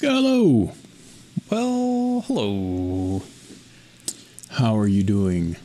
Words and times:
Hello. 0.00 0.72
Well, 1.50 2.22
hello. 2.26 3.22
How 4.50 4.78
are 4.78 4.86
you 4.86 5.02
doing? 5.02 5.56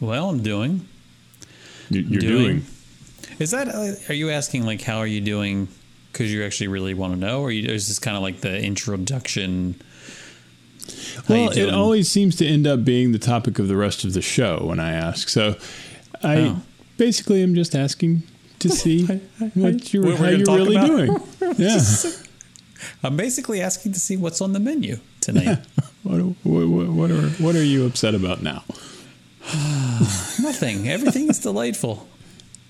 Well, 0.00 0.28
I'm 0.30 0.42
doing. 0.42 0.86
You're 1.88 2.20
doing. 2.20 2.64
Is 3.38 3.50
that? 3.52 3.68
Uh, 3.68 3.92
are 4.08 4.14
you 4.14 4.30
asking 4.30 4.64
like 4.66 4.82
how 4.82 4.98
are 4.98 5.06
you 5.06 5.20
doing? 5.20 5.68
Because 6.12 6.32
you 6.32 6.44
actually 6.44 6.68
really 6.68 6.94
want 6.94 7.14
to 7.14 7.18
know, 7.18 7.40
or 7.40 7.50
you, 7.50 7.68
is 7.68 7.88
this 7.88 7.98
kind 7.98 8.16
of 8.16 8.22
like 8.22 8.40
the 8.40 8.60
introduction? 8.62 9.80
Well, 11.28 11.50
it 11.50 11.70
always 11.72 12.10
seems 12.10 12.36
to 12.36 12.46
end 12.46 12.66
up 12.66 12.84
being 12.84 13.12
the 13.12 13.18
topic 13.18 13.58
of 13.58 13.68
the 13.68 13.76
rest 13.76 14.04
of 14.04 14.12
the 14.12 14.22
show 14.22 14.58
when 14.64 14.78
I 14.78 14.92
ask. 14.92 15.28
So, 15.28 15.56
I 16.22 16.36
Oh. 16.36 16.62
basically 16.98 17.42
am 17.42 17.54
just 17.54 17.74
asking 17.74 18.22
to 18.60 18.68
see 18.82 19.06
what 19.54 19.92
you're, 19.94 20.04
What 20.04 20.16
how 20.18 20.28
you're 20.28 20.44
really 20.54 20.76
about? 20.76 20.86
doing. 20.86 21.20
Yeah. 21.58 21.80
I'm 23.02 23.16
basically 23.16 23.60
asking 23.60 23.92
to 23.92 24.00
see 24.00 24.16
what's 24.16 24.40
on 24.40 24.52
the 24.52 24.60
menu 24.60 24.98
tonight. 25.20 25.58
What, 26.04 26.20
what, 26.20 26.68
what, 26.68 26.88
what 26.88 27.10
are 27.10 27.28
what 27.42 27.56
are 27.56 27.64
you 27.64 27.86
upset 27.86 28.14
about 28.14 28.42
now? 28.42 28.62
Nothing. 30.38 30.86
Everything 30.88 31.28
is 31.30 31.38
delightful. 31.38 32.06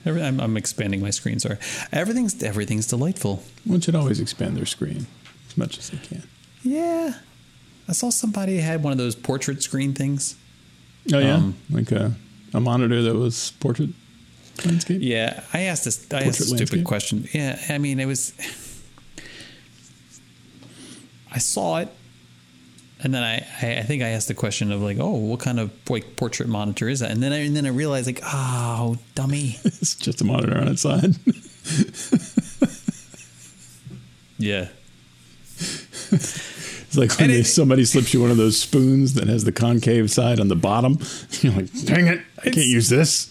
Every, 0.04 0.22
I'm, 0.22 0.40
I'm 0.40 0.56
expanding 0.56 1.00
my 1.00 1.10
screen. 1.10 1.40
Sorry. 1.40 1.56
Everything's 1.92 2.40
everything's 2.42 2.86
delightful. 2.86 3.42
One 3.64 3.80
should 3.80 3.96
always 3.96 4.20
expand 4.20 4.56
their 4.56 4.66
screen 4.66 5.06
as 5.48 5.56
much 5.56 5.78
as 5.78 5.90
they 5.90 5.98
can. 5.98 6.22
Yeah. 6.62 7.14
I 7.88 7.92
saw 7.92 8.10
somebody 8.10 8.58
had 8.58 8.82
one 8.82 8.92
of 8.92 8.98
those 8.98 9.14
portrait 9.16 9.62
screen 9.64 9.94
things. 9.94 10.36
Oh 11.12 11.18
yeah, 11.18 11.34
Um, 11.34 11.56
like 11.70 11.90
a, 11.92 12.12
a 12.54 12.60
monitor 12.60 13.02
that 13.02 13.14
was 13.14 13.52
portrait 13.60 13.90
landscape. 14.64 15.00
Yeah, 15.02 15.42
I 15.52 15.62
asked 15.62 15.84
this. 15.84 16.06
I 16.12 16.22
asked 16.22 16.40
a 16.40 16.44
stupid 16.44 16.58
landscape? 16.58 16.84
question. 16.84 17.28
Yeah, 17.32 17.60
I 17.68 17.78
mean, 17.78 17.98
it 18.00 18.06
was. 18.06 18.32
I 21.34 21.38
saw 21.38 21.78
it, 21.78 21.88
and 23.02 23.12
then 23.12 23.22
I, 23.24 23.38
I, 23.60 23.78
I 23.78 23.82
think 23.82 24.02
I 24.02 24.10
asked 24.10 24.28
the 24.28 24.34
question 24.34 24.70
of 24.70 24.80
like, 24.82 24.98
oh, 25.00 25.10
what 25.16 25.40
kind 25.40 25.58
of 25.58 25.70
like 25.90 26.14
portrait 26.16 26.48
monitor 26.48 26.88
is 26.88 27.00
that? 27.00 27.10
And 27.10 27.22
then 27.22 27.32
I, 27.32 27.38
and 27.38 27.56
then 27.56 27.66
I 27.66 27.70
realized 27.70 28.06
like, 28.06 28.20
oh, 28.24 28.96
dummy. 29.14 29.58
It's 29.64 29.94
just 29.96 30.20
a 30.20 30.24
monitor 30.24 30.56
on 30.56 30.68
its 30.68 30.82
side. 30.82 31.14
Yeah, 34.36 34.68
It's 36.10 36.96
like 36.96 37.16
when 37.18 37.28
they, 37.28 37.38
it- 37.40 37.44
somebody 37.44 37.84
slips 37.84 38.12
you 38.12 38.20
one 38.20 38.30
of 38.32 38.36
those 38.36 38.58
spoons 38.60 39.14
that 39.14 39.28
has 39.28 39.44
the 39.44 39.52
concave 39.52 40.10
side 40.10 40.40
on 40.40 40.48
the 40.48 40.56
bottom. 40.56 40.98
You're 41.40 41.52
like, 41.52 41.72
dang 41.84 42.08
it, 42.08 42.20
I 42.38 42.42
can't 42.50 42.56
use 42.66 42.88
this. 42.88 43.28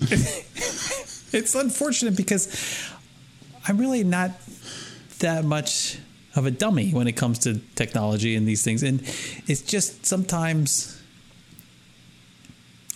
it's 1.34 1.56
unfortunate 1.56 2.16
because 2.16 2.48
I'm 3.68 3.78
really 3.78 4.04
not 4.06 4.32
that 5.20 5.44
much 5.46 6.00
of 6.36 6.46
a 6.46 6.52
dummy 6.52 6.92
when 6.92 7.08
it 7.08 7.14
comes 7.14 7.40
to 7.40 7.60
technology 7.76 8.36
and 8.36 8.48
these 8.48 8.64
things, 8.64 8.84
and 8.84 9.02
it's 9.48 9.62
just 9.62 10.06
sometimes 10.06 11.00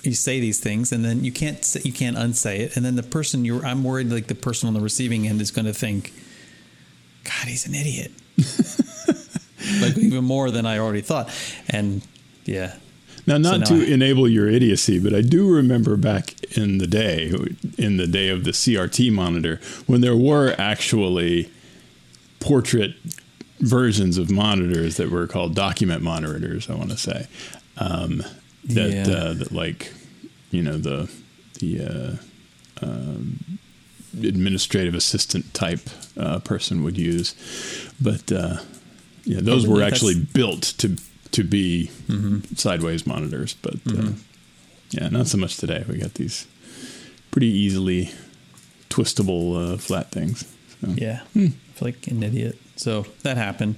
you 0.03 0.13
say 0.13 0.39
these 0.39 0.59
things 0.59 0.91
and 0.91 1.03
then 1.03 1.23
you 1.23 1.31
can't 1.31 1.63
say, 1.65 1.81
you 1.83 1.91
can't 1.91 2.17
unsay 2.17 2.61
it, 2.61 2.75
and 2.75 2.85
then 2.85 2.95
the 2.95 3.03
person 3.03 3.45
you're 3.45 3.65
I'm 3.65 3.83
worried 3.83 4.09
like 4.09 4.27
the 4.27 4.35
person 4.35 4.67
on 4.67 4.73
the 4.73 4.81
receiving 4.81 5.27
end 5.27 5.41
is 5.41 5.51
going 5.51 5.65
to 5.65 5.73
think, 5.73 6.13
God, 7.23 7.47
he's 7.47 7.67
an 7.67 7.75
idiot, 7.75 8.11
like 9.81 9.97
even 9.97 10.23
more 10.23 10.49
than 10.51 10.65
I 10.65 10.79
already 10.79 11.01
thought, 11.01 11.29
and 11.69 12.01
yeah. 12.45 12.75
Now, 13.25 13.37
not 13.37 13.59
now 13.59 13.65
to 13.65 13.75
I- 13.75 13.87
enable 13.93 14.29
your 14.29 14.47
idiocy, 14.47 14.99
but 14.99 15.13
I 15.13 15.21
do 15.21 15.53
remember 15.53 15.97
back 15.97 16.33
in 16.57 16.77
the 16.77 16.87
day, 16.87 17.33
in 17.77 17.97
the 17.97 18.07
day 18.07 18.29
of 18.29 18.45
the 18.45 18.51
CRT 18.51 19.11
monitor, 19.11 19.59
when 19.85 19.99
there 19.99 20.15
were 20.15 20.55
actually 20.57 21.51
portrait 22.39 22.95
versions 23.59 24.17
of 24.17 24.29
monitors 24.29 24.97
that 24.97 25.09
were 25.09 25.27
called 25.27 25.55
document 25.55 26.01
monitors. 26.01 26.69
I 26.69 26.75
want 26.75 26.91
to 26.91 26.97
say 26.97 27.27
um, 27.77 28.23
that, 28.65 28.91
Yeah. 28.91 29.13
uh, 29.15 29.33
that, 29.33 29.51
like, 29.51 29.91
you 30.51 30.61
know, 30.61 30.77
the 30.77 31.09
the 31.59 32.19
uh, 32.81 32.85
um, 32.85 33.57
administrative 34.21 34.93
assistant 34.95 35.53
type 35.53 35.81
uh, 36.17 36.39
person 36.39 36.83
would 36.83 36.97
use, 36.97 37.33
but 37.99 38.31
uh, 38.31 38.57
yeah, 39.23 39.39
those 39.41 39.65
I 39.65 39.69
were 39.69 39.81
actually 39.83 40.15
built 40.23 40.61
to 40.77 40.95
to 41.31 41.43
be 41.43 41.89
sideways 42.55 43.05
monitors, 43.05 43.55
but 43.61 43.75
uh, 43.87 44.11
yeah, 44.91 45.09
not 45.09 45.27
so 45.27 45.37
much 45.37 45.57
today. 45.57 45.83
We 45.89 45.97
got 45.97 46.13
these 46.13 46.47
pretty 47.31 47.47
easily 47.47 48.11
twistable 48.89 49.73
uh, 49.73 49.77
flat 49.77 50.11
things. 50.11 50.45
So. 50.81 50.87
Yeah, 50.95 51.21
I 51.35 51.49
feel 51.49 51.53
like 51.81 52.07
an 52.07 52.23
idiot. 52.23 52.57
So 52.77 53.05
that 53.23 53.37
happened. 53.37 53.75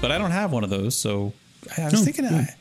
But 0.00 0.12
I 0.12 0.18
don't 0.18 0.32
have 0.32 0.52
one 0.52 0.64
of 0.64 0.70
those, 0.70 0.94
so 0.96 1.32
I, 1.78 1.84
was 1.84 1.94
Oh, 1.94 2.04
thinking, 2.04 2.26
uh, 2.26 2.28
good. 2.28 2.38
I, 2.40 2.54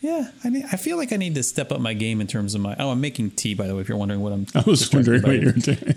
yeah, 0.00 0.30
I 0.42 0.48
need, 0.48 0.64
I 0.72 0.76
feel 0.76 0.96
like 0.96 1.12
I 1.12 1.16
need 1.16 1.34
to 1.34 1.42
step 1.42 1.70
up 1.70 1.78
my 1.80 1.92
game 1.92 2.22
in 2.22 2.26
terms 2.26 2.54
of 2.54 2.62
my. 2.62 2.74
Oh, 2.78 2.90
I'm 2.90 3.02
making 3.02 3.32
tea, 3.32 3.52
by 3.52 3.66
the 3.66 3.74
way. 3.74 3.82
If 3.82 3.88
you're 3.88 3.98
wondering 3.98 4.20
what 4.20 4.32
I'm, 4.32 4.46
I 4.54 4.60
was 4.66 4.90
wondering 4.92 5.22
what 5.22 5.32
you 5.38 5.46
were 5.46 5.52
doing. 5.52 5.94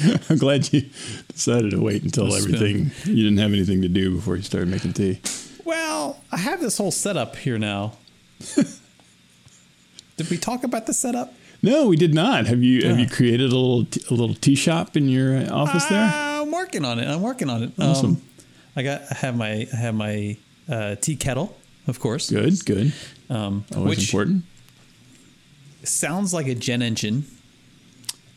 I'm 0.30 0.38
glad 0.38 0.72
you 0.72 0.82
decided 1.28 1.70
to 1.72 1.80
wait 1.80 2.02
until 2.02 2.26
Just 2.26 2.46
everything 2.46 2.90
you 3.04 3.22
didn't 3.24 3.38
have 3.38 3.52
anything 3.52 3.82
to 3.82 3.88
do 3.88 4.14
before 4.14 4.36
you 4.36 4.42
started 4.42 4.68
making 4.68 4.92
tea. 4.92 5.20
Well, 5.64 6.20
I 6.30 6.36
have 6.38 6.60
this 6.60 6.78
whole 6.78 6.90
setup 6.90 7.36
here 7.36 7.58
now. 7.58 7.94
Did 10.16 10.30
we 10.30 10.36
talk 10.36 10.64
about 10.64 10.86
the 10.86 10.94
setup? 10.94 11.32
No, 11.62 11.86
we 11.86 11.96
did 11.96 12.14
not. 12.14 12.46
Have 12.46 12.62
you 12.62 12.86
have 12.86 12.98
you 13.00 13.08
created 13.08 13.52
a 13.52 13.56
little 13.56 13.84
t- 13.84 14.02
a 14.08 14.14
little 14.14 14.34
tea 14.34 14.54
shop 14.54 14.96
in 14.96 15.08
your 15.08 15.36
uh, 15.36 15.48
office 15.50 15.84
there? 15.86 16.04
Uh, 16.04 16.42
I'm 16.42 16.52
working 16.52 16.84
on 16.84 16.98
it. 17.00 17.08
I'm 17.08 17.20
working 17.22 17.50
on 17.50 17.64
it. 17.64 17.72
Awesome. 17.78 18.10
Um, 18.10 18.22
I 18.76 18.82
got. 18.82 19.02
I 19.10 19.14
have 19.14 19.36
my. 19.36 19.66
I 19.72 19.76
have 19.76 19.94
my 19.94 20.36
uh, 20.68 20.94
tea 20.96 21.16
kettle, 21.16 21.56
of 21.88 21.98
course. 21.98 22.30
Good, 22.30 22.64
good. 22.64 22.92
Um, 23.28 23.64
Always 23.74 23.98
which 23.98 24.08
important. 24.08 24.44
sounds 25.82 26.32
like 26.32 26.46
a 26.46 26.54
gen 26.54 26.82
engine 26.82 27.24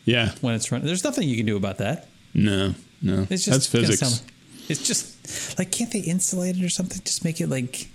Yeah. 0.05 0.31
when 0.41 0.55
it's 0.55 0.71
running. 0.71 0.87
There's 0.87 1.03
nothing 1.03 1.27
you 1.27 1.37
can 1.37 1.45
do 1.45 1.57
about 1.57 1.77
that. 1.79 2.07
No, 2.33 2.73
no. 3.01 3.27
It's 3.29 3.45
That's 3.45 3.45
just 3.45 3.73
gonna 3.73 3.87
physics. 3.87 3.99
sound- 3.99 4.31
it's 4.69 4.87
just 4.87 5.57
like 5.59 5.71
can't 5.71 5.91
they 5.91 5.99
insulate 5.99 6.57
it 6.57 6.63
or 6.63 6.69
something? 6.69 7.01
Just 7.03 7.25
make 7.25 7.41
it 7.41 7.47
like 7.49 7.87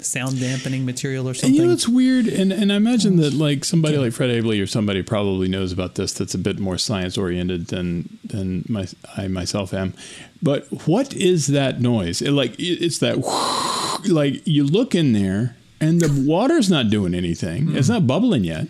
sound 0.00 0.40
dampening 0.40 0.84
material 0.84 1.26
or 1.26 1.30
And 1.30 1.36
something. 1.38 1.54
you 1.54 1.64
know, 1.66 1.72
it's 1.72 1.88
weird, 1.88 2.26
and, 2.26 2.52
and 2.52 2.72
I 2.72 2.76
imagine 2.76 3.16
that 3.16 3.32
like 3.34 3.64
somebody 3.64 3.96
like 3.96 4.12
Fred 4.12 4.30
Abley 4.30 4.60
or 4.60 4.66
somebody 4.66 5.02
probably 5.02 5.46
knows 5.48 5.70
about 5.72 5.94
this. 5.94 6.12
That's 6.12 6.34
a 6.34 6.38
bit 6.38 6.58
more 6.58 6.76
science 6.76 7.16
oriented 7.16 7.68
than 7.68 8.18
than 8.24 8.64
my 8.68 8.86
I 9.16 9.28
myself 9.28 9.72
am. 9.72 9.94
But 10.42 10.66
what 10.88 11.14
is 11.14 11.46
that 11.48 11.80
noise? 11.80 12.20
It, 12.20 12.32
like 12.32 12.58
it, 12.58 12.84
it's 12.84 12.98
that 12.98 13.18
like 14.08 14.46
you 14.46 14.64
look 14.64 14.94
in 14.94 15.12
there 15.12 15.56
and 15.80 16.00
the 16.00 16.24
water's 16.26 16.70
not 16.70 16.90
doing 16.90 17.14
anything. 17.14 17.76
It's 17.76 17.86
mm. 17.88 17.94
not 17.94 18.06
bubbling 18.06 18.44
yet, 18.44 18.66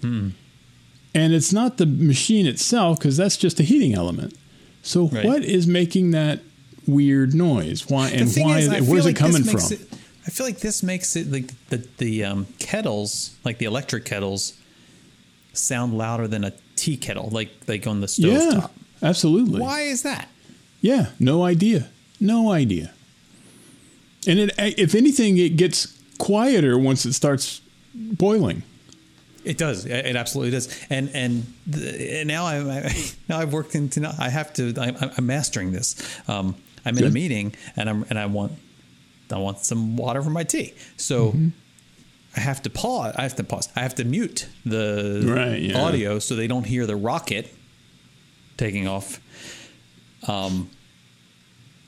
hmm. 0.00 0.30
And 1.14 1.32
it's 1.32 1.52
not 1.52 1.76
the 1.78 1.86
machine 1.86 2.46
itself 2.46 2.98
because 2.98 3.16
that's 3.16 3.36
just 3.36 3.60
a 3.60 3.62
heating 3.62 3.94
element. 3.94 4.34
So 4.82 5.06
Right. 5.08 5.24
what 5.24 5.44
is 5.44 5.66
making 5.66 6.10
that 6.12 6.40
weird 6.86 7.34
noise? 7.34 7.88
Why 7.88 8.08
and 8.10 8.30
why? 8.36 8.58
is, 8.58 8.66
is 8.66 8.72
it, 8.72 8.82
where's 8.82 9.04
like 9.04 9.16
it 9.16 9.18
coming 9.18 9.44
from? 9.44 9.60
It, 9.72 9.80
I 10.26 10.30
feel 10.30 10.46
like 10.46 10.58
this 10.60 10.82
makes 10.82 11.16
it 11.16 11.30
like 11.30 11.52
the 11.68 11.86
the 11.98 12.24
um, 12.24 12.46
kettles, 12.58 13.36
like 13.44 13.58
the 13.58 13.66
electric 13.66 14.04
kettles, 14.04 14.54
sound 15.52 15.96
louder 15.96 16.26
than 16.28 16.44
a 16.44 16.52
tea 16.76 16.96
kettle, 16.96 17.28
like 17.30 17.50
like 17.68 17.86
on 17.86 18.00
the 18.00 18.08
stove 18.08 18.32
yeah, 18.32 18.60
top. 18.60 18.74
absolutely. 19.02 19.60
Why 19.60 19.82
is 19.82 20.02
that? 20.02 20.28
Yeah, 20.80 21.10
no 21.20 21.44
idea. 21.44 21.90
No 22.20 22.50
idea. 22.52 22.92
And 24.26 24.38
it, 24.38 24.52
if 24.58 24.94
anything, 24.94 25.38
it 25.38 25.56
gets 25.56 25.98
quieter 26.18 26.78
once 26.78 27.04
it 27.04 27.12
starts 27.14 27.60
boiling. 27.94 28.62
It 29.44 29.58
does. 29.58 29.86
It 29.86 30.16
absolutely 30.16 30.52
does. 30.52 30.68
And 30.90 31.10
and, 31.14 31.52
the, 31.66 32.18
and 32.20 32.28
now 32.28 32.44
I, 32.46 32.56
I 32.58 32.94
now 33.28 33.38
I've 33.38 33.52
worked 33.52 33.74
into. 33.74 34.00
now 34.00 34.12
I 34.18 34.28
have 34.28 34.52
to. 34.54 34.72
I, 34.78 35.12
I'm 35.16 35.26
mastering 35.26 35.72
this. 35.72 35.96
Um, 36.28 36.54
I'm 36.84 36.96
in 36.98 37.04
a 37.04 37.10
meeting 37.10 37.54
and 37.76 37.88
I'm 37.88 38.04
and 38.10 38.18
I 38.18 38.26
want 38.26 38.52
I 39.30 39.38
want 39.38 39.58
some 39.58 39.96
water 39.96 40.22
for 40.22 40.30
my 40.30 40.44
tea. 40.44 40.74
So 40.96 41.34
I 42.36 42.40
have 42.40 42.62
to 42.62 42.70
pause. 42.70 43.14
I 43.16 43.22
have 43.22 43.36
to 43.36 43.44
pause. 43.44 43.68
I 43.76 43.80
have 43.80 43.94
to 43.96 44.04
mute 44.04 44.48
the 44.64 45.22
Right, 45.26 45.60
yeah. 45.60 45.80
audio 45.82 46.18
so 46.18 46.34
they 46.34 46.46
don't 46.46 46.64
hear 46.64 46.86
the 46.86 46.96
rocket 46.96 47.52
taking 48.56 48.86
off. 48.88 49.20
Um, 50.28 50.70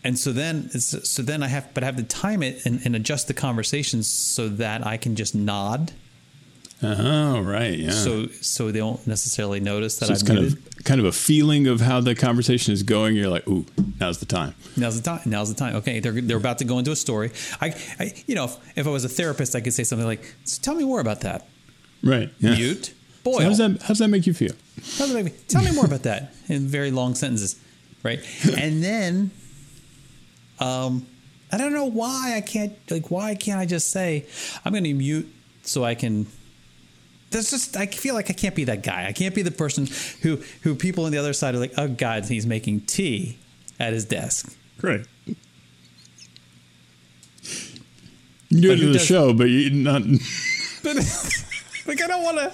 and 0.02 0.18
so 0.18 0.32
then, 0.32 0.66
it's- 0.74 1.08
so 1.08 1.22
then 1.22 1.42
I 1.42 1.48
have, 1.48 1.72
but 1.72 1.82
I 1.82 1.86
have 1.86 1.96
to 1.96 2.02
time 2.02 2.42
it 2.42 2.66
and, 2.66 2.80
and 2.84 2.94
adjust 2.96 3.26
the 3.28 3.34
conversations 3.34 4.06
so 4.08 4.48
that 4.48 4.86
I 4.86 4.96
can 4.96 5.16
just 5.16 5.34
nod 5.34 5.92
Oh, 6.84 7.40
right. 7.40 7.78
Yeah. 7.78 7.90
So 7.90 8.26
so 8.40 8.70
they 8.70 8.78
don't 8.78 9.04
necessarily 9.06 9.60
notice 9.60 9.96
that 9.98 10.06
So 10.06 10.12
it's 10.12 10.22
I've 10.22 10.28
kind 10.28 10.40
muted. 10.40 10.58
of 10.78 10.84
kind 10.84 11.00
of 11.00 11.06
a 11.06 11.12
feeling 11.12 11.66
of 11.66 11.80
how 11.80 12.00
the 12.00 12.14
conversation 12.14 12.72
is 12.72 12.82
going. 12.82 13.16
You're 13.16 13.28
like, 13.28 13.46
ooh, 13.48 13.64
now's 14.00 14.18
the 14.18 14.26
time. 14.26 14.54
Now's 14.76 15.00
the 15.00 15.02
time. 15.02 15.20
Now's 15.26 15.48
the 15.48 15.54
time. 15.58 15.76
Okay, 15.76 16.00
they're 16.00 16.12
they're 16.12 16.36
about 16.36 16.58
to 16.58 16.64
go 16.64 16.78
into 16.78 16.90
a 16.92 16.96
story. 16.96 17.30
I, 17.60 17.74
I 17.98 18.12
you 18.26 18.34
know, 18.34 18.44
if, 18.44 18.56
if 18.78 18.86
I 18.86 18.90
was 18.90 19.04
a 19.04 19.08
therapist, 19.08 19.54
I 19.56 19.60
could 19.60 19.72
say 19.74 19.84
something 19.84 20.06
like, 20.06 20.34
so 20.44 20.60
"Tell 20.62 20.74
me 20.74 20.84
more 20.84 21.00
about 21.00 21.22
that." 21.22 21.46
Right. 22.02 22.30
Yeah. 22.38 22.54
Mute. 22.54 22.92
So 23.24 23.40
how 23.40 23.48
does 23.48 23.58
that 23.58 23.80
how 23.82 23.88
does 23.88 23.98
that 24.00 24.08
make 24.08 24.26
you 24.26 24.34
feel? 24.34 24.52
How 24.52 25.06
does 25.06 25.12
that 25.14 25.24
make 25.24 25.32
me- 25.32 25.38
Tell 25.48 25.62
me 25.62 25.72
more 25.72 25.86
about 25.86 26.02
that 26.02 26.34
in 26.48 26.66
very 26.66 26.90
long 26.90 27.14
sentences, 27.14 27.56
right? 28.02 28.20
And 28.60 28.82
then, 28.84 29.30
um, 30.60 31.06
I 31.52 31.56
don't 31.58 31.72
know 31.72 31.86
why 31.86 32.34
I 32.36 32.40
can't 32.40 32.74
like 32.90 33.10
why 33.10 33.34
can't 33.34 33.58
I 33.60 33.66
just 33.66 33.90
say 33.90 34.26
I'm 34.64 34.72
going 34.72 34.84
to 34.84 34.92
mute 34.94 35.32
so 35.62 35.84
I 35.84 35.94
can. 35.94 36.26
There's 37.34 37.50
just 37.50 37.76
I 37.76 37.86
feel 37.86 38.14
like 38.14 38.30
I 38.30 38.32
can't 38.32 38.54
be 38.54 38.62
that 38.64 38.82
guy. 38.84 39.06
I 39.08 39.12
can't 39.12 39.34
be 39.34 39.42
the 39.42 39.50
person 39.50 39.88
who 40.22 40.40
who 40.62 40.74
people 40.76 41.04
on 41.04 41.10
the 41.12 41.18
other 41.18 41.32
side 41.32 41.54
are 41.54 41.58
like, 41.58 41.74
oh 41.76 41.88
God, 41.88 42.24
he's 42.26 42.46
making 42.46 42.82
tea 42.82 43.38
at 43.80 43.92
his 43.92 44.04
desk. 44.04 44.56
Great. 44.78 45.04
You 48.48 48.60
can 48.60 48.60
do 48.60 48.68
But 48.68 48.72
it 48.74 48.78
who 48.78 48.86
in 48.86 48.92
the 48.92 48.98
does- 48.98 49.06
show, 49.06 49.32
but 49.34 49.44
you 49.50 49.70
not. 49.70 50.02
But 50.84 50.96
like 51.86 52.02
I 52.02 52.06
don't 52.06 52.22
want 52.22 52.36
to. 52.38 52.52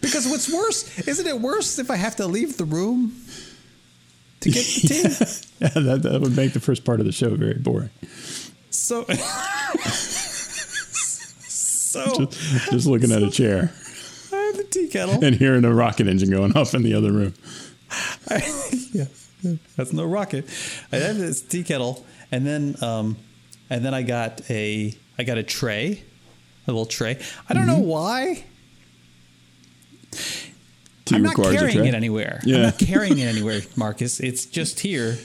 Because 0.00 0.26
what's 0.28 0.50
worse? 0.50 1.06
Isn't 1.08 1.26
it 1.26 1.40
worse 1.40 1.78
if 1.80 1.90
I 1.90 1.96
have 1.96 2.14
to 2.16 2.26
leave 2.26 2.56
the 2.56 2.64
room 2.64 3.14
to 4.40 4.50
get 4.50 4.64
the 4.64 4.88
tea? 4.88 5.02
yeah, 5.64 5.68
that, 5.74 6.02
that 6.04 6.20
would 6.20 6.36
make 6.36 6.52
the 6.52 6.60
first 6.60 6.84
part 6.84 7.00
of 7.00 7.04
the 7.06 7.10
show 7.12 7.34
very 7.34 7.54
boring. 7.58 7.90
So, 8.70 9.04
so 11.86 12.04
Just, 12.30 12.70
just 12.70 12.86
looking 12.86 13.12
at 13.12 13.22
a 13.22 13.30
chair 13.30 13.72
I 14.32 14.36
have 14.36 14.56
the 14.56 14.64
tea 14.64 14.88
kettle. 14.88 15.24
and 15.24 15.34
hearing 15.36 15.64
a 15.64 15.72
rocket 15.72 16.08
engine 16.08 16.30
going 16.30 16.56
off 16.56 16.74
in 16.74 16.82
the 16.82 16.94
other 16.94 17.12
room. 17.12 17.34
yeah, 18.92 19.04
that's 19.76 19.92
no 19.92 20.04
rocket. 20.04 20.44
I 20.90 20.96
have 20.96 21.16
this 21.16 21.40
tea 21.40 21.62
kettle, 21.62 22.04
and 22.32 22.44
then 22.44 22.74
um, 22.82 23.16
and 23.70 23.84
then 23.84 23.94
I 23.94 24.02
got 24.02 24.50
a 24.50 24.92
I 25.16 25.22
got 25.22 25.38
a 25.38 25.44
tray, 25.44 26.02
a 26.66 26.70
little 26.70 26.86
tray. 26.86 27.18
I 27.48 27.54
don't 27.54 27.66
know 27.66 27.78
why. 27.78 28.44
Tea 30.10 31.14
I'm 31.14 31.22
not 31.22 31.36
carrying 31.36 31.84
it 31.84 31.94
anywhere. 31.94 32.40
Yeah. 32.44 32.56
I'm 32.56 32.62
not 32.62 32.78
carrying 32.78 33.18
it 33.18 33.26
anywhere, 33.26 33.60
Marcus. 33.76 34.18
It's 34.18 34.44
just 34.44 34.80
here. 34.80 35.18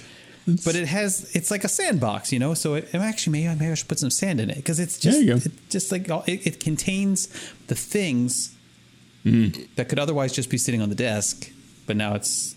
But 0.65 0.75
it 0.75 0.87
has, 0.87 1.29
it's 1.35 1.51
like 1.51 1.63
a 1.63 1.67
sandbox, 1.67 2.31
you 2.31 2.39
know. 2.39 2.53
So 2.53 2.75
it, 2.75 2.89
actually 2.93 3.33
maybe, 3.43 3.55
maybe 3.59 3.71
I 3.71 3.75
should 3.75 3.87
put 3.87 3.99
some 3.99 4.09
sand 4.09 4.39
in 4.41 4.49
it 4.49 4.55
because 4.57 4.79
it's 4.79 4.97
just, 4.99 5.17
There 5.17 5.25
you 5.25 5.33
go. 5.33 5.45
it 5.45 5.51
just 5.69 5.91
like 5.91 6.09
all- 6.09 6.23
it, 6.27 6.45
it 6.47 6.59
contains 6.59 7.27
the 7.67 7.75
things 7.75 8.55
Mm. 9.23 9.67
that 9.75 9.87
could 9.87 9.99
otherwise 9.99 10.33
just 10.33 10.49
be 10.49 10.57
sitting 10.57 10.81
on 10.81 10.89
the 10.89 10.95
desk, 10.95 11.51
but 11.85 11.95
now 11.95 12.15
it's, 12.15 12.55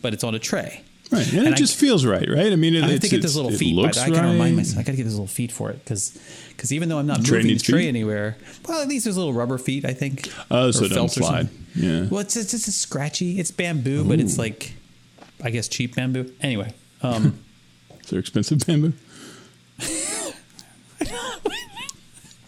but 0.00 0.14
it's 0.14 0.22
on 0.22 0.32
a 0.36 0.38
tray. 0.38 0.82
Right, 1.10 1.26
and, 1.28 1.38
And 1.40 1.48
it 1.48 1.54
I- 1.54 1.56
just 1.56 1.76
feels 1.76 2.04
right, 2.06 2.28
right? 2.28 2.52
I 2.52 2.56
mean, 2.56 2.76
it, 2.76 2.84
I 2.84 2.86
to 2.98 2.98
get 3.00 3.14
it's- 3.14 3.34
little 3.34 3.50
feet. 3.50 3.74
looks 3.74 3.98
I 3.98 4.10
gotta 4.10 4.28
remind 4.28 4.40
right. 4.40 4.54
myself. 4.58 4.78
I 4.78 4.82
gotta 4.84 4.96
get 4.96 5.02
those 5.04 5.14
little 5.14 5.26
feet 5.26 5.50
for 5.50 5.70
it 5.70 5.80
because 5.84 6.16
because 6.50 6.72
even 6.72 6.88
though 6.88 6.98
I'm 6.98 7.06
not 7.08 7.24
Tray 7.24 7.38
moving 7.38 7.56
the 7.56 7.62
tray 7.62 7.78
feet? 7.82 7.88
anywhere, 7.88 8.36
well, 8.68 8.80
at 8.80 8.86
least 8.88 9.04
there's 9.06 9.16
little 9.16 9.32
rubber 9.32 9.58
feet. 9.58 9.84
I 9.84 9.92
think. 9.92 10.30
Oh, 10.52 10.68
Or 10.68 10.72
so 10.72 10.84
it 10.84 10.92
don't 10.92 11.10
slide. 11.10 11.48
Yeah. 11.74 12.06
Well, 12.06 12.20
it's 12.20 12.36
it's, 12.36 12.54
it's 12.54 12.72
scratchy. 12.76 13.40
It's 13.40 13.50
bamboo, 13.50 14.04
but 14.04 14.20
it's 14.20 14.38
like, 14.38 14.72
I 15.42 15.50
guess 15.50 15.66
cheap 15.66 15.96
bamboo. 15.96 16.32
Anyway, 16.40 16.72
um, 17.04 17.38
Is 18.02 18.10
there 18.10 18.18
expensive 18.20 18.66
bamboo? 18.66 18.92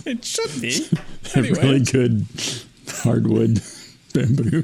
it 0.05 0.25
should 0.25 0.61
be. 0.61 0.87
Anyway. 1.35 1.61
really 1.61 1.81
good 1.81 2.25
hardwood 2.89 3.61
bamboo. 4.15 4.63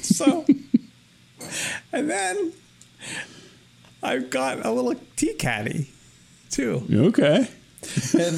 So, 0.00 0.46
and 1.92 2.08
then 2.08 2.52
I've 4.04 4.30
got 4.30 4.64
a 4.64 4.70
little 4.70 4.94
tea 5.16 5.34
caddy 5.34 5.90
too, 6.50 6.86
Okay. 6.90 7.48
and 8.14 8.36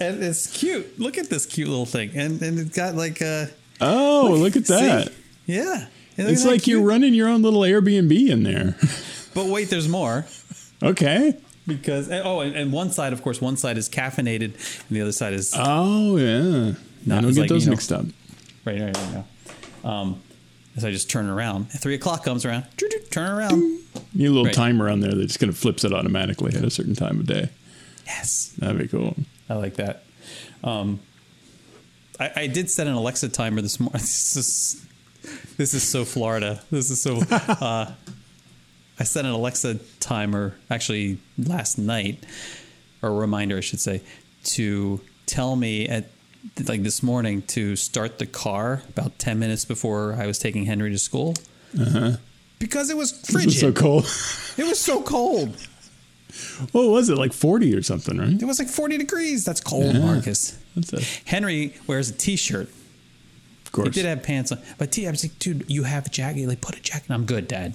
and 0.00 0.22
it's 0.24 0.48
cute. 0.58 0.98
Look 0.98 1.18
at 1.18 1.30
this 1.30 1.46
cute 1.46 1.68
little 1.68 1.86
thing, 1.86 2.10
and 2.14 2.42
and 2.42 2.58
it's 2.58 2.76
got 2.76 2.96
like 2.96 3.20
a 3.20 3.48
Oh, 3.80 4.34
look, 4.38 4.56
at 4.56 4.66
see? 4.66 4.74
that. 4.74 5.12
yeah. 5.46 5.86
It's 6.16 6.44
like 6.44 6.66
you're 6.66 6.82
running 6.82 7.14
your 7.14 7.28
own 7.28 7.42
little 7.42 7.60
Airbnb 7.60 8.28
in 8.28 8.42
there. 8.42 8.76
But 9.34 9.48
wait, 9.48 9.68
there's 9.68 9.86
more. 9.86 10.24
okay. 10.82 11.36
Because 11.66 12.10
oh, 12.10 12.40
and, 12.40 12.56
and 12.56 12.72
one 12.72 12.90
side, 12.90 13.12
of 13.12 13.20
course, 13.22 13.38
one 13.38 13.58
side 13.58 13.76
is 13.76 13.86
caffeinated, 13.86 14.54
and 14.88 14.96
the 14.96 15.02
other 15.02 15.12
side 15.12 15.34
is 15.34 15.52
Oh, 15.54 16.16
yeah. 16.16 16.72
Not- 17.04 17.18
I 17.18 17.20
don't 17.20 17.34
get 17.34 17.40
like, 17.40 17.48
those 17.50 17.64
you 17.64 17.66
know- 17.66 17.72
mixed 17.72 17.92
up. 17.92 18.06
right, 18.64 18.80
right, 18.80 18.96
right 18.96 19.12
now. 19.84 19.90
Um, 19.90 20.22
so 20.78 20.88
I 20.88 20.90
just 20.90 21.10
turn 21.10 21.28
around. 21.28 21.66
At 21.74 21.80
three 21.80 21.94
o'clock 21.96 22.24
comes 22.24 22.46
around, 22.46 22.64
turn 23.10 23.30
around. 23.30 23.60
You 23.60 23.82
need 24.14 24.24
a 24.26 24.30
little 24.30 24.44
Right. 24.46 24.54
timer 24.54 24.88
on 24.88 25.00
there 25.00 25.14
that 25.14 25.26
just 25.26 25.38
kind 25.38 25.50
of 25.50 25.58
flips 25.58 25.84
it 25.84 25.92
automatically 25.92 26.54
at 26.56 26.64
a 26.64 26.70
certain 26.70 26.94
time 26.94 27.20
of 27.20 27.26
day. 27.26 27.50
Yes, 28.06 28.54
That'd 28.56 28.78
be 28.78 28.88
cool. 28.88 29.16
I 29.50 29.54
like 29.56 29.74
that. 29.74 30.04
Um, 30.64 31.00
I, 32.18 32.30
I 32.36 32.46
did 32.46 32.70
set 32.70 32.86
an 32.86 32.94
Alexa 32.94 33.28
timer 33.28 33.60
this 33.60 33.78
morning. 33.78 33.92
This 34.00 34.34
is 34.36 34.86
this 35.56 35.74
is 35.74 35.82
so 35.82 36.04
Florida. 36.04 36.62
This 36.70 36.90
is 36.90 37.00
so. 37.00 37.20
Uh, 37.30 37.92
I 38.98 39.04
set 39.04 39.24
an 39.26 39.30
Alexa 39.32 39.78
timer 40.00 40.56
actually 40.70 41.18
last 41.38 41.76
night, 41.78 42.24
or 43.02 43.10
a 43.10 43.12
reminder, 43.12 43.58
I 43.58 43.60
should 43.60 43.80
say, 43.80 44.02
to 44.44 45.00
tell 45.26 45.54
me 45.56 45.86
at 45.88 46.10
like 46.68 46.82
this 46.82 47.02
morning 47.02 47.42
to 47.42 47.76
start 47.76 48.18
the 48.18 48.26
car 48.26 48.82
about 48.88 49.18
ten 49.18 49.38
minutes 49.38 49.64
before 49.64 50.14
I 50.14 50.26
was 50.26 50.38
taking 50.38 50.64
Henry 50.64 50.90
to 50.92 50.98
school. 50.98 51.34
Because 52.58 52.88
it 52.90 52.96
was 52.96 53.12
It 53.12 53.32
frigid. 53.32 53.46
was 53.48 53.60
so 53.60 53.72
cold. 53.72 54.04
It 54.56 54.64
was 54.66 54.78
so 54.80 55.02
cold. 55.02 55.54
what 56.72 56.88
was 56.88 57.10
it? 57.10 57.18
Like 57.18 57.32
40 57.34 57.74
or 57.74 57.82
something, 57.82 58.16
right? 58.18 58.40
It 58.40 58.44
was 58.46 58.58
like 58.58 58.68
forty 58.68 58.96
degrees. 58.96 59.44
That's 59.44 59.60
cold, 59.60 59.94
Yeah. 59.94 60.00
Marcus. 60.00 60.56
That's 60.74 60.92
a, 60.94 61.00
Henry 61.28 61.74
wears 61.86 62.08
a 62.10 62.14
t-shirt. 62.14 62.68
of 62.68 62.74
course. 63.76 63.88
He 63.94 64.02
did 64.02 64.04
have 64.08 64.22
pants 64.22 64.50
on, 64.52 64.58
but 64.78 64.90
T, 64.92 65.06
I 65.06 65.10
was 65.10 65.22
like, 65.24 65.38
dude, 65.38 65.64
you 65.68 65.84
have 65.84 66.06
a 66.06 66.10
jacket. 66.10 66.46
Like, 66.48 66.60
put 66.60 66.76
a 66.76 66.80
jacket. 66.82 67.10
I'm 67.10 67.24
good, 67.26 67.46
Dad. 67.48 67.74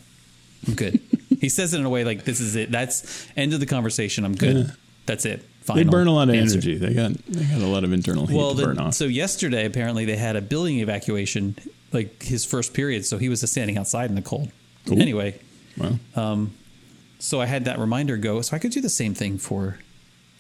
I'm 0.68 0.74
good. 0.76 1.00
he 1.40 1.50
says 1.50 1.74
it 1.74 1.80
in 1.80 1.86
a 1.86 1.90
way 1.90 2.04
like, 2.04 2.24
this 2.26 2.40
is 2.40 2.56
it. 2.56 2.72
That's 2.72 3.28
end 3.38 3.54
of 3.54 3.60
the 3.60 3.66
conversation. 3.66 4.26
I'm 4.26 4.36
good. 4.36 4.56
Yeah. 4.68 4.74
That's 5.08 5.26
it. 5.26 5.42
they 5.74 5.84
burn 5.84 6.08
a 6.08 6.14
lot 6.14 6.30
of 6.30 6.36
answer. 6.36 6.56
energy. 6.56 6.78
They 6.78 6.94
got 6.94 7.14
they 7.28 7.44
got 7.46 7.62
a 7.62 7.68
lot 7.68 7.84
of 7.84 7.92
internal 7.92 8.28
heat 8.28 8.38
Well, 8.38 8.54
to 8.56 8.66
burn 8.66 8.76
the, 8.76 8.84
off. 8.84 8.94
so 8.94 9.06
yesterday 9.06 9.66
apparently 9.66 10.06
they 10.06 10.16
had 10.16 10.36
a 10.36 10.42
building 10.42 10.80
evacuation, 10.80 11.56
like 11.92 12.22
his 12.24 12.46
first 12.46 12.74
period. 12.74 13.06
So 13.06 13.18
he 13.18 13.28
was 13.30 13.42
just 13.42 13.54
standing 13.54 13.78
outside 13.78 14.10
in 14.10 14.16
the 14.16 14.22
cold. 14.22 14.52
Cool. 14.86 15.02
Anyway, 15.02 15.40
well, 15.78 16.00
um, 16.16 16.52
so 17.20 17.42
I 17.42 17.48
had 17.48 17.66
that 17.66 17.80
reminder 17.80 18.16
go. 18.18 18.42
So 18.42 18.56
I 18.56 18.60
could 18.60 18.72
do 18.72 18.80
the 18.82 18.90
same 18.90 19.14
thing 19.16 19.38
for 19.40 19.80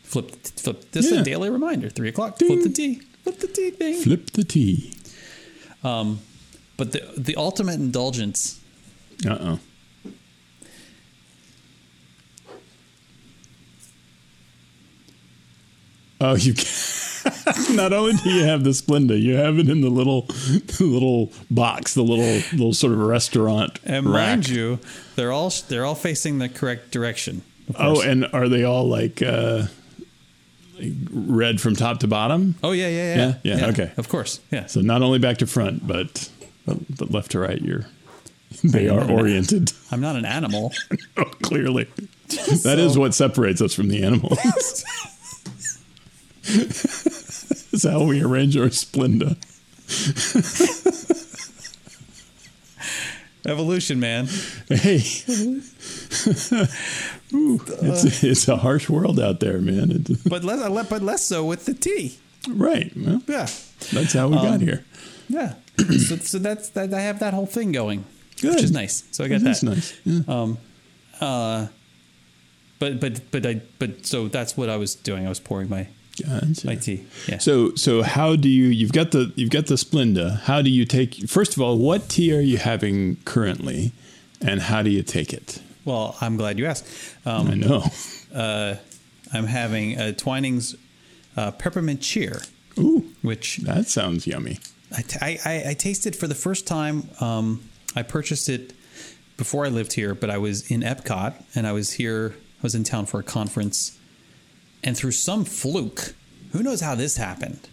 flip. 0.04 0.32
Flip. 0.32 0.92
This 0.92 1.08
is 1.08 1.12
Yeah. 1.14 1.22
a 1.22 1.24
daily 1.24 1.50
reminder. 1.50 1.90
Three 1.90 2.10
o'clock. 2.10 2.38
Flip 2.38 2.62
the 2.62 2.70
T. 2.70 3.02
Flip 3.24 3.40
the 3.40 3.48
T 3.48 3.72
thing. 3.72 3.96
flip 4.02 4.30
the 4.32 4.44
tea. 5.82 6.18
But 6.78 6.92
the 6.94 7.14
the 7.18 7.36
ultimate 7.36 7.76
indulgence 7.80 8.60
Uh 9.28 9.38
oh. 9.40 9.60
Oh, 16.24 16.36
you. 16.36 16.54
Not 17.76 17.94
only 17.94 18.14
do 18.14 18.30
you 18.30 18.44
have 18.44 18.64
the 18.64 18.70
Splenda, 18.72 19.20
you 19.20 19.36
have 19.36 19.58
it 19.58 19.68
in 19.68 19.82
the 19.82 19.90
little, 19.90 20.22
the 20.28 20.86
little 20.86 21.32
box, 21.50 21.96
the 21.96 22.04
little, 22.04 22.42
little 22.52 22.74
sort 22.74 22.94
of 22.94 23.00
restaurant. 23.00 23.80
And 23.84 24.06
rack. 24.06 24.14
mind 24.14 24.50
you, 24.50 24.80
they're 25.16 25.32
all 25.32 25.52
they're 25.68 25.86
all 25.86 25.96
facing 25.96 26.38
the 26.38 26.48
correct 26.48 26.92
direction. 26.92 27.42
Oh, 27.76 28.02
and 28.02 28.28
are 28.34 28.48
they 28.48 28.64
all 28.64 28.88
like, 28.88 29.22
uh, 29.24 29.66
red 31.12 31.62
from 31.62 31.76
top 31.76 32.00
to 32.00 32.08
bottom? 32.08 32.56
oh 32.64 32.72
yeah, 32.72 32.88
yeah, 32.88 33.16
yeah, 33.16 33.34
Yeah? 33.44 33.58
Yeah, 33.58 33.66
okay. 33.68 33.92
of 33.98 34.10
course, 34.10 34.40
yeah. 34.52 34.66
So 34.66 34.82
not 34.82 35.02
only 35.02 35.20
back 35.20 35.38
to 35.38 35.48
front, 35.48 35.86
but 35.88 36.30
but, 36.66 37.12
left 37.12 37.32
to 37.32 37.40
right. 37.40 37.62
You're 37.62 37.86
they 38.64 38.90
are 38.90 39.10
oriented. 39.10 39.72
I'm 39.92 40.02
not 40.02 40.16
an 40.16 40.26
animal. 40.26 40.74
Oh, 41.18 41.26
clearly, 41.26 41.84
that 42.64 42.78
is 42.78 42.98
what 42.98 43.14
separates 43.14 43.62
us 43.62 43.74
from 43.74 43.90
the 43.90 44.02
animals. 44.02 44.86
is 47.74 47.84
how 47.84 48.06
we 48.06 48.24
arrange 48.24 48.56
our 48.56 48.68
Splenda. 48.68 49.36
Evolution, 53.46 54.00
man. 54.00 54.28
Hey, 54.70 55.00
Ooh, 57.34 57.62
it's 57.82 58.24
it's 58.24 58.48
a 58.48 58.58
harsh 58.58 58.90
world 58.90 59.20
out 59.20 59.40
there, 59.40 59.60
man. 59.60 60.06
But 60.30 60.44
less, 60.44 60.88
but 60.90 61.02
less 61.02 61.24
so 61.26 61.46
with 61.46 61.66
the 61.66 61.74
tea. 61.74 62.18
right. 62.50 62.92
Well, 62.96 63.22
Yeah, 63.28 63.48
that's 63.94 64.14
how 64.14 64.28
we 64.28 64.38
Um, 64.38 64.44
got 64.46 64.62
here. 64.62 64.84
yeah. 65.30 65.54
so, 65.78 66.18
so 66.18 66.40
that's 66.40 66.70
that. 66.70 66.94
I 66.94 67.02
have 67.02 67.20
that 67.20 67.34
whole 67.34 67.46
thing 67.46 67.72
going, 67.72 68.04
Good. 68.42 68.56
which 68.56 68.64
is 68.64 68.72
nice. 68.72 69.04
So 69.12 69.24
I 69.24 69.28
got 69.30 69.42
That's 69.42 69.62
that. 69.62 69.70
nice. 69.70 69.94
Yeah. 70.04 70.22
Um, 70.28 70.58
uh, 71.22 71.68
but 72.80 73.00
but 73.00 73.22
but 73.32 73.46
I 73.46 73.62
but 73.80 74.06
so 74.06 74.28
that's 74.28 74.58
what 74.58 74.70
I 74.70 74.76
was 74.78 74.96
doing. 74.96 75.26
I 75.26 75.30
was 75.30 75.40
pouring 75.40 75.70
my 75.70 75.88
Gotcha. 76.22 76.72
IT. 76.72 76.88
Yeah. 77.28 77.38
So 77.40 77.74
so 77.76 78.04
how 78.04 78.36
do 78.36 78.50
you 78.50 78.66
you've 78.66 78.92
got 78.92 79.12
the 79.12 79.32
you've 79.36 79.50
got 79.52 79.68
the 79.68 79.76
Splenda. 79.76 80.42
How 80.42 80.62
do 80.62 80.70
you 80.70 80.86
take 80.86 81.30
first 81.30 81.56
of 81.56 81.62
all, 81.62 81.78
what 81.78 82.10
tea 82.10 82.34
are 82.36 82.42
you 82.42 82.58
having 82.58 83.16
currently 83.24 83.94
and 84.42 84.60
how 84.62 84.82
do 84.82 84.90
you 84.90 85.04
take 85.04 85.32
it? 85.32 85.62
Well, 85.86 86.16
I'm 86.22 86.38
glad 86.38 86.60
you 86.60 86.66
asked. 86.66 86.86
Um, 87.26 87.48
I 87.48 87.56
know. 87.56 87.84
uh, 88.34 88.76
I'm 89.34 89.46
having 89.46 90.00
a 90.00 90.14
Twinings 90.14 90.76
uh, 91.38 91.52
peppermint 91.52 92.02
cheer, 92.02 92.42
Ooh, 92.78 93.06
which 93.22 93.58
that 93.58 93.88
sounds 93.88 94.28
yummy. 94.28 94.60
I, 94.96 95.02
t- 95.02 95.18
I, 95.22 95.40
I- 95.46 95.70
I 95.70 95.74
tasted 95.74 96.16
for 96.16 96.28
the 96.28 96.36
first 96.36 96.68
time. 96.68 97.10
Um, 97.22 97.64
I 97.96 98.04
purchased 98.04 98.50
it 98.50 98.74
before 99.38 99.66
I 99.66 99.70
lived 99.70 99.94
here, 99.94 100.14
but 100.14 100.30
I 100.30 100.38
was 100.38 100.70
in 100.70 100.82
Epcot 100.82 101.34
and 101.56 101.66
I 101.66 101.72
was 101.72 101.94
here. 101.94 102.36
I 102.60 102.62
was 102.62 102.76
in 102.76 102.84
town 102.84 103.06
for 103.08 103.20
a 103.20 103.24
conference, 103.24 103.98
and 104.84 104.96
through 104.96 105.12
some 105.14 105.46
fluke, 105.46 106.14
who 106.52 106.62
knows 106.62 106.82
how 106.82 106.94
this 106.96 107.18
happened? 107.18 107.68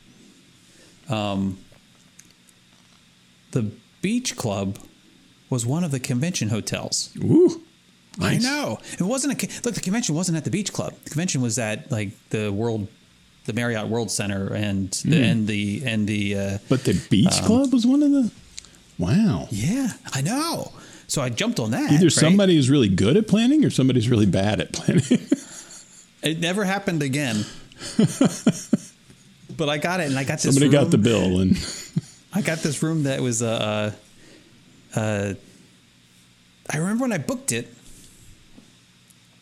Um, 1.10 1.58
the 3.50 3.70
beach 4.02 4.36
club 4.36 4.78
was 5.50 5.66
one 5.66 5.82
of 5.84 5.90
the 5.90 6.00
convention 6.00 6.48
hotels. 6.50 7.10
Ooh. 7.22 7.64
Nice. 8.18 8.44
I 8.44 8.48
know. 8.50 8.78
It 8.98 9.02
wasn't 9.02 9.42
a 9.42 9.46
look. 9.64 9.74
The 9.74 9.80
convention 9.80 10.14
wasn't 10.14 10.36
at 10.38 10.44
the 10.44 10.50
beach 10.50 10.72
club. 10.72 10.94
The 11.04 11.10
convention 11.10 11.40
was 11.40 11.58
at 11.58 11.90
like 11.90 12.10
the 12.30 12.52
world, 12.52 12.88
the 13.46 13.52
Marriott 13.52 13.88
World 13.88 14.10
Center, 14.10 14.52
and 14.52 14.90
the, 15.04 15.22
and 15.22 15.46
the 15.46 15.82
and 15.86 16.06
the. 16.08 16.36
Uh, 16.38 16.58
But 16.68 16.84
the 16.84 17.00
beach 17.10 17.38
Um, 17.40 17.44
club 17.44 17.72
was 17.72 17.86
one 17.86 18.02
of 18.02 18.10
the 18.10 18.30
Wow. 18.98 19.46
yeah, 19.50 19.92
I 20.12 20.20
know. 20.22 20.72
So 21.06 21.22
I 21.22 21.28
jumped 21.30 21.60
on 21.60 21.70
that. 21.70 21.92
Either 21.92 22.06
right? 22.06 22.12
somebody 22.12 22.56
is 22.58 22.68
really 22.68 22.88
good 22.88 23.16
at 23.16 23.28
planning 23.28 23.64
or 23.64 23.70
somebody's 23.70 24.08
really 24.10 24.26
bad 24.26 24.60
at 24.60 24.72
planning. 24.72 25.04
It 26.20 26.40
never 26.40 26.64
happened 26.64 27.00
again. 27.04 27.44
but 29.56 29.68
I 29.68 29.78
got 29.78 30.00
it, 30.00 30.08
and 30.08 30.18
I 30.18 30.24
got 30.24 30.40
this. 30.40 30.52
somebody 30.52 30.68
got 30.68 30.90
the 30.90 30.98
bill 30.98 31.40
and 31.40 31.52
I 32.34 32.42
got 32.42 32.58
this 32.58 32.82
room 32.82 33.04
that 33.04 33.20
was 33.20 33.40
uh, 33.40 33.92
uh, 34.96 35.34
I 36.70 36.76
remember 36.76 37.02
when 37.02 37.12
I 37.12 37.18
booked 37.18 37.52
it. 37.52 37.68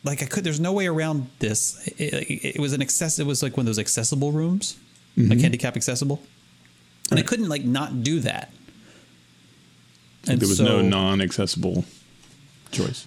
Like 0.06 0.22
I 0.22 0.26
could, 0.26 0.44
there's 0.44 0.60
no 0.60 0.72
way 0.72 0.86
around 0.86 1.28
this. 1.40 1.86
It, 1.98 2.14
it, 2.30 2.54
it 2.56 2.60
was 2.60 2.72
an 2.72 2.80
access. 2.80 3.18
It 3.18 3.26
was 3.26 3.42
like 3.42 3.56
one 3.56 3.64
of 3.64 3.66
those 3.66 3.78
accessible 3.78 4.32
rooms, 4.32 4.76
Mm-hmm. 5.18 5.30
like 5.30 5.40
handicap 5.40 5.76
accessible, 5.76 6.22
and 7.10 7.18
I 7.18 7.22
couldn't 7.22 7.48
like 7.48 7.64
not 7.64 8.02
do 8.02 8.20
that. 8.20 8.52
And 10.28 10.38
there 10.40 10.48
was 10.48 10.58
so, 10.58 10.64
no 10.64 10.82
non-accessible 10.82 11.84
choice. 12.70 13.06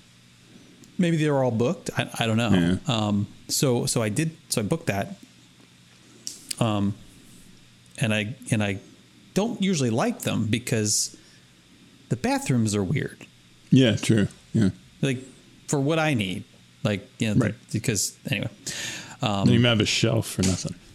maybe 0.97 1.17
they 1.17 1.29
were 1.29 1.43
all 1.43 1.51
booked. 1.51 1.91
I, 1.97 2.09
I 2.19 2.25
don't 2.25 2.37
know. 2.37 2.49
Yeah. 2.49 2.77
Um, 2.93 3.27
so 3.47 3.85
so 3.85 4.01
I 4.01 4.09
did. 4.09 4.31
So 4.49 4.61
I 4.61 4.63
booked 4.63 4.87
that. 4.87 5.17
Um, 6.59 6.95
and 7.99 8.13
I 8.13 8.35
and 8.51 8.63
I 8.63 8.79
don't 9.35 9.61
usually 9.61 9.89
like 9.91 10.21
them 10.21 10.47
because 10.47 11.15
the 12.09 12.15
bathrooms 12.15 12.73
are 12.75 12.83
weird. 12.83 13.25
Yeah, 13.69 13.95
true. 13.97 14.27
Yeah. 14.53 14.69
Like 15.01 15.19
for 15.67 15.79
what 15.79 15.99
I 15.99 16.15
need, 16.15 16.43
like 16.83 17.07
you 17.19 17.33
know, 17.33 17.45
Right. 17.45 17.55
because 17.71 18.17
anyway. 18.29 18.49
Um, 19.21 19.49
you 19.49 19.61
have 19.65 19.81
a 19.81 19.85
shelf 19.85 20.27
for 20.27 20.43
nothing. 20.43 20.75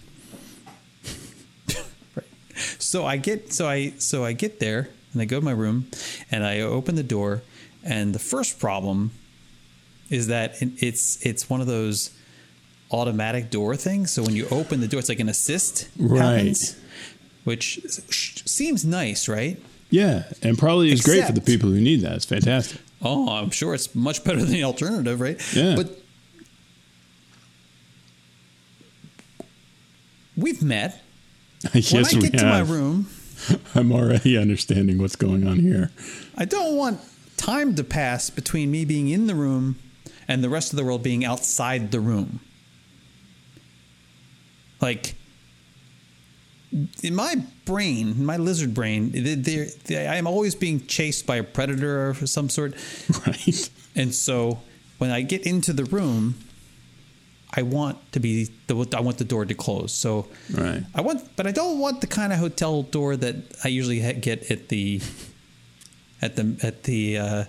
Right. 2.15 2.27
So 2.79 3.05
I 3.05 3.17
get 3.17 3.53
so 3.53 3.69
I 3.69 3.93
so 3.99 4.25
I 4.25 4.33
get 4.33 4.61
there 4.61 4.89
and 5.13 5.21
I 5.21 5.25
go 5.25 5.41
to 5.41 5.45
my 5.45 5.53
room 5.53 5.89
and 6.31 6.45
I 6.45 6.61
open 6.61 6.95
the 6.95 7.03
door 7.03 7.43
and 7.83 8.15
the 8.15 8.19
first 8.19 8.59
problem 8.59 9.11
is 10.11 10.29
that 10.29 10.55
it's 10.61 11.25
it's 11.27 11.51
one 11.51 11.61
of 11.61 11.67
those 11.67 12.11
automatic 12.91 13.51
door 13.51 13.75
things. 13.77 14.13
So 14.13 14.23
when 14.23 14.37
you 14.37 14.47
open 14.51 14.81
the 14.81 14.89
door, 14.89 15.01
it's 15.01 15.09
like 15.09 15.21
an 15.21 15.29
assist 15.29 15.89
Right. 15.99 16.21
happens, 16.23 16.77
which 17.43 17.81
seems 18.47 18.85
nice, 18.85 19.29
right? 19.29 19.61
Yeah, 19.91 20.25
and 20.43 20.57
probably 20.59 20.93
is 20.93 21.01
great 21.03 21.25
for 21.25 21.33
the 21.33 21.41
people 21.41 21.71
who 21.71 21.81
need 21.81 22.01
that. 22.03 22.17
It's 22.17 22.25
fantastic. 22.25 22.81
Oh, 23.05 23.29
I'm 23.29 23.51
sure 23.51 23.75
it's 23.75 23.95
much 23.95 24.25
better 24.25 24.41
than 24.41 24.51
the 24.51 24.65
alternative, 24.65 25.21
right? 25.21 25.39
Yeah. 25.55 25.77
But 25.77 25.91
we've 30.37 30.63
met. 30.63 31.03
yes, 31.75 31.93
when 31.93 32.07
I 32.07 32.11
get 32.29 32.39
to 32.39 32.47
my 32.47 32.61
room, 32.61 33.09
I'm 33.75 33.93
already 33.93 34.37
understanding 34.37 34.99
what's 34.99 35.17
going 35.17 35.47
on 35.47 35.59
here. 35.59 35.91
I 36.37 36.45
don't 36.45 36.77
want 36.77 37.01
time 37.37 37.75
to 37.75 37.85
pass 37.85 38.31
between 38.31 38.71
me 38.71 38.85
being 38.85 39.09
in 39.09 39.27
the 39.27 39.35
room 39.35 39.77
and 40.27 40.43
the 40.43 40.49
rest 40.49 40.73
of 40.73 40.77
the 40.77 40.85
world 40.85 41.03
being 41.03 41.25
outside 41.25 41.91
the 41.91 42.01
room. 42.01 42.41
Like, 44.81 45.15
in 47.03 47.15
my 47.15 47.37
brain, 47.65 48.09
in 48.09 48.27
my 48.27 48.37
lizard 48.37 48.75
brain, 48.75 49.11
there, 49.15 49.67
there, 49.67 50.11
I 50.11 50.17
am 50.17 50.27
always 50.27 50.55
being 50.55 50.87
chased 50.87 51.27
by 51.27 51.37
a 51.37 51.43
predator 51.43 52.11
of 52.11 52.29
some 52.29 52.49
sort. 52.49 52.75
Right. 53.27 53.71
And 53.97 54.13
so 54.13 54.59
when 54.99 55.11
I 55.11 55.23
get 55.23 55.47
into 55.47 55.73
the 55.73 55.85
room, 55.85 56.35
I 57.57 57.63
want 57.63 57.99
to 58.13 58.21
be 58.21 58.51
the 58.67 58.75
I 58.97 59.01
want 59.01 59.19
the 59.19 59.25
door 59.25 59.45
to 59.45 59.55
close. 59.55 59.93
So 59.93 60.27
Right. 60.53 60.83
I 60.95 61.01
want, 61.01 61.37
but 61.37 61.47
I 61.47 61.53
don't 61.53 61.79
want 61.79 62.01
the 62.01 62.09
kind 62.09 62.33
of 62.33 62.41
hotel 62.41 62.83
door 62.83 63.17
that 63.17 63.37
I 63.63 63.69
usually 63.69 64.01
get 64.15 64.51
at 64.51 64.69
the 64.69 65.01
at 66.21 66.35
the 66.35 66.57
at 66.63 66.83
the 66.83 67.19
uh, 67.19 67.45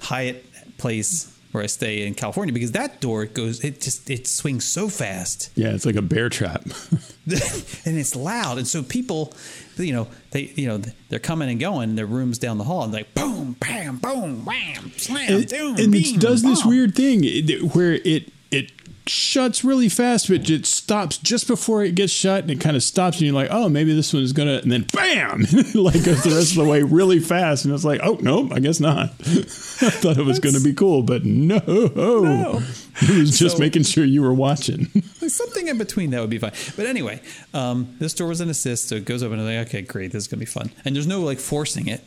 Hyatt 0.00 0.46
place 0.78 1.36
where 1.52 1.62
I 1.62 1.66
stay 1.66 2.06
in 2.06 2.14
California 2.14 2.52
because 2.52 2.72
that 2.72 3.00
door 3.00 3.26
goes 3.26 3.64
it 3.64 3.80
just 3.80 4.08
it 4.10 4.26
swings 4.26 4.64
so 4.64 4.88
fast. 4.88 5.50
Yeah, 5.54 5.68
it's 5.68 5.86
like 5.86 5.96
a 5.96 6.02
bear 6.02 6.28
trap. 6.28 6.62
and 7.26 7.98
it's 7.98 8.14
loud. 8.14 8.58
And 8.58 8.66
so 8.66 8.82
people 8.82 9.34
you 9.76 9.92
know 9.92 10.08
they 10.30 10.52
you 10.54 10.68
know 10.68 10.80
they're 11.08 11.18
coming 11.18 11.48
and 11.48 11.60
going. 11.60 11.94
Their 11.96 12.06
rooms 12.06 12.38
down 12.38 12.58
the 12.58 12.64
hall 12.64 12.84
and 12.84 12.92
like 12.92 13.14
boom 13.14 13.56
bam 13.58 13.98
boom 13.98 14.44
wham 14.44 14.92
slam 14.96 15.32
and, 15.32 15.48
doom 15.48 15.76
and 15.76 15.94
it 15.94 16.20
does 16.20 16.42
this 16.42 16.64
weird 16.64 16.94
thing 16.94 17.24
where 17.72 17.94
it 17.94 18.32
it 18.50 18.72
shuts 19.06 19.64
really 19.64 19.88
fast, 19.88 20.28
but 20.28 20.48
it 20.48 20.66
stops 20.66 21.16
just 21.18 21.46
before 21.48 21.82
it 21.84 21.94
gets 21.94 22.12
shut, 22.12 22.42
and 22.42 22.50
it 22.50 22.60
kind 22.60 22.76
of 22.76 22.82
stops, 22.82 23.16
and 23.18 23.26
you're 23.26 23.34
like, 23.34 23.48
oh, 23.50 23.68
maybe 23.68 23.94
this 23.94 24.12
one's 24.12 24.32
gonna, 24.32 24.58
and 24.58 24.70
then 24.70 24.86
bam, 24.92 25.40
like 25.74 26.04
goes 26.04 26.22
the 26.22 26.32
rest 26.34 26.52
of 26.52 26.58
the 26.58 26.68
way 26.68 26.82
really 26.82 27.18
fast, 27.18 27.64
and 27.64 27.74
it's 27.74 27.84
like, 27.84 28.00
oh 28.02 28.18
no, 28.20 28.48
I 28.52 28.60
guess 28.60 28.80
not. 28.80 29.10
I 29.20 29.90
thought 29.90 30.18
it 30.18 30.24
was 30.24 30.38
gonna 30.38 30.60
be 30.60 30.72
cool, 30.74 31.02
but 31.02 31.24
no, 31.24 31.58
No. 31.66 32.62
it 33.02 33.18
was 33.18 33.38
just 33.38 33.56
So- 33.56 33.60
making 33.60 33.82
sure 33.84 34.04
you 34.04 34.22
were 34.22 34.34
watching. 34.34 34.86
Something 35.30 35.68
in 35.68 35.78
between 35.78 36.10
that 36.10 36.20
would 36.20 36.28
be 36.30 36.38
fine. 36.38 36.52
But 36.76 36.86
anyway, 36.86 37.20
um, 37.54 37.94
this 38.00 38.14
door 38.14 38.26
was 38.28 38.40
an 38.40 38.50
assist, 38.50 38.88
so 38.88 38.96
it 38.96 39.04
goes 39.04 39.22
open 39.22 39.38
and 39.38 39.48
I'm 39.48 39.58
like, 39.58 39.68
okay, 39.68 39.82
great, 39.82 40.10
this 40.12 40.24
is 40.24 40.28
gonna 40.28 40.40
be 40.40 40.44
fun. 40.46 40.70
And 40.84 40.94
there's 40.96 41.06
no 41.06 41.20
like 41.20 41.38
forcing 41.38 41.86
it. 41.86 42.02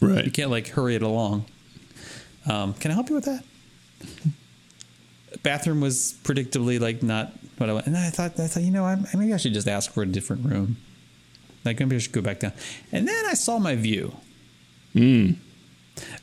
Right. 0.00 0.24
You 0.24 0.30
can't 0.30 0.50
like 0.50 0.68
hurry 0.68 0.94
it 0.96 1.02
along. 1.02 1.44
Um, 2.46 2.72
can 2.74 2.90
I 2.90 2.94
help 2.94 3.08
you 3.10 3.14
with 3.14 3.24
that? 3.26 3.44
Bathroom 5.46 5.80
was 5.80 6.14
predictably 6.24 6.80
like 6.80 7.04
not 7.04 7.32
what 7.58 7.70
I 7.70 7.72
want, 7.72 7.86
and 7.86 7.96
I 7.96 8.10
thought 8.10 8.38
I 8.40 8.48
thought 8.48 8.64
you 8.64 8.72
know 8.72 8.84
I, 8.84 8.96
maybe 9.14 9.32
I 9.32 9.36
should 9.36 9.54
just 9.54 9.68
ask 9.68 9.92
for 9.92 10.02
a 10.02 10.06
different 10.06 10.44
room. 10.44 10.76
Like 11.64 11.78
maybe 11.78 11.94
I 11.94 11.98
should 12.00 12.10
go 12.12 12.20
back 12.20 12.40
down. 12.40 12.52
And 12.90 13.06
then 13.06 13.24
I 13.26 13.34
saw 13.34 13.58
my 13.60 13.76
view, 13.76 14.16
Mm. 14.94 15.36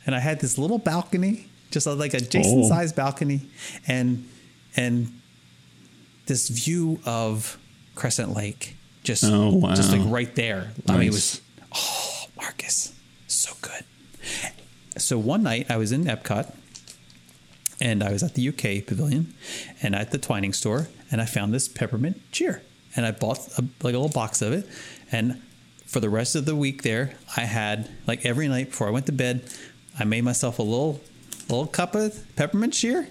and 0.06 0.14
I 0.16 0.20
had 0.20 0.42
this 0.42 0.58
little 0.58 0.78
balcony, 0.78 1.48
just 1.72 1.88
like 1.88 2.14
a 2.14 2.20
Jason 2.20 2.64
Oh. 2.66 2.68
sized 2.68 2.98
balcony, 2.98 3.40
and 3.88 4.28
and 4.76 5.08
this 6.26 6.50
view 6.50 7.00
of 7.06 7.58
Crescent 7.96 8.34
Lake, 8.34 8.76
just 9.04 9.24
Oh, 9.24 9.56
wow. 9.56 9.74
just 9.74 9.92
like 9.94 10.02
right 10.06 10.36
there. 10.36 10.72
I 10.90 10.98
mean, 10.98 11.08
it 11.08 11.14
was 11.14 11.40
oh 11.72 12.26
Marcus, 12.36 12.92
so 13.28 13.52
good. 13.62 13.86
So 14.98 15.18
one 15.18 15.44
night 15.44 15.68
I 15.72 15.78
was 15.78 15.92
in 15.94 16.04
Epcot, 16.06 16.52
and 17.80 18.04
I 18.04 18.12
was 18.12 18.24
at 18.24 18.36
the 18.36 18.48
UK 18.48 18.86
pavilion, 18.86 19.34
and 19.82 19.96
at 19.96 20.12
the 20.12 20.18
Twining 20.18 20.54
store, 20.54 20.88
and 21.12 21.22
I 21.22 21.26
found 21.26 21.54
this 21.54 21.68
peppermint 21.68 22.22
cheer, 22.32 22.62
and 22.96 23.06
I 23.06 23.12
bought 23.12 23.40
a, 23.58 23.62
like 23.82 23.94
a 23.94 24.00
little 24.00 24.10
box 24.10 24.42
of 24.42 24.54
it, 24.54 24.68
and 25.12 25.42
for 25.86 26.00
the 26.00 26.10
rest 26.10 26.36
of 26.36 26.46
the 26.46 26.56
week 26.56 26.82
there, 26.82 27.14
I 27.38 27.42
had 27.42 27.90
like 28.08 28.26
every 28.26 28.48
night 28.48 28.72
before 28.72 28.88
I 28.88 28.92
went 28.92 29.06
to 29.06 29.12
bed, 29.12 29.44
I 29.98 30.06
made 30.06 30.24
myself 30.24 30.60
a 30.60 30.64
little 30.64 31.02
little 31.50 31.68
cup 31.68 31.94
of 31.94 32.26
peppermint 32.36 32.74
cheer, 32.74 33.08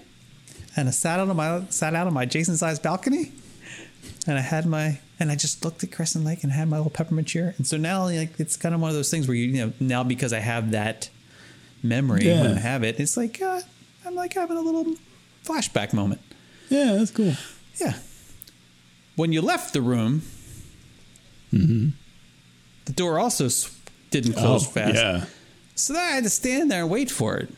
and 0.75 0.87
I 0.87 0.91
sat 0.91 1.19
out 1.19 1.29
on 1.29 1.35
my 1.37 1.63
sat 1.69 1.95
out 1.95 2.07
on 2.07 2.13
my 2.13 2.25
Jason 2.25 2.57
sized 2.57 2.83
balcony, 2.83 3.31
and 4.27 4.37
I 4.37 4.41
had 4.41 4.65
my 4.65 4.99
and 5.19 5.31
I 5.31 5.35
just 5.35 5.63
looked 5.63 5.83
at 5.83 5.91
Crescent 5.91 6.25
Lake 6.25 6.43
and 6.43 6.51
had 6.51 6.67
my 6.67 6.77
little 6.77 6.91
peppermint 6.91 7.29
cheer, 7.29 7.53
and 7.57 7.65
so 7.65 7.77
now 7.77 8.03
like 8.03 8.39
it's 8.39 8.57
kind 8.57 8.75
of 8.75 8.81
one 8.81 8.89
of 8.89 8.95
those 8.95 9.09
things 9.09 9.27
where 9.27 9.35
you, 9.35 9.45
you 9.45 9.65
know 9.65 9.73
now 9.79 10.03
because 10.03 10.33
I 10.33 10.39
have 10.39 10.71
that 10.71 11.09
memory 11.81 12.25
when 12.25 12.57
I 12.57 12.59
have 12.59 12.83
it, 12.83 12.99
it's 12.99 13.15
like 13.17 13.41
uh, 13.41 13.61
I'm 14.13 14.17
like 14.17 14.33
having 14.33 14.57
a 14.57 14.61
little 14.61 14.93
flashback 15.43 15.91
moment. 15.91 16.21
Yeah, 16.69 16.93
that's 16.93 17.09
cool. 17.09 17.33
Yeah. 17.81 17.95
When 19.15 19.31
you 19.31 19.41
left 19.41 19.73
the 19.73 19.81
room, 19.81 20.21
mm-hmm. 21.51 21.89
the 22.85 22.93
door 22.93 23.17
also 23.17 23.49
didn't 24.11 24.33
close 24.33 24.67
Oh, 24.67 24.69
fast. 24.69 24.93
Yeah. 24.93 25.25
So 25.73 25.93
then 25.93 26.03
I 26.03 26.11
had 26.15 26.25
to 26.25 26.29
stand 26.29 26.69
there 26.69 26.81
and 26.81 26.91
wait 26.91 27.09
for 27.09 27.37
it. 27.37 27.49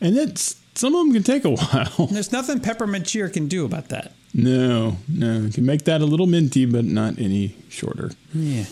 And 0.00 0.16
that's 0.16 0.54
some 0.76 0.94
of 0.94 1.04
them 1.04 1.12
can 1.12 1.24
take 1.24 1.44
a 1.44 1.50
while. 1.56 2.06
And 2.06 2.10
there's 2.10 2.30
nothing 2.30 2.60
peppermint 2.60 3.06
cheer 3.06 3.28
can 3.28 3.48
do 3.48 3.64
about 3.64 3.88
that. 3.88 4.12
No, 4.32 4.98
no. 5.08 5.40
You 5.40 5.50
can 5.50 5.66
make 5.66 5.82
that 5.86 6.00
a 6.00 6.06
little 6.06 6.28
minty, 6.28 6.64
but 6.64 6.84
not 6.84 7.18
any 7.18 7.56
shorter. 7.68 8.12
Yeah. 8.32 8.66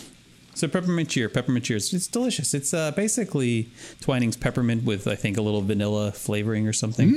So 0.58 0.66
peppermint 0.66 1.08
cheer, 1.08 1.28
peppermint 1.28 1.64
cheer. 1.64 1.76
It's, 1.76 2.08
delicious. 2.08 2.52
It's 2.52 2.74
uh, 2.74 2.90
basically 2.90 3.70
Twinings 4.00 4.36
peppermint 4.36 4.82
with 4.82 5.06
I 5.06 5.14
think 5.14 5.36
a 5.36 5.40
little 5.40 5.62
vanilla 5.62 6.10
flavoring 6.10 6.66
or 6.66 6.72
something 6.72 7.08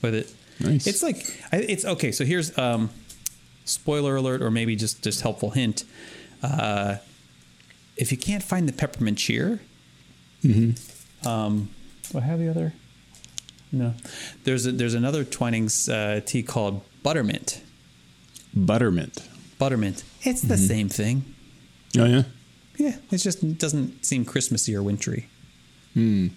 with 0.00 0.14
it. 0.14 0.32
Nice. 0.60 0.86
It's 0.86 1.02
like 1.02 1.26
it's 1.52 1.84
okay. 1.84 2.10
So 2.10 2.24
here's 2.24 2.56
um, 2.56 2.88
spoiler 3.66 4.16
alert, 4.16 4.40
or 4.40 4.50
maybe 4.50 4.76
just 4.76 5.02
just 5.02 5.20
helpful 5.20 5.50
hint. 5.50 5.84
Uh, 6.42 6.96
if 7.98 8.10
you 8.10 8.16
can't 8.16 8.42
find 8.42 8.66
the 8.66 8.72
peppermint 8.72 9.18
cheer, 9.18 9.60
um, 11.26 11.68
do 12.10 12.18
I 12.18 12.22
have 12.22 12.38
the 12.38 12.48
other? 12.48 12.72
No, 13.72 13.92
there's 14.44 14.66
a, 14.66 14.72
there's 14.72 14.94
another 14.94 15.22
Twinings 15.22 15.90
uh, 15.90 16.22
tea 16.24 16.42
called 16.42 16.82
buttermint. 17.02 17.60
Buttermint. 18.54 19.28
Buttermint. 19.58 20.02
It's 20.22 20.40
the 20.40 20.56
same 20.56 20.88
thing. 20.88 21.34
Oh 21.98 22.06
yeah. 22.06 22.22
Yeah, 22.78 22.96
it 23.10 23.18
just 23.18 23.58
doesn't 23.58 24.04
seem 24.04 24.24
Christmassy 24.24 24.74
or 24.74 24.82
wintry. 24.82 25.28
Hmm. 25.94 26.28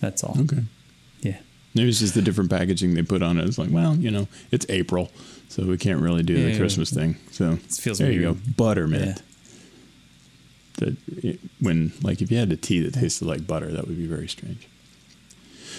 That's 0.00 0.22
all. 0.22 0.36
Okay. 0.40 0.62
Yeah. 1.20 1.38
Maybe 1.74 1.88
it's 1.88 1.98
just 1.98 2.14
the 2.14 2.22
different 2.22 2.50
packaging 2.50 2.94
they 2.94 3.02
put 3.02 3.22
on 3.22 3.38
it. 3.38 3.46
It's 3.46 3.58
like, 3.58 3.70
well, 3.70 3.96
you 3.96 4.10
know, 4.10 4.28
it's 4.52 4.64
April, 4.68 5.10
so 5.48 5.64
we 5.64 5.76
can't 5.76 6.00
really 6.00 6.22
do 6.22 6.34
Yeah, 6.34 6.50
the 6.52 6.58
Christmas 6.58 6.90
thing. 6.90 7.16
So 7.32 7.52
it 7.52 7.60
feels 7.72 7.98
there 7.98 8.10
you 8.12 8.20
go, 8.22 8.32
weird. 8.32 8.56
buttermint. 8.56 9.22
That 10.76 10.96
it- 11.08 11.40
when 11.60 11.92
like 12.02 12.22
if 12.22 12.30
you 12.30 12.38
had 12.38 12.52
a 12.52 12.56
tea 12.56 12.80
that 12.80 12.94
tasted 12.94 13.26
like 13.26 13.46
butter, 13.46 13.70
that 13.72 13.86
would 13.88 13.96
be 13.98 14.06
very 14.06 14.28
strange. 14.28 14.68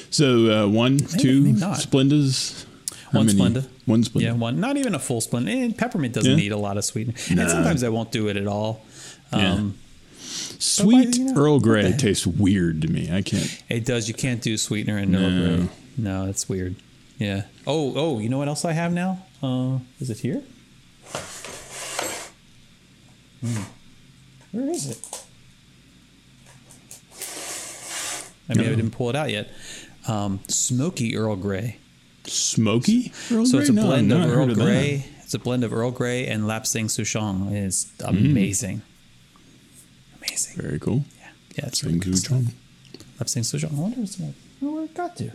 So 0.09 0.65
uh, 0.65 0.67
one, 0.67 0.97
two 0.97 1.41
maybe. 1.41 1.59
Splendas. 1.59 2.65
How 3.11 3.19
One 3.19 3.25
many? 3.27 3.39
Splenda. 3.39 3.67
One 3.85 4.03
Splenda. 4.03 4.21
Yeah, 4.21 4.33
one. 4.33 4.59
Not 4.59 4.77
even 4.77 4.93
a 4.93 4.99
full 4.99 5.19
Splenda. 5.21 5.51
And 5.51 5.75
peppermint 5.77 6.13
doesn't 6.13 6.29
Yeah. 6.31 6.37
need 6.37 6.51
a 6.51 6.57
lot 6.57 6.77
of 6.77 6.85
sweetener. 6.85 7.15
Nah. 7.31 7.41
And 7.43 7.49
sometimes 7.51 7.83
I 7.83 7.89
won't 7.89 8.11
do 8.11 8.27
it 8.27 8.37
at 8.37 8.45
all. 8.47 8.85
Yeah. 9.33 9.69
Sweet 10.29 11.17
you 11.17 11.25
know, 11.25 11.33
Earl 11.41 11.59
Grey 11.59 11.91
the- 11.91 11.97
tastes 11.97 12.25
weird 12.27 12.81
to 12.83 12.87
me. 12.87 13.09
I 13.11 13.21
can't. 13.21 13.63
It 13.69 13.85
does. 13.85 14.07
You 14.07 14.13
can't 14.13 14.41
do 14.41 14.57
sweetener 14.57 14.97
in 14.97 15.15
Earl 15.15 15.29
No. 15.29 15.55
Grey. 15.57 15.69
No, 15.97 16.25
that's 16.27 16.47
weird. 16.47 16.75
Yeah. 17.17 17.43
Oh, 17.67 17.93
oh. 17.95 18.19
You 18.19 18.29
know 18.29 18.37
what 18.37 18.47
else 18.47 18.63
I 18.65 18.71
have 18.73 18.93
now? 18.93 19.25
Uh, 19.43 19.79
is 19.99 20.09
it 20.09 20.19
here? 20.19 20.43
Hmm. 23.41 23.63
Where 24.51 24.69
is 24.69 24.89
it? 24.89 25.25
I 28.49 28.53
mean, 28.55 28.65
I 28.65 28.69
didn't 28.75 28.91
pull 28.91 29.09
it 29.09 29.15
out 29.15 29.29
yet. 29.29 29.49
Um, 30.07 30.39
smoky 30.47 31.15
Earl 31.15 31.35
Grey. 31.35 31.77
Smoky 32.25 33.11
Earl 33.31 33.45
So 33.45 33.53
Grey? 33.53 33.61
it's 33.61 33.69
a 33.69 33.73
blend 33.73 34.07
not 34.09 34.27
of 34.27 34.33
Earl 34.35 34.47
that. 34.47 34.55
Grey. 34.55 35.05
It's 35.23 35.33
a 35.35 35.39
blend 35.39 35.63
of 35.63 35.71
Earl 35.71 35.91
Grey 35.91 36.25
and 36.27 36.43
Lapsang 36.43 36.85
Souchong. 36.85 37.51
It's 37.51 37.91
amazing. 38.03 38.81
Amazing. 40.53 40.61
Very 40.69 40.79
cool. 40.79 41.05
Yeah, 41.19 41.29
yeah, 41.55 41.65
it's 41.67 41.83
really 41.83 41.99
Sing 41.99 42.11
good 42.11 42.17
stuff. 42.17 42.41
Lapsang 43.19 43.43
Souchong. 43.43 43.71
I 43.71 43.81
wonder 43.81 44.01
where 44.59 44.83
it 44.85 44.93
got 44.93 45.15
to. 45.17 45.31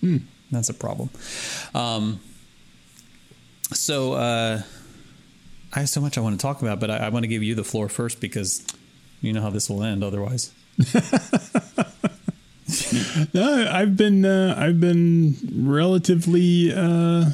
Hmm. 0.00 0.16
That's 0.50 0.68
a 0.68 0.74
problem. 0.74 1.10
Um, 1.74 2.20
so 3.72 4.12
uh, 4.12 4.62
I 5.72 5.80
have 5.80 5.88
so 5.88 6.00
much 6.00 6.16
I 6.16 6.20
want 6.20 6.38
to 6.38 6.42
talk 6.42 6.62
about, 6.62 6.78
but 6.80 6.90
I, 6.90 6.96
I 6.98 7.08
want 7.08 7.24
to 7.24 7.28
give 7.28 7.42
you 7.42 7.54
the 7.54 7.64
floor 7.64 7.88
first 7.88 8.20
because 8.20 8.64
you 9.20 9.32
know 9.32 9.40
how 9.40 9.50
this 9.50 9.68
will 9.68 9.82
end 9.82 10.04
otherwise. 10.04 10.52
No, 13.32 13.68
I've 13.70 13.96
been 13.96 14.24
uh, 14.24 14.54
I've 14.58 14.80
been 14.80 15.36
relatively 15.54 16.72
uh, 16.72 17.30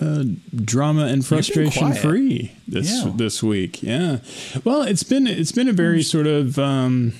uh, 0.00 0.24
drama 0.64 1.06
and 1.06 1.24
frustration 1.24 1.92
free 1.92 2.52
this 2.66 2.90
Yeah. 3.04 3.12
this 3.16 3.42
week. 3.42 3.82
Yeah, 3.82 4.18
well, 4.64 4.82
it's 4.82 5.02
been 5.02 5.26
it's 5.26 5.52
been 5.52 5.68
a 5.68 5.72
very 5.72 6.02
sort 6.02 6.26
of 6.26 6.58
um, 6.58 7.12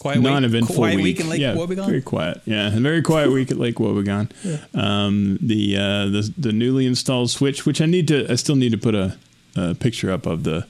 Quiet 0.00 0.20
non-eventful 0.22 0.74
quiet 0.76 0.96
week. 0.96 1.04
week 1.04 1.20
in 1.20 1.28
Lake 1.28 1.40
yeah, 1.42 1.54
Wobegon? 1.54 1.84
Very 1.86 2.00
quiet. 2.00 2.40
Yeah, 2.46 2.68
a 2.74 2.80
very 2.80 3.02
quiet 3.02 3.30
week 3.30 3.50
at 3.50 3.58
Lake 3.58 3.76
Wobegon. 3.76 4.30
Um, 4.74 5.38
the 5.42 5.76
uh, 5.76 6.06
the 6.06 6.32
the 6.38 6.52
newly 6.52 6.86
installed 6.86 7.30
switch, 7.30 7.66
which 7.66 7.80
I 7.82 7.86
need 7.86 8.08
to, 8.08 8.30
I 8.30 8.36
still 8.36 8.56
need 8.56 8.72
to 8.72 8.78
put 8.78 8.94
a, 8.94 9.16
a 9.56 9.74
picture 9.74 10.10
up 10.10 10.26
of 10.26 10.44
the 10.44 10.66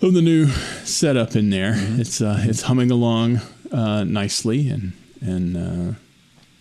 of 0.00 0.14
the 0.14 0.22
new 0.22 0.46
setup 0.84 1.34
in 1.34 1.50
there. 1.50 1.72
Mm-hmm. 1.74 2.00
It's 2.00 2.20
uh, 2.20 2.38
it's 2.46 2.62
humming 2.62 2.90
along 2.90 3.40
uh, 3.72 4.04
nicely 4.04 4.68
and 4.68 4.92
and. 5.20 5.96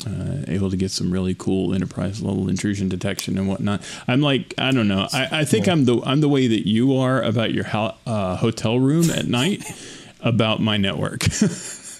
Uh, 0.07 0.43
able 0.47 0.69
to 0.69 0.77
get 0.77 0.91
some 0.91 1.11
really 1.11 1.35
cool 1.35 1.73
enterprise 1.73 2.21
level 2.21 2.47
intrusion 2.47 2.87
detection 2.87 3.37
and 3.37 3.49
whatnot. 3.49 3.81
I'm 4.07 4.21
like, 4.21 4.53
I 4.57 4.71
don't 4.71 4.87
know. 4.87 5.07
I, 5.11 5.41
I 5.41 5.45
think 5.45 5.67
I'm 5.67 5.83
the 5.83 6.01
I'm 6.05 6.21
the 6.21 6.29
way 6.29 6.47
that 6.47 6.65
you 6.67 6.95
are 6.95 7.21
about 7.21 7.53
your 7.53 7.65
ho- 7.65 7.95
uh, 8.05 8.37
hotel 8.37 8.79
room 8.79 9.09
at 9.09 9.25
night 9.27 9.61
about 10.21 10.61
my 10.61 10.77
network. 10.77 11.25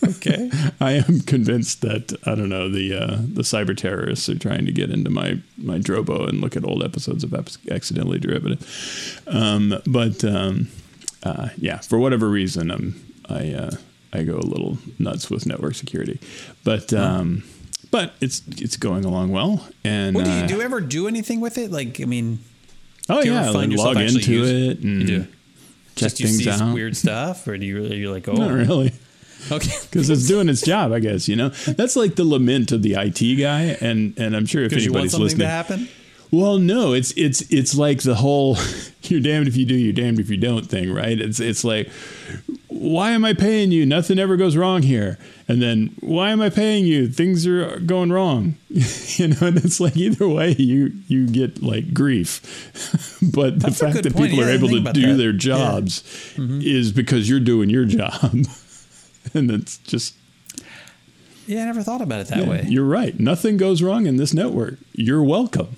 Okay. 0.01 0.49
I 0.79 0.93
am 0.93 1.19
convinced 1.19 1.81
that 1.81 2.17
I 2.25 2.33
don't 2.35 2.47
know 2.47 2.69
the 2.69 2.93
uh, 2.95 3.17
the 3.17 3.41
cyber 3.41 3.75
terrorists 3.75 4.29
are 4.29 4.39
trying 4.39 4.65
to 4.65 4.71
get 4.71 4.91
into 4.91 5.09
my 5.09 5.39
my 5.57 5.77
Drobo 5.77 6.27
and 6.29 6.39
look 6.39 6.55
at 6.55 6.63
old 6.63 6.83
episodes 6.83 7.23
of 7.25 7.33
Accidentally 7.69 8.17
Derivative. 8.17 9.21
Um, 9.27 9.75
but 9.85 10.23
um, 10.23 10.69
uh, 11.23 11.49
yeah, 11.57 11.79
for 11.79 11.99
whatever 11.99 12.29
reason, 12.29 12.71
um, 12.71 12.95
I 13.27 13.51
uh, 13.51 13.71
I 14.13 14.23
go 14.23 14.37
a 14.37 14.39
little 14.39 14.77
nuts 14.99 15.29
with 15.29 15.45
network 15.45 15.75
security, 15.75 16.19
but 16.63 16.93
um, 16.93 17.43
but 17.91 18.13
it's 18.21 18.41
it's 18.47 18.77
going 18.77 19.05
along 19.05 19.31
well. 19.31 19.67
And 19.83 20.15
What 20.15 20.25
do 20.25 20.31
you 20.31 20.37
uh, 20.43 20.47
do? 20.47 20.55
You 20.55 20.61
ever 20.61 20.81
do 20.81 21.07
anything 21.07 21.39
with 21.41 21.57
it? 21.57 21.71
Like, 21.71 21.99
I 22.01 22.05
mean, 22.05 22.39
oh 23.09 23.21
do 23.21 23.27
you 23.27 23.33
yeah, 23.33 23.49
like 23.49 23.69
log 23.71 23.97
into 23.97 24.31
use- 24.33 24.49
it 24.49 24.79
and 24.79 25.01
you 25.01 25.07
do. 25.07 25.21
check 25.23 25.29
just 25.95 26.19
you 26.19 26.27
things 26.27 26.43
see 26.43 26.49
out. 26.49 26.73
weird 26.73 26.95
stuff, 26.97 27.47
or 27.47 27.57
do 27.57 27.65
you 27.65 27.75
really? 27.77 27.97
You're 27.97 28.13
like, 28.13 28.27
oh, 28.29 28.33
Not 28.33 28.51
really. 28.51 28.91
okay. 29.51 29.71
because 29.91 30.09
it's 30.09 30.27
doing 30.27 30.49
its 30.49 30.61
job, 30.61 30.91
I 30.91 30.99
guess. 30.99 31.27
You 31.27 31.35
know, 31.35 31.49
that's 31.49 31.95
like 31.95 32.15
the 32.15 32.25
lament 32.25 32.71
of 32.71 32.81
the 32.83 32.93
IT 32.93 33.35
guy, 33.41 33.77
and 33.81 34.17
and 34.17 34.35
I'm 34.35 34.45
sure 34.45 34.63
if 34.63 34.71
you 34.71 34.79
anybody's 34.79 35.11
something 35.11 35.23
listening, 35.25 35.45
to 35.47 35.51
happen. 35.51 35.89
well, 36.31 36.57
no, 36.59 36.93
it's 36.93 37.11
it's 37.17 37.41
it's 37.51 37.75
like 37.75 38.01
the 38.03 38.15
whole 38.15 38.57
"you're 39.03 39.21
damned 39.21 39.47
if 39.47 39.55
you 39.57 39.65
do, 39.65 39.75
you're 39.75 39.93
damned 39.93 40.19
if 40.19 40.29
you 40.29 40.37
don't" 40.37 40.65
thing, 40.65 40.91
right? 40.93 41.19
It's 41.19 41.39
it's 41.39 41.63
like, 41.63 41.89
why 42.81 43.11
am 43.11 43.25
I 43.25 43.33
paying 43.33 43.71
you? 43.71 43.85
Nothing 43.85 44.17
ever 44.19 44.37
goes 44.37 44.55
wrong 44.55 44.83
here, 44.83 45.17
and 45.49 45.61
then 45.61 45.93
why 45.99 46.29
am 46.31 46.41
I 46.41 46.49
paying 46.49 46.85
you? 46.85 47.09
Things 47.09 47.45
are 47.45 47.77
going 47.81 48.09
wrong, 48.11 48.55
you 48.69 49.27
know. 49.27 49.35
And 49.41 49.57
it's 49.57 49.79
like 49.81 49.97
either 49.97 50.27
way, 50.29 50.55
you 50.57 50.93
you 51.07 51.27
get 51.27 51.61
like 51.61 51.93
grief, 51.93 52.39
but 53.33 53.55
the 53.59 53.67
That's 53.67 53.81
a 53.81 53.91
fact 53.91 54.03
that 54.03 54.13
point. 54.13 54.31
people 54.31 54.45
Yeah, 54.45 54.51
are 54.51 54.55
able 54.55 54.69
to 54.69 54.93
do 54.93 55.07
that. 55.11 55.17
their 55.17 55.31
Yeah. 55.31 55.33
Mm-hmm. 55.33 55.37
jobs 55.37 56.03
is 56.65 56.91
because 56.93 57.29
you're 57.29 57.39
doing 57.41 57.69
your 57.69 57.85
job, 57.99 58.33
and 59.33 59.51
it's 59.51 59.77
just 59.79 60.15
Yeah, 61.47 61.63
I 61.63 61.65
never 61.65 61.83
thought 61.83 62.01
about 62.01 62.21
it 62.21 62.27
that 62.27 62.39
yeah, 62.45 62.49
way. 62.49 62.65
You're 62.69 62.85
right. 62.85 63.19
Nothing 63.19 63.57
goes 63.57 63.81
wrong 63.81 64.05
in 64.07 64.15
this 64.15 64.33
network. 64.33 64.77
You're 64.93 65.23
welcome. 65.23 65.75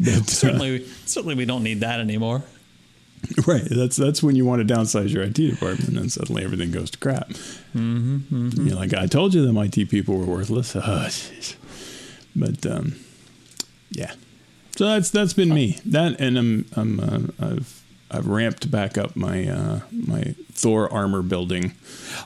But, 0.00 0.08
uh, 0.08 0.22
certainly, 0.24 0.84
certainly, 1.06 1.34
we 1.34 1.44
don't 1.44 1.62
need 1.62 1.80
that 1.80 2.00
anymore. 2.00 2.42
right. 3.46 3.62
That's 3.70 3.96
that's 3.96 4.22
when 4.22 4.34
you 4.34 4.46
want 4.46 4.66
to 4.66 4.74
downsize 4.74 5.12
your 5.12 5.22
IT 5.24 5.34
department, 5.34 5.96
and 5.98 6.10
suddenly 6.10 6.42
everything 6.42 6.70
goes 6.72 6.90
to 6.92 6.98
crap. 6.98 7.28
Mm-hmm, 7.74 8.66
You're 8.66 8.76
like, 8.76 8.94
I 8.94 9.06
told 9.06 9.34
you 9.34 9.44
them 9.44 9.58
IT 9.58 9.90
people 9.90 10.16
were 10.16 10.24
worthless. 10.24 10.74
Oh. 10.74 11.08
But 12.34 12.64
um, 12.64 12.94
yeah. 13.90 14.12
So 14.76 14.86
that's 14.86 15.10
that's 15.10 15.34
been 15.34 15.52
me. 15.52 15.78
That 15.84 16.18
and 16.20 16.38
I'm 16.38 16.64
I'm 16.74 17.00
uh, 17.00 17.20
I've 17.46 17.82
I've 18.10 18.26
ramped 18.26 18.70
back 18.70 18.96
up 18.96 19.14
my 19.16 19.46
uh, 19.48 19.80
my 19.92 20.34
Thor 20.52 20.90
armor 20.92 21.22
building. 21.22 21.72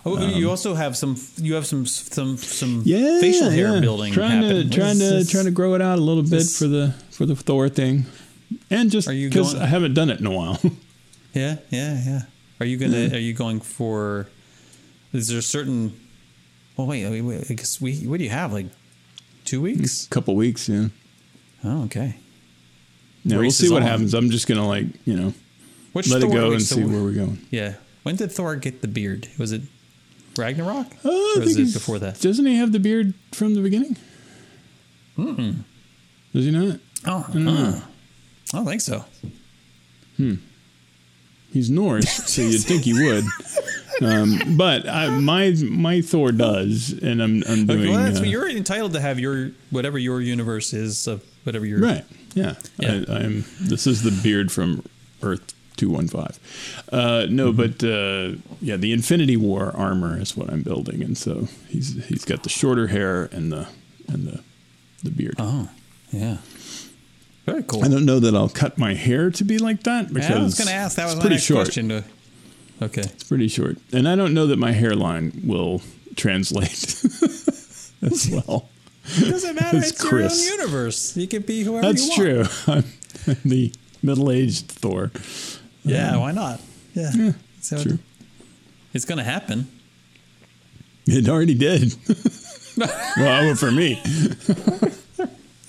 Oh, 0.07 0.25
you 0.29 0.49
also 0.51 0.75
have 0.75 0.97
some. 0.97 1.17
You 1.37 1.55
have 1.55 1.67
some 1.67 1.87
some 1.87 2.37
some 2.37 2.77
Um, 2.79 2.83
yeah, 2.85 3.21
facial 3.21 3.51
hair 3.51 3.75
yeah. 3.75 3.81
building. 3.81 4.13
Trying 4.13 4.43
happen. 4.43 4.49
to 4.57 4.65
What 4.65 4.73
trying 4.73 4.99
to 4.99 5.05
this? 5.05 5.31
trying 5.31 5.47
to 5.47 5.51
grow 5.51 5.75
it 5.75 5.83
out 5.83 5.99
a 5.99 6.03
little 6.03 6.23
bit 6.23 6.31
this- 6.31 6.59
for 6.59 6.69
the 6.69 6.95
for 7.15 7.27
the 7.27 7.37
Thor 7.37 7.69
thing, 7.69 8.07
and 8.71 8.91
just 8.91 9.09
because 9.09 9.55
I 9.55 9.67
haven't 9.67 9.95
done 9.95 10.11
it 10.11 10.21
in 10.21 10.27
a 10.27 10.33
while. 10.33 10.61
Yeah, 11.35 11.57
yeah, 11.71 12.01
yeah. 12.07 12.21
Are 12.61 12.67
you 12.67 12.77
gonna? 12.77 13.13
Are 13.13 13.19
you 13.19 13.33
going 13.35 13.59
for? 13.59 14.29
Is 15.13 15.27
there 15.27 15.41
a 15.41 15.43
certain? 15.43 15.99
Well, 16.77 16.87
wait. 16.87 17.05
wait, 17.11 17.23
wait 17.23 17.51
I 17.51 17.55
guess 17.55 17.81
we. 17.81 17.97
What 18.07 18.19
do 18.19 18.25
you 18.25 18.31
have? 18.31 18.53
Like 18.53 18.67
two 19.45 19.61
weeks? 19.61 20.07
A 20.07 20.11
couple 20.11 20.37
weeks, 20.37 20.69
yeah. 20.69 20.91
Oh, 21.65 21.87
okay. 21.87 22.15
Yeah, 23.25 23.39
we'll 23.39 23.51
see 23.51 23.69
what 23.69 23.83
on. 23.83 23.89
happens. 23.89 24.15
I'm 24.15 24.31
just 24.31 24.47
gonna 24.47 24.65
like 24.65 24.87
you 25.05 25.17
know 25.17 25.35
Which 25.93 26.09
let 26.09 26.23
it 26.23 26.31
go 26.31 26.53
and 26.53 26.63
so 26.63 26.77
see 26.77 26.85
where 26.85 27.03
we're 27.03 27.15
going. 27.15 27.45
Yeah. 27.51 27.75
When 28.05 28.15
did 28.15 28.31
Thor 28.31 28.55
get 28.55 28.81
the 28.81 28.87
beard? 28.87 29.27
Was 29.37 29.51
it 29.51 29.63
Ragnarok? 30.37 30.87
Uh, 31.05 31.09
I 31.09 31.35
or 31.37 31.41
was 31.41 31.57
think 31.57 31.69
it 31.69 31.73
before 31.73 31.99
that? 31.99 32.21
Doesn't 32.21 32.47
he 32.47 32.59
have 32.59 32.71
the 32.71 32.79
beard 32.79 33.15
from 33.33 33.55
the 33.55 33.61
beginning? 33.61 33.97
Does 35.17 36.45
he 36.45 36.53
not? 36.53 36.79
Oh, 37.07 37.27
uh, 37.35 37.81
I 38.53 38.57
don't 38.57 38.67
think 38.67 38.81
so. 38.81 39.05
Hmm. 40.17 40.35
He's 41.53 41.71
Norse, 41.71 42.09
so 42.33 42.43
you'd 42.43 42.63
think 42.63 42.83
he 42.85 42.93
would. 42.95 43.25
Um, 44.03 44.57
but 44.57 44.89
I, 44.89 45.09
my 45.19 45.55
my 45.69 46.01
Thor 46.01 46.33
does, 46.33 46.91
and 47.01 47.23
I'm 47.23 47.43
I'm 47.49 47.67
doing. 47.67 47.91
well, 47.91 48.03
that's 48.05 48.21
uh, 48.21 48.25
you're 48.25 48.49
entitled 48.51 48.93
to 48.95 49.01
have 49.01 49.21
your 49.21 49.51
whatever 49.71 49.99
your 49.99 50.21
universe 50.21 50.73
is 50.73 51.07
of 51.07 51.25
whatever 51.45 51.65
your 51.67 51.81
right. 51.81 52.05
Yeah, 52.35 52.55
Yeah. 52.79 53.05
I, 53.09 53.13
I'm. 53.19 53.45
This 53.61 53.87
is 53.87 54.03
the 54.03 54.11
beard 54.23 54.51
from 54.51 54.85
Earth 55.23 55.55
two 55.77 55.91
one 55.91 56.09
five. 56.09 56.39
Uh, 56.91 57.27
no, 57.31 57.53
Mm-hmm. 57.53 57.57
but 57.57 57.85
uh, 57.85 58.41
yeah, 58.61 58.77
the 58.77 58.93
Infinity 58.93 59.37
War 59.37 59.71
armor 59.77 60.21
is 60.21 60.37
what 60.37 60.51
I'm 60.53 60.63
building, 60.63 61.03
and 61.03 61.17
so 61.17 61.47
he's 61.69 62.05
he's 62.07 62.25
got 62.25 62.43
the 62.43 62.49
shorter 62.49 62.89
hair 62.89 63.27
and 63.31 63.53
the 63.53 63.69
and 64.09 64.27
the 64.27 64.41
the 65.05 65.11
beard. 65.11 65.37
Oh, 65.39 65.69
yeah. 66.11 66.39
Very 67.47 67.63
cool. 67.63 67.85
I 67.85 67.89
don't 67.89 68.05
know 68.07 68.21
that 68.21 68.35
I'll 68.35 68.49
cut 68.49 68.79
my 68.79 68.95
hair 68.95 69.31
to 69.31 69.45
be 69.45 69.59
like 69.59 69.83
that 69.83 70.09
because 70.13 70.31
I 70.31 70.39
was 70.43 70.55
going 70.57 70.69
to 70.69 70.75
ask. 70.75 70.97
That 70.97 71.07
was 71.07 71.17
pretty 71.17 71.37
short. 71.39 71.67
question. 71.67 71.89
To, 71.91 72.05
okay. 72.83 73.03
It's 73.03 73.25
pretty 73.25 73.49
short, 73.49 73.77
and 73.93 74.09
I 74.09 74.17
don't 74.17 74.33
know 74.33 74.47
that 74.47 74.59
my 74.59 74.73
hairline 74.73 75.43
will 75.45 75.83
translate 76.17 76.73
as 78.03 78.31
well. 78.33 78.69
It 79.07 79.29
doesn't 79.31 79.55
matter. 79.57 79.77
It's 79.77 79.91
It's, 79.91 80.03
your 80.03 80.11
Chris. 80.11 80.51
own 80.51 80.59
universe. 80.61 81.17
You 81.17 81.27
can 81.29 81.43
be 81.43 81.63
whoever 81.63 81.87
That's 81.87 82.17
you 82.17 82.25
want. 82.37 82.49
true. 82.51 82.75
I'm 83.27 83.37
the 83.45 83.73
middle-aged 84.03 84.67
Thor. 84.69 85.11
Yeah, 85.85 86.13
um, 86.15 86.21
why 86.21 86.33
not? 86.33 86.61
Yeah. 86.95 87.33
so 87.61 87.83
True. 87.83 87.99
it's 88.95 89.05
going 89.05 89.19
to 89.19 89.25
happen. 89.25 89.67
It 91.07 91.29
already 91.29 91.53
did. 91.55 91.95
well, 93.19 93.55
for 93.57 93.71
me. 93.71 94.01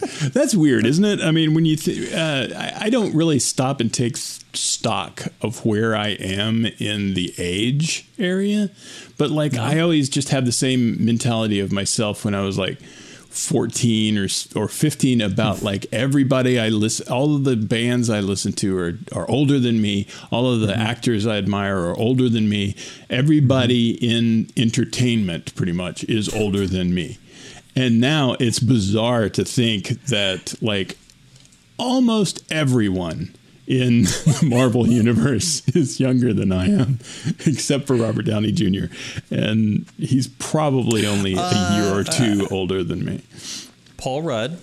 That's 0.34 0.56
weird, 0.56 0.86
isn't 0.86 1.06
it? 1.06 1.22
I 1.22 1.32
mean, 1.32 1.54
when 1.54 1.66
you, 1.66 1.76
th- 1.76 2.14
uh, 2.14 2.56
I, 2.56 2.86
I 2.86 2.90
don't 2.90 3.16
really 3.16 3.40
stop 3.40 3.80
and 3.80 3.94
take 3.94 4.18
stock 4.18 5.24
of 5.42 5.66
where 5.66 5.96
I 5.96 6.10
am 6.10 6.66
in 6.66 7.14
the 7.14 7.34
age 7.38 8.08
area, 8.18 8.70
but 9.18 9.32
like 9.32 9.56
I 9.56 9.80
always 9.80 10.10
just 10.10 10.30
have 10.30 10.46
the 10.46 10.52
same 10.52 11.04
mentality 11.04 11.60
of 11.60 11.72
myself 11.72 12.26
when 12.26 12.36
I 12.36 12.42
was 12.42 12.58
like 12.58 12.80
14 13.36 14.18
or 14.18 14.28
or 14.56 14.68
15 14.70 15.20
about 15.20 15.60
hmm. 15.60 15.66
like 15.66 15.86
everybody 15.92 16.58
I 16.60 16.70
listen, 16.70 17.12
all 17.12 17.36
of 17.36 17.44
the 17.44 17.58
bands 17.58 18.10
I 18.10 18.22
listen 18.22 18.54
to 18.54 18.78
are 18.78 18.98
are 19.14 19.30
older 19.30 19.60
than 19.60 19.82
me. 19.82 20.08
All 20.32 20.52
of 20.52 20.62
the 20.62 20.68
mm-hmm. 20.68 20.82
actors 20.82 21.28
I 21.28 21.38
admire 21.38 21.78
are 21.78 21.98
older 21.98 22.30
than 22.30 22.48
me. 22.48 22.76
Everybody 23.10 23.98
mm-hmm. 23.98 24.06
in 24.06 24.48
entertainment 24.56 25.54
pretty 25.56 25.74
much 25.74 26.04
is 26.06 26.34
older 26.34 26.66
than 26.66 26.94
me. 26.94 27.18
And 27.76 28.00
now 28.00 28.36
it's 28.40 28.60
bizarre 28.60 29.30
to 29.30 29.44
think 29.44 29.88
that 30.06 30.56
like 30.62 30.98
almost 31.78 32.44
everyone 32.52 33.36
in 33.68 34.04
the 34.04 34.48
Marvel 34.48 34.88
universe 34.88 35.68
is 35.70 36.00
younger 36.00 36.34
than 36.34 36.52
I 36.52 36.68
am, 36.68 37.00
except 37.46 37.88
for 37.88 37.96
Robert 37.96 38.24
Downey 38.26 38.52
Jr. 38.52 38.86
And 39.32 39.86
he's 39.98 40.28
probably 40.28 41.06
only 41.06 41.34
a 41.34 41.40
uh, 41.42 41.78
year 41.78 41.94
or 41.96 42.02
uh, 42.02 42.04
two 42.04 42.48
older 42.52 42.84
than 42.84 43.04
me. 43.04 43.24
Paul 43.98 44.22
Rudd 44.22 44.60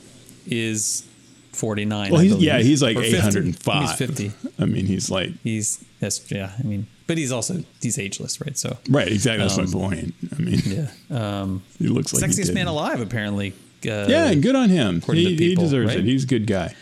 is 0.47 1.07
49. 1.53 2.13
Well, 2.13 2.21
he's, 2.21 2.37
yeah, 2.37 2.59
he's 2.61 2.83
like 2.83 2.97
Or 2.97 3.03
50. 3.03 3.17
805. 3.17 3.83
He's 3.83 3.99
50. 3.99 4.33
I 4.59 4.65
mean, 4.67 4.87
he's 4.87 5.11
like, 5.11 5.31
He's, 5.43 5.85
that's, 6.01 6.31
yeah, 6.31 6.53
I 6.59 6.63
mean, 6.63 6.87
but 7.13 7.19
he's 7.19 7.31
also, 7.31 7.63
he's 7.83 7.99
ageless, 7.99 8.41
right? 8.41 8.57
So, 8.57 8.79
right, 8.89 9.07
exactly. 9.09 9.47
That's 9.47 9.59
Um, 9.59 9.67
my 9.67 9.89
point. 9.89 10.15
I 10.35 10.41
mean, 10.41 10.61
yeah. 10.65 10.91
Um, 11.43 11.63
he 11.79 11.89
looks 11.89 12.15
like 12.15 12.25
he 12.25 12.29
sexiest 12.31 12.55
man 12.55 12.69
alive, 12.69 13.01
apparently. 13.03 13.53
Uh, 13.85 14.07
Yeah, 14.09 14.31
and 14.31 14.43
good 14.43 14.57
on 14.57 14.71
him. 14.71 14.97
according 14.99 15.25
to 15.25 15.31
He, 15.37 15.51
he 15.51 15.55
deserves 15.55 15.89
right? 15.91 15.99
it. 15.99 16.05
He's 16.07 16.25
a 16.25 16.27
good 16.27 16.47
guy. 16.47 16.75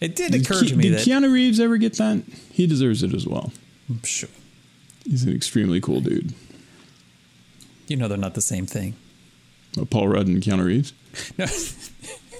It 0.00 0.16
did 0.16 0.32
Did, 0.32 0.42
occur 0.46 0.62
Ke- 0.64 0.68
to 0.68 0.76
me 0.76 0.84
did 0.84 0.94
that. 0.94 1.06
Keanu 1.06 1.30
Reeves 1.30 1.60
ever 1.60 1.76
get 1.76 1.98
that? 1.98 2.22
He 2.50 2.66
deserves 2.66 3.02
it 3.02 3.12
as 3.12 3.26
well. 3.26 3.52
I'm 3.90 4.02
sure. 4.04 4.30
He's 5.04 5.24
an 5.24 5.34
extremely 5.36 5.80
cool 5.82 6.00
dude. 6.00 6.32
You 7.88 7.96
know, 7.96 8.08
they're 8.08 8.16
not 8.16 8.32
the 8.34 8.40
same 8.40 8.64
thing. 8.64 8.94
Uh, 9.78 9.84
Paul 9.84 10.08
Rudd 10.08 10.26
and 10.28 10.42
Keanu 10.42 10.64
Reeves. 10.64 10.92
No. 11.36 11.46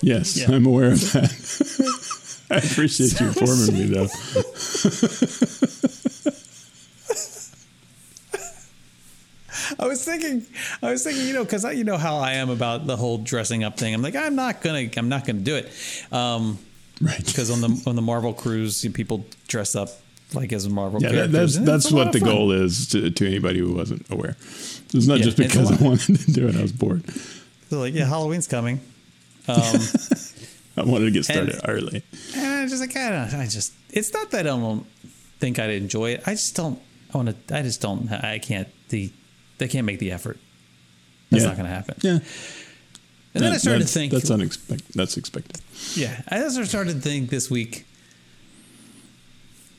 Yes, 0.02 0.38
Yeah. 0.38 0.52
I'm 0.54 0.64
aware 0.64 0.92
of 0.92 1.12
that. 1.12 2.46
I 2.50 2.56
appreciate 2.56 3.20
you 3.20 3.26
informing 3.26 3.74
me, 3.74 3.84
though. 3.84 4.08
I 9.78 9.86
was 9.86 10.04
thinking, 10.04 10.44
I 10.82 10.90
was 10.92 11.04
thinking, 11.04 11.26
you 11.26 11.32
know, 11.34 11.44
because 11.44 11.64
you 11.76 11.84
know 11.84 11.96
how 11.98 12.16
I 12.18 12.32
am 12.34 12.50
about 12.50 12.86
the 12.86 12.96
whole 12.96 13.18
dressing 13.18 13.64
up 13.64 13.76
thing. 13.78 13.94
I'm 13.94 14.02
like, 14.02 14.16
I'm 14.16 14.34
not 14.36 14.60
gonna, 14.62 14.88
I'm 14.96 15.08
not 15.08 15.26
gonna 15.26 15.40
do 15.40 15.56
it, 15.56 15.70
um, 16.12 16.58
Right. 17.00 17.24
because 17.24 17.50
on 17.50 17.60
the 17.62 17.82
on 17.86 17.96
the 17.96 18.02
Marvel 18.02 18.34
cruise, 18.34 18.84
you- 18.84 18.90
people 18.90 19.24
dress 19.48 19.74
up 19.74 19.88
like 20.34 20.52
as 20.52 20.66
a 20.66 20.70
Marvel 20.70 21.02
Yeah, 21.02 21.12
that, 21.12 21.32
that's 21.32 21.58
that's 21.58 21.90
what 21.90 22.12
the 22.12 22.20
fun. 22.20 22.28
goal 22.28 22.52
is 22.52 22.86
to, 22.88 23.10
to 23.10 23.26
anybody 23.26 23.58
who 23.60 23.72
wasn't 23.72 24.08
aware. 24.10 24.36
It's 24.92 25.06
not 25.06 25.18
Yeah, 25.18 25.24
just 25.24 25.36
because 25.36 25.70
I 25.72 25.82
wanted 25.84 26.18
to 26.20 26.32
do 26.32 26.46
it. 26.48 26.56
I 26.56 26.62
was 26.62 26.72
bored. 26.72 27.02
So 27.70 27.80
like, 27.80 27.94
yeah, 27.94 28.04
Halloween's 28.06 28.46
coming. 28.46 28.80
Um, 29.48 29.56
I 30.76 30.82
wanted 30.84 31.06
to 31.06 31.10
get 31.10 31.24
started 31.24 31.54
And- 31.54 31.62
early. 31.68 32.02
and 32.36 32.46
I 32.46 32.66
just 32.68 32.80
like, 32.80 32.96
I 32.96 33.10
don't, 33.10 33.40
I 33.40 33.46
just, 33.46 33.72
it's 33.90 34.12
not 34.12 34.30
that 34.32 34.40
I 34.40 34.42
don't 34.50 34.86
think 35.40 35.58
I'd 35.58 35.70
enjoy 35.70 36.10
it. 36.10 36.22
I 36.26 36.32
just 36.32 36.54
don't, 36.54 36.78
I 37.12 37.16
want 37.16 37.48
to, 37.48 37.56
I 37.56 37.62
just 37.62 37.80
don't, 37.80 38.10
I 38.12 38.38
can't, 38.38 38.68
the, 38.90 39.10
they 39.60 39.68
can't 39.68 39.86
make 39.86 40.00
the 40.00 40.10
effort. 40.10 40.38
That's 41.30 41.42
Yeah. 41.44 41.48
not 41.50 41.56
going 41.56 41.68
to 41.68 41.74
happen. 41.74 41.94
Yeah. 42.02 42.18
And 43.32 43.44
then 43.44 43.52
I 43.52 43.58
started 43.58 43.82
to 43.82 43.86
think, 43.86 44.12
that's 44.12 44.30
unexpected. 44.30 44.84
That's 44.96 45.16
expected. 45.16 45.60
Yeah, 45.94 46.20
I 46.28 46.42
also 46.42 46.64
started 46.64 46.94
to 46.94 47.00
think 47.00 47.30
this 47.30 47.48
week. 47.48 47.86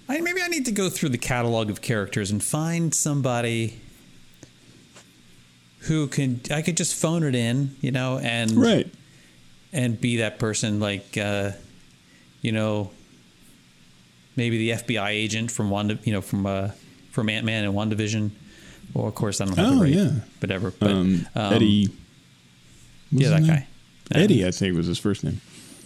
I 0.08 0.22
maybe 0.22 0.42
I 0.42 0.48
need 0.48 0.66
to 0.66 0.72
go 0.72 0.90
through 0.90 1.10
the 1.10 1.18
catalog 1.18 1.70
of 1.70 1.82
characters 1.82 2.32
and 2.32 2.42
find 2.42 2.94
somebody 2.96 3.82
who 5.80 6.08
can 6.08 6.42
I 6.52 6.62
could 6.62 6.78
just 6.78 6.96
phone 6.96 7.24
it 7.24 7.36
in, 7.36 7.76
you 7.82 7.92
know, 7.92 8.20
and 8.20 8.52
Right. 8.52 8.88
and 9.74 10.00
be 10.00 10.18
that 10.18 10.38
person 10.40 10.80
like 10.80 11.18
uh, 11.18 11.52
you 12.42 12.52
know 12.52 12.92
maybe 14.36 14.58
the 14.58 14.70
FBI 14.82 15.10
agent 15.12 15.52
from 15.52 15.70
one 15.70 16.00
you 16.04 16.14
know 16.14 16.22
from 16.22 16.46
uh, 16.46 16.72
from 17.12 17.30
Ant 17.30 17.46
Man 17.46 17.64
and 17.66 17.74
WandaVision. 17.74 18.32
Well, 18.94 19.08
of 19.08 19.16
course 19.16 19.40
I 19.42 19.46
don't 19.46 19.58
have 19.58 19.68
Oh, 19.72 19.76
the 19.76 19.82
right, 19.82 19.94
yeah. 19.94 20.12
whatever. 20.40 20.72
But 20.72 20.92
Um, 20.92 21.28
um, 21.36 21.54
Eddie. 21.54 21.90
yeah, 23.12 23.30
that 23.30 23.46
guy, 23.48 23.68
Uh, 24.14 24.20
Eddie, 24.20 24.46
I 24.46 24.52
think 24.52 24.76
was 24.76 24.88
his 24.88 24.98
first 25.00 25.24
name. 25.24 25.40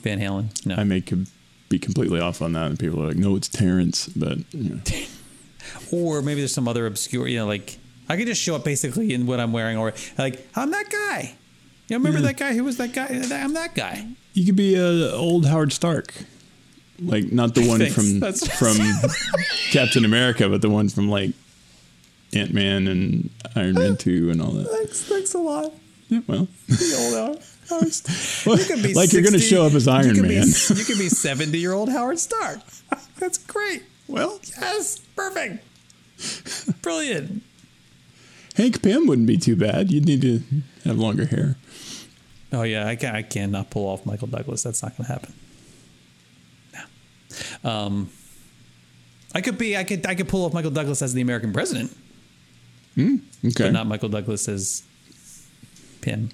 Van 0.04 0.20
Halen. 0.20 0.65
No, 0.65 0.76
I 0.76 0.84
may 0.84 1.02
could 1.02 1.28
be 1.70 1.78
completely 1.80 2.20
off 2.20 2.41
on 2.41 2.54
that, 2.54 2.68
and 2.68 2.80
people 2.80 3.02
are 3.04 3.08
like, 3.08 3.18
"No, 3.18 3.36
it's 3.36 3.48
Terrence." 3.48 4.08
But 4.15 4.39
you 4.54 4.70
know. 4.70 4.80
or 5.91 6.22
maybe 6.22 6.41
there's 6.41 6.54
some 6.54 6.68
other 6.68 6.86
obscure, 6.88 7.28
you 7.28 7.38
know, 7.39 7.48
like 7.48 7.78
I 8.08 8.18
could 8.18 8.28
just 8.28 8.41
show 8.41 8.56
up 8.56 8.63
basically 8.63 9.13
in 9.13 9.26
what 9.26 9.39
I'm 9.39 9.52
wearing, 9.52 9.78
or 9.78 9.94
like 10.18 10.48
I'm 10.56 10.72
that 10.72 10.89
guy. 10.89 11.34
You 11.88 11.96
know, 11.96 11.98
remember 12.00 12.20
Yeah. 12.20 12.28
that 12.34 12.38
guy 12.38 12.54
who 12.56 12.63
was 12.63 12.78
that 12.78 12.94
guy? 12.94 13.08
I'm 13.08 13.54
that 13.54 13.76
guy. 13.76 14.08
you 14.34 14.46
could 14.46 14.56
be 14.56 14.76
a 14.76 15.12
old 15.13 15.46
Howard 15.46 15.72
Stark, 15.74 16.13
like 17.00 17.32
not 17.32 17.56
the 17.56 17.68
one 17.68 17.80
Thanks. 17.80 17.94
from 17.96 18.20
That's- 18.20 18.48
from 18.60 18.78
Captain 19.72 20.04
America, 20.06 20.50
but 20.50 20.62
the 20.62 20.70
one 20.70 20.89
from 20.89 21.10
like 21.10 21.32
Ant 22.36 22.54
Man 22.54 22.88
and 22.88 23.30
Iron 23.56 23.74
Man 23.76 23.98
Two 23.98 24.30
and 24.30 24.41
all 24.41 24.52
that. 24.52 24.67
Thanks, 24.67 25.04
thanks 25.04 25.34
a 25.34 25.39
lot. 25.39 25.71
Yeah, 26.10 26.21
well, 26.28 26.48
The 26.67 26.95
old 27.00 27.15
Howard. 27.15 27.41
Well, 28.45 28.60
You 28.60 28.65
could 28.65 28.84
be 28.84 28.93
like 28.93 29.12
you're 29.12 29.24
going 29.24 29.34
to 29.34 29.39
show 29.39 29.65
up 29.65 29.74
as 29.74 29.88
Iron 29.88 30.13
could 30.15 30.21
Man. 30.21 30.43
Be, 30.43 30.76
you 30.76 30.86
could 30.86 31.00
be 31.00 31.10
70 31.10 31.58
year 31.58 31.74
old 31.74 31.89
Howard 31.89 32.19
Stark. 32.19 32.60
That's 33.19 33.38
great. 33.39 33.84
well, 34.08 34.39
Yes, 34.60 35.00
perfect. 35.15 35.63
Brilliant. 36.84 37.41
Hank 38.56 38.82
Pym 38.84 39.08
wouldn't 39.08 39.28
be 39.28 39.38
too 39.38 39.56
bad. 39.56 39.91
You'd 39.91 40.06
need 40.06 40.21
to 40.21 40.41
have 40.86 40.98
longer 40.98 41.26
hair. 41.26 41.58
Oh 42.54 42.62
yeah, 42.63 42.88
I 42.88 42.95
can 42.95 43.15
I 43.15 43.21
cannot 43.24 43.69
pull 43.69 43.88
off 43.88 44.06
Michael 44.06 44.28
Douglas. 44.28 44.63
That's 44.63 44.82
not 44.84 44.95
going 44.95 45.08
to 45.08 45.12
happen. 45.12 45.34
No. 47.63 47.69
Um, 47.69 48.10
I 49.34 49.41
could 49.41 49.58
be. 49.58 49.76
I 49.76 49.84
could. 49.84 50.06
I 50.06 50.15
could 50.15 50.30
pull 50.30 50.45
off 50.45 50.54
Michael 50.54 50.71
Douglas 50.71 51.02
as 51.02 51.13
the 51.13 51.21
American 51.21 51.52
president, 51.52 51.93
Okay. 52.97 53.19
but 53.58 53.71
not 53.73 53.88
Michael 53.88 54.10
Douglas 54.10 54.47
as 54.47 54.84
Pym. 56.01 56.29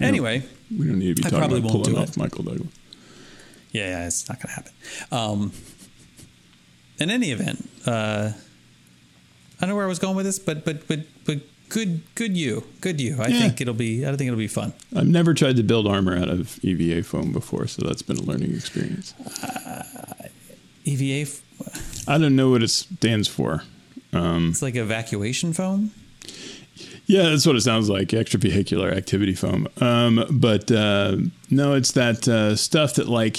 Anyway, 0.00 0.42
we 0.76 0.86
don't 0.86 0.98
need 0.98 1.16
to 1.16 1.22
be 1.22 1.26
I 1.26 1.30
talking 1.30 1.58
about 1.58 1.70
pulling 1.70 1.96
off 1.98 2.08
it. 2.10 2.16
Michael 2.16 2.44
Douglas. 2.44 2.68
yeah, 3.72 3.88
yeah, 3.88 4.06
it's 4.06 4.28
not 4.28 4.38
going 4.38 4.48
to 4.48 4.54
happen. 4.54 4.72
Um, 5.12 5.52
in 6.98 7.10
any 7.10 7.30
event, 7.32 7.68
uh, 7.86 8.30
I 8.32 9.60
don't 9.60 9.68
know 9.70 9.76
where 9.76 9.84
I 9.84 9.88
was 9.88 9.98
going 9.98 10.16
with 10.16 10.24
this, 10.26 10.38
but 10.38 10.64
but 10.64 10.86
but 10.88 11.00
but 11.26 11.40
good 11.68 12.02
good 12.14 12.36
you, 12.36 12.64
good 12.80 13.00
you. 13.00 13.16
I 13.20 13.28
Yeah. 13.28 13.40
think 13.40 13.60
it'll 13.60 13.74
be. 13.74 14.04
I 14.04 14.08
don't 14.08 14.16
think 14.18 14.28
it'll 14.28 14.38
be 14.38 14.46
fun. 14.48 14.72
I've 14.96 15.08
never 15.08 15.34
tried 15.34 15.56
to 15.56 15.62
build 15.62 15.86
armor 15.86 16.16
out 16.16 16.28
of 16.30 16.58
EVA 16.64 17.02
foam 17.02 17.32
before, 17.32 17.66
so 17.66 17.82
that's 17.84 18.02
been 18.02 18.18
a 18.18 18.22
learning 18.22 18.54
experience. 18.54 19.12
EVA. 20.86 21.22
f- 21.22 21.42
I 22.08 22.18
don't 22.18 22.36
know 22.36 22.50
what 22.50 22.62
it 22.62 22.68
stands 22.68 23.26
for. 23.28 23.62
It's 24.50 24.62
like 24.62 24.76
evacuation 24.76 25.52
foam. 25.52 25.90
Yeah, 27.06 27.24
that's 27.30 27.46
what 27.46 27.56
it 27.56 27.60
sounds 27.60 27.88
like. 27.88 28.08
Extravehicular 28.08 28.96
activity 28.96 29.34
foam. 29.34 29.68
Um, 29.80 30.24
but 30.30 30.70
uh, 30.70 31.16
no, 31.50 31.74
it's 31.74 31.92
that 31.92 32.26
uh, 32.26 32.56
stuff 32.56 32.94
that 32.94 33.08
like 33.08 33.38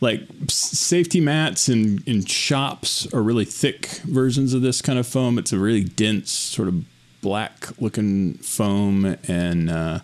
like 0.00 0.22
safety 0.48 1.20
mats 1.20 1.68
in 1.68 2.02
in 2.06 2.24
shops 2.24 3.12
are 3.12 3.22
really 3.22 3.44
thick 3.44 3.86
versions 4.04 4.54
of 4.54 4.62
this 4.62 4.80
kind 4.80 4.98
of 4.98 5.06
foam. 5.06 5.38
It's 5.38 5.52
a 5.52 5.58
really 5.58 5.84
dense 5.84 6.30
sort 6.30 6.68
of 6.68 6.84
black 7.20 7.68
looking 7.80 8.34
foam 8.34 9.16
and 9.26 9.70
uh, 9.70 10.00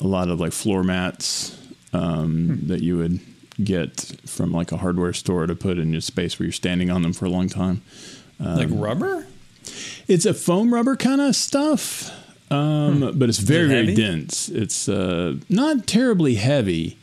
a 0.00 0.06
lot 0.06 0.28
of 0.28 0.40
like 0.40 0.52
floor 0.52 0.84
mats 0.84 1.56
um, 1.92 2.60
that 2.68 2.80
you 2.80 2.96
would 2.96 3.20
get 3.62 4.20
from 4.26 4.52
like 4.52 4.72
a 4.72 4.76
hardware 4.76 5.12
store 5.12 5.46
to 5.46 5.54
put 5.54 5.78
in 5.78 5.92
your 5.92 6.00
space 6.00 6.38
where 6.38 6.46
you're 6.46 6.52
standing 6.52 6.90
on 6.90 7.02
them 7.02 7.12
for 7.12 7.24
a 7.24 7.30
long 7.30 7.48
time. 7.48 7.82
like 8.38 8.68
rubber? 8.70 9.26
It's 10.06 10.24
a 10.24 10.34
foam 10.34 10.72
rubber 10.72 10.96
kind 10.96 11.20
of 11.20 11.36
stuff, 11.36 12.10
um, 12.50 13.12
but 13.18 13.28
it's 13.28 13.38
very 13.38 13.66
it 13.66 13.68
very 13.68 13.94
dense. 13.94 14.48
It's 14.48 14.88
uh, 14.88 15.36
not 15.48 15.86
terribly 15.86 16.36
heavy. 16.36 16.98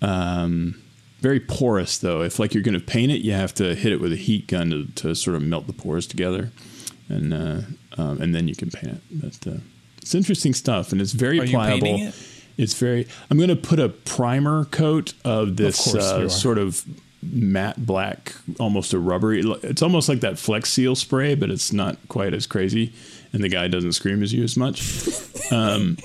Um, 0.00 0.80
very 1.20 1.40
porous 1.40 1.98
though. 1.98 2.22
If 2.22 2.38
like 2.38 2.52
you're 2.54 2.62
going 2.62 2.78
to 2.78 2.84
paint 2.84 3.10
it, 3.10 3.22
you 3.22 3.32
have 3.32 3.54
to 3.54 3.74
hit 3.74 3.92
it 3.92 4.00
with 4.00 4.12
a 4.12 4.16
heat 4.16 4.46
gun 4.46 4.70
to, 4.70 4.84
to 5.02 5.14
sort 5.14 5.36
of 5.36 5.42
melt 5.42 5.66
the 5.66 5.72
pores 5.72 6.06
together, 6.06 6.52
and 7.08 7.32
uh, 7.34 7.60
um, 7.96 8.20
and 8.20 8.34
then 8.34 8.46
you 8.46 8.54
can 8.54 8.70
paint 8.70 8.98
it. 8.98 9.02
But 9.10 9.52
uh, 9.52 9.58
it's 10.02 10.14
interesting 10.14 10.52
stuff, 10.54 10.92
and 10.92 11.00
it's 11.00 11.12
very 11.12 11.40
Are 11.40 11.46
pliable. 11.46 11.96
it? 11.98 12.14
It's 12.56 12.74
very. 12.74 13.06
I'm 13.30 13.36
going 13.36 13.48
to 13.48 13.56
put 13.56 13.80
a 13.80 13.88
primer 13.88 14.66
coat 14.66 15.14
of 15.24 15.56
this 15.56 15.92
you 15.92 16.00
uh, 16.00 16.28
sort 16.28 16.58
of 16.58 16.84
matte 17.22 17.84
black, 17.84 18.34
almost 18.60 18.92
a 18.92 18.98
rubbery. 18.98 19.42
It's 19.62 19.82
almost 19.82 20.08
like 20.08 20.20
that 20.20 20.38
Flex 20.38 20.70
Seal 20.70 20.94
spray, 20.94 21.34
but 21.34 21.50
it's 21.50 21.72
not 21.72 21.96
quite 22.08 22.34
as 22.34 22.46
crazy, 22.46 22.92
and 23.32 23.42
the 23.42 23.48
guy 23.48 23.68
doesn't 23.68 23.92
scream 23.92 24.22
as 24.22 24.32
you 24.32 24.44
as 24.44 24.56
much. 24.56 25.08
Um, 25.50 25.98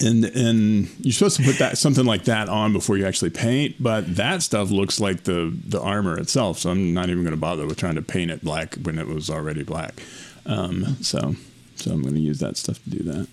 and 0.00 0.24
and 0.26 0.88
you're 1.00 1.12
supposed 1.12 1.38
to 1.38 1.42
put 1.42 1.58
that 1.58 1.78
something 1.78 2.04
like 2.04 2.24
that 2.24 2.48
on 2.48 2.72
before 2.72 2.96
you 2.96 3.06
actually 3.06 3.30
paint, 3.30 3.76
but 3.80 4.16
that 4.16 4.42
stuff 4.42 4.70
looks 4.70 5.00
like 5.00 5.24
the 5.24 5.56
the 5.64 5.80
armor 5.80 6.18
itself. 6.18 6.58
So 6.58 6.70
I'm 6.70 6.94
not 6.94 7.08
even 7.08 7.22
going 7.22 7.34
to 7.34 7.40
bother 7.40 7.66
with 7.66 7.78
trying 7.78 7.94
to 7.96 8.02
paint 8.02 8.30
it 8.30 8.44
black 8.44 8.74
when 8.76 8.98
it 8.98 9.06
was 9.06 9.30
already 9.30 9.64
black. 9.64 10.02
Um, 10.46 10.98
so 11.02 11.34
so 11.76 11.90
I'm 11.90 12.02
going 12.02 12.14
to 12.14 12.20
use 12.20 12.38
that 12.40 12.56
stuff 12.56 12.82
to 12.84 12.90
do 12.90 13.02
that. 13.04 13.28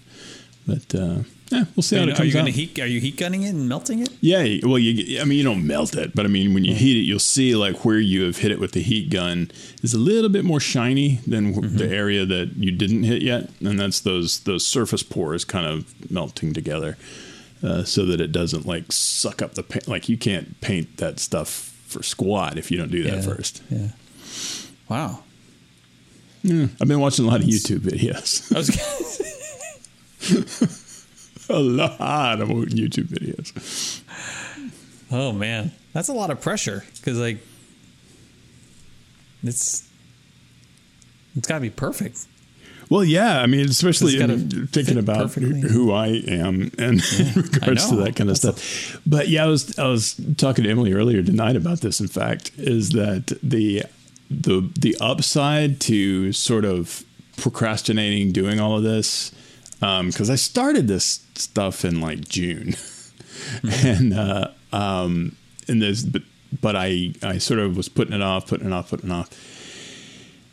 But 0.68 0.96
uh, 0.96 1.20
yeah, 1.52 1.66
we'll 1.76 1.84
see 1.84 1.96
Are 1.96 2.00
how 2.00 2.06
you, 2.06 2.10
it 2.10 2.14
are 2.14 2.18
comes 2.18 2.28
you 2.28 2.34
going 2.34 2.48
out. 2.48 2.54
heat? 2.54 2.80
Are 2.80 2.88
you 2.88 3.00
heat 3.00 3.18
gunning 3.18 3.44
it 3.44 3.50
and 3.50 3.70
melting 3.70 4.00
it? 4.00 4.10
Yeah, 4.20 4.44
well, 4.64 4.80
you, 4.80 5.22
I 5.22 5.26
mean, 5.26 5.38
you 5.38 5.44
don't 5.44 5.66
melt 5.68 5.96
it, 5.96 6.16
but 6.16 6.26
I 6.26 6.28
mean, 6.28 6.56
when 6.56 6.66
you 6.66 6.74
heat 6.74 6.98
it, 6.98 7.02
you'll 7.04 7.20
see 7.20 7.56
like 7.56 7.86
where 7.86 8.00
you 8.00 8.24
have 8.24 8.38
hit 8.38 8.52
it 8.52 8.60
with 8.60 8.72
the 8.72 8.82
heat 8.82 9.12
gun 9.12 9.52
is 9.84 9.94
a 9.94 10.00
little 10.00 10.30
bit 10.30 10.44
more 10.44 10.60
shiny 10.60 11.20
than 11.28 11.54
w 11.54 11.70
the 11.70 11.88
area 11.88 12.26
that 12.26 12.54
you 12.58 12.72
didn't 12.72 13.04
hit 13.04 13.22
yet, 13.22 13.50
and 13.62 13.80
that's 13.80 14.00
those 14.00 14.40
those 14.40 14.66
surface 14.66 15.04
pores 15.04 15.46
kind 15.46 15.68
of 15.68 15.94
melting 16.10 16.52
together, 16.54 16.98
uh, 17.62 17.84
so 17.84 18.06
that 18.06 18.20
it 18.20 18.32
doesn't 18.32 18.66
like 18.66 18.92
suck 18.92 19.44
up 19.44 19.54
the 19.54 19.62
paint. 19.64 19.88
Like 19.88 20.10
you 20.10 20.18
can't 20.18 20.60
paint 20.62 20.98
that 20.98 21.20
stuff 21.20 21.72
for 21.86 22.02
squat 22.02 22.58
if 22.58 22.72
you 22.72 22.78
don't 22.80 22.92
do 22.92 23.04
that 23.04 23.24
first. 23.24 23.62
Yeah. 23.70 23.90
Wow. 24.90 25.20
I've 26.44 26.88
been 26.88 27.00
watching 27.00 27.26
a 27.26 27.28
lot 27.28 27.42
of 27.42 27.48
YouTube 27.48 27.80
videos, 27.80 28.54
I 28.54 28.58
was 28.60 28.70
gonna- 28.70 29.32
a 31.50 31.60
lot 31.60 32.42
of 32.42 32.50
YouTube 32.50 33.08
videos. 33.08 34.02
oh 35.12 35.32
man, 35.32 35.72
that's 35.94 36.08
a 36.08 36.14
lot 36.14 36.32
of 36.32 36.42
pressure 36.42 36.84
because 36.96 37.20
like 37.20 37.38
it's 39.44 39.88
it's 41.36 41.48
got 41.48 41.56
to 41.56 41.62
be 41.62 41.70
perfect. 41.70 42.26
Well, 42.90 43.04
yeah, 43.04 43.42
I 43.42 43.48
mean, 43.48 43.66
especially 43.66 44.20
in 44.20 44.68
thinking 44.68 44.98
about 44.98 45.34
perfectly. 45.34 45.62
who 45.62 45.92
I 45.92 46.08
am 46.28 46.72
and 46.78 47.02
in 47.20 47.34
regards 47.42 47.90
to 47.90 47.96
that 47.98 48.16
kind 48.16 48.30
of 48.30 48.40
That's 48.40 48.62
stuff. 48.62 49.02
but 49.06 49.28
yeah, 49.28 49.44
I 49.44 49.48
was 49.48 49.78
I 49.80 49.88
was 49.88 50.20
talking 50.38 50.64
to 50.66 50.70
Emily 50.70 50.94
earlier 50.94 51.24
tonight 51.24 51.56
about 51.56 51.82
this. 51.82 52.00
In 52.00 52.08
fact, 52.08 52.52
is 52.58 52.92
that 52.92 53.38
the 53.42 53.84
the 54.30 54.70
the 54.80 54.96
upside 55.02 55.80
to 55.82 56.32
sort 56.32 56.66
of 56.66 57.04
procrastinating 57.38 58.32
doing 58.32 58.60
all 58.60 58.78
of 58.78 58.84
this 58.84 59.32
because 60.06 60.30
I 60.30 60.36
started 60.36 60.88
this 60.88 61.26
stuff 61.36 61.86
in 61.86 62.02
like 62.02 62.28
June, 62.28 62.76
and 63.64 64.14
uh, 64.14 64.50
um, 64.72 65.36
and 65.68 65.82
this 65.82 66.04
but 66.04 66.24
but 66.62 66.76
I 66.76 67.14
I 67.22 67.38
sort 67.38 67.60
of 67.60 67.78
was 67.78 67.90
putting 67.90 68.14
it 68.14 68.22
off, 68.22 68.48
putting 68.48 68.68
it 68.68 68.74
off, 68.74 68.90
putting 68.90 69.10
it 69.10 69.14
off. 69.14 69.30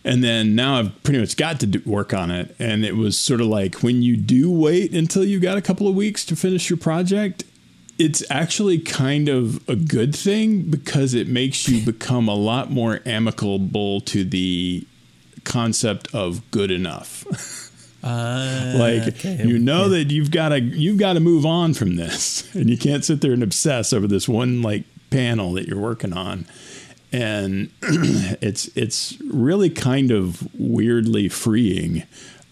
And 0.05 0.25
then 0.25 0.55
now 0.55 0.79
I've 0.79 1.03
pretty 1.05 1.21
much 1.21 1.37
got 1.37 1.61
to 1.61 1.67
do, 1.67 1.83
work 1.89 2.13
on 2.13 2.31
it. 2.31 2.57
And 2.59 2.85
it 2.85 2.97
was 2.97 3.17
sort 3.17 3.41
of 3.41 3.47
like 3.47 3.83
when 3.83 4.03
you 4.03 4.17
do 4.17 4.51
wait 4.51 4.93
until 4.93 5.25
you 5.25 5.39
got 5.39 5.57
a 5.57 5.63
couple 5.63 5.87
of 5.87 5.95
weeks 5.95 6.25
to 6.27 6.37
finish 6.37 6.69
your 6.69 6.77
project, 6.77 7.45
it's 7.99 8.25
actually 8.31 8.79
kind 8.81 9.29
of 9.29 9.67
a 9.69 9.77
good 9.77 10.15
thing 10.17 10.63
because 10.63 11.15
it 11.15 11.29
makes 11.29 11.69
you 11.69 11.85
become 11.93 12.29
a 12.29 12.35
lot 12.35 12.71
more 12.71 13.01
amicable 13.07 14.01
to 14.01 14.25
the 14.25 14.85
concept 15.45 16.13
of 16.13 16.51
good 16.51 16.71
enough. 16.71 17.61
Uh, 18.03 18.75
like 18.77 19.09
okay. 19.09 19.45
you 19.45 19.59
know 19.59 19.89
that 19.89 20.11
you've 20.11 20.33
got 20.33 20.49
to 20.49 20.61
you've 20.61 20.99
got 20.99 21.13
to 21.13 21.21
move 21.21 21.47
on 21.47 21.75
from 21.75 21.97
this. 21.97 22.43
And 22.63 22.69
you 22.69 22.77
can't 22.77 23.05
sit 23.05 23.23
there 23.23 23.33
and 23.33 23.43
obsess 23.43 23.93
over 23.93 24.07
this 24.07 24.29
one 24.29 24.61
like 24.61 24.85
panel 25.11 25.53
that 25.53 25.67
you're 25.67 25.79
working 25.81 26.13
on. 26.13 26.47
And 27.13 27.71
it's 27.83 28.69
it's 28.77 29.19
really 29.21 29.71
kind 29.71 30.11
of 30.11 30.49
weirdly 30.55 31.29
freeing 31.29 32.03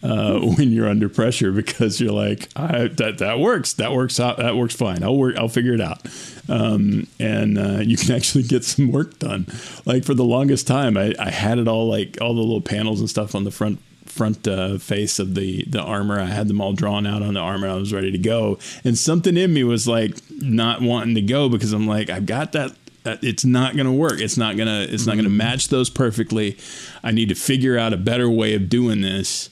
uh, 0.02 0.38
when 0.56 0.72
you're 0.72 0.88
under 0.88 1.08
pressure 1.08 1.52
because 1.52 2.00
you're 2.00 2.12
like 2.12 2.48
I, 2.56 2.88
that 2.88 3.18
that 3.18 3.38
works. 3.40 3.74
That 3.74 3.92
works 3.92 4.18
out. 4.18 4.38
That 4.38 4.56
works 4.56 4.74
fine. 4.74 5.02
I'll 5.02 5.16
work 5.16 5.36
I'll 5.36 5.48
figure 5.48 5.74
it 5.74 5.80
out. 5.80 6.06
Um, 6.48 7.06
and 7.18 7.58
uh, 7.58 7.80
you 7.80 7.96
can 7.96 8.12
actually 8.16 8.44
get 8.44 8.64
some 8.64 8.90
work 8.90 9.18
done. 9.18 9.46
Like 9.84 10.04
for 10.04 10.14
the 10.14 10.24
longest 10.24 10.66
time 10.66 10.96
I, 10.96 11.14
I 11.18 11.30
had 11.30 11.58
it 11.58 11.68
all 11.68 11.88
like 11.88 12.18
all 12.20 12.34
the 12.34 12.40
little 12.40 12.62
panels 12.62 13.00
and 13.00 13.10
stuff 13.10 13.34
on 13.34 13.44
the 13.44 13.50
front 13.50 13.80
front 14.10 14.46
uh, 14.46 14.78
face 14.78 15.18
of 15.18 15.34
the 15.34 15.64
the 15.64 15.80
armor. 15.80 16.20
I 16.20 16.26
had 16.26 16.48
them 16.48 16.60
all 16.60 16.72
drawn 16.72 17.06
out 17.06 17.22
on 17.22 17.34
the 17.34 17.40
armor. 17.40 17.68
I 17.68 17.74
was 17.74 17.92
ready 17.92 18.10
to 18.10 18.18
go, 18.18 18.58
and 18.84 18.96
something 18.98 19.36
in 19.36 19.52
me 19.52 19.64
was 19.64 19.86
like 19.88 20.18
not 20.30 20.82
wanting 20.82 21.14
to 21.14 21.22
go 21.22 21.48
because 21.48 21.72
I'm 21.72 21.86
like 21.86 22.10
I've 22.10 22.26
got 22.26 22.52
that. 22.52 22.76
it's 23.04 23.44
not 23.44 23.74
going 23.74 23.86
to 23.86 23.92
work. 23.92 24.20
It's 24.20 24.36
not 24.36 24.56
gonna. 24.56 24.86
It's 24.88 25.06
not 25.06 25.14
going 25.14 25.24
to 25.24 25.30
match 25.30 25.68
those 25.68 25.90
perfectly. 25.90 26.58
I 27.02 27.10
need 27.12 27.28
to 27.30 27.34
figure 27.34 27.78
out 27.78 27.92
a 27.92 27.96
better 27.96 28.28
way 28.28 28.54
of 28.54 28.68
doing 28.68 29.00
this. 29.00 29.50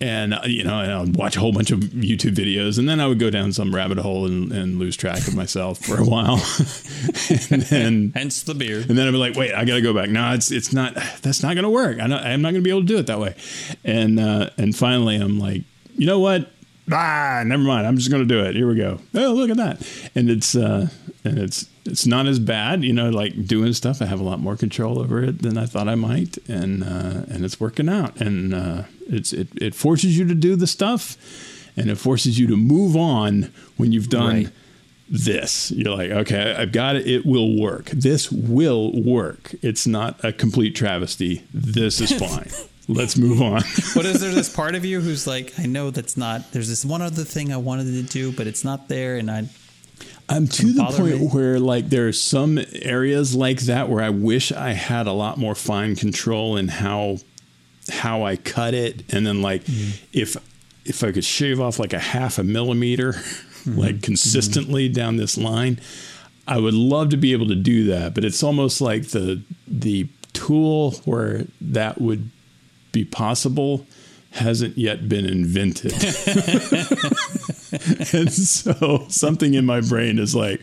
And 0.00 0.32
uh, 0.32 0.42
you 0.44 0.62
know, 0.62 0.78
and 0.80 0.92
I 0.92 1.00
would 1.00 1.16
watch 1.16 1.36
a 1.36 1.40
whole 1.40 1.50
bunch 1.52 1.72
of 1.72 1.80
YouTube 1.80 2.34
videos, 2.34 2.78
and 2.78 2.88
then 2.88 3.00
I 3.00 3.08
would 3.08 3.18
go 3.18 3.30
down 3.30 3.52
some 3.52 3.74
rabbit 3.74 3.98
hole 3.98 4.26
and, 4.26 4.52
and 4.52 4.78
lose 4.78 4.96
track 4.96 5.26
of 5.26 5.34
myself 5.34 5.78
for 5.78 6.00
a 6.00 6.04
while, 6.04 6.34
and 7.50 7.62
then 7.62 8.12
Hence 8.14 8.44
the 8.44 8.54
beer. 8.54 8.78
and 8.78 8.96
then 8.96 9.08
I'd 9.08 9.10
be 9.10 9.16
like, 9.16 9.34
wait, 9.34 9.52
I 9.52 9.64
got 9.64 9.74
to 9.74 9.80
go 9.80 9.92
back. 9.92 10.08
No, 10.08 10.32
it's 10.34 10.52
it's 10.52 10.72
not. 10.72 10.94
That's 11.22 11.42
not 11.42 11.54
going 11.54 11.64
to 11.64 11.70
work. 11.70 11.98
I 12.00 12.06
know, 12.06 12.16
I'm 12.16 12.42
not 12.42 12.52
going 12.52 12.62
to 12.62 12.64
be 12.64 12.70
able 12.70 12.82
to 12.82 12.86
do 12.86 12.98
it 12.98 13.08
that 13.08 13.18
way. 13.18 13.34
And 13.84 14.20
uh, 14.20 14.50
and 14.56 14.76
finally, 14.76 15.16
I'm 15.16 15.40
like, 15.40 15.62
you 15.96 16.06
know 16.06 16.20
what? 16.20 16.48
Ah, 16.92 17.42
never 17.44 17.64
mind. 17.64 17.86
I'm 17.86 17.96
just 17.96 18.08
going 18.10 18.22
to 18.22 18.28
do 18.34 18.44
it. 18.44 18.54
Here 18.54 18.68
we 18.68 18.76
go. 18.76 19.00
Oh, 19.14 19.32
look 19.34 19.50
at 19.50 19.56
that. 19.56 20.10
And 20.14 20.30
it's 20.30 20.54
uh, 20.54 20.88
and 21.24 21.38
it's 21.38 21.68
it's 21.90 22.06
not 22.06 22.26
as 22.26 22.38
bad. 22.38 22.84
You 22.84 22.92
know, 22.92 23.10
like 23.10 23.46
doing 23.46 23.72
stuff. 23.72 24.00
I 24.02 24.06
have 24.06 24.20
a 24.20 24.24
lot 24.24 24.40
more 24.40 24.56
control 24.56 24.98
over 24.98 25.22
it 25.22 25.42
than 25.42 25.58
I 25.58 25.66
thought 25.66 25.88
I 25.88 25.94
might, 25.94 26.38
and 26.48 26.82
uh, 26.84 27.24
and 27.32 27.44
it's 27.44 27.58
working 27.60 27.88
out. 27.88 28.20
And 28.20 28.54
uh, 28.54 28.82
it's 29.08 29.32
it 29.32 29.48
it 29.60 29.74
forces 29.74 30.18
you 30.18 30.26
to 30.28 30.34
do 30.34 30.56
the 30.56 30.66
stuff, 30.66 31.16
and 31.76 31.90
it 31.90 31.96
forces 31.96 32.38
you 32.38 32.46
to 32.48 32.56
move 32.56 32.96
on 32.96 33.52
when 33.76 33.92
you've 33.92 34.08
done 34.10 34.34
Right. 34.44 34.48
this. 35.08 35.70
You're 35.70 35.96
like, 35.96 36.10
okay, 36.10 36.54
I've 36.58 36.72
got 36.72 36.96
it. 36.96 37.06
It 37.06 37.24
will 37.26 37.58
work. 37.60 37.86
This 37.86 38.30
will 38.30 38.92
work. 39.02 39.54
It's 39.62 39.86
not 39.86 40.22
a 40.24 40.32
complete 40.32 40.74
travesty. 40.76 41.44
This 41.52 42.00
is 42.00 42.12
fine. 42.18 42.50
Let's 42.90 43.16
move 43.18 43.42
on. 43.42 43.62
But 43.94 44.06
is 44.06 44.20
there 44.20 44.32
this 44.32 44.48
part 44.54 44.74
of 44.74 44.84
you 44.84 45.00
who's 45.00 45.26
like, 45.26 45.52
I 45.58 45.66
know 45.66 45.90
that's 45.90 46.16
not. 46.16 46.52
There's 46.52 46.68
this 46.68 46.84
one 46.84 47.02
other 47.02 47.24
thing 47.24 47.52
I 47.52 47.56
wanted 47.58 47.84
to 47.84 48.02
do, 48.02 48.32
but 48.32 48.46
it's 48.46 48.64
not 48.64 48.88
there, 48.88 49.16
and 49.16 49.30
I. 49.30 49.48
I'm 50.28 50.46
to 50.46 50.72
the 50.72 50.84
point 50.84 51.20
me. 51.20 51.26
where 51.28 51.58
like 51.58 51.88
there 51.88 52.06
are 52.06 52.12
some 52.12 52.58
areas 52.72 53.34
like 53.34 53.60
that 53.62 53.88
where 53.88 54.02
I 54.02 54.10
wish 54.10 54.52
I 54.52 54.72
had 54.72 55.06
a 55.06 55.12
lot 55.12 55.38
more 55.38 55.54
fine 55.54 55.96
control 55.96 56.56
in 56.56 56.68
how 56.68 57.18
how 57.90 58.24
I 58.24 58.36
cut 58.36 58.74
it, 58.74 59.04
and 59.12 59.26
then 59.26 59.40
like 59.40 59.64
mm-hmm. 59.64 60.04
if 60.12 60.36
if 60.84 61.02
I 61.02 61.12
could 61.12 61.24
shave 61.24 61.60
off 61.60 61.78
like 61.78 61.92
a 61.92 61.98
half 61.98 62.38
a 62.38 62.44
millimeter, 62.44 63.12
like 63.66 63.96
mm-hmm. 63.96 64.00
consistently 64.00 64.88
down 64.88 65.16
this 65.16 65.38
line, 65.38 65.80
I 66.46 66.58
would 66.58 66.74
love 66.74 67.10
to 67.10 67.16
be 67.16 67.32
able 67.32 67.48
to 67.48 67.56
do 67.56 67.84
that. 67.86 68.14
But 68.14 68.24
it's 68.24 68.42
almost 68.42 68.80
like 68.80 69.08
the 69.08 69.42
the 69.66 70.08
tool 70.34 70.92
where 71.04 71.46
that 71.60 72.00
would 72.00 72.30
be 72.92 73.04
possible 73.04 73.86
hasn't 74.38 74.76
yet 74.78 75.08
been 75.08 75.24
invented. 75.26 75.92
and 78.14 78.32
so 78.32 79.06
something 79.08 79.54
in 79.54 79.64
my 79.66 79.80
brain 79.80 80.18
is 80.18 80.34
like, 80.34 80.60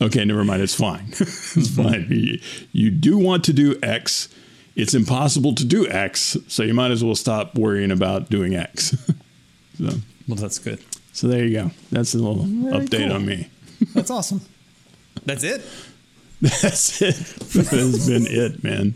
okay, 0.00 0.24
never 0.24 0.44
mind, 0.44 0.62
it's 0.62 0.74
fine. 0.74 1.06
it's 1.10 1.74
fine. 1.76 2.06
You, 2.10 2.38
you 2.72 2.90
do 2.90 3.18
want 3.18 3.44
to 3.44 3.52
do 3.52 3.76
X. 3.82 4.28
It's 4.76 4.94
impossible 4.94 5.54
to 5.56 5.64
do 5.64 5.88
X, 5.88 6.36
so 6.48 6.62
you 6.62 6.74
might 6.74 6.90
as 6.90 7.02
well 7.04 7.14
stop 7.14 7.54
worrying 7.56 7.90
about 7.90 8.28
doing 8.30 8.54
X. 8.54 8.90
so, 9.78 9.90
Well, 10.28 10.36
that's 10.36 10.58
good. 10.58 10.80
so 11.12 11.28
there 11.28 11.44
you 11.44 11.52
go. 11.52 11.70
That's 11.92 12.14
a 12.14 12.18
little 12.18 12.44
Very 12.44 12.86
update 12.86 13.06
cool. 13.08 13.12
on 13.16 13.26
me. 13.26 13.48
That's 13.94 14.10
awesome. 14.10 14.40
That's 15.24 15.44
it. 15.44 15.62
That's 16.42 17.00
it. 17.00 17.14
That 17.14 17.66
has 17.68 18.08
been 18.08 18.26
it, 18.28 18.62
man. 18.64 18.94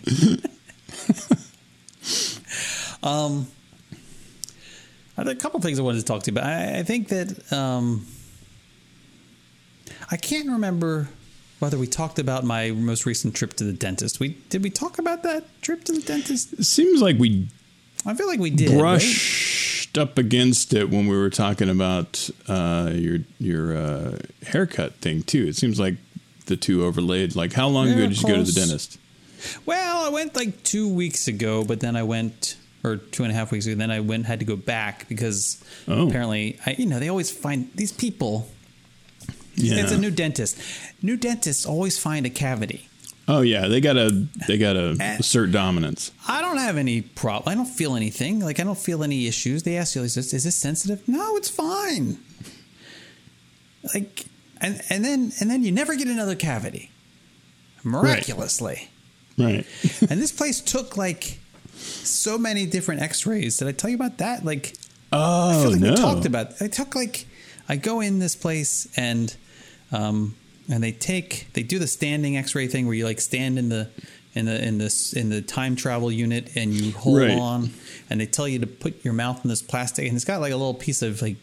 Um, 3.03 3.47
I 3.47 3.47
had 3.47 3.58
a 5.27 5.35
couple 5.35 5.61
things 5.61 5.79
I 5.79 5.83
wanted 5.83 5.99
to 6.01 6.05
talk 6.05 6.23
to 6.25 6.31
you 6.31 6.39
about. 6.39 6.49
I, 6.49 6.79
I 6.79 6.83
think 6.83 7.09
that 7.09 7.53
um, 7.53 8.07
I 10.11 10.17
can't 10.17 10.49
remember 10.49 11.09
whether 11.59 11.77
we 11.77 11.87
talked 11.89 12.19
about 12.19 12.45
my 12.45 12.71
most 12.71 13.05
recent 13.05 13.35
trip 13.35 13.55
to 13.55 13.65
the 13.65 13.73
dentist. 13.73 14.21
We 14.21 14.37
did 14.49 14.63
we 14.63 14.71
talk 14.71 14.99
about 14.99 15.23
that 15.25 15.45
trip 15.63 15.85
to 15.85 15.93
the 15.93 16.03
dentist? 16.03 16.53
It 16.53 16.65
seems 16.65 17.03
like 17.03 17.19
we 17.19 17.49
I 18.07 18.15
feel 18.15 18.29
like 18.29 18.41
we 18.41 18.51
did. 18.51 18.71
right? 18.71 19.01
brushed 19.01 19.99
up 19.99 20.19
against 20.19 20.73
it 20.73 20.91
when 20.91 21.09
we 21.09 21.17
were 21.17 21.31
talking 21.31 21.69
about 21.69 22.31
uh, 22.47 22.91
your 22.95 23.19
your 23.39 23.77
uh, 23.77 24.19
haircut 24.47 24.95
thing 24.97 25.23
too. 25.23 25.47
It 25.49 25.57
seems 25.57 25.81
like 25.81 25.97
the 26.47 26.57
two 26.57 26.85
overlaid. 26.85 27.37
Like, 27.37 27.53
how 27.53 27.69
long 27.69 27.89
ago 27.89 28.01
did 28.01 28.21
you 28.21 28.29
go 28.29 28.37
to 28.37 28.43
the 28.43 28.53
dentist? 28.53 28.99
Well, 29.67 30.05
I 30.05 30.09
went 30.09 30.35
like 30.35 30.63
two 30.65 30.89
weeks 30.93 31.29
ago, 31.29 31.65
but 31.65 31.81
then 31.81 31.95
I 31.95 32.03
went, 32.03 32.57
or 32.89 32.97
two 32.97 33.23
and 33.25 33.33
a 33.33 33.35
half 33.35 33.51
weeks 33.53 33.67
ago. 33.67 33.75
Then 33.77 33.91
I 33.91 34.01
went 34.01 34.27
had 34.27 34.39
to 34.41 34.45
go 34.45 34.57
back 34.57 35.09
because 35.09 35.63
Oh. 35.87 36.09
apparently, 36.09 36.59
I, 36.67 36.77
you 36.79 36.87
know, 36.87 36.99
they 36.99 37.09
always 37.09 37.31
find 37.31 37.71
these 37.75 37.93
people. 37.93 38.51
Yeah. 39.55 39.83
It's 39.83 39.93
a 39.93 39.99
new 39.99 40.11
dentist. 40.11 40.57
New 41.03 41.17
dentists 41.17 41.67
always 41.67 41.99
find 41.99 42.25
a 42.27 42.31
cavity. 42.31 42.89
oh 43.31 43.43
yeah, 43.43 43.69
they 43.69 43.81
got 43.81 43.95
to 43.95 44.27
they 44.47 44.57
got 44.57 44.73
to 44.75 44.97
Eh. 45.01 45.17
assert 45.19 45.51
dominance. 45.53 46.13
I 46.27 46.41
don't 46.41 46.57
have 46.59 46.77
any 46.79 47.03
problem. 47.03 47.51
I 47.53 47.55
don't 47.55 47.67
feel 47.69 47.95
anything. 47.97 48.41
Like 48.41 48.59
I 48.61 48.65
don't 48.65 48.79
feel 48.79 49.03
any 49.05 49.27
issues. 49.27 49.65
They 49.65 49.77
ask 49.77 49.95
you, 49.97 50.03
"Is 50.03 50.15
this, 50.15 50.33
is 50.33 50.45
this 50.45 50.55
sensitive?" 50.57 51.07
No, 51.09 51.37
it's 51.37 51.51
fine. 51.51 52.19
Like, 53.95 54.25
and 54.61 54.81
and 54.91 55.05
then 55.05 55.33
and 55.41 55.51
then 55.51 55.63
you 55.63 55.73
never 55.73 55.95
get 55.97 56.09
another 56.09 56.35
cavity, 56.37 56.91
miraculously. 57.85 58.89
Right. 59.37 59.65
and 60.11 60.21
this 60.21 60.33
place 60.33 60.61
took 60.61 60.97
like 60.97 61.39
so 61.79 62.39
many 62.39 62.67
different 62.67 63.03
X-rays. 63.03 63.57
Did 63.59 63.69
I 63.69 63.73
tell 63.73 63.91
you 63.91 63.97
about 63.97 64.19
that? 64.19 64.45
Like, 64.45 64.75
I 65.13 65.17
Oh 65.17 65.63
feel 65.63 65.71
like 65.73 65.81
no. 65.81 65.91
we 65.91 65.97
talked 65.97 66.27
about. 66.27 66.61
I 66.61 66.69
took 66.69 66.95
like, 66.95 67.27
I 67.69 67.77
go 67.77 68.01
in 68.01 68.19
this 68.19 68.37
place 68.37 68.89
and, 68.97 69.35
um, 69.93 70.35
and 70.71 70.83
they 70.85 70.93
take 70.93 71.49
they 71.55 71.63
do 71.63 71.79
the 71.79 71.87
standing 71.87 72.37
X-ray 72.37 72.67
thing 72.69 72.85
where 72.87 72.95
you 72.95 73.05
like 73.07 73.21
stand 73.23 73.59
in 73.59 73.71
the 73.71 73.89
in 74.35 74.45
the 74.45 74.63
in 74.63 74.77
this 74.77 75.15
in 75.15 75.31
the 75.31 75.41
time 75.41 75.77
travel 75.77 76.13
unit 76.13 76.51
and 76.57 76.75
you 76.75 76.93
hold 76.93 77.21
Right. 77.21 77.31
on 77.39 77.71
and 78.11 78.21
they 78.21 78.27
tell 78.27 78.47
you 78.47 78.59
to 78.59 78.67
put 78.67 79.03
your 79.03 79.15
mouth 79.15 79.43
in 79.43 79.49
this 79.49 79.63
plastic 79.63 80.07
and 80.07 80.15
it's 80.15 80.27
got 80.27 80.43
like 80.43 80.53
a 80.53 80.57
little 80.57 80.75
piece 80.75 81.01
of 81.01 81.23
like 81.23 81.37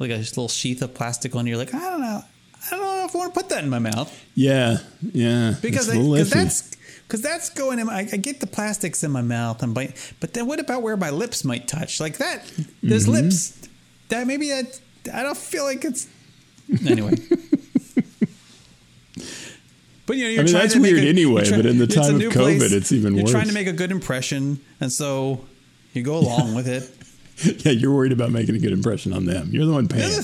like 0.00 0.10
a 0.10 0.16
little 0.16 0.48
sheath 0.48 0.82
of 0.82 0.92
plastic 0.92 1.36
on. 1.36 1.46
You're 1.46 1.56
like, 1.56 1.72
I 1.72 1.78
don't 1.78 2.00
know, 2.00 2.20
I 2.66 2.70
don't 2.70 2.80
know 2.80 3.04
if 3.04 3.14
I 3.14 3.18
want 3.18 3.34
to 3.34 3.40
put 3.40 3.48
that 3.50 3.62
in 3.62 3.70
my 3.70 3.78
mouth 3.78 4.12
yeah, 4.34 4.78
yeah. 5.12 5.54
because 5.62 5.86
It's 5.86 5.96
a 5.96 6.00
little 6.00 6.12
because 6.14 6.30
iffy. 6.30 6.34
that's 6.34 6.76
because 7.08 7.22
that's 7.22 7.48
going 7.50 7.78
in. 7.80 7.86
My, 7.86 8.00
I 8.12 8.16
get 8.18 8.38
the 8.40 8.46
plastics 8.46 9.02
in 9.02 9.10
my 9.10 9.22
mouth 9.22 9.62
and 9.62 9.74
bite, 9.74 9.96
but 10.20 10.34
then 10.34 10.46
what 10.46 10.60
about 10.60 10.82
where 10.82 10.96
my 10.96 11.10
lips 11.10 11.42
might 11.44 11.66
touch? 11.66 11.98
Like 12.00 12.18
that, 12.18 12.44
there's 12.82 13.04
Mm-hmm. 13.06 13.12
lips. 13.24 13.58
That 14.10 14.26
maybe 14.26 14.50
that 14.50 14.78
I 15.12 15.22
don't 15.22 15.36
feel 15.36 15.64
like 15.64 15.84
it's 15.84 16.06
anyway. 16.86 17.14
But 20.06 20.16
you 20.16 20.24
know, 20.24 20.30
you're 20.30 20.40
I 20.40 20.44
mean, 20.44 20.52
trying 20.52 20.62
that's 20.62 20.74
to 20.74 20.80
weird 20.80 21.04
a- 21.04 21.08
anyway, 21.08 21.46
you're 21.46 21.56
but 21.58 21.66
in 21.66 21.76
the 21.76 21.86
time 21.86 22.14
of 22.14 22.18
new 22.18 22.30
COVID, 22.30 22.72
it's 22.72 22.92
even 22.92 23.14
You're 23.14 23.26
trying 23.26 23.48
to 23.48 23.52
make 23.52 23.66
a 23.66 23.74
good 23.74 23.90
impression, 23.90 24.58
and 24.80 24.90
so 24.90 25.44
you 25.92 26.02
go 26.02 26.16
along 26.16 26.54
with 26.54 26.66
it. 26.66 26.90
yeah, 27.66 27.72
you're 27.72 27.92
worried 27.94 28.12
about 28.12 28.30
making 28.30 28.54
a 28.56 28.58
good 28.58 28.72
impression 28.72 29.12
on 29.12 29.26
them. 29.26 29.50
You're 29.52 29.66
the 29.66 29.72
one 29.72 29.86
The 29.86 29.94
paying. 29.96 30.04
other, 30.12 30.22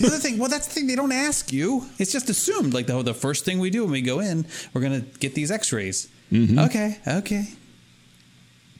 the 0.00 0.06
other 0.06 0.18
thing, 0.18 0.38
well, 0.38 0.48
that's 0.48 0.68
the 0.68 0.72
thing. 0.74 0.86
They 0.86 0.94
don't 0.94 1.10
ask 1.12 1.52
you. 1.52 1.84
It's 1.98 2.12
just 2.12 2.30
assumed. 2.30 2.72
Like 2.74 2.86
the, 2.86 3.02
the 3.02 3.12
first 3.12 3.44
thing 3.44 3.58
we 3.58 3.70
do 3.70 3.82
when 3.82 3.90
we 3.90 4.02
go 4.02 4.20
in, 4.20 4.46
we're 4.72 4.80
gonna 4.82 5.00
get 5.00 5.34
these 5.34 5.50
X-rays. 5.50 6.08
Okay, 6.34 6.98
okay. 7.06 7.46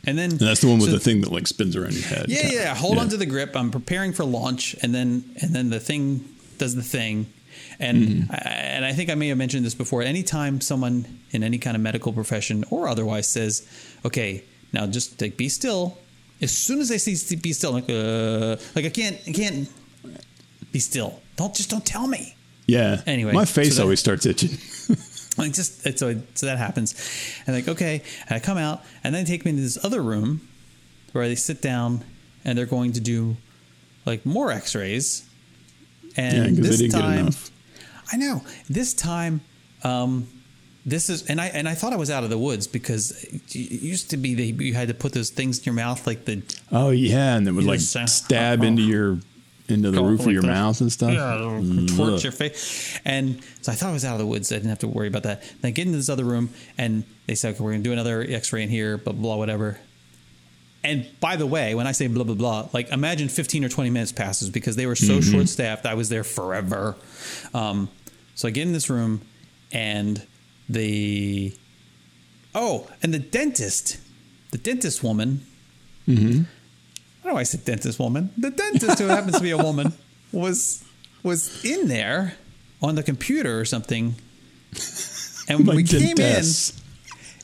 And 0.06 0.18
then 0.18 0.30
And 0.32 0.38
that's 0.40 0.60
the 0.60 0.68
one 0.68 0.78
with 0.78 0.90
so- 0.90 0.96
the 0.96 1.00
thing 1.00 1.20
that 1.22 1.32
like 1.32 1.46
spins 1.46 1.76
around 1.76 1.94
your 1.94 2.02
head. 2.02 2.26
Yeah, 2.28 2.42
kinda. 2.42 2.54
yeah. 2.56 2.74
Hold 2.74 2.98
on 2.98 3.08
to 3.08 3.16
the 3.16 3.26
grip. 3.26 3.56
I'm 3.56 3.70
preparing 3.70 4.12
for 4.12 4.24
launch, 4.24 4.74
and 4.82 4.94
then 4.94 5.24
and 5.40 5.54
then 5.54 5.70
the 5.70 5.80
thing 5.80 6.24
does 6.58 6.74
the 6.74 6.82
thing. 6.82 7.26
And 7.80 8.28
I, 8.30 8.36
and 8.36 8.84
I 8.84 8.92
think 8.92 9.10
I 9.10 9.14
may 9.14 9.28
have 9.28 9.38
mentioned 9.38 9.64
this 9.64 9.74
before. 9.74 10.02
Anytime 10.02 10.60
someone 10.60 11.06
in 11.30 11.42
any 11.42 11.58
kind 11.58 11.74
of 11.76 11.82
medical 11.82 12.12
profession 12.12 12.64
or 12.70 12.86
otherwise 12.88 13.28
says, 13.28 13.66
"Okay, 14.04 14.42
now 14.72 14.86
just 14.86 15.20
like 15.22 15.36
be 15.36 15.48
still," 15.48 15.96
as 16.42 16.50
soon 16.52 16.80
as 16.80 16.88
they 16.90 16.98
see 16.98 17.36
be 17.36 17.52
still, 17.52 17.72
like 17.72 17.88
uh, 17.88 18.56
like 18.74 18.84
I 18.84 18.90
can't 18.90 19.18
I 19.26 19.32
can't 19.32 19.68
be 20.70 20.80
still. 20.80 21.20
Don't 21.36 21.54
just 21.54 21.70
don't 21.70 21.86
tell 21.86 22.06
me. 22.06 22.36
Yeah. 22.66 23.00
Anyway, 23.06 23.32
my 23.32 23.44
face 23.46 23.70
so 23.70 23.74
that- 23.76 23.82
always 23.84 24.00
starts 24.00 24.26
itching. 24.26 24.50
Like 25.36 25.52
just 25.52 25.84
and 25.84 25.98
so 25.98 26.20
so 26.34 26.46
that 26.46 26.58
happens, 26.58 26.94
and 27.46 27.56
like 27.56 27.68
okay, 27.68 28.02
and 28.28 28.36
I 28.36 28.38
come 28.38 28.58
out, 28.58 28.82
and 29.02 29.14
then 29.14 29.24
they 29.24 29.30
take 29.30 29.44
me 29.44 29.50
into 29.50 29.62
this 29.62 29.84
other 29.84 30.00
room 30.02 30.46
where 31.12 31.26
they 31.26 31.34
sit 31.34 31.60
down, 31.60 32.04
and 32.44 32.56
they're 32.56 32.66
going 32.66 32.92
to 32.92 33.00
do 33.00 33.36
like 34.06 34.24
more 34.24 34.52
X-rays, 34.52 35.28
and 36.16 36.56
yeah, 36.56 36.62
this 36.62 36.92
time. 36.92 37.30
I 38.12 38.16
know 38.16 38.42
this 38.68 38.94
time. 38.94 39.40
Um, 39.82 40.28
this 40.86 41.08
is 41.08 41.26
and 41.26 41.40
I 41.40 41.46
and 41.46 41.68
I 41.68 41.74
thought 41.74 41.92
I 41.92 41.96
was 41.96 42.10
out 42.10 42.24
of 42.24 42.30
the 42.30 42.38
woods 42.38 42.66
because 42.66 43.10
it 43.22 43.54
used 43.54 44.10
to 44.10 44.16
be 44.18 44.34
that 44.34 44.62
you 44.62 44.74
had 44.74 44.88
to 44.88 44.94
put 44.94 45.12
those 45.12 45.30
things 45.30 45.58
in 45.58 45.64
your 45.64 45.74
mouth 45.74 46.06
like 46.06 46.26
the 46.26 46.42
Oh 46.70 46.90
yeah, 46.90 47.36
and 47.36 47.48
it 47.48 47.52
would 47.52 47.64
like 47.64 47.80
say, 47.80 48.04
stab 48.06 48.62
"Oh." 48.62 48.66
into 48.66 48.82
your 48.82 49.18
into 49.68 49.90
the 49.90 50.02
roof 50.02 50.20
of 50.20 50.26
like 50.26 50.32
your 50.34 50.42
mouth 50.42 50.80
and 50.80 50.92
stuff. 50.92 51.12
Yeah, 51.12 51.36
mm, 51.38 51.96
torch 51.96 52.22
your 52.22 52.32
face. 52.32 53.00
And 53.04 53.42
so 53.62 53.72
I 53.72 53.74
thought 53.74 53.90
I 53.90 53.92
was 53.92 54.04
out 54.04 54.12
of 54.12 54.18
the 54.18 54.26
woods. 54.26 54.52
I 54.52 54.56
didn't 54.56 54.70
have 54.70 54.80
to 54.80 54.88
worry 54.88 55.08
about 55.08 55.22
that. 55.22 55.42
Then 55.42 55.68
I 55.68 55.70
get 55.70 55.86
into 55.86 55.96
this 55.96 56.08
other 56.08 56.24
room, 56.24 56.50
and 56.76 57.04
they 57.26 57.34
said, 57.34 57.54
okay, 57.54 57.64
we're 57.64 57.70
going 57.72 57.82
to 57.82 57.88
do 57.88 57.92
another 57.92 58.22
x 58.22 58.52
ray 58.52 58.62
in 58.62 58.68
here, 58.68 58.98
blah, 58.98 59.12
blah, 59.12 59.36
whatever. 59.36 59.78
And 60.82 61.08
by 61.18 61.36
the 61.36 61.46
way, 61.46 61.74
when 61.74 61.86
I 61.86 61.92
say 61.92 62.08
blah, 62.08 62.24
blah, 62.24 62.34
blah, 62.34 62.68
like 62.74 62.90
imagine 62.90 63.30
15 63.30 63.64
or 63.64 63.70
20 63.70 63.88
minutes 63.88 64.12
passes 64.12 64.50
because 64.50 64.76
they 64.76 64.86
were 64.86 64.94
so 64.94 65.14
mm-hmm. 65.14 65.32
short 65.32 65.48
staffed. 65.48 65.86
I 65.86 65.94
was 65.94 66.10
there 66.10 66.24
forever. 66.24 66.94
Um, 67.54 67.88
so 68.34 68.48
I 68.48 68.50
get 68.50 68.66
in 68.66 68.72
this 68.72 68.90
room, 68.90 69.22
and 69.72 70.24
the. 70.68 71.56
Oh, 72.54 72.88
and 73.02 73.12
the 73.12 73.18
dentist, 73.18 73.98
the 74.52 74.58
dentist 74.58 75.02
woman, 75.02 75.44
mm-hmm. 76.06 76.42
I 77.24 77.28
don't 77.28 77.30
know 77.30 77.34
why 77.36 77.40
I 77.40 77.44
said 77.44 77.64
dentist 77.64 77.98
woman. 77.98 78.30
The 78.36 78.50
dentist, 78.50 78.98
who 78.98 79.06
happens 79.06 79.36
to 79.36 79.42
be 79.42 79.50
a 79.52 79.56
woman, 79.56 79.94
was 80.30 80.84
was 81.22 81.64
in 81.64 81.88
there 81.88 82.34
on 82.82 82.96
the 82.96 83.02
computer 83.02 83.58
or 83.58 83.64
something. 83.64 84.14
And 85.48 85.66
when 85.66 85.76
we 85.76 85.84
came 85.84 86.18
in, 86.18 86.44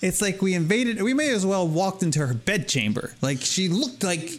it's 0.02 0.20
like 0.20 0.42
we 0.42 0.52
invaded. 0.54 1.00
We 1.00 1.14
may 1.14 1.30
as 1.30 1.46
well 1.46 1.66
walked 1.66 2.02
into 2.02 2.18
her 2.26 2.34
bedchamber. 2.34 3.14
Like 3.22 3.40
she 3.40 3.68
looked 3.70 4.02
like 4.02 4.30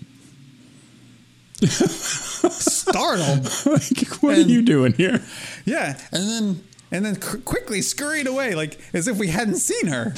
startled. 2.50 3.50
Like, 3.66 4.08
what 4.22 4.36
And- 4.38 4.46
are 4.46 4.50
you 4.50 4.62
doing 4.62 4.94
here? 4.94 5.24
Yeah, 5.66 6.00
and 6.12 6.28
then 6.30 6.64
and 6.92 7.06
then 7.06 7.16
qu- 7.16 7.40
quickly 7.42 7.82
scurried 7.82 8.28
away, 8.28 8.54
like 8.54 8.80
as 8.94 9.08
if 9.08 9.18
we 9.18 9.28
hadn't 9.28 9.56
seen 9.58 9.88
her. 9.88 10.14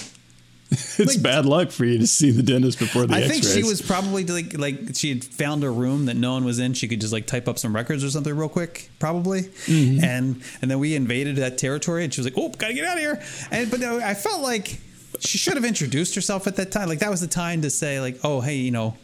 It's 0.99 1.15
Like- 1.15 1.21
bad 1.23 1.45
luck 1.45 1.71
for 1.71 1.85
you 1.85 1.97
to 1.99 2.07
see 2.07 2.31
the 2.31 2.43
dentist 2.43 2.79
before 2.79 3.05
the 3.05 3.13
I 3.15 3.21
X-rays. 3.21 3.53
think 3.53 3.65
she 3.65 3.69
was 3.69 3.81
probably 3.81 4.25
like 4.25 4.57
like 4.57 4.95
she 4.95 5.09
had 5.09 5.23
found 5.23 5.63
a 5.63 5.69
room 5.69 6.05
that 6.05 6.15
no 6.15 6.33
one 6.33 6.45
was 6.45 6.59
in. 6.59 6.73
She 6.73 6.87
could 6.87 7.01
just 7.01 7.13
like 7.13 7.25
type 7.27 7.47
up 7.47 7.57
some 7.59 7.75
records 7.75 8.03
or 8.03 8.09
something 8.09 8.35
real 8.35 8.49
quick, 8.49 8.89
probably. 8.99 9.41
Mm-hmm. 9.43 10.03
And 10.03 10.41
and 10.61 10.69
then 10.71 10.79
we 10.79 10.95
invaded 10.95 11.35
that 11.37 11.57
territory, 11.57 12.03
and 12.03 12.13
she 12.13 12.21
was 12.21 12.25
like, 12.27 12.37
"Oh, 12.37 12.49
gotta 12.49 12.73
get 12.73 12.85
out 12.85 12.97
of 12.97 13.01
here!" 13.01 13.21
And 13.51 13.69
but 13.71 13.81
I 13.83 14.13
felt 14.13 14.41
like 14.41 14.79
she 15.19 15.37
should 15.37 15.53
have 15.55 15.65
introduced 15.65 16.15
herself 16.15 16.47
at 16.47 16.55
that 16.57 16.71
time. 16.71 16.89
Like 16.89 16.99
that 16.99 17.09
was 17.11 17.21
the 17.21 17.27
time 17.27 17.61
to 17.63 17.69
say 17.69 17.99
like, 17.99 18.19
"Oh, 18.23 18.41
hey, 18.41 18.55
you 18.57 18.71
know." 18.71 18.95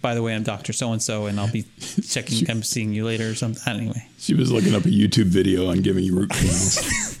By 0.00 0.14
the 0.14 0.22
way, 0.22 0.32
I'm 0.34 0.44
Doctor 0.44 0.72
So 0.72 0.92
and 0.92 1.02
So, 1.02 1.26
and 1.26 1.40
I'll 1.40 1.50
be 1.50 1.64
checking. 2.08 2.48
I'm 2.48 2.62
seeing 2.62 2.92
you 2.92 3.04
later 3.04 3.28
or 3.30 3.34
something. 3.34 3.62
Anyway, 3.66 4.06
She 4.18 4.32
was 4.32 4.52
looking 4.52 4.74
up 4.74 4.84
a 4.84 4.88
YouTube 4.88 5.24
video 5.26 5.68
on 5.70 5.82
giving 5.82 6.04
you 6.04 6.14
root 6.16 6.30
canals. 6.30 7.18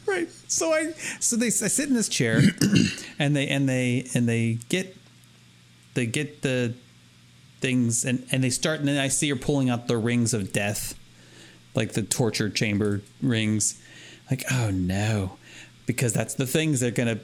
right 0.06 0.28
so 0.54 0.72
i 0.72 0.92
so 1.20 1.36
they 1.36 1.46
i 1.46 1.50
sit 1.50 1.88
in 1.88 1.94
this 1.94 2.08
chair 2.08 2.40
and 3.18 3.34
they 3.34 3.48
and 3.48 3.68
they 3.68 4.06
and 4.14 4.28
they 4.28 4.58
get 4.68 4.96
they 5.94 6.06
get 6.06 6.42
the 6.42 6.72
things 7.60 8.04
and 8.04 8.24
and 8.30 8.44
they 8.44 8.50
start 8.50 8.78
and 8.78 8.88
then 8.88 8.98
i 8.98 9.08
see 9.08 9.28
her 9.28 9.36
pulling 9.36 9.68
out 9.68 9.88
the 9.88 9.96
rings 9.96 10.32
of 10.32 10.52
death 10.52 10.98
like 11.74 11.92
the 11.92 12.02
torture 12.02 12.48
chamber 12.48 13.02
rings 13.20 13.82
like 14.30 14.44
oh 14.52 14.70
no 14.70 15.36
because 15.86 16.12
that's 16.12 16.34
the 16.34 16.46
things 16.46 16.80
they're 16.80 16.90
gonna 16.90 17.18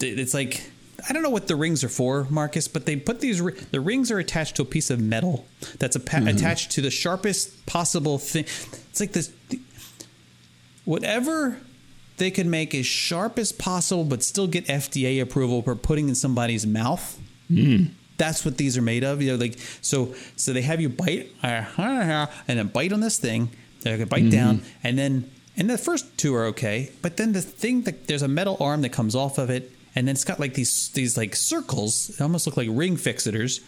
it's 0.00 0.34
like 0.34 0.70
I 1.08 1.12
don't 1.12 1.22
know 1.22 1.30
what 1.30 1.48
the 1.48 1.56
rings 1.56 1.84
are 1.84 1.88
for, 1.90 2.26
Marcus, 2.30 2.66
but 2.66 2.86
they 2.86 2.96
put 2.96 3.20
these. 3.20 3.42
The 3.42 3.80
rings 3.80 4.10
are 4.10 4.18
attached 4.18 4.56
to 4.56 4.62
a 4.62 4.64
piece 4.64 4.88
of 4.88 5.00
metal 5.00 5.46
that's 5.78 5.96
a, 5.96 6.00
mm-hmm. 6.00 6.28
attached 6.28 6.70
to 6.72 6.80
the 6.80 6.90
sharpest 6.90 7.66
possible 7.66 8.16
thing. 8.16 8.44
It's 8.44 9.00
like 9.00 9.12
this 9.12 9.30
whatever 10.84 11.58
they 12.16 12.30
could 12.30 12.46
make 12.46 12.74
as 12.74 12.86
sharp 12.86 13.38
as 13.38 13.52
possible, 13.52 14.04
but 14.04 14.22
still 14.22 14.46
get 14.46 14.66
FDA 14.66 15.20
approval 15.20 15.62
for 15.62 15.74
putting 15.74 16.08
in 16.08 16.14
somebody's 16.14 16.66
mouth. 16.66 17.18
Hmm. 17.48 17.84
That's 18.16 18.44
what 18.44 18.56
these 18.56 18.78
are 18.78 18.82
made 18.82 19.02
of. 19.02 19.20
You 19.20 19.32
know, 19.32 19.38
like 19.38 19.58
so. 19.80 20.14
So 20.36 20.52
they 20.52 20.62
have 20.62 20.80
you 20.80 20.88
bite 20.88 21.32
uh, 21.42 21.64
and 22.48 22.58
then 22.58 22.68
bite 22.68 22.92
on 22.92 23.00
this 23.00 23.18
thing. 23.18 23.50
They 23.82 23.98
can 23.98 24.08
bite 24.08 24.22
mm-hmm. 24.22 24.30
down, 24.30 24.62
and 24.82 24.98
then 24.98 25.30
And 25.56 25.68
the 25.68 25.78
first 25.78 26.16
two 26.16 26.34
are 26.34 26.46
okay, 26.46 26.90
but 27.02 27.16
then 27.16 27.32
the 27.32 27.42
thing 27.42 27.82
that 27.82 28.06
there's 28.06 28.22
a 28.22 28.28
metal 28.28 28.56
arm 28.60 28.82
that 28.82 28.90
comes 28.90 29.14
off 29.14 29.38
of 29.38 29.50
it, 29.50 29.70
and 29.94 30.08
then 30.08 30.14
it's 30.14 30.24
got 30.24 30.40
like 30.40 30.54
these 30.54 30.90
these 30.90 31.16
like 31.16 31.36
circles. 31.36 32.08
They 32.08 32.22
almost 32.22 32.46
look 32.46 32.56
like 32.56 32.68
ring 32.70 32.96
fixators, 32.96 33.60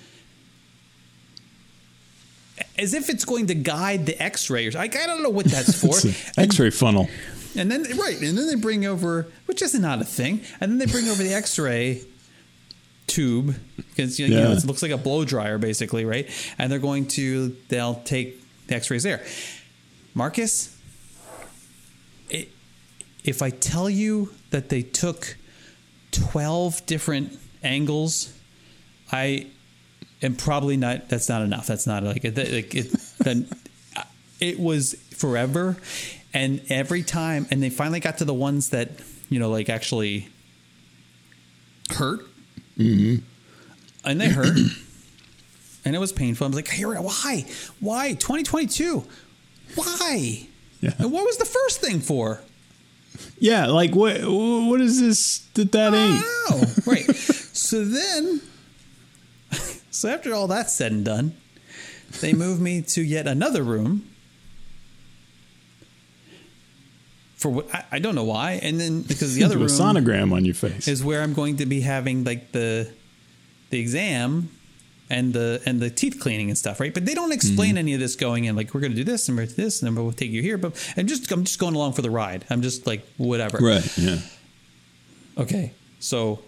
as 2.78 2.94
if 2.94 3.08
it's 3.08 3.24
going 3.24 3.48
to 3.48 3.54
guide 3.54 4.06
the 4.06 4.20
X-ray. 4.20 4.70
Like 4.70 4.96
I 4.96 5.06
don't 5.06 5.22
know 5.22 5.30
what 5.30 5.46
that's 5.46 5.80
for. 5.80 5.96
X-ray 6.40 6.70
funnel. 6.70 7.08
And 7.56 7.70
then 7.70 7.82
right, 7.96 8.20
and 8.20 8.36
then 8.36 8.46
they 8.46 8.54
bring 8.54 8.84
over, 8.84 9.28
which 9.46 9.62
is 9.62 9.74
not 9.74 10.00
a 10.00 10.04
thing, 10.04 10.42
and 10.60 10.70
then 10.70 10.78
they 10.78 10.86
bring 10.86 11.08
over 11.08 11.22
the 11.22 11.32
X-ray 11.32 12.02
tube 13.06 13.54
because 13.76 14.18
you 14.18 14.28
know, 14.28 14.50
it 14.52 14.64
looks 14.64 14.82
like 14.82 14.90
a 14.90 14.96
blow 14.96 15.24
dryer 15.24 15.58
basically, 15.58 16.04
right? 16.04 16.28
And 16.58 16.70
they're 16.70 16.78
going 16.78 17.06
to 17.08 17.56
they'll 17.68 17.96
take 18.04 18.40
the 18.66 18.76
X-rays 18.76 19.02
there. 19.02 19.24
Marcus, 20.14 20.76
it, 22.30 22.48
if 23.24 23.42
I 23.42 23.50
tell 23.50 23.88
you 23.88 24.32
that 24.50 24.68
they 24.68 24.82
took 24.82 25.36
twelve 26.10 26.84
different 26.86 27.38
angles, 27.62 28.32
I 29.12 29.46
am 30.22 30.34
probably 30.36 30.76
not. 30.76 31.08
That's 31.08 31.28
not 31.28 31.42
enough. 31.42 31.66
That's 31.66 31.86
not 31.86 32.02
like. 32.02 32.24
Like 32.24 32.74
it 32.74 32.92
then 33.18 33.48
it 34.40 34.58
was 34.58 34.94
forever, 35.10 35.76
and 36.36 36.60
every 36.68 37.02
time, 37.02 37.46
and 37.50 37.62
they 37.62 37.70
finally 37.70 37.98
got 37.98 38.18
to 38.18 38.26
the 38.26 38.34
ones 38.34 38.68
that 38.68 38.90
you 39.30 39.38
know, 39.38 39.48
like 39.48 39.70
actually 39.70 40.28
hurt, 41.90 42.20
mm-hmm. 42.76 43.24
and 44.04 44.20
they 44.20 44.28
hurt, 44.28 44.56
and 45.84 45.96
it 45.96 45.98
was 45.98 46.12
painful. 46.12 46.44
I 46.46 46.48
was 46.48 46.56
like, 46.56 46.68
"Here, 46.68 46.94
why, 46.94 47.46
why, 47.80 48.10
2022, 48.10 49.04
why?" 49.74 50.46
Yeah. 50.82 50.92
And 50.98 51.10
what 51.10 51.24
was 51.24 51.38
the 51.38 51.46
first 51.46 51.80
thing 51.80 52.00
for? 52.00 52.42
Yeah, 53.38 53.66
like 53.68 53.94
what? 53.94 54.20
What 54.22 54.80
is 54.82 55.00
this 55.00 55.38
that 55.54 55.72
that 55.72 55.94
ain't? 55.94 56.22
Oh, 56.50 56.74
right. 56.84 57.14
so 57.16 57.82
then, 57.82 58.42
so 59.90 60.10
after 60.10 60.34
all 60.34 60.48
that's 60.48 60.74
said 60.74 60.92
and 60.92 61.04
done, 61.04 61.34
they 62.20 62.34
move 62.34 62.60
me 62.60 62.82
to 62.82 63.00
yet 63.00 63.26
another 63.26 63.62
room. 63.62 64.10
For 67.46 67.52
what 67.52 67.72
I, 67.74 67.84
I 67.92 67.98
don't 68.00 68.16
know 68.16 68.24
why, 68.24 68.58
and 68.60 68.80
then 68.80 69.02
because 69.02 69.34
the 69.36 69.44
other 69.46 69.56
a 69.58 69.68
sonogram 69.68 70.32
on 70.32 70.44
your 70.44 70.54
face. 70.54 70.88
is 70.88 71.04
where 71.04 71.22
I'm 71.22 71.32
going 71.32 71.58
to 71.58 71.66
be 71.66 71.80
having 71.80 72.24
like 72.24 72.50
the 72.50 72.90
the 73.70 73.78
exam 73.78 74.50
and 75.08 75.32
the 75.32 75.62
and 75.64 75.78
the 75.78 75.88
teeth 75.90 76.18
cleaning 76.18 76.48
and 76.48 76.58
stuff, 76.58 76.80
right? 76.80 76.92
But 76.92 77.06
they 77.06 77.14
don't 77.14 77.30
explain 77.32 77.70
Mm-hmm. 77.70 77.78
any 77.78 77.94
of 77.94 78.00
this 78.00 78.16
going 78.16 78.46
in. 78.46 78.56
Like 78.56 78.74
we're 78.74 78.80
going 78.80 78.90
to 78.90 78.96
do 78.96 79.04
this 79.04 79.28
and 79.28 79.38
we're 79.38 79.46
do 79.46 79.52
this, 79.54 79.80
and 79.80 79.86
then 79.96 80.02
we'll 80.02 80.12
take 80.12 80.32
you 80.32 80.42
here. 80.42 80.58
But 80.58 80.72
I'm 80.96 81.06
just 81.06 81.30
I'm 81.30 81.44
just 81.44 81.60
going 81.60 81.76
along 81.76 81.92
for 81.92 82.02
the 82.02 82.10
ride. 82.10 82.44
I'm 82.50 82.62
just 82.62 82.84
like 82.86 83.06
whatever. 83.16 83.58
right. 83.58 83.86
Yeah. 83.96 84.18
Okay, 85.38 85.72
so 86.00 86.42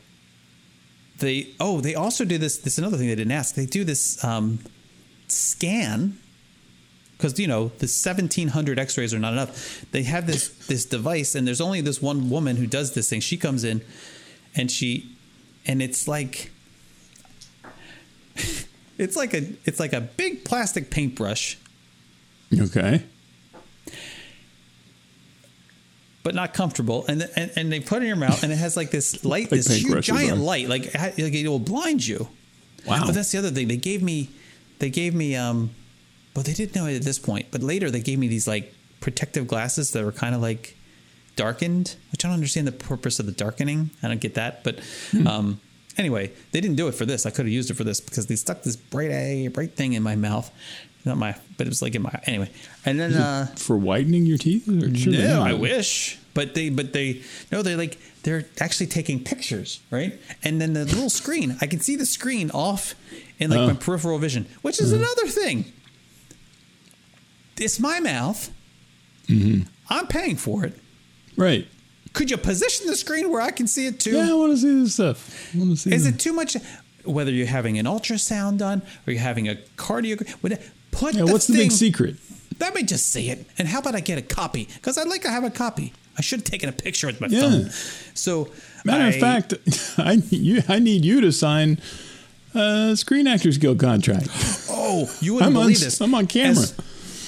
they 1.20 1.48
oh 1.60 1.80
they 1.80 1.94
also 1.94 2.24
do 2.24 2.38
this. 2.38 2.58
This 2.58 2.72
is 2.72 2.78
another 2.80 2.96
thing 2.96 3.06
they 3.06 3.14
didn't 3.14 3.32
ask. 3.32 3.54
They 3.54 3.66
do 3.66 3.84
this 3.84 4.22
um, 4.24 4.58
scan 5.28 6.18
because 7.18 7.38
you 7.38 7.46
know 7.46 7.64
the 7.78 7.86
1700 7.86 8.78
X-rays 8.78 9.12
are 9.12 9.18
not 9.18 9.32
enough. 9.34 9.84
They 9.90 10.04
have 10.04 10.26
this 10.26 10.48
this 10.68 10.86
device, 10.86 11.34
and 11.34 11.46
there's 11.46 11.60
only 11.60 11.80
this 11.82 12.00
one 12.00 12.30
woman 12.30 12.56
who 12.56 12.66
does 12.66 12.94
this 12.94 13.10
thing. 13.10 13.20
She 13.20 13.36
comes 13.36 13.64
in, 13.64 13.82
and 14.54 14.70
she, 14.70 15.14
and 15.66 15.82
it's 15.82 16.08
like. 16.08 16.50
It's 18.98 19.14
like 19.14 19.32
a 19.32 19.46
it's 19.64 19.78
like 19.78 19.92
a 19.92 20.00
big 20.00 20.44
plastic 20.44 20.90
paintbrush, 20.90 21.56
Okay. 22.52 23.04
but 26.24 26.34
not 26.34 26.52
comfortable. 26.52 27.04
And, 27.06 27.28
and 27.36 27.50
and 27.54 27.72
they 27.72 27.78
put 27.78 27.98
it 27.98 28.02
in 28.02 28.06
your 28.08 28.16
mouth, 28.16 28.42
and 28.42 28.52
it 28.52 28.56
has 28.56 28.76
like 28.76 28.90
this 28.90 29.24
light, 29.32 29.52
Like 29.52 29.62
this 29.62 29.68
huge 29.68 30.04
giant 30.04 30.38
light, 30.40 30.68
like, 30.68 30.86
it 30.86 30.94
like 30.96 31.32
it 31.32 31.46
will 31.48 31.60
blind 31.60 32.06
you. 32.08 32.28
Wow. 32.86 33.04
But 33.06 33.14
that's 33.14 33.30
the 33.30 33.38
other 33.38 33.50
thing. 33.50 33.68
They 33.68 33.76
gave 33.76 34.02
me, 34.02 34.30
they 34.80 34.90
gave 34.90 35.14
me, 35.14 35.36
um, 35.36 35.70
well, 36.34 36.42
they 36.42 36.52
didn't 36.52 36.74
know 36.76 36.86
it 36.86 36.96
at 36.96 37.02
this 37.02 37.18
point, 37.18 37.46
but 37.50 37.62
later 37.62 37.90
they 37.90 38.00
gave 38.00 38.18
me 38.18 38.28
these 38.28 38.46
like 38.48 38.72
protective 39.00 39.46
glasses 39.46 39.92
that 39.92 40.04
were 40.04 40.12
kind 40.12 40.34
of 40.34 40.40
like 40.40 40.76
darkened, 41.36 41.96
which 42.12 42.24
I 42.24 42.28
don't 42.28 42.34
understand 42.34 42.66
the 42.66 42.72
purpose 42.72 43.18
of 43.20 43.26
the 43.26 43.32
darkening. 43.32 43.90
I 44.02 44.08
don't 44.08 44.20
get 44.20 44.34
that, 44.34 44.64
but 44.64 44.80
um, 45.26 45.60
anyway, 45.96 46.32
they 46.52 46.60
didn't 46.60 46.76
do 46.76 46.88
it 46.88 46.92
for 46.92 47.06
this. 47.06 47.26
I 47.26 47.30
could 47.30 47.46
have 47.46 47.52
used 47.52 47.70
it 47.70 47.74
for 47.74 47.84
this 47.84 48.00
because 48.00 48.26
they 48.26 48.36
stuck 48.36 48.62
this 48.62 48.76
bright 48.76 49.10
a 49.10 49.48
bright 49.48 49.74
thing 49.76 49.92
in 49.92 50.02
my 50.02 50.16
mouth, 50.16 50.50
not 51.04 51.16
my, 51.16 51.34
but 51.56 51.66
it 51.66 51.70
was 51.70 51.80
like 51.82 51.94
in 51.94 52.02
my 52.02 52.20
anyway. 52.24 52.50
And 52.84 52.98
then 52.98 53.14
uh, 53.14 53.46
For 53.56 53.76
whitening 53.76 54.26
your 54.26 54.38
teeth? 54.38 54.68
Or 54.68 54.72
no. 55.10 55.42
I 55.42 55.52
wish. 55.54 56.18
But 56.34 56.54
they, 56.54 56.70
but 56.70 56.92
they, 56.92 57.22
no, 57.50 57.62
they're 57.62 57.76
like 57.76 57.98
they're 58.22 58.44
actually 58.60 58.86
taking 58.86 59.22
pictures, 59.24 59.80
right? 59.90 60.16
And 60.44 60.60
then 60.60 60.72
the 60.72 60.84
little 60.84 61.10
screen, 61.10 61.56
I 61.60 61.66
can 61.66 61.80
see 61.80 61.96
the 61.96 62.06
screen 62.06 62.50
off 62.52 62.94
in 63.40 63.50
like 63.50 63.58
Oh. 63.58 63.66
my 63.68 63.72
peripheral 63.74 64.18
vision, 64.18 64.46
which 64.62 64.80
is 64.80 64.92
another 64.92 65.26
thing. 65.26 65.72
It's 67.60 67.78
my 67.80 68.00
mouth. 68.00 68.50
Mm-hmm. 69.26 69.62
I'm 69.90 70.06
paying 70.06 70.36
for 70.36 70.64
it. 70.64 70.78
Right. 71.36 71.66
Could 72.12 72.30
you 72.30 72.36
position 72.36 72.86
the 72.86 72.96
screen 72.96 73.30
where 73.30 73.40
I 73.40 73.50
can 73.50 73.66
see 73.66 73.86
it 73.86 74.00
too? 74.00 74.12
Yeah, 74.16 74.30
I 74.30 74.34
want 74.34 74.52
to 74.52 74.58
see 74.58 74.82
this 74.82 74.94
stuff. 74.94 75.54
I 75.54 75.58
want 75.58 75.70
to 75.72 75.76
see. 75.76 75.92
Is 75.94 76.04
this. 76.04 76.14
it 76.14 76.18
too 76.18 76.32
much? 76.32 76.56
Whether 77.04 77.30
you're 77.30 77.46
having 77.46 77.78
an 77.78 77.86
ultrasound 77.86 78.58
done 78.58 78.82
or 79.06 79.12
you're 79.12 79.22
having 79.22 79.48
a 79.48 79.54
cardio, 79.76 80.28
what- 80.42 80.60
put 80.90 81.14
Yeah, 81.14 81.24
the 81.26 81.32
what's 81.32 81.46
the 81.46 81.54
big 81.54 81.70
secret? 81.70 82.16
Let 82.60 82.74
me 82.74 82.82
just 82.82 83.12
see 83.12 83.30
it. 83.30 83.46
And 83.58 83.68
how 83.68 83.78
about 83.78 83.94
I 83.94 84.00
get 84.00 84.18
a 84.18 84.22
copy? 84.22 84.66
Because 84.74 84.98
I'd 84.98 85.06
like 85.06 85.22
to 85.22 85.30
have 85.30 85.44
a 85.44 85.50
copy. 85.50 85.92
I 86.16 86.22
should 86.22 86.40
have 86.40 86.44
taken 86.50 86.68
a 86.68 86.72
picture 86.72 87.06
with 87.06 87.20
my 87.20 87.28
Yeah. 87.28 87.40
phone. 87.42 87.70
So, 88.14 88.50
Matter 88.84 89.04
I- 89.04 89.08
of 89.08 89.16
fact, 89.16 89.54
I 89.98 90.16
need 90.16 90.32
you. 90.32 90.62
I 90.68 90.78
need 90.80 91.04
you 91.04 91.20
to 91.20 91.30
sign 91.30 91.78
a 92.54 92.96
Screen 92.96 93.26
Actors 93.28 93.58
Guild 93.58 93.78
contract. 93.78 94.28
oh, 94.70 95.08
you 95.20 95.34
wouldn't 95.34 95.50
I'm 95.52 95.56
on- 95.56 95.62
believe 95.64 95.80
this. 95.80 96.00
I'm 96.00 96.14
on 96.14 96.26
camera. 96.26 96.62
As 96.62 96.74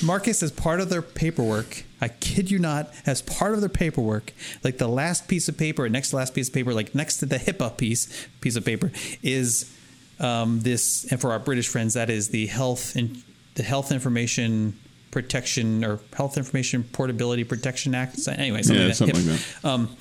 Marcus, 0.03 0.43
as 0.43 0.51
part 0.51 0.81
of 0.81 0.89
their 0.89 1.03
paperwork, 1.03 1.85
I 2.01 2.09
kid 2.09 2.51
you 2.51 2.59
not, 2.59 2.91
as 3.07 3.21
part 3.23 3.55
of 3.55 3.61
their 3.61 3.69
paperwork, 3.69 4.33
like 4.65 4.79
the 4.79 4.89
last 4.89 5.29
piece 5.29 5.49
of 5.49 5.57
paper, 5.59 5.89
next 5.89 6.11
to 6.11 6.17
last 6.17 6.35
piece 6.35 6.49
of 6.49 6.55
paper, 6.55 6.73
like 6.73 6.95
next 6.95 7.19
to 7.19 7.27
the 7.27 7.37
HIPAA 7.37 7.77
piece 7.77 8.27
piece 8.41 8.57
of 8.57 8.65
paper, 8.65 8.91
is 9.23 9.71
um, 10.19 10.61
this. 10.61 11.11
And 11.11 11.21
for 11.21 11.33
our 11.33 11.39
British 11.39 11.69
friends, 11.69 11.95
that 11.95 12.09
is 12.11 12.29
the 12.29 12.47
health 12.47 12.97
and 12.97 13.23
the 13.55 13.63
Health 13.63 13.93
Information 13.93 14.79
Protection 15.11 15.85
or 15.85 16.01
Health 16.15 16.37
Information 16.39 16.85
Portability 16.85 17.45
Protection 17.45 17.95
Act. 17.95 18.19
So 18.19 18.33
anyway, 18.33 18.63
something 18.63 18.81
Yeah, 18.83 18.87
like 18.89 18.97
something 18.97 19.17
HIPAA. 19.17 19.31
like 19.31 19.63
that. 19.63 19.69
Um, 19.69 19.97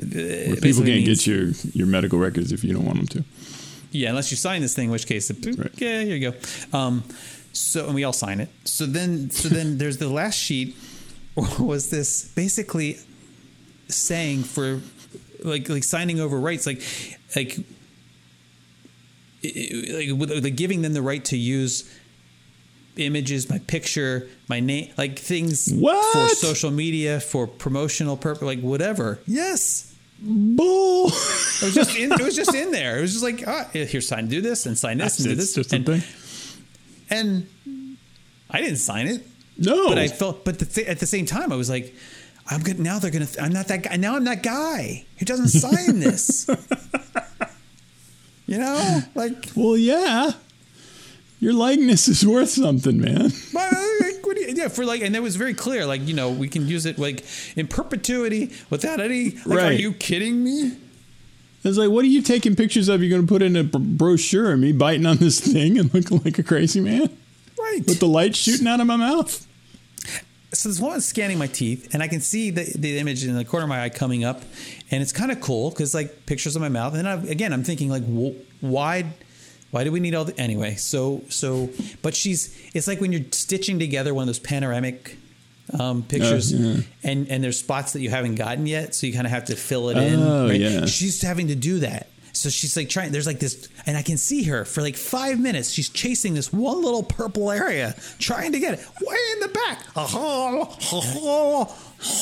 Where 0.00 0.56
people 0.56 0.82
can't 0.82 0.84
means- 1.04 1.24
get 1.24 1.26
your 1.26 1.50
your 1.74 1.86
medical 1.86 2.18
records 2.18 2.52
if 2.52 2.64
you 2.64 2.72
don't 2.74 2.84
want 2.84 2.98
them 2.98 3.06
to. 3.22 3.24
Yeah, 3.92 4.10
unless 4.10 4.30
you 4.30 4.36
sign 4.36 4.60
this 4.60 4.74
thing, 4.74 4.86
in 4.86 4.90
which 4.90 5.06
case, 5.06 5.30
it, 5.30 5.46
Right. 5.56 5.70
yeah, 5.76 6.02
here 6.02 6.16
you 6.16 6.30
go. 6.32 6.36
Um, 6.78 7.04
so, 7.56 7.86
and 7.86 7.94
we 7.94 8.04
all 8.04 8.12
sign 8.12 8.40
it. 8.40 8.48
So 8.64 8.86
then, 8.86 9.30
so 9.30 9.48
then, 9.48 9.78
there's 9.78 9.98
the 9.98 10.08
last 10.08 10.38
sheet. 10.38 10.76
Was 11.58 11.90
this 11.90 12.28
basically 12.28 12.98
saying 13.88 14.44
for 14.44 14.80
like 15.44 15.68
like 15.68 15.84
signing 15.84 16.18
over 16.18 16.40
rights, 16.40 16.66
like 16.66 16.82
like 17.36 17.58
like, 19.44 20.42
like 20.42 20.56
giving 20.56 20.82
them 20.82 20.94
the 20.94 21.02
right 21.02 21.24
to 21.26 21.36
use 21.36 21.92
images, 22.96 23.50
my 23.50 23.58
picture, 23.58 24.28
my 24.48 24.60
name, 24.60 24.92
like 24.96 25.18
things 25.18 25.70
for 25.72 26.28
social 26.30 26.70
media, 26.70 27.20
for 27.20 27.46
promotional 27.46 28.16
purpose, 28.16 28.42
like 28.42 28.60
whatever. 28.60 29.18
Yes. 29.26 29.94
Bull. 30.18 31.08
It 31.08 31.62
was 31.62 31.74
just 31.74 31.96
in, 31.96 32.12
it 32.12 32.22
was 32.22 32.34
just 32.34 32.54
in 32.54 32.70
there. 32.72 32.98
It 32.98 33.02
was 33.02 33.12
just 33.12 33.24
like, 33.24 33.44
ah, 33.46 33.68
here, 33.72 34.00
sign, 34.00 34.24
to 34.24 34.30
do 34.30 34.40
this, 34.40 34.64
and 34.66 34.78
sign 34.78 34.98
this, 34.98 35.18
and 35.18 35.28
do 35.28 35.34
this, 35.34 35.56
and, 35.72 35.84
thing. 35.84 36.02
And 37.10 37.46
I 38.50 38.60
didn't 38.60 38.76
sign 38.78 39.06
it, 39.08 39.26
No, 39.58 39.88
but 39.88 39.98
I 39.98 40.08
felt, 40.08 40.44
but 40.44 40.58
the 40.58 40.64
th- 40.66 40.86
at 40.86 40.98
the 41.00 41.06
same 41.06 41.26
time, 41.26 41.52
I 41.52 41.56
was 41.56 41.68
like, 41.70 41.94
I'm 42.48 42.62
good. 42.62 42.78
Now 42.78 42.98
they're 42.98 43.10
gonna. 43.10 43.26
Th- 43.26 43.40
I'm 43.44 43.52
not 43.52 43.68
that 43.68 43.82
guy. 43.82 43.96
Now 43.96 44.16
I'm 44.16 44.24
that 44.24 44.42
guy 44.42 45.04
who 45.18 45.24
doesn't 45.24 45.48
sign 45.64 45.98
this. 46.00 46.48
you 48.46 48.58
know, 48.58 49.00
like, 49.14 49.50
Well, 49.56 49.76
yeah. 49.76 50.32
Your 51.38 51.52
likeness 51.52 52.08
is 52.08 52.26
worth 52.26 52.48
something, 52.48 52.98
man. 52.98 53.30
but, 53.52 53.72
uh, 53.72 53.86
like, 54.00 54.24
what 54.26 54.36
do 54.36 54.42
you- 54.42 54.54
yeah, 54.56 54.68
for 54.68 54.86
like, 54.86 55.02
and 55.02 55.14
it 55.14 55.22
was 55.22 55.36
very 55.36 55.52
clear. 55.52 55.84
Like, 55.84 56.06
you 56.06 56.14
know, 56.14 56.30
we 56.30 56.48
can 56.48 56.66
use 56.66 56.86
it 56.86 56.98
like 56.98 57.24
in 57.56 57.66
perpetuity 57.66 58.52
without 58.70 59.00
any. 59.00 59.32
Like, 59.44 59.58
are 59.64 59.72
you 59.72 59.92
kidding 59.92 60.42
me? 60.42 60.76
It's 61.64 61.78
like, 61.78 61.90
what 61.90 62.04
are 62.04 62.08
you 62.08 62.22
taking 62.22 62.54
pictures 62.54 62.88
of? 62.88 63.02
You're 63.02 63.10
going 63.10 63.26
to 63.26 63.28
put 63.32 63.42
in 63.42 63.56
a 63.56 63.64
br- 63.64 63.78
brochure 63.78 64.52
of 64.52 64.60
me 64.60 64.72
biting 64.72 65.04
on 65.06 65.16
this 65.16 65.40
thing 65.40 65.78
and 65.78 65.92
looking 65.92 66.20
like 66.24 66.38
a 66.38 66.42
crazy 66.44 66.80
man 66.80 67.10
Right. 67.58 67.82
with 67.86 67.98
the 67.98 68.06
light 68.06 68.36
shooting 68.36 68.66
out 68.68 68.80
of 68.80 68.86
my 68.86 68.96
mouth? 68.96 69.44
so 70.52 70.68
this 70.70 70.80
woman's 70.80 71.04
scanning 71.04 71.36
my 71.38 71.48
teeth 71.48 71.92
and 71.92 72.02
i 72.02 72.08
can 72.08 72.20
see 72.20 72.50
the, 72.50 72.72
the 72.78 72.96
image 72.98 73.24
in 73.26 73.34
the 73.34 73.44
corner 73.44 73.64
of 73.64 73.68
my 73.68 73.82
eye 73.82 73.90
coming 73.90 74.24
up 74.24 74.40
and 74.90 75.02
it's 75.02 75.12
kind 75.12 75.30
of 75.30 75.38
cool 75.40 75.68
because 75.70 75.92
like 75.92 76.24
pictures 76.24 76.56
of 76.56 76.62
my 76.62 76.68
mouth 76.70 76.94
and 76.94 77.06
I, 77.06 77.14
again 77.24 77.52
i'm 77.52 77.62
thinking 77.64 77.90
like 77.90 78.04
wh- 78.04 78.34
why 78.62 79.04
why 79.72 79.84
do 79.84 79.92
we 79.92 80.00
need 80.00 80.14
all 80.14 80.24
the 80.24 80.38
anyway 80.40 80.76
so 80.76 81.22
so 81.28 81.68
but 82.00 82.14
she's 82.14 82.56
it's 82.74 82.86
like 82.86 83.02
when 83.02 83.12
you're 83.12 83.24
stitching 83.32 83.78
together 83.78 84.14
one 84.14 84.22
of 84.22 84.26
those 84.28 84.38
panoramic 84.38 85.18
um, 85.78 86.02
pictures, 86.02 86.52
Oh, 86.54 86.56
yeah. 86.56 86.76
and 87.02 87.28
and 87.28 87.42
there's 87.44 87.58
spots 87.58 87.92
that 87.94 88.00
you 88.00 88.10
haven't 88.10 88.36
gotten 88.36 88.66
yet, 88.66 88.94
so 88.94 89.06
you 89.06 89.12
kind 89.12 89.26
of 89.26 89.30
have 89.32 89.46
to 89.46 89.56
fill 89.56 89.88
it 89.90 89.96
in. 89.96 90.20
Oh, 90.22 90.46
yeah. 90.50 90.86
She's 90.86 91.20
having 91.22 91.48
to 91.48 91.54
do 91.56 91.80
that. 91.80 92.08
So 92.32 92.50
she's 92.50 92.76
like 92.76 92.90
trying. 92.90 93.12
There's 93.12 93.26
like 93.26 93.40
this, 93.40 93.66
and 93.86 93.96
I 93.96 94.02
can 94.02 94.18
see 94.18 94.42
her 94.44 94.66
for 94.66 94.82
like 94.82 94.94
five 94.96 95.40
minutes. 95.40 95.70
She's 95.70 95.88
chasing 95.88 96.34
this 96.34 96.52
one 96.52 96.82
little 96.84 97.02
purple 97.02 97.50
area, 97.50 97.94
trying 98.18 98.52
to 98.52 98.58
get 98.60 98.74
it 98.74 98.80
way 99.00 99.16
in 99.34 99.40
the 99.40 99.48
back. 99.48 99.78
Ah-ha, 99.96 100.76
ah-ha, 100.92 101.76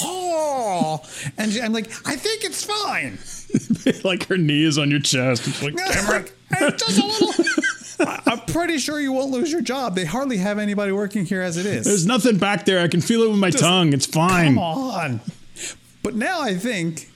ah. 0.06 1.00
And 1.36 1.52
I'm 1.62 1.72
like, 1.72 1.86
I 2.06 2.14
think 2.16 2.44
it's 2.44 2.62
fine. 2.64 3.18
like 4.04 4.26
her 4.28 4.38
knee 4.38 4.64
is 4.64 4.78
on 4.78 4.90
your 4.90 5.00
chest. 5.00 5.46
It's 5.48 5.62
like, 5.62 5.74
It's 5.78 6.08
like, 6.08 6.32
it's 6.52 6.84
just 6.84 6.98
a 7.00 7.06
little. 7.06 7.63
I- 8.06 8.22
I'm 8.26 8.40
pretty 8.40 8.78
sure 8.78 9.00
you 9.00 9.12
won't 9.12 9.30
lose 9.32 9.50
your 9.52 9.60
job. 9.62 9.94
They 9.94 10.04
hardly 10.04 10.38
have 10.38 10.58
anybody 10.58 10.92
working 10.92 11.24
here 11.24 11.42
as 11.42 11.56
it 11.56 11.66
is. 11.66 11.84
there's 11.84 12.06
nothing 12.06 12.38
back 12.38 12.64
there. 12.64 12.80
I 12.80 12.88
can 12.88 13.00
feel 13.00 13.22
it 13.22 13.30
with 13.30 13.38
my 13.38 13.50
tongue. 13.50 13.92
It's 13.92 14.06
fine. 14.06 14.54
Come 14.54 14.58
on. 14.58 15.20
But 16.02 16.14
now 16.14 16.40
I 16.42 16.54
think 16.54 17.10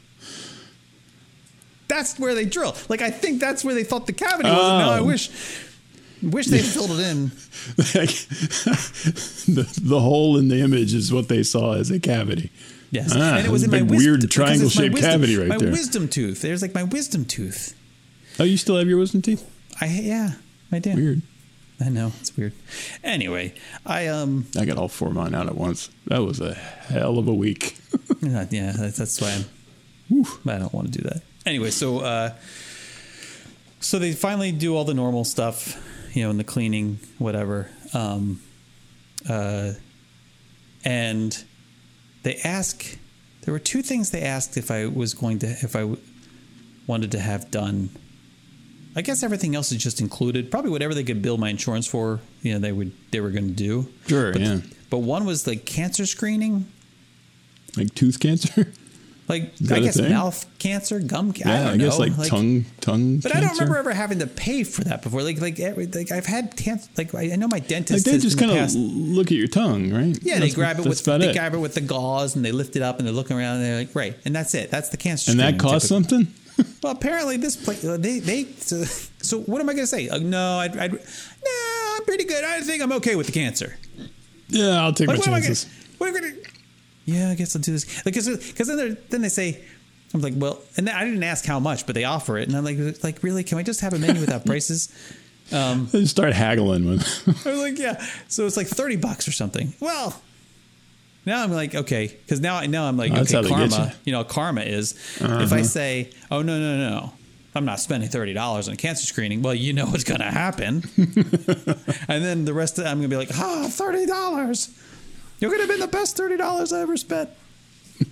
that's 1.88 2.18
where 2.18 2.34
they 2.34 2.44
drill. 2.44 2.74
Like 2.88 3.02
I 3.02 3.10
think 3.10 3.40
that's 3.40 3.64
where 3.64 3.74
they 3.74 3.84
thought 3.84 4.06
the 4.06 4.12
cavity 4.12 4.48
was. 4.48 4.58
And 4.58 4.78
now 4.78 4.90
I 4.90 4.98
Oh. 5.00 5.04
wish 5.04 5.30
wish 6.22 6.46
they 6.46 6.58
filled 6.74 6.92
it 6.92 7.00
in. 7.00 7.28
the, 7.76 9.80
the 9.82 10.00
hole 10.00 10.36
in 10.36 10.48
the 10.48 10.60
image 10.60 10.94
is 10.94 11.12
what 11.12 11.28
they 11.28 11.42
saw 11.42 11.74
as 11.74 11.90
a 11.90 12.00
cavity. 12.00 12.50
Yes, 12.90 13.12
Ah, 13.14 13.36
and 13.36 13.46
it 13.46 13.50
was 13.50 13.64
in 13.64 13.70
big 13.70 13.84
my 13.84 13.90
wisdom, 13.90 14.12
weird 14.20 14.30
triangle 14.30 14.66
my 14.66 14.70
shaped 14.70 14.94
wisdom- 14.94 15.10
cavity 15.10 15.36
right 15.36 15.48
my 15.48 15.58
there. 15.58 15.70
wisdom 15.70 16.08
tooth. 16.08 16.40
There's 16.40 16.62
like 16.62 16.74
my 16.74 16.84
wisdom 16.84 17.26
tooth. 17.26 17.74
Oh, 18.40 18.44
you 18.44 18.56
still 18.56 18.76
have 18.78 18.88
your 18.88 18.98
wisdom 18.98 19.20
teeth? 19.20 19.46
I 19.80 19.86
yeah, 19.86 20.30
I 20.72 20.78
do. 20.78 20.94
Weird. 20.94 21.22
I 21.80 21.88
know 21.90 22.12
it's 22.20 22.36
weird. 22.36 22.52
Anyway, 23.04 23.54
I 23.86 24.08
um 24.08 24.46
I 24.58 24.64
got 24.64 24.78
all 24.78 24.88
four 24.88 25.08
of 25.08 25.14
mine 25.14 25.34
out 25.34 25.46
at 25.46 25.54
once. 25.54 25.90
That 26.06 26.22
was 26.22 26.40
a 26.40 26.54
hell 26.54 27.18
of 27.18 27.28
a 27.28 27.34
week. 27.34 27.76
Yeah, 28.20 28.72
that's, 28.76 28.98
that's 28.98 29.20
why 29.20 29.44
I'm. 30.10 30.24
I 30.48 30.58
don't 30.58 30.72
want 30.74 30.92
to 30.92 30.98
do 30.98 31.08
that. 31.08 31.22
Anyway, 31.46 31.70
so 31.70 32.00
uh, 32.00 32.34
so 33.78 34.00
they 34.00 34.12
finally 34.12 34.50
do 34.50 34.74
all 34.76 34.84
the 34.84 34.92
normal 34.94 35.24
stuff, 35.24 35.76
you 36.16 36.24
know, 36.24 36.30
in 36.30 36.36
the 36.36 36.42
cleaning, 36.44 36.98
whatever. 37.18 37.70
Um, 37.94 38.40
uh, 39.28 39.72
and 40.84 41.44
they 42.24 42.36
ask. 42.42 42.98
There 43.42 43.52
were 43.52 43.60
two 43.60 43.82
things 43.82 44.10
they 44.10 44.22
asked 44.22 44.56
if 44.56 44.70
I 44.70 44.86
was 44.86 45.14
going 45.14 45.38
to 45.40 45.46
if 45.46 45.76
I 45.76 45.80
w- 45.80 46.00
wanted 46.88 47.12
to 47.12 47.20
have 47.20 47.50
done. 47.52 47.90
I 48.98 49.00
guess 49.00 49.22
everything 49.22 49.54
else 49.54 49.70
is 49.70 49.80
just 49.80 50.00
included. 50.00 50.50
Probably 50.50 50.72
whatever 50.72 50.92
they 50.92 51.04
could 51.04 51.22
bill 51.22 51.38
my 51.38 51.50
insurance 51.50 51.86
for, 51.86 52.18
you 52.42 52.52
know, 52.52 52.58
they 52.58 52.72
would 52.72 52.90
they 53.12 53.20
were 53.20 53.30
going 53.30 53.46
to 53.46 53.54
do. 53.54 53.86
Sure, 54.08 54.32
but, 54.32 54.40
yeah. 54.42 54.58
But 54.90 54.98
one 54.98 55.24
was 55.24 55.46
like 55.46 55.64
cancer 55.64 56.04
screening. 56.04 56.66
like 57.76 57.94
tooth 57.94 58.18
cancer? 58.18 58.72
Like 59.28 59.52
I 59.70 59.80
guess 59.80 59.98
thing? 59.98 60.10
mouth 60.10 60.46
cancer, 60.58 61.00
gum 61.00 61.34
cancer. 61.34 61.50
Yeah, 61.50 61.58
I, 61.58 61.60
I, 61.60 61.68
don't 61.68 61.78
guess 61.80 61.98
know. 61.98 62.06
like, 62.06 62.28
tongue 62.30 62.64
tongue 62.80 63.18
But 63.18 63.32
cancer. 63.32 63.36
I 63.36 63.40
don't 63.46 63.58
remember 63.58 63.78
ever 63.78 63.92
having 63.92 64.20
to 64.20 64.26
pay 64.26 64.64
for 64.64 64.84
that 64.84 65.02
before. 65.02 65.22
Like 65.22 65.38
like 65.38 65.60
every, 65.60 65.86
like 65.86 66.10
I've 66.10 66.24
had 66.24 66.56
cancer. 66.56 66.88
Like 66.96 67.14
I 67.14 67.32
I 67.32 67.36
know 67.36 67.46
my 67.46 67.58
Like 67.58 67.68
dentist. 67.68 68.06
they 68.06 68.12
has 68.12 68.22
just 68.22 68.38
kind 68.38 68.50
of 68.50 68.74
look 68.74 69.26
at 69.26 69.36
your 69.36 69.46
tongue, 69.46 69.92
right? 69.92 70.18
yeah, 70.22 70.38
they 70.38 70.48
grab 70.48 70.78
it 70.78 70.86
with 70.86 71.04
they 71.04 71.28
it. 71.28 71.34
grab 71.34 71.52
it 71.52 71.58
with 71.58 71.74
the 71.74 71.82
gauze 71.82 72.36
and 72.36 72.42
they 72.42 72.52
lift 72.52 72.74
it 72.74 72.80
up 72.80 72.96
and 73.00 73.06
they're 73.06 73.14
looking 73.14 73.36
around 73.36 73.56
and 73.56 73.64
they're 73.66 73.78
like 73.80 73.94
right 73.94 74.16
and 74.24 74.34
that's 74.34 74.54
it. 74.54 74.70
That's 74.70 74.88
the 74.88 74.96
cancer. 74.96 75.30
and 75.30 75.40
that 75.40 75.58
costs 75.58 75.90
something. 75.90 76.28
Well, 76.82 76.92
apparently 76.92 77.36
this 77.36 77.56
place 77.56 77.84
uh, 77.84 77.96
they 77.96 78.20
they 78.20 78.44
so, 78.44 78.84
so 79.20 79.40
what 79.42 79.60
am 79.60 79.68
I 79.68 79.72
going 79.74 79.82
to 79.84 79.86
say? 79.88 80.08
Uh, 80.08 80.18
no, 80.18 80.58
I'd, 80.58 80.76
I'd 80.76 80.92
no, 80.92 80.98
I'm 81.96 82.04
pretty 82.04 82.24
good. 82.24 82.44
I 82.44 82.60
think 82.60 82.82
I'm 82.82 82.92
okay 82.92 83.16
with 83.16 83.26
the 83.26 83.32
cancer. 83.32 83.76
Yeah, 84.48 84.82
I'll 84.82 84.92
take 84.92 85.08
Like, 85.08 85.18
my 85.26 85.32
what 85.32 85.42
chances. 85.42 85.64
gonna, 85.64 85.76
what 85.98 86.08
am 86.08 86.16
I 86.16 86.20
gonna? 86.20 86.42
Yeah, 87.04 87.30
I 87.30 87.34
guess 87.34 87.56
I'll 87.56 87.62
do 87.62 87.72
this. 87.72 88.04
Like, 88.06 88.14
because 88.14 88.66
then 88.68 88.76
they 88.76 88.88
then 89.10 89.22
they 89.22 89.28
say, 89.28 89.64
I'm 90.14 90.20
like, 90.20 90.34
well, 90.36 90.60
and 90.76 90.86
then 90.86 90.94
I 90.94 91.04
didn't 91.04 91.22
ask 91.24 91.44
how 91.44 91.58
much, 91.60 91.84
but 91.86 91.94
they 91.94 92.04
offer 92.04 92.38
it, 92.38 92.48
and 92.48 92.56
I'm 92.56 92.64
like, 92.64 93.02
like 93.02 93.22
really? 93.22 93.44
Can 93.44 93.56
we 93.58 93.64
just 93.64 93.80
have 93.80 93.92
a 93.94 93.98
menu 93.98 94.20
without 94.20 94.44
prices? 94.52 94.88
Um, 95.52 95.88
They 95.92 96.04
start 96.04 96.32
haggling 96.34 96.88
with. 96.88 97.02
I 97.46 97.50
was 97.50 97.60
like, 97.60 97.78
yeah. 97.78 98.02
So 98.28 98.46
it's 98.46 98.56
like 98.56 98.66
thirty 98.68 98.96
bucks 98.96 99.26
or 99.26 99.32
something. 99.32 99.74
Well, 99.80 100.20
now 101.28 101.42
I'm 101.44 101.52
like, 101.52 101.74
okay, 101.74 102.08
because 102.08 102.40
now 102.40 102.56
I 102.56 102.66
know 102.66 102.84
I'm 102.84 102.96
like, 102.96 103.12
Oh, 103.12 103.20
okay, 103.20 103.34
how 103.36 103.42
they 103.42 103.48
get 103.48 103.70
karma. 103.70 103.86
you. 103.86 103.92
You 104.06 104.12
know, 104.12 104.24
karma 104.24 104.62
is 104.62 104.92
if 104.92 105.22
Uh-huh. 105.22 105.54
I 105.54 105.62
say, 105.62 106.10
oh 106.30 106.42
no, 106.42 106.58
no, 106.58 106.76
no. 106.90 107.12
I'm 107.54 107.64
not 107.64 107.80
spending 107.80 108.08
thirty 108.08 108.32
dollars 108.34 108.68
on 108.68 108.76
cancer 108.76 109.06
screening. 109.06 109.42
Well, 109.42 109.54
you 109.54 109.72
know 109.72 109.86
what's 109.86 110.04
going 110.04 110.20
to 110.20 110.30
happen, 110.30 110.82
and 110.96 112.24
then 112.24 112.44
the 112.44 112.52
rest 112.52 112.78
of 112.78 112.84
it, 112.84 112.88
I'm 112.88 112.98
going 112.98 113.08
to 113.10 113.14
be 113.14 113.16
like, 113.16 113.30
ah, 113.34 113.66
thirty 113.70 114.06
dollars. 114.06 114.68
You're 115.40 115.50
going 115.50 115.66
to 115.66 115.72
be 115.72 115.80
the 115.80 115.88
best 115.88 116.16
thirty 116.16 116.36
dollars 116.36 116.72
I 116.72 116.80
ever 116.82 116.96
spent. 116.96 117.30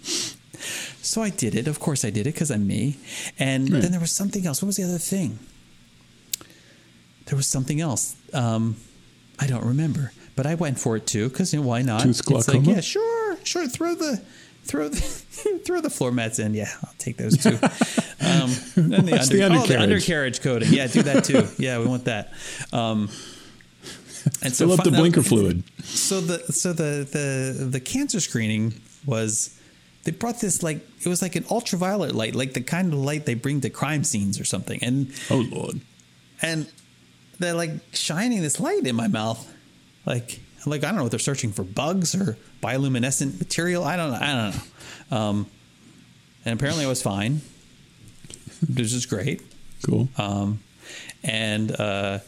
so 1.03 1.23
I 1.23 1.31
did 1.31 1.55
it. 1.55 1.69
Of 1.69 1.79
course, 1.79 2.05
I 2.05 2.11
did 2.11 2.27
it 2.27 2.33
because 2.35 2.51
I'm 2.51 2.67
me. 2.67 2.97
And 3.39 3.71
Right. 3.71 3.83
then 3.83 3.91
there 3.93 4.01
was 4.01 4.11
something 4.11 4.47
else. 4.47 4.63
What 4.63 4.67
was 4.69 4.77
the 4.77 4.85
other 4.85 4.99
thing? 4.99 5.39
There 7.27 7.37
was 7.37 7.47
something 7.47 7.81
else. 7.81 8.17
Um, 8.33 8.77
I 9.39 9.47
don't 9.47 9.65
remember, 9.65 10.13
but 10.37 10.47
I 10.47 10.55
went 10.55 10.79
for 10.79 10.97
it 10.97 11.07
too 11.07 11.29
because 11.29 11.53
you 11.53 11.61
know, 11.61 11.67
why 11.67 11.83
not? 11.83 12.03
Tooth 12.03 12.21
It's 12.31 12.49
like, 12.49 12.67
yeah, 12.67 12.81
sure, 12.81 13.37
sure. 13.43 13.67
Throw 13.67 13.95
the 13.95 14.23
throw 14.65 14.89
the 14.89 14.97
throw 15.65 15.81
the 15.81 15.91
floor 15.91 16.13
mats 16.13 16.39
in. 16.39 16.55
Yeah, 16.55 16.69
I'll 16.85 16.95
take 16.99 17.17
those 17.17 17.37
too. 17.37 17.59
Um, 18.19 18.51
and 18.77 19.07
the, 19.07 19.13
What's 19.13 19.29
the 19.29 19.43
oh, 19.43 19.47
undercarriage? 19.47 19.69
the 19.69 19.79
undercarriage 19.79 20.41
coating. 20.41 20.73
Yeah, 20.73 20.89
do 20.89 21.03
that 21.03 21.23
too. 21.25 21.47
Yeah, 21.59 21.79
we 21.79 21.87
want 21.87 22.07
that. 22.07 22.33
Um, 22.73 23.09
and 24.43 24.57
Fill 24.57 24.73
up 24.73 24.83
the 24.83 24.91
blinker 24.91 25.23
fluid. 25.23 25.63
So 25.85 26.21
the 26.21 26.39
so 26.53 26.73
the 26.73 27.07
the 27.11 27.65
the 27.67 27.79
cancer 27.79 28.19
screening 28.19 28.75
was 29.05 29.57
they 30.05 30.11
brought 30.11 30.41
this 30.41 30.63
like 30.63 30.79
it 31.05 31.09
was 31.09 31.23
like 31.23 31.37
an 31.37 31.45
ultraviolet 31.51 32.15
light, 32.17 32.35
like 32.35 32.55
the 32.55 32.63
kind 32.63 32.93
of 32.93 32.99
light 32.99 33.27
they 33.27 33.35
bring 33.35 33.61
to 33.61 33.71
crime 33.71 34.03
scenes 34.03 34.41
or 34.41 34.45
something, 34.45 34.83
and 34.83 35.13
Oh 35.31 35.45
lord. 35.51 35.81
and 36.43 36.67
they're 37.39 37.55
like 37.55 37.71
shining 37.93 38.41
this 38.43 38.59
light 38.59 38.87
in 38.87 38.97
my 38.97 39.09
mouth, 39.09 39.47
like 40.07 40.41
like 40.67 40.83
I 40.83 40.89
don't 40.89 40.97
know 40.97 41.03
what 41.03 41.11
they're 41.13 41.19
searching 41.21 41.53
for 41.53 41.63
bugs 41.63 42.15
or 42.15 42.37
bioluminescent 42.63 43.39
material. 43.39 43.85
I 43.85 43.97
don't 43.97 44.11
know. 44.11 44.19
I 44.21 44.33
don't 44.33 44.55
know. 45.11 45.17
Um, 45.17 45.47
and 46.45 46.55
apparently 46.59 46.85
I 46.85 46.89
was 46.89 47.03
fine. 47.03 47.41
This 48.63 48.93
is 48.93 49.07
great. 49.07 49.43
Cool. 49.85 50.09
Um, 50.17 50.61
and 51.23 51.71
uh, 51.79 52.19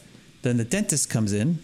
then 0.41 0.57
the 0.57 0.63
dentist 0.63 1.09
comes 1.09 1.33
in. 1.33 1.59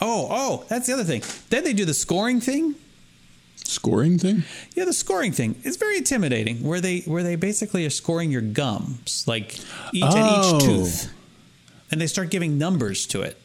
Oh, 0.00 0.26
oh, 0.30 0.64
that's 0.68 0.86
the 0.86 0.92
other 0.92 1.04
thing. 1.04 1.22
Then 1.50 1.64
they 1.64 1.72
do 1.72 1.84
the 1.84 1.94
scoring 1.94 2.40
thing. 2.40 2.74
Scoring 3.64 4.18
thing. 4.18 4.42
Yeah, 4.74 4.84
the 4.84 4.92
scoring 4.92 5.32
thing. 5.32 5.56
It's 5.62 5.76
very 5.78 5.96
intimidating. 5.96 6.62
Where 6.62 6.80
they 6.80 7.00
where 7.00 7.22
they 7.22 7.36
basically 7.36 7.86
are 7.86 7.90
scoring 7.90 8.30
your 8.30 8.42
gums, 8.42 9.24
like 9.26 9.54
each 9.92 10.02
Oh. 10.04 10.56
each 10.58 10.64
tooth, 10.64 11.12
and 11.90 12.00
they 12.00 12.06
start 12.06 12.30
giving 12.30 12.58
numbers 12.58 13.06
to 13.06 13.22
it. 13.22 13.40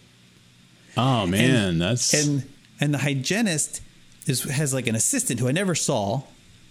Oh 0.97 1.25
man, 1.25 1.69
and, 1.69 1.81
that's 1.81 2.13
and 2.13 2.43
and 2.79 2.93
the 2.93 2.99
hygienist 2.99 3.81
is 4.25 4.43
has 4.43 4.73
like 4.73 4.87
an 4.87 4.95
assistant 4.95 5.39
who 5.39 5.47
I 5.47 5.51
never 5.51 5.75
saw. 5.75 6.23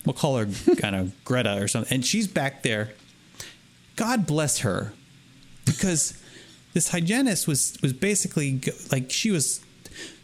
We'll 0.05 0.15
call 0.15 0.37
her 0.37 0.49
kind 0.79 0.97
of 0.97 1.25
Greta 1.25 1.61
or 1.63 1.69
something, 1.69 1.95
and 1.95 2.05
she's 2.05 2.27
back 2.29 2.63
there. 2.63 2.93
God 3.97 4.27
bless 4.27 4.59
her, 4.61 4.93
because 5.65 6.21
this 6.73 6.91
hygienist 6.91 7.49
was 7.49 7.77
was 7.83 7.93
basically 7.93 8.53
go- 8.53 8.73
like 8.93 9.11
she 9.11 9.31
was 9.31 9.61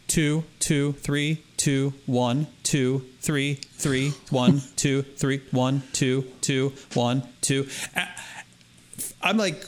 two 0.07 0.43
two 0.59 0.93
three 0.93 1.43
two 1.57 1.93
one 2.05 2.47
two 2.63 3.05
three 3.19 3.55
three 3.55 4.11
one 4.29 4.61
two 4.75 5.01
three 5.01 5.41
one 5.51 5.83
two 5.93 6.23
two 6.41 6.73
one 6.93 7.23
two. 7.41 7.67
I'm 9.21 9.37
like, 9.37 9.65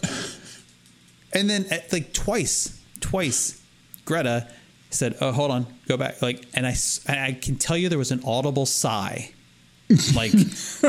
and 1.34 1.50
then 1.50 1.66
at, 1.72 1.92
like 1.92 2.14
twice, 2.14 2.80
twice, 3.00 3.62
Greta 4.08 4.48
said, 4.90 5.16
"Oh, 5.22 5.32
hold 5.32 5.52
on, 5.52 5.68
go 5.88 5.98
back." 5.98 6.22
Like, 6.22 6.46
and 6.54 6.66
I, 6.66 6.76
I 7.08 7.34
can 7.34 7.58
tell 7.58 7.78
you 7.78 7.90
there 7.90 8.00
was 8.00 8.12
an 8.12 8.22
audible 8.26 8.66
sigh, 8.66 9.32
like, 10.16 10.34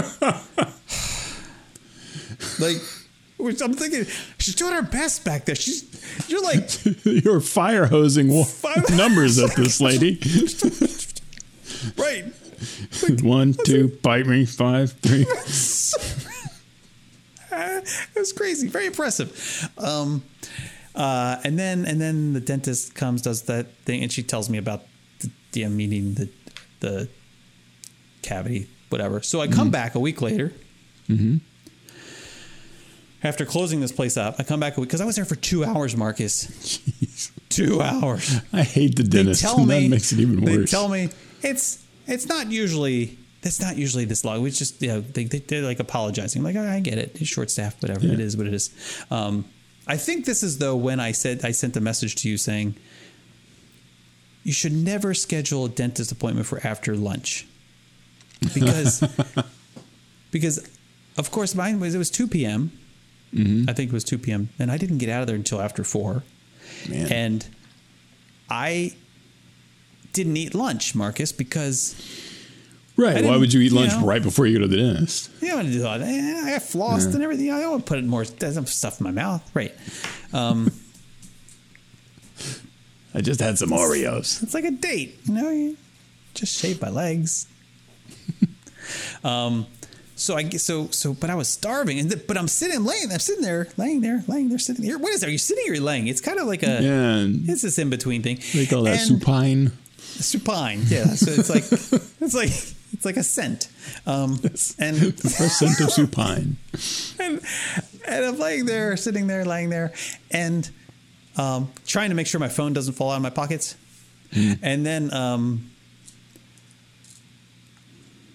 like. 2.59 2.77
Which 3.37 3.63
I'm 3.63 3.73
thinking 3.73 4.05
she's 4.39 4.57
doing 4.57 4.73
her 4.73 4.83
best 4.83 5.25
back 5.25 5.45
there. 5.45 5.55
She's 5.55 5.85
you're 6.29 6.43
like 6.43 6.69
you're 7.05 7.41
fire 7.41 7.87
hosing 7.87 8.29
numbers 8.97 9.39
at 9.39 9.55
this 9.55 9.81
lady. 9.81 10.19
right. 11.97 12.25
One, 13.23 13.55
two, 13.65 13.97
bite 14.03 14.27
me. 14.27 14.45
Five, 14.45 14.91
three. 14.91 15.25
it 17.53 18.19
was 18.19 18.33
crazy, 18.33 18.67
very 18.67 18.87
impressive. 18.87 19.71
Um, 19.79 20.25
uh, 20.99 21.41
and 21.45 21.59
then 21.59 21.87
and 21.87 21.99
then 22.01 22.35
the 22.35 22.41
dentist 22.41 22.95
comes, 22.95 23.23
does 23.23 23.43
that 23.45 23.73
thing, 23.87 24.03
and 24.03 24.13
she 24.13 24.23
tells 24.23 24.51
me 24.51 24.59
about 24.59 24.83
the, 25.21 25.31
the 25.53 25.69
meeting 25.69 26.15
the 26.15 26.29
the 26.81 27.09
cavity, 28.23 28.67
whatever. 28.91 29.23
So 29.23 29.41
I 29.41 29.47
come 29.47 29.71
back 29.71 29.95
a 29.95 30.01
week 30.01 30.21
later. 30.21 30.53
After 33.23 33.45
closing 33.45 33.81
this 33.81 33.91
place 33.91 34.17
up, 34.17 34.37
I 34.39 34.45
come 34.45 34.61
back 34.61 34.77
a 34.77 34.81
week 34.81 34.91
because 34.91 35.01
I 35.01 35.05
was 35.05 35.17
there 35.17 35.25
for 35.25 35.35
two 35.35 35.65
hours, 35.65 35.97
Marcus. 35.97 36.79
Two 37.49 37.81
hours. 37.83 38.37
I 38.53 38.63
hate 38.63 38.95
the 38.95 39.03
They 39.03 39.19
dentist. 39.25 39.41
tell 39.43 39.59
me 39.65 39.83
that 39.85 39.89
makes 39.89 40.13
it 40.13 40.21
even 40.21 40.45
They 40.45 40.59
worse. 40.59 40.71
tell 40.71 40.89
me 40.89 41.09
it's 41.43 41.85
it's 42.07 42.27
not 42.27 42.51
usually. 42.53 43.19
That's 43.41 43.61
not 43.61 43.77
usually 43.77 44.05
this 44.05 44.25
long. 44.25 44.43
We 44.43 44.51
just, 44.51 44.83
you 44.83 44.89
know, 44.89 45.01
they, 45.01 45.23
they, 45.25 45.39
they're 45.39 45.63
like 45.63 45.79
apologizing. 45.79 46.41
I'm 46.41 46.45
like, 46.45 46.57
oh, 46.57 46.69
I 46.69 46.81
get 46.81 46.99
it. 46.99 47.17
It's 47.21 47.29
short 47.29 47.51
staff, 47.51 47.81
whatever. 47.81 48.05
Yeah. 48.05 48.15
It 48.15 48.21
is 48.21 48.37
what 48.37 48.49
it 48.49 48.53
is. 48.53 48.71
Um, 49.13 49.45
I 49.89 49.97
think 49.97 50.27
this 50.27 50.43
is 50.43 50.59
though 50.59 50.77
when 50.77 51.01
I 51.01 51.13
said 51.13 51.45
I 51.45 51.51
sent 51.51 51.77
a 51.77 51.81
message 51.81 52.15
to 52.17 52.29
you 52.29 52.37
saying 52.37 52.77
you 54.45 54.53
should 54.53 54.73
never 54.73 55.15
schedule 55.15 55.65
a 55.65 55.69
dentist 55.69 56.13
appointment 56.13 56.47
for 56.47 56.65
after 56.65 56.95
lunch 56.95 57.47
because 58.55 59.03
because 60.31 60.69
of 61.17 61.31
course 61.31 61.55
mine 61.55 61.81
was 61.81 61.95
it 61.95 61.99
was 61.99 62.11
2 62.11 62.29
p.m. 62.29 62.71
Mm-hmm. 63.35 63.69
I 63.69 63.73
think 63.73 63.91
it 63.91 63.95
was 63.95 64.05
2 64.05 64.19
p.m. 64.19 64.51
and 64.59 64.71
I 64.71 64.77
didn't 64.77 64.99
get 64.99 65.09
out 65.09 65.23
of 65.23 65.27
there 65.27 65.37
until 65.37 65.61
after 65.61 65.83
4 65.85 66.23
Man. 66.89 67.13
and 67.13 67.47
I 68.51 68.95
didn't 70.13 70.37
eat 70.37 70.55
lunch 70.55 70.95
Marcus 70.95 71.33
because 71.33 71.95
right. 72.99 73.25
Why 73.25 73.37
would 73.37 73.53
you 73.55 73.61
eat 73.61 73.71
you 73.73 73.79
lunch 73.79 73.93
know. 73.93 74.05
right 74.05 74.23
before 74.23 74.47
you 74.47 74.59
go 74.59 74.63
to 74.63 74.69
the 74.69 74.77
dentist? 74.77 75.31
you 75.41 75.55
I 75.55 75.63
do 75.63 75.87
all 75.87 75.99
that. 75.99 76.07
I 76.07 76.51
got 76.51 76.63
flossed 76.63 77.15
and 77.15 77.23
everything. 77.23 77.51
I 77.51 77.61
don't 77.61 77.71
want 77.71 77.87
to 77.87 77.95
put 77.95 78.05
more 78.05 78.25
stuff 78.25 79.01
in 79.01 79.05
my 79.05 79.13
mouth. 79.13 79.49
Right. 79.55 79.75
Um, 80.33 80.71
I 83.15 83.21
just 83.21 83.41
had 83.41 83.59
some 83.59 83.71
Oreos. 83.71 84.43
it's 84.43 84.55
like 84.55 84.65
a 84.65 84.71
date, 84.71 85.19
you 85.25 85.35
know. 85.35 85.51
You 85.51 85.77
just 86.35 86.59
shave 86.61 86.81
my 86.83 86.91
legs. 86.91 87.49
um, 89.25 89.67
so 90.15 90.37
I 90.37 90.49
so 90.51 90.89
so, 90.91 91.15
but 91.15 91.31
I 91.31 91.35
was 91.35 91.49
starving, 91.49 91.99
and 91.99 92.11
th- 92.11 92.27
but 92.27 92.37
I'm 92.37 92.49
sitting, 92.49 92.85
laying, 92.85 93.11
I'm 93.13 93.19
sitting 93.19 93.43
there, 93.43 93.69
laying 93.77 94.01
there, 94.03 94.23
laying 94.29 94.49
there, 94.51 94.59
sitting 94.59 94.85
here. 94.85 94.99
What 94.99 95.13
is 95.15 95.21
that? 95.21 95.29
Are 95.29 95.33
you 95.33 95.39
sitting 95.39 95.65
or 95.69 95.75
you're 95.75 95.83
laying? 95.83 96.07
It's 96.09 96.21
kind 96.21 96.39
of 96.39 96.47
like 96.47 96.63
a 96.63 96.83
Yeah. 96.83 97.25
it's 97.53 97.63
this 97.63 97.79
in 97.79 97.91
between 97.91 98.23
thing. 98.23 98.41
They 98.53 98.67
call 98.67 98.83
that 98.85 98.99
And- 98.99 99.21
supine. 99.21 99.73
supine. 99.99 100.83
Yeah, 100.89 101.07
so 101.15 101.31
it's 101.33 101.51
like 101.51 101.65
it's 102.21 102.35
like 102.35 102.51
it's 102.93 103.05
like 103.05 103.17
a 103.17 103.23
scent. 103.23 103.69
Um, 104.07 104.41
and 104.79 104.97
The 105.17 105.35
first 105.37 105.59
scent 105.59 105.81
of 105.81 105.91
supine. 105.91 106.57
and, 107.21 107.41
and 108.07 108.25
I'm 108.25 108.39
laying 108.39 108.67
there, 108.67 108.97
sitting 108.97 109.27
there, 109.27 109.45
lying 109.45 109.71
there, 109.71 109.93
and 110.31 110.69
um, 111.37 111.71
trying 111.87 112.11
to 112.11 112.15
make 112.17 112.27
sure 112.27 112.41
my 112.41 112.49
phone 112.49 112.73
doesn't 112.73 112.95
fall 112.95 113.11
out 113.11 113.17
of 113.17 113.23
my 113.23 113.31
pockets. 113.31 113.77
And 114.63 114.85
then 114.85 115.13
um, 115.15 115.71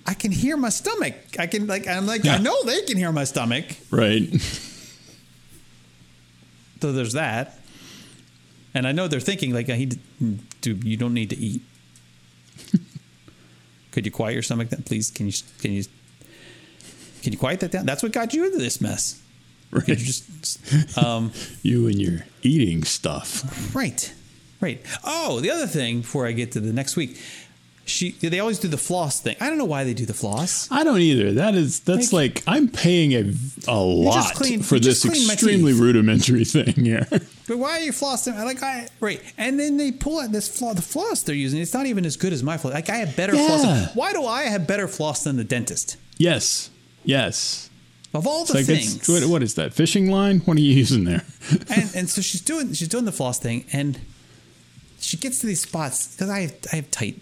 I 0.07 0.13
can 0.15 0.31
hear 0.31 0.57
my 0.57 0.69
stomach. 0.69 1.13
I 1.37 1.45
can 1.47 1.67
like 1.67 1.87
I'm 1.87 2.07
like 2.07 2.23
Yeah. 2.23 2.35
I 2.35 2.37
know 2.39 2.63
they 2.63 2.81
can 2.81 2.97
hear 2.97 3.11
my 3.11 3.23
stomach. 3.25 3.65
Right. 3.91 4.29
So 6.81 6.91
there's 6.91 7.13
that. 7.13 7.57
And 8.73 8.85
I 8.85 8.91
know 8.91 9.07
they're 9.07 9.21
thinking 9.21 9.53
like, 9.53 9.67
he, 9.67 9.85
dude, 10.59 10.83
you 10.83 10.97
don't 10.97 11.13
need 11.13 11.29
to 11.29 11.37
eat. 11.37 11.61
Could 13.93 14.05
you 14.05 14.11
quiet 14.11 14.33
your 14.33 14.41
stomach? 14.41 14.69
Then 14.69 14.81
please, 14.81 15.11
can 15.11 15.27
you 15.27 15.33
can 15.61 15.71
you 15.71 15.83
can 17.21 17.31
you 17.31 17.37
quiet 17.37 17.59
that 17.61 17.71
down? 17.71 17.85
That's 17.85 18.03
what 18.03 18.11
got 18.11 18.33
you 18.33 18.45
into 18.45 18.57
this 18.57 18.81
mess. 18.81 19.21
Right. 19.71 19.87
You 19.87 19.95
just 19.95 20.97
um, 20.97 21.31
You 21.61 21.87
and 21.87 22.01
your 22.01 22.25
eating 22.41 22.83
stuff. 22.83 23.73
Right. 23.75 24.13
Right. 24.59 24.81
Oh, 25.03 25.39
the 25.39 25.51
other 25.51 25.67
thing 25.67 26.01
before 26.01 26.25
I 26.25 26.31
get 26.31 26.51
to 26.53 26.59
the 26.59 26.73
next 26.73 26.95
week, 26.95 27.19
she 27.85 28.11
they 28.11 28.39
always 28.39 28.59
do 28.59 28.67
the 28.67 28.77
floss 28.77 29.19
thing. 29.19 29.35
I 29.41 29.49
don't 29.49 29.57
know 29.57 29.65
why 29.65 29.83
they 29.83 29.93
do 29.93 30.05
the 30.05 30.13
floss. 30.13 30.69
I 30.71 30.83
don't 30.83 30.99
either. 31.01 31.33
That 31.33 31.55
is 31.55 31.81
that's 31.81 32.13
like, 32.13 32.41
I'm 32.47 32.69
paying 32.69 33.13
a 33.13 33.33
a 33.67 33.77
lot 33.79 34.33
clean- 34.35 34.63
for 34.63 34.79
this 34.79 35.03
just 35.03 35.13
clean 35.13 35.27
my 35.27 35.33
extremely 35.33 35.73
rudimentary 35.73 36.45
thing 36.55 36.73
here. 36.85 37.07
But 37.09 37.57
why 37.57 37.71
are 37.71 37.81
you 37.81 37.91
flossing? 37.91 38.35
Like 38.43 38.63
I 38.63 38.87
right. 38.99 39.21
And 39.37 39.59
then 39.59 39.77
they 39.77 39.91
pull 39.91 40.19
out 40.19 40.31
this 40.31 40.47
floss. 40.47 40.75
The 40.75 40.81
floss 40.81 41.23
they're 41.23 41.35
using. 41.35 41.59
It's 41.61 41.73
not 41.73 41.85
even 41.85 42.05
as 42.05 42.15
good 42.15 42.31
as 42.33 42.41
my 42.41 42.57
floss. 42.57 42.73
Like 42.73 42.89
I 42.89 42.95
have 42.97 43.15
better 43.15 43.33
floss. 43.33 43.63
Yeah. 43.65 43.87
Why 43.93 44.13
do 44.13 44.25
I 44.25 44.43
have 44.43 44.65
better 44.65 44.87
floss 44.87 45.23
than 45.23 45.35
the 45.35 45.43
dentist? 45.43 45.97
yes. 46.17 46.69
Yes. 47.05 47.69
Of 48.13 48.27
all 48.27 48.45
the 48.45 48.53
like 48.53 48.65
things. 48.65 49.09
what, 49.09 49.25
what 49.25 49.43
is 49.43 49.55
that? 49.55 49.73
Fishing 49.73 50.09
line? 50.09 50.39
What 50.41 50.55
are 50.55 50.61
you 50.61 50.71
using 50.71 51.03
there? 51.03 51.25
and 51.69 51.91
and 51.95 52.09
so 52.09 52.21
she's 52.21 52.39
doing 52.41 52.71
she's 52.73 52.87
doing 52.87 53.03
the 53.05 53.11
floss 53.11 53.39
thing, 53.39 53.65
and 53.73 53.99
she 55.01 55.17
gets 55.17 55.39
to 55.39 55.47
these 55.47 55.61
spots 55.61 56.15
because 56.15 56.29
I 56.29 56.41
have, 56.41 56.55
I 56.71 56.75
have 56.77 56.91
tight. 56.91 57.19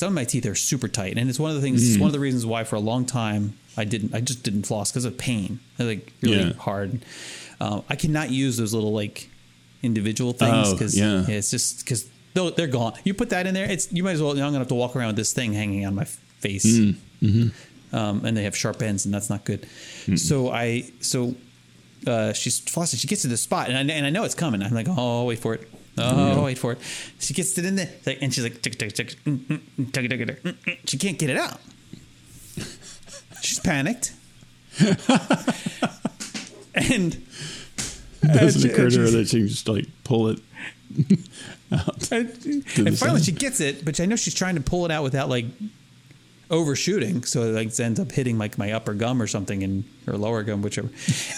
Some 0.00 0.08
of 0.08 0.14
my 0.14 0.24
teeth 0.24 0.46
are 0.46 0.54
super 0.54 0.88
tight, 0.88 1.18
and 1.18 1.28
it's 1.28 1.38
one 1.38 1.50
of 1.50 1.56
the 1.56 1.62
things. 1.62 1.86
It's 1.86 1.98
Mm. 1.98 2.00
one 2.00 2.08
of 2.08 2.12
the 2.14 2.20
reasons 2.20 2.46
why 2.46 2.64
for 2.64 2.76
a 2.76 2.80
long 2.80 3.04
time 3.04 3.52
I 3.76 3.84
didn't. 3.84 4.14
I 4.14 4.20
just 4.22 4.42
didn't 4.42 4.62
floss 4.64 4.90
because 4.90 5.04
of 5.04 5.18
pain. 5.18 5.60
They're 5.76 5.86
like 5.88 6.12
really 6.22 6.38
Yeah. 6.48 6.52
hard. 6.54 7.04
Um, 7.60 7.82
I 7.90 7.96
cannot 7.96 8.30
use 8.30 8.56
those 8.56 8.72
little 8.72 8.92
like 8.94 9.28
individual 9.82 10.32
things 10.32 10.68
Oh, 10.68 10.72
because 10.72 10.96
yeah. 10.98 11.26
it's 11.28 11.50
just 11.50 11.80
because 11.84 12.06
they're, 12.32 12.50
they're 12.50 12.66
gone. 12.66 12.94
You 13.04 13.12
put 13.12 13.28
that 13.30 13.46
in 13.46 13.52
there, 13.52 13.70
it's 13.70 13.92
you 13.92 14.02
might 14.02 14.12
as 14.12 14.22
well. 14.22 14.30
I'm 14.32 14.38
gonna 14.38 14.58
have 14.58 14.68
to 14.68 14.74
walk 14.74 14.96
around 14.96 15.08
with 15.08 15.16
this 15.16 15.32
thing 15.34 15.52
hanging 15.52 15.84
on 15.84 15.94
my 15.94 16.04
face. 16.38 16.64
Mm, 16.66 16.94
mm-hmm. 17.22 17.96
Um, 17.96 18.24
and 18.24 18.34
they 18.36 18.44
have 18.44 18.56
sharp 18.56 18.80
ends, 18.82 19.04
and 19.04 19.12
that's 19.12 19.28
not 19.28 19.44
good. 19.44 19.66
So 20.16 20.50
I 20.50 20.90
so 21.00 21.34
uh, 22.06 22.32
she's 22.32 22.58
flossing. 22.62 22.98
She 22.98 23.06
gets 23.06 23.20
to 23.22 23.28
the 23.28 23.36
spot, 23.36 23.68
and 23.68 23.76
I, 23.76 23.94
and 23.94 24.06
I 24.06 24.10
know 24.10 24.24
it's 24.24 24.34
coming. 24.34 24.62
I'm 24.62 24.72
like, 24.72 24.86
oh, 24.88 25.24
wait 25.24 25.40
for 25.40 25.52
it. 25.56 25.68
Oh, 25.98 26.44
wait 26.44 26.58
for 26.58 26.72
it. 26.72 26.78
She 27.18 27.34
gets 27.34 27.56
it 27.58 27.64
in 27.64 27.76
there, 27.76 27.88
like, 28.06 28.18
and 28.22 28.32
she's 28.32 28.44
like, 28.44 28.62
tick, 28.62 28.78
tick, 28.78 28.92
tick, 28.94 29.16
mm, 29.24 29.38
mm, 29.38 29.60
mm, 29.78 29.92
tick, 29.92 30.08
tick, 30.08 30.42
tick, 30.44 30.80
she 30.86 30.98
can't 30.98 31.18
get 31.18 31.30
it 31.30 31.36
out. 31.36 31.60
She's 33.42 33.58
panicked, 33.60 34.12
and 36.74 37.22
It 38.22 38.34
doesn't 38.34 38.70
occur 38.70 38.90
to 38.90 39.00
her 39.00 39.10
that 39.10 39.28
she 39.28 39.38
can 39.38 39.48
just 39.48 39.68
like 39.68 39.86
pull 40.04 40.28
it 40.28 40.40
out. 41.72 42.12
and, 42.12 42.28
and 42.44 42.98
finally 42.98 43.20
side. 43.20 43.24
she 43.24 43.32
gets 43.32 43.60
it, 43.60 43.84
but 43.84 43.98
I 44.00 44.06
know 44.06 44.16
she's 44.16 44.34
trying 44.34 44.56
to 44.56 44.60
pull 44.60 44.84
it 44.84 44.90
out 44.90 45.02
without 45.02 45.28
like 45.28 45.46
overshooting, 46.50 47.22
so 47.24 47.42
it 47.42 47.52
like 47.52 47.78
ends 47.80 48.00
up 48.00 48.10
hitting 48.12 48.36
like 48.38 48.58
my 48.58 48.72
upper 48.72 48.94
gum 48.94 49.20
or 49.22 49.26
something, 49.26 49.62
and 49.62 49.84
or 50.06 50.14
lower 50.16 50.42
gum, 50.42 50.62
whichever, 50.62 50.88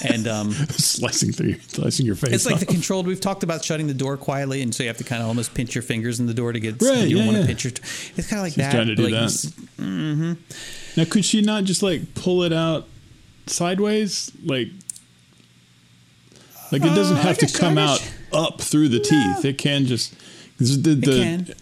and 0.05 0.27
um. 0.27 0.53
slicing 0.71 1.33
through 1.33 1.49
your, 1.51 1.61
slicing 1.61 2.07
your 2.07 2.15
face. 2.15 2.33
It's 2.33 2.47
like 2.47 2.59
the 2.61 2.67
controlled. 2.67 3.07
We've 3.07 3.21
talked 3.21 3.43
about 3.43 3.65
shutting 3.65 3.87
the 3.87 3.95
door 3.95 4.17
quietly, 4.17 4.63
and 4.63 4.75
so 4.75 4.83
you 4.83 4.89
have 4.89 4.99
to 4.99 5.05
kind 5.05 5.23
of 5.23 5.29
almost 5.29 5.55
pinch 5.55 5.75
your 5.75 5.83
fingers 5.83 6.21
in 6.21 6.27
the 6.27 6.35
door 6.35 6.53
to 6.53 6.61
get. 6.61 6.81
Right, 6.81 7.07
You 7.09 7.17
don't 7.17 7.19
yeah, 7.19 7.25
want 7.27 7.37
to 7.37 7.41
yeah. 7.43 7.47
pinch 7.47 7.65
your. 7.65 7.73
It's 7.73 8.29
kind 8.29 8.39
of 8.41 8.45
like 8.45 8.53
She's 8.55 8.65
that. 8.65 8.73
trying 8.73 8.87
to 8.89 8.95
do 8.95 9.09
like, 9.09 9.13
that. 9.13 10.37
Now, 10.97 11.05
could 11.05 11.25
she 11.25 11.41
not 11.43 11.65
just 11.65 11.83
like 11.83 12.15
pull 12.15 12.43
it 12.43 12.53
out 12.53 12.87
sideways? 13.47 14.31
Like, 14.45 14.69
like 16.71 16.83
it 16.83 16.95
doesn't 16.95 17.17
Uh, 17.19 17.23
have 17.23 17.39
to 17.39 17.47
come 17.47 17.79
out 17.79 18.03
up 18.33 18.61
through 18.61 18.89
the 18.89 19.01
teeth. 19.01 19.45
It 19.45 19.59
can 19.59 19.87
just 19.87 20.15
The, 20.59 20.93
It 20.93 21.05
can, 21.05 21.55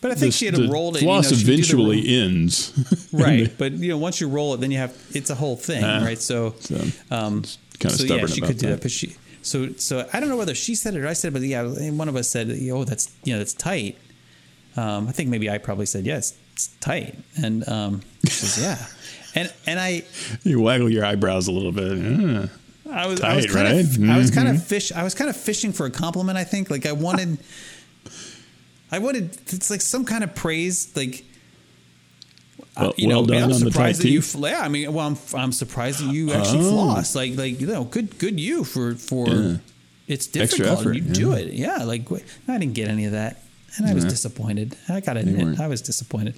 but 0.00 0.10
I 0.10 0.14
think 0.14 0.32
the- 0.32 0.38
she 0.38 0.46
had 0.46 0.54
the 0.54 0.66
to 0.66 0.72
roll 0.72 0.94
it. 0.96 1.02
you 1.02 1.06
Floss 1.06 1.30
know, 1.30 1.36
she 1.36 1.44
could 1.44 1.46
do 1.46 1.52
the 1.52 1.52
eventually 1.92 2.18
ends. 2.22 3.08
right? 3.12 3.50
But 3.58 3.72
you 3.72 3.88
know, 3.88 3.98
once 3.98 4.20
you 4.20 4.28
roll 4.28 4.54
it, 4.54 4.60
then 4.60 4.70
you 4.70 4.78
have 4.78 4.94
it's 5.14 5.30
a 5.30 5.34
whole 5.34 5.56
thing, 5.56 5.82
Ah. 5.84 6.04
right? 6.04 6.18
So, 6.18 6.54
So, 6.60 6.76
um, 7.10 7.42
kinda 7.78 7.96
so 7.96 8.04
stubborn 8.04 8.18
yeah, 8.20 8.26
she 8.34 8.40
about 8.40 8.46
could 8.48 8.58
do 8.58 8.66
that. 8.66 8.72
that, 8.74 8.82
but 8.82 8.90
she. 8.90 9.14
So, 9.42 9.72
so 9.76 10.06
I 10.12 10.20
don't 10.20 10.28
know 10.28 10.36
whether 10.36 10.54
she 10.54 10.74
said 10.74 10.94
it 10.94 11.00
or 11.00 11.06
I 11.06 11.14
said 11.14 11.28
it, 11.28 11.32
but 11.32 11.42
yeah, 11.42 11.62
one 11.90 12.08
of 12.08 12.16
us 12.16 12.28
said, 12.28 12.50
"Oh, 12.72 12.84
that's 12.84 13.10
you 13.24 13.32
know, 13.32 13.38
that's 13.38 13.54
tight." 13.54 13.96
Um, 14.76 15.08
I 15.08 15.12
think 15.12 15.28
maybe 15.30 15.48
I 15.48 15.58
probably 15.58 15.86
said, 15.86 16.04
"Yes, 16.06 16.34
it's 16.52 16.68
tight," 16.80 17.14
and 17.42 17.66
um, 17.68 18.02
she 18.24 18.30
says, 18.30 18.62
"Yeah," 18.62 18.86
and 19.40 19.52
and 19.66 19.80
I 19.80 20.02
you 20.44 20.60
waggle 20.60 20.90
your 20.90 21.04
eyebrows 21.04 21.48
a 21.48 21.52
little 21.52 21.72
bit. 21.72 21.98
Ah. 21.98 22.48
I 22.90 23.06
was, 23.06 23.20
I 23.20 23.36
was 23.36 23.46
kind 23.46 23.68
right? 23.68 23.84
of, 23.84 24.10
I 24.10 24.16
was 24.18 24.30
kind 24.30 24.48
of 24.48 24.64
fish. 24.64 24.92
I 24.92 25.02
was 25.02 25.14
kind 25.14 25.28
of 25.30 25.36
fishing 25.36 25.72
for 25.72 25.84
a 25.86 25.90
compliment. 25.90 26.38
I 26.38 26.44
think, 26.44 26.70
like 26.70 26.86
I 26.86 26.92
wanted, 26.92 27.38
I 28.90 28.98
wanted. 28.98 29.36
It's 29.48 29.70
like 29.70 29.80
some 29.80 30.04
kind 30.04 30.24
of 30.24 30.34
praise, 30.34 30.94
like. 30.96 31.24
uh, 32.76 32.82
Well- 32.84 32.94
you 32.96 33.08
well 33.08 33.22
know, 33.22 33.26
done 33.26 33.36
I'm 33.38 33.42
on 33.44 33.48
the 33.50 33.70
surprised 33.70 34.00
tight 34.02 34.08
that 34.08 34.10
you. 34.10 34.22
Yeah, 34.48 34.60
I 34.60 34.68
mean, 34.68 34.92
well, 34.92 35.06
I'm, 35.06 35.16
I'm 35.34 35.52
surprised 35.52 36.00
that 36.04 36.12
you 36.12 36.32
actually 36.32 36.66
Oh. 36.66 36.70
floss. 36.70 37.14
Like, 37.14 37.36
like 37.36 37.60
you 37.60 37.66
know, 37.66 37.84
good, 37.84 38.18
good 38.18 38.38
you 38.40 38.64
for 38.64 38.94
for. 38.94 39.28
Yeah. 39.28 39.56
It's 40.06 40.26
difficult. 40.26 40.80
effort, 40.80 40.94
you 40.94 41.02
do 41.02 41.32
it, 41.32 41.52
yeah. 41.52 41.84
Like 41.84 42.10
I 42.48 42.56
didn't 42.56 42.72
get 42.72 42.88
any 42.88 43.04
of 43.04 43.12
that, 43.12 43.42
and 43.76 43.86
I 43.86 43.92
was 43.92 44.04
Yeah. 44.04 44.10
disappointed. 44.10 44.74
I 44.88 45.00
got 45.00 45.14
to 45.14 45.20
admit. 45.20 45.60
I 45.60 45.66
was 45.68 45.82
disappointed. 45.82 46.32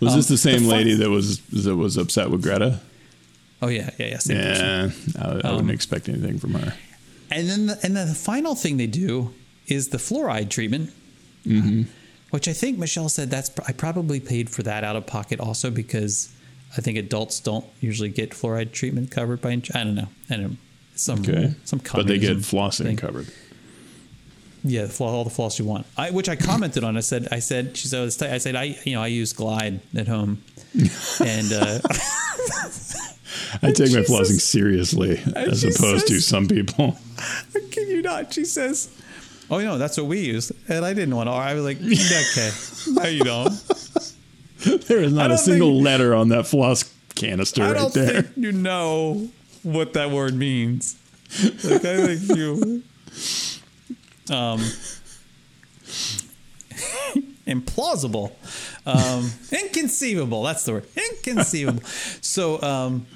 Was 0.00 0.12
Um, 0.14 0.18
this 0.18 0.26
the 0.26 0.36
same 0.38 0.60
fun- 0.62 0.68
lady 0.70 0.94
that 0.94 1.08
was 1.08 1.38
that 1.52 1.76
was 1.76 1.96
upset 1.96 2.30
with 2.32 2.42
Greta? 2.42 2.80
Oh 3.62 3.68
yeah, 3.68 3.90
yeah, 3.96 4.06
yeah. 4.06 4.18
Same. 4.18 4.36
Yeah, 4.38 4.90
I, 5.20 5.24
I 5.24 5.30
Um, 5.50 5.54
wouldn't 5.54 5.70
expect 5.70 6.08
anything 6.08 6.40
from 6.40 6.54
her. 6.54 6.74
And 7.30 7.48
then 7.48 7.66
the, 7.66 7.78
and 7.84 7.96
then 7.96 8.08
the 8.08 8.14
final 8.16 8.56
thing 8.56 8.76
they 8.76 8.88
do 8.88 9.32
is 9.68 9.88
the 9.90 9.98
fluoride 9.98 10.48
treatment, 10.50 10.90
Mm-hmm. 11.46 11.82
which 12.30 12.46
I 12.48 12.52
think 12.52 12.78
Michelle 12.78 13.08
said 13.08 13.30
that's 13.30 13.50
I 13.68 13.72
probably 13.72 14.20
paid 14.20 14.48
for 14.50 14.62
that 14.62 14.84
out 14.84 14.96
of 14.96 15.06
pocket 15.06 15.40
also 15.40 15.70
because 15.70 16.32
I 16.76 16.80
think 16.80 16.96
adults 16.98 17.40
don't 17.40 17.64
usually 17.80 18.08
get 18.08 18.30
fluoride 18.30 18.72
treatment 18.72 19.10
covered 19.10 19.40
by 19.40 19.50
ins- 19.50 19.74
I 19.74 19.84
don't 19.84 19.94
know 19.96 20.08
I 20.30 20.36
don't 20.36 20.50
know 20.52 20.56
some 20.94 21.20
Okay, 21.20 21.54
some 21.64 21.80
but 21.94 22.06
they 22.06 22.18
get 22.18 22.36
flossing 22.38 22.84
thing. 22.84 22.96
covered. 22.96 23.26
yeah 24.62 24.86
all 25.00 25.24
the 25.24 25.30
floss 25.30 25.58
you 25.58 25.64
want 25.64 25.86
I 25.96 26.10
which 26.10 26.28
I 26.28 26.36
commented 26.36 26.84
on 26.84 26.96
I 26.96 27.00
said 27.00 27.28
I 27.32 27.40
said 27.40 27.76
she 27.76 27.88
said 27.88 27.98
"Oh. 28.00 28.34
I 28.34 28.38
said 28.38 28.54
I 28.56 28.76
you 28.84 28.94
know 28.94 29.02
I 29.02 29.08
use 29.08 29.32
Glide 29.32 29.80
at 29.96 30.06
home 30.08 30.42
and 31.20 31.52
uh, 31.52 31.78
I 33.62 33.72
take 33.72 33.92
my 33.92 34.00
flossing 34.00 34.40
seriously 34.40 35.20
as 35.36 35.64
opposed 35.64 36.06
to 36.08 36.20
some 36.20 36.48
people. 36.48 36.96
Can 37.70 37.88
you 37.88 38.02
not? 38.02 38.32
She 38.32 38.44
says, 38.44 38.88
"Oh 39.52 39.60
no, 39.60 39.78
that's 39.78 39.96
what 39.96 40.06
we 40.06 40.20
use." 40.20 40.50
And 40.68 40.84
I 40.84 40.94
didn't 40.94 41.14
want 41.14 41.28
to. 41.28 41.32
I 41.32 41.54
was 41.54 41.64
like, 41.64 41.76
"Okay, 41.78 42.50
no, 42.92 43.04
you 43.08 43.22
don't." 43.24 43.52
there 44.88 45.00
is 45.02 45.12
not 45.12 45.30
a 45.30 45.38
single 45.38 45.72
think- 45.74 45.84
letter 45.84 46.14
on 46.14 46.28
that 46.30 46.46
floss 46.46 46.84
canister 47.14 47.62
I 47.62 47.66
right 47.68 47.76
don't 47.76 47.94
there. 47.94 48.22
think 48.22 48.36
you 48.36 48.52
know 48.52 49.28
what 49.62 49.92
that 49.92 50.10
word 50.10 50.34
means. 50.34 50.96
Like 51.62 51.84
I 51.84 52.16
think 52.16 52.36
you 52.38 52.82
um 54.34 54.60
implausible. 57.46 58.32
Um 58.86 59.30
inconceivable. 59.52 60.42
That's 60.42 60.64
the 60.64 60.72
word. 60.72 60.86
Inconceivable. 60.96 61.82
So 62.20 62.60
um 62.62 63.06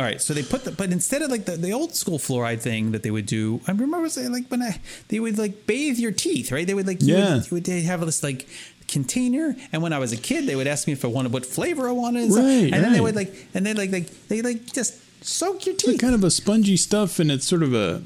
all 0.00 0.06
right, 0.06 0.18
so 0.22 0.32
they 0.32 0.42
put 0.42 0.64
the, 0.64 0.70
but 0.72 0.90
instead 0.92 1.20
of 1.20 1.30
like 1.30 1.44
the, 1.44 1.58
the 1.58 1.72
old 1.72 1.94
school 1.94 2.18
fluoride 2.18 2.62
thing 2.62 2.92
that 2.92 3.02
they 3.02 3.10
would 3.10 3.26
do, 3.26 3.60
I 3.68 3.72
remember 3.72 4.08
saying 4.08 4.32
like 4.32 4.48
when 4.48 4.62
I, 4.62 4.80
they 5.08 5.20
would 5.20 5.36
like 5.36 5.66
bathe 5.66 5.98
your 5.98 6.10
teeth, 6.10 6.50
right? 6.50 6.66
They 6.66 6.72
would 6.72 6.86
like, 6.86 7.02
you 7.02 7.16
Yeah. 7.16 7.34
would, 7.34 7.44
you 7.50 7.54
would 7.56 7.64
they 7.64 7.82
have 7.82 8.00
this 8.00 8.22
like 8.22 8.48
container, 8.88 9.54
and 9.72 9.82
when 9.82 9.92
I 9.92 9.98
was 9.98 10.10
a 10.12 10.16
kid, 10.16 10.46
they 10.46 10.56
would 10.56 10.66
ask 10.66 10.86
me 10.86 10.94
if 10.94 11.04
I 11.04 11.08
wanted 11.08 11.34
what 11.34 11.44
flavor 11.44 11.86
I 11.86 11.92
wanted, 11.92 12.24
and. 12.30 12.34
Right, 12.34 12.72
and 12.72 12.82
then 12.82 12.92
they 12.94 13.00
would 13.02 13.14
like, 13.14 13.34
and 13.52 13.66
then 13.66 13.76
like 13.76 13.92
like 13.92 14.08
they 14.28 14.40
like 14.40 14.72
just 14.72 14.94
soak 15.22 15.66
your 15.66 15.74
It's 15.74 15.84
teeth. 15.84 16.00
kind 16.00 16.14
of 16.14 16.24
a 16.24 16.30
spongy 16.30 16.78
stuff, 16.78 17.18
and 17.18 17.30
it's 17.30 17.46
sort 17.46 17.62
of 17.62 17.74
a. 17.74 18.02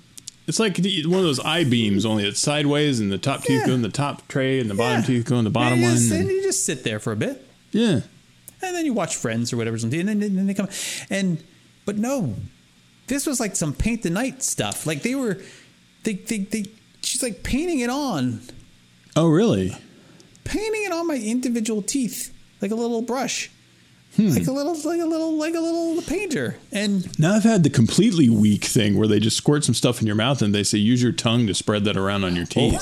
It's 0.48 0.58
like 0.58 0.76
one 0.78 1.20
of 1.20 1.24
those 1.24 1.38
I 1.40 1.62
beams, 1.62 2.04
only 2.04 2.26
it's 2.26 2.40
sideways, 2.40 2.98
and 2.98 3.12
the 3.12 3.18
top 3.18 3.42
teeth 3.44 3.60
Yeah. 3.60 3.66
go 3.68 3.72
in 3.74 3.82
the 3.82 3.88
top 3.88 4.26
tray, 4.26 4.58
and 4.58 4.68
the 4.68 4.74
bottom 4.74 5.02
Yeah. 5.02 5.06
teeth 5.06 5.26
go 5.26 5.38
in 5.38 5.44
the 5.44 5.50
bottom 5.50 5.74
and 5.74 5.82
you 5.82 5.88
one. 5.88 5.96
and- 6.20 6.28
and 6.28 6.28
you 6.28 6.42
just 6.42 6.64
sit 6.66 6.82
there 6.82 6.98
for 6.98 7.12
a 7.12 7.16
bit, 7.16 7.46
yeah, 7.70 8.00
and 8.60 8.74
then 8.74 8.84
you 8.84 8.92
watch 8.92 9.14
Friends 9.14 9.52
or 9.52 9.56
whatever, 9.56 9.78
something, 9.78 10.00
and 10.00 10.08
then, 10.08 10.22
and 10.22 10.36
then 10.36 10.46
they 10.48 10.54
come, 10.54 10.68
and 11.08 11.42
but 11.84 11.96
no, 11.98 12.34
this 13.06 13.26
was 13.26 13.40
like 13.40 13.56
some 13.56 13.72
paint 13.74 14.02
the 14.02 14.10
night 14.10 14.42
stuff. 14.42 14.86
Like 14.86 15.02
they 15.02 15.14
were, 15.14 15.38
they 16.04 16.14
they, 16.14 16.38
they 16.38 16.64
she's 17.02 17.22
like 17.22 17.42
painting 17.42 17.80
it 17.80 17.90
on, 17.90 18.40
Oh, 19.16 19.28
really? 19.28 19.76
painting 20.44 20.84
it 20.84 20.92
on 20.92 21.06
my 21.06 21.16
individual 21.16 21.80
teeth 21.82 22.32
like 22.60 22.70
a 22.70 22.74
little 22.74 23.02
brush. 23.02 23.50
Hmm. 24.16 24.28
Like 24.28 24.46
a 24.46 24.52
little, 24.52 24.74
like 24.74 25.00
a 25.00 25.04
little, 25.06 25.36
like 25.36 25.54
a 25.54 25.60
little 25.60 26.00
painter, 26.02 26.56
and 26.70 27.18
Now 27.18 27.34
I've 27.34 27.42
had 27.42 27.64
the 27.64 27.70
completely 27.70 28.28
weak 28.28 28.64
thing 28.64 28.96
where 28.96 29.08
they 29.08 29.18
just 29.18 29.36
squirt 29.36 29.64
some 29.64 29.74
stuff 29.74 30.00
in 30.00 30.06
your 30.06 30.14
mouth 30.14 30.40
and 30.40 30.54
they 30.54 30.62
say 30.62 30.78
use 30.78 31.02
your 31.02 31.10
tongue 31.10 31.48
to 31.48 31.54
spread 31.54 31.84
that 31.86 31.96
around 31.96 32.22
on 32.22 32.36
your 32.36 32.46
teeth. 32.46 32.80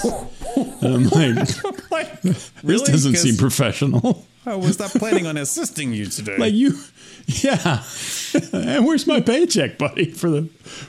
And 0.82 0.94
I'm 0.94 1.04
like, 1.04 1.90
like, 1.90 2.20
this 2.22 2.52
really? 2.62 2.84
doesn't 2.84 3.16
seem 3.16 3.38
professional. 3.38 4.26
I 4.44 4.56
was 4.56 4.78
not 4.78 4.90
planning 4.90 5.26
on 5.26 5.36
assisting 5.36 5.92
you 5.92 6.06
today. 6.06 6.36
like 6.36 6.52
you, 6.52 6.78
yeah. 7.26 7.82
and 8.52 8.84
where's 8.86 9.06
my 9.06 9.20
paycheck, 9.20 9.78
buddy, 9.78 10.10
for 10.10 10.30
the 10.30 10.42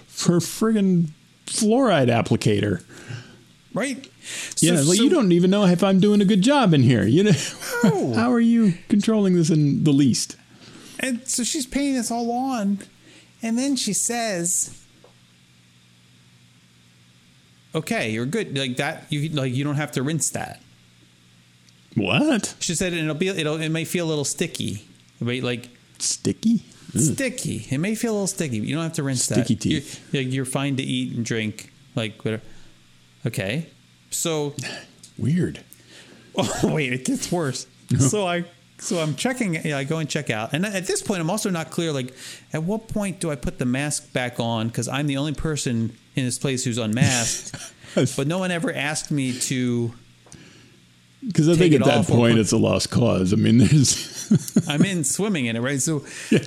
for 0.08 0.40
friggin' 0.40 1.10
fluoride 1.46 2.08
applicator? 2.10 2.84
right? 3.74 4.08
Yeah, 4.58 4.76
So- 4.78 4.88
well, 4.88 4.96
so- 4.96 5.04
you 5.04 5.10
don't 5.10 5.32
even 5.32 5.50
know 5.52 5.66
if 5.66 5.84
I'm 5.84 6.00
doing 6.00 6.22
a 6.22 6.26
good 6.26 6.42
job 6.42 6.74
in 6.74 6.82
here. 6.84 7.04
You 7.06 7.24
know, 7.26 7.32
No. 7.84 8.14
how 8.16 8.32
are 8.32 8.40
you 8.40 8.74
controlling 8.90 9.34
this 9.36 9.50
in 9.50 9.84
the 9.84 9.92
least? 9.92 10.36
And 11.00 11.28
so 11.28 11.44
she's 11.44 11.66
painting 11.66 11.96
this 11.96 12.10
all 12.12 12.32
on, 12.32 12.80
and 13.42 13.58
then 13.58 13.76
she 13.76 13.92
says, 13.94 14.80
"Okay, 17.76 18.12
you're 18.12 18.26
good. 18.26 18.58
Like 18.58 18.78
that. 18.78 19.06
You 19.10 19.30
like 19.30 19.54
you 19.54 19.64
don't 19.64 19.76
have 19.76 19.92
to 19.94 20.04
rinse 20.04 20.30
that." 20.32 20.62
What? 21.96 22.56
She 22.60 22.76
said, 22.76 22.94
"It'll 22.94 23.14
be. 23.16 23.28
It'll. 23.28 23.62
It 23.62 23.70
may 23.70 23.86
feel 23.86 24.06
a 24.06 24.10
little 24.10 24.26
sticky. 24.26 24.86
May 25.20 25.42
like 25.42 25.70
Sticky? 26.00 26.64
Ugh. 26.96 27.02
sticky. 27.02 27.68
It 27.70 27.78
may 27.78 27.96
feel 27.96 28.12
a 28.12 28.16
little 28.16 28.28
sticky. 28.28 28.60
But 28.60 28.68
you 28.68 28.76
don't 28.76 28.84
have 28.84 28.94
to 28.94 29.04
rinse 29.04 29.24
Sticky 29.24 29.40
that. 29.42 29.46
Sticky 29.46 29.80
teeth. 29.80 30.14
You're, 30.14 30.24
you're 30.24 30.46
fine 30.46 30.76
to 30.78 30.84
eat 30.84 31.16
and 31.16 31.26
drink. 31.26 31.72
Like 31.96 32.24
whatever. 32.26 32.44
Okay. 33.26 33.68
So 34.10 34.56
Weird. 35.18 35.60
Oh 36.36 36.74
wait, 36.74 36.92
it 36.92 37.06
gets 37.06 37.32
worse. 37.32 37.68
So 38.00 38.26
I 38.26 38.46
so 38.80 39.00
I'm 39.00 39.14
checking. 39.14 39.54
Yeah, 39.54 39.78
I 39.78 39.84
go 39.84 40.00
and 40.00 40.10
check 40.10 40.32
out, 40.32 40.54
and 40.54 40.66
at 40.66 40.88
this 40.88 41.04
point, 41.04 41.22
I'm 41.22 41.30
also 41.30 41.52
not 41.52 41.70
clear. 41.70 41.92
Like, 41.92 42.12
at 42.52 42.64
what 42.64 42.88
point 42.88 43.20
do 43.20 43.30
I 43.30 43.36
put 43.36 43.60
the 43.60 43.66
mask 43.66 44.12
back 44.14 44.40
on? 44.40 44.68
Because 44.68 44.88
I'm 44.88 45.06
the 45.06 45.18
only 45.18 45.36
person 45.36 45.96
in 46.16 46.26
this 46.26 46.40
place 46.40 46.66
who's 46.66 46.80
unmasked. 46.80 47.56
but 48.18 48.26
no 48.26 48.40
one 48.40 48.50
ever 48.50 48.74
asked 48.74 49.12
me 49.12 49.38
to. 49.42 49.94
Because 51.28 51.48
I 51.50 51.56
think 51.56 51.74
at 51.74 51.84
that 51.86 52.06
point 52.08 52.38
it's 52.38 52.52
a 52.52 52.58
lost 52.58 52.90
cause. 52.92 53.34
I 53.34 53.36
mean, 53.38 53.58
there's 53.64 54.66
I'm 54.68 54.84
in 54.84 55.04
swimming 55.04 55.46
in 55.46 55.56
it, 55.56 55.62
right? 55.62 55.82
So, 55.82 56.04
yeah. 56.32 56.46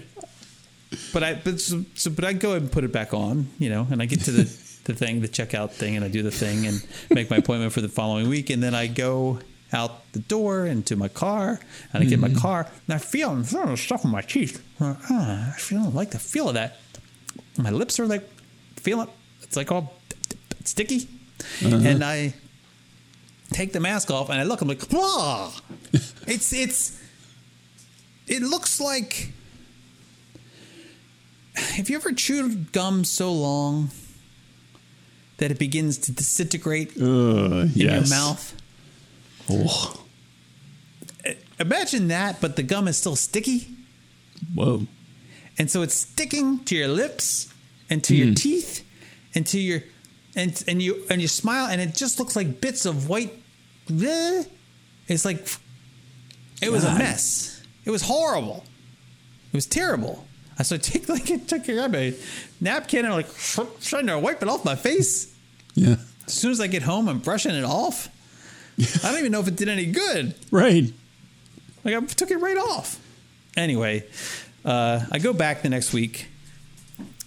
but 1.12 1.22
I 1.22 1.34
but 1.34 1.60
so, 1.60 1.84
so 1.94 2.10
but 2.10 2.24
I 2.24 2.32
go 2.32 2.52
and 2.54 2.70
put 2.70 2.84
it 2.84 2.92
back 2.92 3.14
on, 3.14 3.48
you 3.58 3.68
know, 3.70 3.86
and 3.90 4.02
I 4.02 4.06
get 4.06 4.20
to 4.22 4.30
the 4.32 4.42
the 4.84 4.94
thing, 4.94 5.20
the 5.20 5.28
checkout 5.28 5.72
thing, 5.72 5.96
and 5.96 6.04
I 6.04 6.08
do 6.08 6.22
the 6.22 6.30
thing 6.30 6.66
and 6.66 6.86
make 7.10 7.28
my 7.30 7.38
appointment 7.38 7.72
for 7.72 7.80
the 7.80 7.88
following 7.88 8.28
week, 8.28 8.50
and 8.50 8.62
then 8.62 8.74
I 8.74 8.86
go 8.86 9.40
out 9.72 10.12
the 10.12 10.20
door 10.20 10.64
into 10.66 10.94
my 10.94 11.08
car, 11.08 11.58
and 11.92 12.02
I 12.04 12.06
get 12.06 12.20
Mm-hmm. 12.20 12.34
my 12.34 12.40
car, 12.40 12.70
and 12.86 12.94
I 12.94 12.98
feel 12.98 13.30
I'm 13.30 13.42
feeling 13.44 13.76
stuff 13.76 14.04
in 14.04 14.10
my 14.10 14.22
teeth. 14.22 14.62
Ah, 14.80 15.52
I 15.54 15.58
feel 15.58 15.90
like 15.90 16.10
the 16.12 16.18
feel 16.20 16.48
of 16.48 16.54
that. 16.54 16.76
My 17.58 17.70
lips 17.70 17.98
are 17.98 18.06
like 18.06 18.22
feeling 18.76 19.08
it's 19.42 19.56
like 19.56 19.72
all 19.72 19.94
sticky, 20.64 21.08
Uh-huh. 21.64 21.76
and 21.84 22.04
I 22.04 22.34
take 23.52 23.72
the 23.72 23.80
mask 23.80 24.10
off 24.10 24.28
and 24.30 24.40
I 24.40 24.44
look. 24.44 24.60
I'm 24.60 24.68
like, 24.68 24.82
ah, 24.94 25.58
it's 26.26 26.52
it's. 26.52 27.00
It 28.26 28.42
looks 28.42 28.80
like. 28.80 29.32
Have 31.54 31.88
you 31.88 31.96
ever 31.96 32.12
chewed 32.12 32.72
gum 32.72 33.02
so 33.04 33.32
long 33.32 33.90
that 35.38 35.50
it 35.50 35.58
begins 35.58 35.96
to 35.98 36.12
disintegrate 36.12 36.92
Uh, 37.00 37.62
in 37.62 37.70
yes. 37.74 38.08
your 38.10 38.18
mouth? 38.18 38.54
Oh, 39.48 40.02
Imagine 41.58 42.08
that, 42.08 42.40
but 42.42 42.56
the 42.56 42.62
gum 42.62 42.86
is 42.86 42.98
still 42.98 43.16
sticky, 43.16 43.66
whoa. 44.54 44.86
and 45.58 45.70
so 45.70 45.80
it's 45.80 45.94
sticking 45.94 46.62
to 46.64 46.76
your 46.76 46.88
lips 46.88 47.48
and 47.88 48.04
to 48.04 48.14
your 48.14 48.34
teeth 48.34 48.84
and 49.34 49.46
to 49.46 49.58
your 49.58 49.82
and 50.36 50.62
and 50.68 50.80
you 50.80 51.04
and 51.10 51.20
you 51.20 51.26
smile, 51.26 51.66
and 51.66 51.80
it 51.80 51.94
just 51.94 52.20
looks 52.20 52.36
like 52.36 52.60
bits 52.60 52.86
of 52.86 53.08
white. 53.08 53.32
bleh. 53.88 54.46
It's 55.08 55.24
like 55.24 55.46
it 56.62 56.70
was 56.70 56.84
a 56.84 56.94
mess. 56.94 57.62
It 57.84 57.90
was 57.90 58.02
horrible. 58.02 58.64
It 59.52 59.56
was 59.56 59.66
terrible. 59.66 60.26
I 60.58 60.62
so 60.62 60.76
I 60.76 60.78
take 60.82 61.08
like 61.08 61.30
I 61.30 61.38
took 61.38 61.68
a 61.68 62.14
napkin 62.60 63.00
and 63.00 63.08
I'm 63.08 63.14
like 63.14 63.34
trying 63.80 64.06
to 64.06 64.18
wipe 64.18 64.42
it 64.42 64.48
off 64.48 64.64
my 64.64 64.76
face. 64.76 65.34
Yeah. 65.74 65.96
As 66.26 66.32
soon 66.34 66.50
as 66.50 66.60
I 66.60 66.66
get 66.66 66.82
home, 66.82 67.08
I'm 67.08 67.20
brushing 67.20 67.54
it 67.54 67.64
off. 67.64 68.08
I 68.78 69.10
don't 69.10 69.20
even 69.20 69.32
know 69.32 69.40
if 69.40 69.48
it 69.48 69.56
did 69.56 69.68
any 69.68 69.86
good. 69.86 70.34
Right. 70.50 70.92
Like 71.84 71.94
I 71.94 72.00
took 72.00 72.30
it 72.30 72.38
right 72.38 72.58
off. 72.58 73.00
Anyway, 73.56 74.04
uh, 74.64 75.06
I 75.10 75.18
go 75.18 75.32
back 75.32 75.62
the 75.62 75.70
next 75.70 75.92
week 75.92 76.26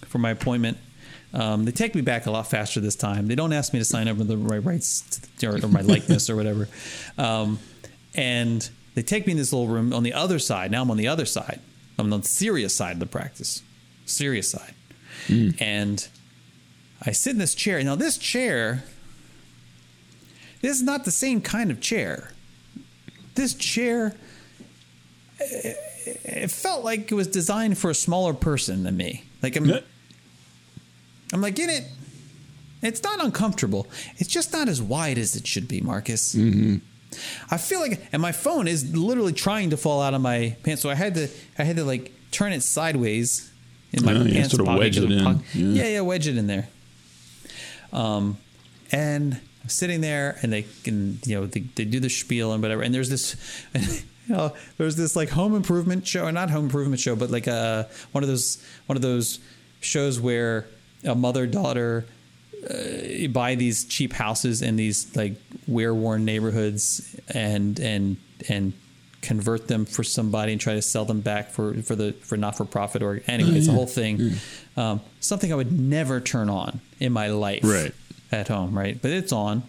for 0.06 0.18
my 0.18 0.30
appointment. 0.30 0.78
Um, 1.32 1.64
they 1.64 1.72
take 1.72 1.94
me 1.94 2.00
back 2.00 2.26
a 2.26 2.30
lot 2.30 2.48
faster 2.48 2.80
this 2.80 2.96
time. 2.96 3.26
They 3.26 3.34
don't 3.34 3.52
ask 3.52 3.72
me 3.72 3.78
to 3.78 3.84
sign 3.84 4.08
over 4.08 4.24
the 4.24 4.36
right 4.36 4.64
rights 4.64 5.20
to, 5.38 5.46
or, 5.46 5.64
or 5.64 5.68
my 5.68 5.80
likeness 5.80 6.28
or 6.28 6.36
whatever. 6.36 6.68
Um, 7.18 7.58
and 8.14 8.68
they 8.94 9.02
take 9.02 9.26
me 9.26 9.32
in 9.32 9.38
this 9.38 9.52
little 9.52 9.68
room 9.68 9.92
on 9.92 10.02
the 10.02 10.12
other 10.12 10.38
side. 10.38 10.70
Now 10.70 10.82
I'm 10.82 10.90
on 10.90 10.96
the 10.96 11.08
other 11.08 11.24
side. 11.24 11.60
I'm 11.98 12.12
on 12.12 12.20
the 12.20 12.26
serious 12.26 12.74
side 12.74 12.94
of 12.94 12.98
the 13.00 13.06
practice, 13.06 13.62
serious 14.06 14.50
side. 14.50 14.74
And 15.60 16.08
I 17.04 17.12
sit 17.12 17.30
in 17.30 17.38
this 17.38 17.54
chair. 17.54 17.82
Now 17.84 17.94
this 17.94 18.18
chair, 18.18 18.84
this 20.62 20.76
is 20.76 20.82
not 20.82 21.04
the 21.04 21.10
same 21.10 21.40
kind 21.40 21.70
of 21.70 21.80
chair. 21.80 22.32
This 23.34 23.54
chair 23.54 24.16
it 25.40 26.50
felt 26.50 26.84
like 26.84 27.10
it 27.10 27.14
was 27.14 27.26
designed 27.26 27.78
for 27.78 27.90
a 27.90 27.94
smaller 27.94 28.34
person 28.34 28.82
than 28.82 28.96
me. 28.96 29.24
Like 29.42 29.56
I'm. 29.56 29.72
I'm 31.32 31.40
like 31.40 31.58
in 31.58 31.70
it. 31.70 31.84
It's 32.82 33.02
not 33.02 33.22
uncomfortable. 33.22 33.86
It's 34.16 34.28
just 34.30 34.52
not 34.52 34.68
as 34.68 34.80
wide 34.80 35.18
as 35.18 35.36
it 35.36 35.46
should 35.46 35.68
be, 35.68 35.80
Marcus. 35.80 36.34
Mm-hmm. 36.34 36.76
I 37.50 37.58
feel 37.58 37.80
like, 37.80 38.00
and 38.12 38.22
my 38.22 38.32
phone 38.32 38.66
is 38.68 38.96
literally 38.96 39.32
trying 39.32 39.70
to 39.70 39.76
fall 39.76 40.00
out 40.00 40.14
of 40.14 40.20
my 40.22 40.56
pants, 40.62 40.80
so 40.82 40.88
I 40.88 40.94
had 40.94 41.14
to, 41.16 41.28
I 41.58 41.64
had 41.64 41.76
to 41.76 41.84
like 41.84 42.12
turn 42.30 42.52
it 42.52 42.62
sideways 42.62 43.52
in 43.92 44.04
my 44.04 44.12
Oh, 44.14 44.22
yeah, 44.22 44.32
pants 44.32 44.50
sort 44.50 44.60
of 44.60 44.66
pocket. 44.66 44.78
wedge 44.80 44.96
it 44.98 45.10
in. 45.10 45.18
Yeah. 45.18 45.34
yeah, 45.54 45.88
yeah, 45.88 46.00
wedge 46.00 46.26
it 46.28 46.38
in 46.38 46.46
there. 46.46 46.68
Um, 47.92 48.38
and 48.92 49.40
I'm 49.62 49.68
sitting 49.68 50.00
there, 50.00 50.38
and 50.42 50.52
they 50.52 50.64
can, 50.84 51.18
you 51.26 51.34
know, 51.40 51.46
they, 51.46 51.60
they 51.60 51.84
do 51.84 52.00
the 52.00 52.08
spiel 52.08 52.52
and 52.52 52.62
whatever. 52.62 52.82
And 52.82 52.94
there's 52.94 53.08
this, 53.10 53.36
you 54.26 54.34
know, 54.34 54.54
there's 54.78 54.96
this 54.96 55.16
like 55.16 55.28
home 55.30 55.54
improvement 55.54 56.06
show, 56.06 56.24
or 56.24 56.32
not 56.32 56.50
home 56.50 56.64
improvement 56.64 57.00
show, 57.00 57.16
but 57.16 57.30
like 57.30 57.46
a 57.46 57.88
one 58.12 58.22
of 58.24 58.28
those 58.28 58.64
one 58.86 58.96
of 58.96 59.02
those 59.02 59.40
shows 59.80 60.20
where 60.20 60.66
a 61.04 61.14
mother 61.14 61.46
daughter 61.46 62.06
uh, 62.68 63.28
buy 63.28 63.54
these 63.54 63.84
cheap 63.84 64.12
houses 64.12 64.60
in 64.62 64.76
these 64.76 65.14
like 65.16 65.34
wear-worn 65.66 66.24
neighborhoods 66.24 67.16
and 67.32 67.78
and 67.80 68.16
and 68.48 68.72
convert 69.22 69.68
them 69.68 69.84
for 69.84 70.02
somebody 70.02 70.52
and 70.52 70.60
try 70.60 70.74
to 70.74 70.82
sell 70.82 71.04
them 71.04 71.20
back 71.20 71.50
for 71.50 71.74
for 71.82 71.94
the 71.96 72.12
for 72.12 72.36
not-for-profit 72.36 73.02
or 73.02 73.22
anyway, 73.26 73.50
it's 73.52 73.68
a 73.68 73.72
whole 73.72 73.86
thing. 73.86 74.32
Um, 74.76 75.00
something 75.20 75.52
I 75.52 75.56
would 75.56 75.72
never 75.78 76.20
turn 76.20 76.48
on 76.50 76.80
in 76.98 77.12
my 77.12 77.28
life 77.28 77.62
Right. 77.64 77.92
at 78.32 78.48
home, 78.48 78.76
right? 78.78 79.00
But 79.00 79.10
it's 79.10 79.32
on, 79.32 79.62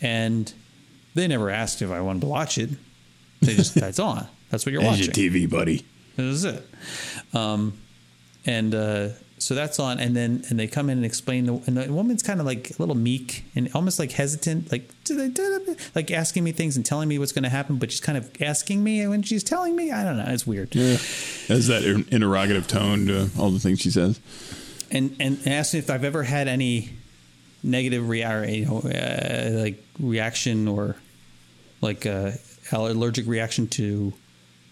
and 0.00 0.52
they 1.14 1.26
never 1.28 1.50
asked 1.50 1.82
if 1.82 1.90
I 1.90 2.00
wanted 2.00 2.20
to 2.20 2.26
watch 2.26 2.58
it. 2.58 2.70
They 3.40 3.54
just 3.54 3.74
that's 3.80 3.98
on. 3.98 4.26
That's 4.50 4.66
what 4.66 4.72
you're 4.72 4.82
There's 4.82 5.08
watching. 5.08 5.32
your 5.32 5.32
TV, 5.32 5.50
buddy. 5.50 5.84
This 6.16 6.26
is 6.36 6.44
it. 6.44 6.66
Um, 7.32 7.78
and 8.46 8.74
uh, 8.74 9.08
so 9.40 9.54
that's 9.54 9.80
on, 9.80 9.98
and 9.98 10.14
then 10.14 10.44
and 10.50 10.60
they 10.60 10.66
come 10.66 10.90
in 10.90 10.98
and 10.98 11.04
explain. 11.04 11.46
The, 11.46 11.54
and 11.66 11.76
the 11.76 11.92
woman's 11.92 12.22
kind 12.22 12.40
of 12.40 12.46
like 12.46 12.70
a 12.70 12.74
little 12.78 12.94
meek 12.94 13.44
and 13.56 13.70
almost 13.74 13.98
like 13.98 14.12
hesitant, 14.12 14.70
like 14.70 14.90
like 15.94 16.10
asking 16.10 16.44
me 16.44 16.52
things 16.52 16.76
and 16.76 16.84
telling 16.84 17.08
me 17.08 17.18
what's 17.18 17.32
going 17.32 17.44
to 17.44 17.48
happen, 17.48 17.78
but 17.78 17.90
she's 17.90 18.00
kind 18.00 18.18
of 18.18 18.30
asking 18.42 18.84
me 18.84 19.06
when 19.06 19.22
she's 19.22 19.42
telling 19.42 19.74
me. 19.74 19.90
I 19.90 20.04
don't 20.04 20.18
know. 20.18 20.26
It's 20.28 20.46
weird. 20.46 20.74
Yeah. 20.74 20.98
Has 21.48 21.66
that 21.68 21.84
interrogative 22.10 22.68
tone 22.68 23.06
to 23.06 23.30
all 23.38 23.50
the 23.50 23.58
things 23.58 23.80
she 23.80 23.90
says. 23.90 24.20
And 24.90 25.16
and 25.18 25.46
asked 25.46 25.72
me 25.72 25.78
if 25.78 25.88
I've 25.88 26.04
ever 26.04 26.22
had 26.22 26.46
any 26.46 26.90
negative 27.62 28.08
rea- 28.08 28.54
you 28.54 28.66
know, 28.66 28.78
uh, 28.78 29.50
like 29.52 29.82
reaction 29.98 30.68
or 30.68 30.96
like 31.80 32.04
uh, 32.04 32.32
allergic 32.72 33.26
reaction 33.26 33.68
to 33.68 34.12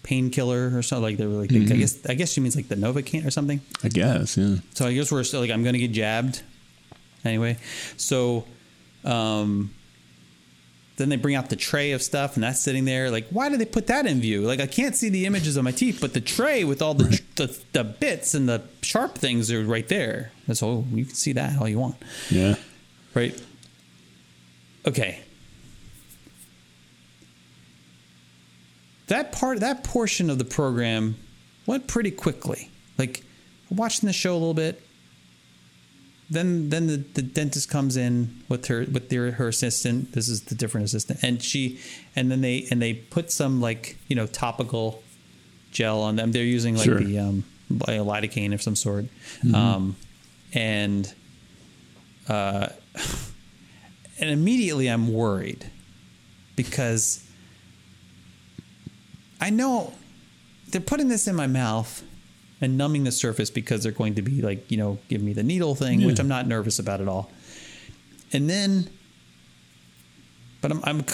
painkiller 0.08 0.70
or 0.74 0.80
something 0.80 1.02
like 1.02 1.16
they 1.18 1.26
were 1.26 1.34
like 1.34 1.52
I 1.52 1.58
guess 1.58 1.98
I 2.06 2.14
guess 2.14 2.32
she 2.32 2.40
means 2.40 2.56
like 2.56 2.68
the 2.68 2.76
Novocaine 2.76 3.26
or 3.26 3.30
something. 3.30 3.60
I 3.84 3.88
guess, 3.88 4.38
yeah. 4.38 4.56
So 4.72 4.86
I 4.86 4.94
guess 4.94 5.12
we're 5.12 5.22
still 5.22 5.40
like 5.40 5.50
I'm 5.50 5.62
going 5.62 5.74
to 5.74 5.78
get 5.78 5.92
jabbed 5.92 6.42
anyway. 7.26 7.58
So 7.98 8.46
um 9.04 9.74
then 10.96 11.10
they 11.10 11.16
bring 11.16 11.34
out 11.34 11.50
the 11.50 11.56
tray 11.56 11.92
of 11.92 12.02
stuff 12.02 12.36
and 12.36 12.42
that's 12.42 12.58
sitting 12.58 12.86
there 12.86 13.10
like 13.10 13.28
why 13.28 13.50
did 13.50 13.60
they 13.60 13.66
put 13.66 13.88
that 13.88 14.06
in 14.06 14.18
view? 14.22 14.46
Like 14.46 14.60
I 14.60 14.66
can't 14.66 14.96
see 14.96 15.10
the 15.10 15.26
images 15.26 15.58
of 15.58 15.64
my 15.64 15.72
teeth, 15.72 15.98
but 16.00 16.14
the 16.14 16.22
tray 16.22 16.64
with 16.64 16.80
all 16.80 16.94
the 16.94 17.20
the, 17.36 17.60
the 17.74 17.84
bits 17.84 18.32
and 18.34 18.48
the 18.48 18.62
sharp 18.80 19.14
things 19.18 19.52
are 19.52 19.62
right 19.62 19.88
there. 19.88 20.32
That's 20.46 20.62
all 20.62 20.86
you 20.90 21.04
can 21.04 21.14
see 21.14 21.34
that 21.34 21.60
all 21.60 21.68
you 21.68 21.78
want. 21.78 21.96
Yeah. 22.30 22.54
Right? 23.14 23.38
Okay. 24.86 25.20
That 29.08 29.32
part, 29.32 29.60
that 29.60 29.84
portion 29.84 30.30
of 30.30 30.38
the 30.38 30.44
program 30.44 31.16
went 31.66 31.86
pretty 31.86 32.10
quickly. 32.10 32.70
Like 32.96 33.24
watching 33.70 34.06
the 34.06 34.12
show 34.12 34.32
a 34.32 34.38
little 34.38 34.54
bit. 34.54 34.82
Then, 36.30 36.68
then 36.68 36.88
the, 36.88 36.96
the 36.98 37.22
dentist 37.22 37.70
comes 37.70 37.96
in 37.96 38.42
with 38.50 38.66
her 38.66 38.84
with 38.92 39.08
their 39.08 39.30
her 39.32 39.48
assistant. 39.48 40.12
This 40.12 40.28
is 40.28 40.42
the 40.42 40.54
different 40.54 40.84
assistant, 40.84 41.20
and 41.22 41.42
she, 41.42 41.80
and 42.14 42.30
then 42.30 42.42
they 42.42 42.66
and 42.70 42.82
they 42.82 42.92
put 42.92 43.32
some 43.32 43.62
like 43.62 43.96
you 44.08 44.14
know 44.16 44.26
topical 44.26 45.02
gel 45.70 46.02
on 46.02 46.16
them. 46.16 46.32
They're 46.32 46.44
using 46.44 46.74
like 46.76 46.84
Sure. 46.84 46.98
the 47.00 47.18
um, 47.18 47.44
lidocaine 47.70 48.52
of 48.52 48.60
some 48.60 48.76
sort, 48.76 49.06
um, 49.54 49.96
and 50.52 51.10
uh, 52.28 52.68
and 54.20 54.28
immediately 54.30 54.88
I'm 54.88 55.10
worried 55.10 55.70
because 56.56 57.24
I 59.40 59.50
know 59.50 59.92
they're 60.68 60.80
putting 60.80 61.08
this 61.08 61.26
in 61.26 61.34
my 61.36 61.46
mouth 61.46 62.02
and 62.60 62.76
numbing 62.76 63.04
the 63.04 63.12
surface 63.12 63.50
because 63.50 63.82
they're 63.82 63.92
going 63.92 64.16
to 64.16 64.22
be 64.22 64.42
like, 64.42 64.70
you 64.70 64.76
know, 64.76 64.98
give 65.08 65.22
me 65.22 65.32
the 65.32 65.42
needle 65.44 65.74
thing, 65.74 66.04
which 66.04 66.18
I'm 66.18 66.28
not 66.28 66.46
nervous 66.46 66.78
about 66.78 67.00
at 67.00 67.08
all. 67.08 67.30
And 68.32 68.50
then, 68.50 68.90
but 70.60 70.72
I'm, 70.72 70.80
I'm, 70.84 71.04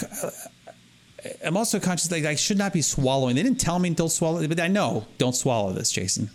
I'm 1.45 1.57
also 1.57 1.79
conscious 1.79 2.09
that 2.09 2.25
I 2.25 2.35
should 2.35 2.59
not 2.59 2.73
be 2.73 2.83
swallowing. 2.83 3.37
They 3.37 3.43
didn't 3.43 3.61
tell 3.61 3.79
me 3.79 3.91
don't 3.91 4.09
swallow, 4.11 4.47
but 4.49 4.59
I 4.59 4.69
know 4.69 5.07
don't 5.19 5.37
swallow 5.37 5.73
this, 5.73 5.93
Jason. 5.93 6.31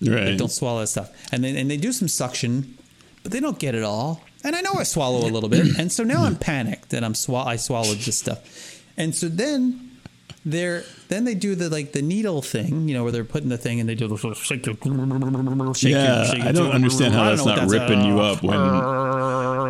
Right. 0.00 0.28
Like, 0.28 0.38
don't 0.38 0.50
swallow 0.50 0.80
that 0.80 0.88
stuff. 0.88 1.10
And 1.32 1.44
then 1.44 1.56
and 1.56 1.70
they 1.70 1.76
do 1.76 1.92
some 1.92 2.08
suction, 2.08 2.76
but 3.22 3.32
they 3.32 3.40
don't 3.40 3.58
get 3.58 3.74
it 3.74 3.84
all. 3.84 4.22
And 4.44 4.56
I 4.56 4.60
know 4.60 4.72
I 4.76 4.82
swallow 4.82 5.26
a 5.26 5.30
little 5.30 5.48
bit, 5.48 5.78
and 5.78 5.90
so 5.92 6.02
now 6.02 6.24
I'm 6.24 6.36
panicked 6.36 6.90
that 6.90 7.04
I'm 7.04 7.12
swa- 7.12 7.46
I 7.46 7.56
swallowed 7.56 7.98
this 7.98 8.18
stuff. 8.18 8.82
And 8.96 9.14
so 9.14 9.28
then 9.28 9.91
they're 10.44 10.82
then 11.08 11.24
they 11.24 11.34
do 11.34 11.54
the 11.54 11.68
like 11.70 11.92
the 11.92 12.02
needle 12.02 12.42
thing, 12.42 12.88
you 12.88 12.94
know, 12.94 13.02
where 13.04 13.12
they're 13.12 13.24
putting 13.24 13.48
the 13.48 13.58
thing 13.58 13.78
and 13.80 13.88
they 13.88 13.94
do 13.94 14.08
the 14.08 14.18
sort 14.18 14.36
of 14.36 14.42
shake 14.42 14.64
shake 14.64 15.92
Yeah, 15.92 16.24
shake. 16.24 16.42
I 16.42 16.52
don't 16.52 16.72
understand 16.72 17.14
how 17.14 17.24
that's 17.30 17.44
not 17.44 17.58
what 17.60 17.70
ripping 17.70 18.04
you 18.04 18.18
uh, 18.20 18.32
up 18.32 18.42
when 18.42 18.58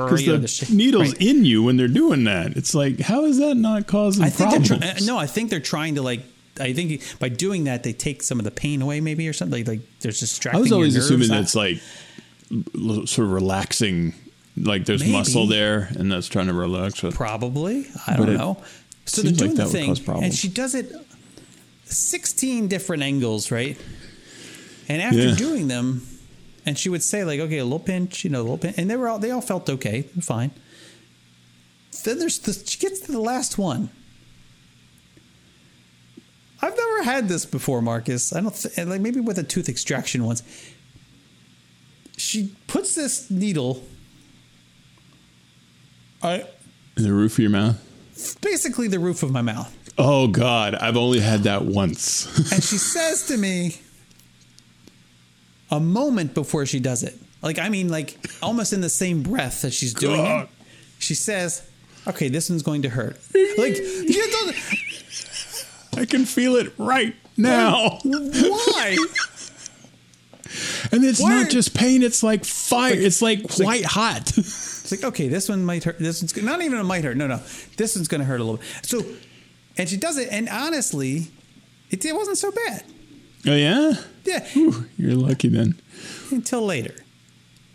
because 0.05 0.25
the 0.41 0.49
shake- 0.49 0.70
needle's 0.70 1.12
right. 1.12 1.20
in 1.23 1.45
you 1.45 1.62
when 1.62 1.77
they're 1.77 1.89
doing 1.89 2.25
that. 2.25 2.57
It's 2.57 2.75
like 2.75 3.01
how 3.01 3.25
is 3.25 3.39
that 3.39 3.57
not 3.57 3.87
causing 3.87 4.25
I 4.25 4.31
think 4.31 4.51
problems? 4.66 4.68
they're 4.81 5.07
no, 5.07 5.18
I 5.18 5.27
think 5.27 5.51
they're 5.51 5.61
trying 5.61 5.97
to 5.97 6.03
like. 6.03 6.23
I 6.61 6.75
think 6.75 7.03
by 7.18 7.31
doing 7.31 7.64
that 7.64 7.83
they 7.83 7.95
take 7.95 8.23
some 8.23 8.39
of 8.39 8.45
the 8.45 8.51
pain 8.51 8.83
away, 8.83 9.01
maybe 9.01 9.27
or 9.29 9.33
something. 9.33 9.64
Like, 9.64 9.79
like 9.79 10.01
there's 10.01 10.20
distracting. 10.20 10.59
I 10.59 10.61
was 10.62 10.70
always 10.73 10.97
assuming 10.97 11.31
I- 11.31 11.37
that 11.37 11.43
it's 11.43 11.55
like 11.55 11.79
sort 13.07 13.27
of 13.27 13.33
relaxing, 13.33 14.14
like 14.57 14.85
there's 14.85 15.01
Maybe. 15.01 15.12
muscle 15.12 15.47
there 15.47 15.89
and 15.99 16.12
that's 16.12 16.29
trying 16.29 16.49
to 16.49 16.53
relax. 16.53 17.03
it. 17.05 17.14
Probably. 17.14 17.87
I 18.07 18.16
don't 18.16 18.29
it 18.29 18.37
know. 18.37 18.62
So 19.05 19.23
they're 19.23 19.31
seems 19.31 19.41
like 19.41 19.49
doing 19.51 19.57
that 19.57 19.65
the 19.97 20.05
thing, 20.05 20.23
and 20.25 20.33
she 20.35 20.49
does 20.49 20.75
it 20.75 20.93
16 21.87 22.69
different 22.69 23.03
angles, 23.03 23.51
right? 23.51 23.77
And 24.89 25.03
after 25.03 25.29
Yeah. 25.29 25.35
doing 25.35 25.69
them, 25.69 26.07
and 26.65 26.79
she 26.79 26.89
would 26.89 27.03
say 27.03 27.25
like, 27.25 27.41
"Okay, 27.41 27.59
a 27.59 27.65
little 27.65 27.79
pinch, 27.81 28.25
you 28.25 28.31
know, 28.31 28.41
a 28.41 28.43
little 28.43 28.59
pinch," 28.59 28.77
and 28.79 28.89
they 28.91 28.97
were 28.97 29.09
all 29.09 29.19
they 29.19 29.31
all 29.31 29.41
felt 29.41 29.69
okay, 29.69 30.03
fine. 30.21 30.51
Then 32.05 32.19
there's 32.19 32.39
the, 32.39 32.53
she 32.53 32.79
gets 32.79 33.01
to 33.01 33.13
the 33.13 33.21
last 33.21 33.59
one. 33.59 33.91
I've 36.61 36.77
never 36.77 37.03
had 37.03 37.29
this 37.29 37.45
before, 37.45 37.83
Marcus. 37.83 38.33
I 38.33 38.41
don't 38.41 38.55
th- 38.55 38.79
like 38.87 39.01
maybe 39.01 39.21
with 39.21 39.39
a 39.39 39.43
tooth 39.43 39.69
extraction 39.69 40.25
once. 40.25 40.43
She 42.17 42.55
puts 42.69 42.95
this 42.95 43.31
needle. 43.31 43.85
I 46.23 46.45
In 46.97 47.03
the 47.03 47.13
roof 47.13 47.33
of 47.35 47.39
your 47.41 47.51
mouth. 47.51 47.77
Basically 48.41 48.89
the 48.89 48.99
roof 48.99 49.23
of 49.23 49.31
my 49.31 49.43
mouth. 49.43 49.75
Oh 49.99 50.27
God, 50.29 50.75
I've 50.75 50.97
only 50.97 51.21
had 51.21 51.43
that 51.45 51.65
once. 51.65 52.27
And 52.53 52.63
she 52.63 52.79
says 52.79 53.27
to 53.27 53.37
me 53.37 53.77
a 55.71 55.81
moment 55.81 56.35
before 56.35 56.67
she 56.67 56.81
does 56.81 57.03
it. 57.03 57.19
Like, 57.43 57.59
I 57.59 57.69
mean, 57.69 57.89
like 57.89 58.17
almost 58.43 58.73
in 58.73 58.81
the 58.81 58.89
same 58.89 59.23
breath 59.23 59.63
that 59.63 59.73
she's 59.73 59.95
doing 59.95 60.17
God. 60.23 60.45
it. 60.45 60.51
She 60.99 61.15
says, 61.15 61.69
okay, 62.07 62.29
this 62.29 62.49
one's 62.49 62.63
going 62.63 62.83
to 62.83 62.89
hurt. 62.89 63.17
Like, 63.59 63.77
you 63.77 64.31
don't, 64.31 64.57
I 65.99 66.05
can 66.05 66.25
feel 66.25 66.57
it 66.57 66.73
right 66.79 67.15
now, 67.37 67.99
why? 68.05 68.97
and 70.93 71.03
it's 71.05 71.21
Why- 71.21 71.43
not 71.43 71.51
just 71.51 71.75
pain; 71.75 72.03
it's 72.03 72.23
like 72.23 72.45
fire. 72.45 72.93
It's 72.95 73.23
like 73.23 73.59
like- 73.59 73.67
white 73.67 73.85
hot. 73.85 74.33
It's 74.93 75.03
like, 75.03 75.09
okay, 75.14 75.28
this 75.28 75.49
one 75.49 75.64
might 75.64 75.84
hurt. 75.84 75.99
This 75.99 76.20
one's 76.22 76.36
not 76.43 76.61
even 76.62 76.78
a 76.78 76.84
might 76.84 77.05
hurt. 77.05 77.16
No, 77.16 77.26
no. 77.26 77.40
This 77.76 77.97
one's 77.97 78.09
going 78.09 78.20
to 78.20 78.24
hurt 78.26 78.40
a 78.40 78.45
little 78.45 78.59
bit. 78.59 78.66
So, 78.82 79.03
and 79.78 79.88
she 79.88 79.97
does 79.97 80.18
it. 80.18 80.28
And 80.30 80.49
honestly, 80.49 81.28
it, 81.90 82.05
it 82.05 82.14
wasn't 82.14 82.38
so 82.38 82.51
bad. 82.51 82.84
oh 83.47 83.55
yeah, 83.57 83.95
Yeah. 84.24 84.45
Whew, 84.53 84.86
you're 84.99 85.14
lucky 85.14 85.49
then. 85.49 85.80
until 86.30 86.62
later. 86.62 86.95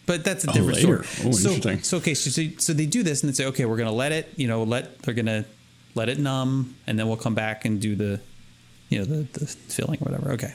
But 0.06 0.24
that's 0.24 0.46
a 0.46 0.50
Oh, 0.50 0.54
different 0.54 0.76
later. 0.84 1.04
story. 1.04 1.30
Oh, 1.30 1.32
so, 1.36 1.50
interesting. 1.50 1.84
so 1.84 1.98
okay, 1.98 2.14
so, 2.14 2.30
so 2.60 2.72
they 2.74 2.86
do 2.86 3.04
this 3.04 3.24
and 3.24 3.30
they 3.30 3.34
say, 3.36 3.46
okay, 3.48 3.66
we're 3.66 3.76
gonna 3.78 3.92
let 3.92 4.12
it, 4.14 4.32
you 4.38 4.48
know, 4.48 4.64
let 4.64 5.02
they're 5.02 5.14
gonna 5.14 5.44
let 5.96 6.08
it 6.08 6.18
numb, 6.18 6.76
and 6.88 6.98
then 6.98 7.08
we'll 7.10 7.18
come 7.18 7.36
back 7.36 7.66
and 7.66 7.82
do 7.82 7.96
the, 7.96 8.22
you 8.90 9.00
know, 9.00 9.04
the, 9.06 9.28
the 9.38 9.46
filling 9.48 10.00
or 10.02 10.06
whatever. 10.12 10.32
Okay. 10.34 10.54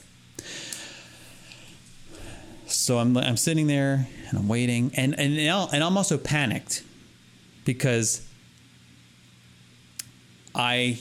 So 2.82 2.98
I'm 2.98 3.16
I'm 3.16 3.36
sitting 3.36 3.68
there 3.68 4.08
and 4.28 4.38
I'm 4.38 4.48
waiting, 4.48 4.90
and 4.96 5.16
and 5.18 5.38
and 5.38 5.84
I'm 5.84 5.96
also 5.96 6.18
panicked 6.18 6.82
because 7.64 8.26
I, 10.54 10.98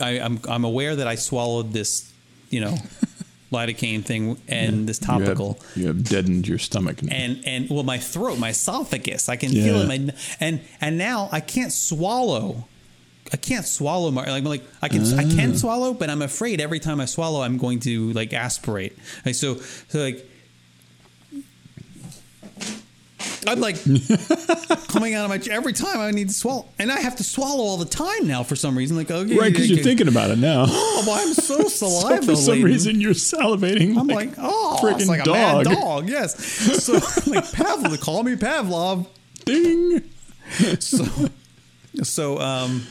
I 0.00 0.20
I'm 0.20 0.40
I'm 0.48 0.64
aware 0.64 0.96
that 0.96 1.06
I 1.06 1.14
swallowed 1.14 1.72
this, 1.72 2.12
you 2.50 2.60
know, 2.60 2.74
lidocaine 3.52 4.04
thing 4.04 4.36
and 4.48 4.88
this 4.88 5.00
You 5.00 5.06
have- 5.06 5.24
topical 5.24 5.58
You 5.76 5.86
have, 5.86 6.02
deadened 6.04 6.46
your 6.48 6.58
stomach. 6.58 7.02
now. 7.02 7.14
and 7.14 7.40
and 7.46 7.70
well 7.70 7.84
my 7.84 7.98
throat 7.98 8.38
my 8.40 8.48
esophagus 8.50 9.28
i 9.28 9.36
can 9.36 9.50
feel 9.50 9.76
it 9.82 9.86
my 9.86 10.12
and 10.40 10.60
and 10.80 10.98
now 10.98 11.28
i 11.30 11.38
can't 11.38 11.72
swallow 11.72 12.66
i 13.32 13.36
can't 13.36 13.64
swallow 13.64 14.10
my 14.10 14.28
like 14.28 14.42
like 14.44 14.62
i 14.82 14.88
can 14.88 15.02
i 15.18 15.22
Ah. 15.24 15.36
can 15.36 15.56
swallow 15.56 15.94
but 15.94 16.10
i'm 16.10 16.22
afraid 16.22 16.60
every 16.60 16.80
time 16.80 17.00
i 17.00 17.04
swallow 17.04 17.40
i'm 17.42 17.56
going 17.56 17.78
to 17.80 18.12
like 18.14 18.32
aspirate 18.32 18.98
like 19.24 19.36
so 19.36 19.54
so 19.88 20.00
like 20.00 20.28
I'm 23.46 23.60
like 23.60 23.76
coming 24.88 25.14
out 25.14 25.24
of 25.24 25.30
my 25.30 25.40
every 25.52 25.72
time 25.72 25.98
I 25.98 26.10
need 26.10 26.28
to 26.28 26.34
swallow, 26.34 26.66
and 26.78 26.90
I 26.90 27.00
have 27.00 27.16
to 27.16 27.24
swallow 27.24 27.62
all 27.64 27.76
the 27.76 27.84
time 27.84 28.26
now 28.26 28.42
for 28.42 28.56
some 28.56 28.76
reason. 28.76 28.96
Like, 28.96 29.10
okay, 29.10 29.36
right, 29.36 29.52
because 29.52 29.70
you're 29.70 29.82
thinking 29.84 30.08
about 30.08 30.30
it 30.30 30.38
now. 30.38 30.66
oh, 30.68 31.04
well, 31.06 31.26
I'm 31.26 31.34
so 31.34 31.62
so 31.68 32.22
for 32.22 32.36
some 32.36 32.54
laden. 32.54 32.64
reason, 32.64 33.00
you're 33.00 33.12
salivating. 33.12 33.96
I'm 33.98 34.06
like, 34.06 34.28
like, 34.28 34.38
oh, 34.38 34.78
it's 34.88 35.08
like 35.08 35.20
a 35.20 35.24
dog. 35.24 35.66
mad 35.66 35.74
dog. 35.74 36.08
Yes. 36.08 36.44
So 36.84 36.92
like 37.30 37.44
Pavlov, 37.44 38.00
call 38.00 38.22
me 38.22 38.36
Pavlov. 38.36 39.06
ding. 39.44 40.02
So, 40.78 41.04
so, 42.02 42.38
um, 42.38 42.86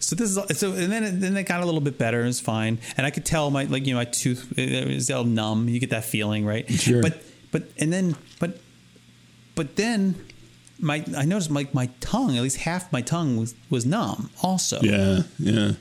so 0.00 0.16
this 0.16 0.36
is 0.36 0.58
so, 0.58 0.72
and 0.72 0.90
then 0.90 1.04
it, 1.04 1.20
then 1.20 1.36
it 1.36 1.44
got 1.44 1.62
a 1.62 1.66
little 1.66 1.80
bit 1.80 1.98
better. 1.98 2.22
It 2.22 2.26
was 2.26 2.40
fine, 2.40 2.78
and 2.96 3.06
I 3.06 3.10
could 3.10 3.24
tell 3.24 3.50
my 3.50 3.64
like 3.64 3.86
you 3.86 3.94
know 3.94 4.00
my 4.00 4.04
tooth 4.04 4.58
it 4.58 4.88
was 4.88 5.10
all 5.10 5.24
numb. 5.24 5.68
You 5.68 5.78
get 5.80 5.90
that 5.90 6.04
feeling, 6.04 6.46
right? 6.46 6.68
Sure. 6.70 7.02
But 7.02 7.22
but 7.50 7.64
and 7.78 7.92
then 7.92 8.16
but 8.40 8.58
but 9.58 9.74
then 9.76 10.14
my 10.80 11.04
I 11.16 11.24
noticed 11.24 11.50
like 11.50 11.74
my 11.74 11.90
tongue, 12.00 12.36
at 12.36 12.42
least 12.42 12.58
half 12.58 12.92
my 12.92 13.02
tongue 13.02 13.36
was 13.36 13.54
was 13.68 13.84
numb 13.84 14.30
also. 14.42 14.80
Yeah, 14.80 15.22
yeah. 15.38 15.72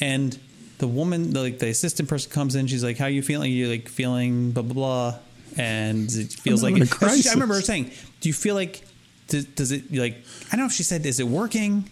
And 0.00 0.38
the 0.78 0.86
woman, 0.86 1.32
the, 1.32 1.40
like 1.40 1.58
the 1.58 1.68
assistant 1.68 2.08
person 2.08 2.30
comes 2.30 2.54
in, 2.54 2.66
she's 2.66 2.84
like, 2.84 2.98
"How 2.98 3.06
you 3.06 3.22
feeling? 3.22 3.50
You 3.50 3.68
like 3.68 3.88
feeling 3.88 4.52
blah 4.52 4.62
blah 4.62 4.74
blah?" 4.74 5.18
And 5.56 6.10
it 6.12 6.32
feels 6.44 6.62
like 6.62 6.76
it, 6.76 6.92
I 7.02 7.32
remember 7.32 7.54
her 7.54 7.62
saying, 7.62 7.90
"Do 8.20 8.28
you 8.28 8.34
feel 8.34 8.54
like 8.54 8.84
does, 9.28 9.44
does 9.46 9.72
it 9.72 9.92
like 9.92 10.16
I 10.48 10.50
don't 10.56 10.60
know 10.60 10.66
if 10.66 10.72
she 10.72 10.82
said 10.82 11.06
is 11.06 11.18
it 11.20 11.26
working 11.28 11.88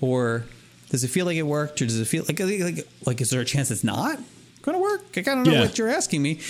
or 0.00 0.44
does 0.90 1.04
it 1.04 1.08
feel 1.08 1.26
like 1.26 1.36
it 1.36 1.42
worked 1.58 1.82
or 1.82 1.86
does 1.86 2.00
it 2.00 2.06
feel 2.06 2.24
like 2.28 2.40
like 2.40 2.86
like 3.06 3.20
is 3.20 3.28
there 3.30 3.40
a 3.42 3.44
chance 3.44 3.70
it's 3.70 3.84
not 3.84 4.18
going 4.62 4.76
to 4.76 4.82
work? 4.82 5.02
Like, 5.14 5.28
I 5.28 5.34
don't 5.34 5.44
know 5.44 5.52
Yeah. 5.52 5.60
what 5.66 5.76
you're 5.78 5.88
asking 6.00 6.22
me. 6.22 6.40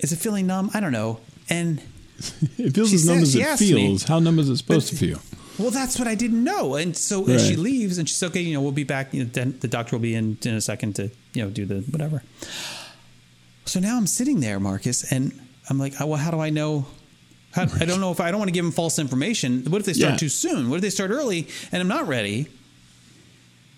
Is 0.00 0.12
it 0.12 0.16
feeling 0.16 0.46
numb? 0.46 0.70
I 0.74 0.80
don't 0.80 0.92
know. 0.92 1.20
And 1.48 1.80
It 2.58 2.74
feels 2.74 2.90
She 2.90 2.96
as 2.96 3.06
numb 3.06 3.18
as 3.18 3.34
it 3.34 3.42
asked 3.42 3.62
me- 3.62 3.68
feels. 3.72 4.02
How 4.04 4.18
numb 4.18 4.38
is 4.38 4.48
it 4.48 4.56
supposed 4.56 4.88
to 4.88 4.96
feel? 4.96 5.20
well, 5.58 5.70
that's 5.70 5.98
what 5.98 6.06
I 6.08 6.14
didn't 6.14 6.42
know. 6.44 6.74
And 6.76 6.96
so 6.96 7.26
as 7.28 7.46
she 7.46 7.56
leaves, 7.56 7.98
and 7.98 8.08
she's 8.08 8.22
okay. 8.22 8.40
You 8.40 8.54
know, 8.54 8.60
we'll 8.60 8.72
be 8.72 8.84
back. 8.84 9.12
You 9.14 9.24
know, 9.24 9.30
then 9.32 9.56
the 9.60 9.68
doctor 9.68 9.96
will 9.96 10.02
be 10.02 10.14
in 10.14 10.36
in 10.44 10.54
a 10.54 10.60
second 10.60 10.96
to 10.96 11.10
you 11.34 11.42
know 11.44 11.50
do 11.50 11.64
the 11.66 11.80
whatever. 11.90 12.22
So 13.66 13.80
now 13.80 13.96
I'm 13.96 14.06
sitting 14.06 14.40
there, 14.40 14.58
Marcus, 14.60 15.10
and 15.12 15.32
I'm 15.68 15.78
like, 15.78 15.94
oh, 16.00 16.06
well, 16.06 16.18
how 16.18 16.30
do 16.30 16.40
I 16.40 16.50
know? 16.50 16.86
How, 17.52 17.62
I 17.80 17.84
don't 17.84 18.00
know 18.00 18.10
if 18.12 18.20
I 18.20 18.30
don't 18.30 18.38
want 18.40 18.48
to 18.48 18.52
give 18.52 18.64
them 18.64 18.72
false 18.72 18.98
information. 18.98 19.64
What 19.70 19.80
if 19.80 19.86
they 19.86 19.92
start 19.94 20.12
Yeah. 20.12 20.16
too 20.18 20.28
soon? 20.28 20.70
What 20.70 20.76
if 20.76 20.82
they 20.82 20.90
start 20.90 21.10
early 21.10 21.48
and 21.72 21.80
I'm 21.80 21.88
not 21.88 22.06
ready? 22.08 22.48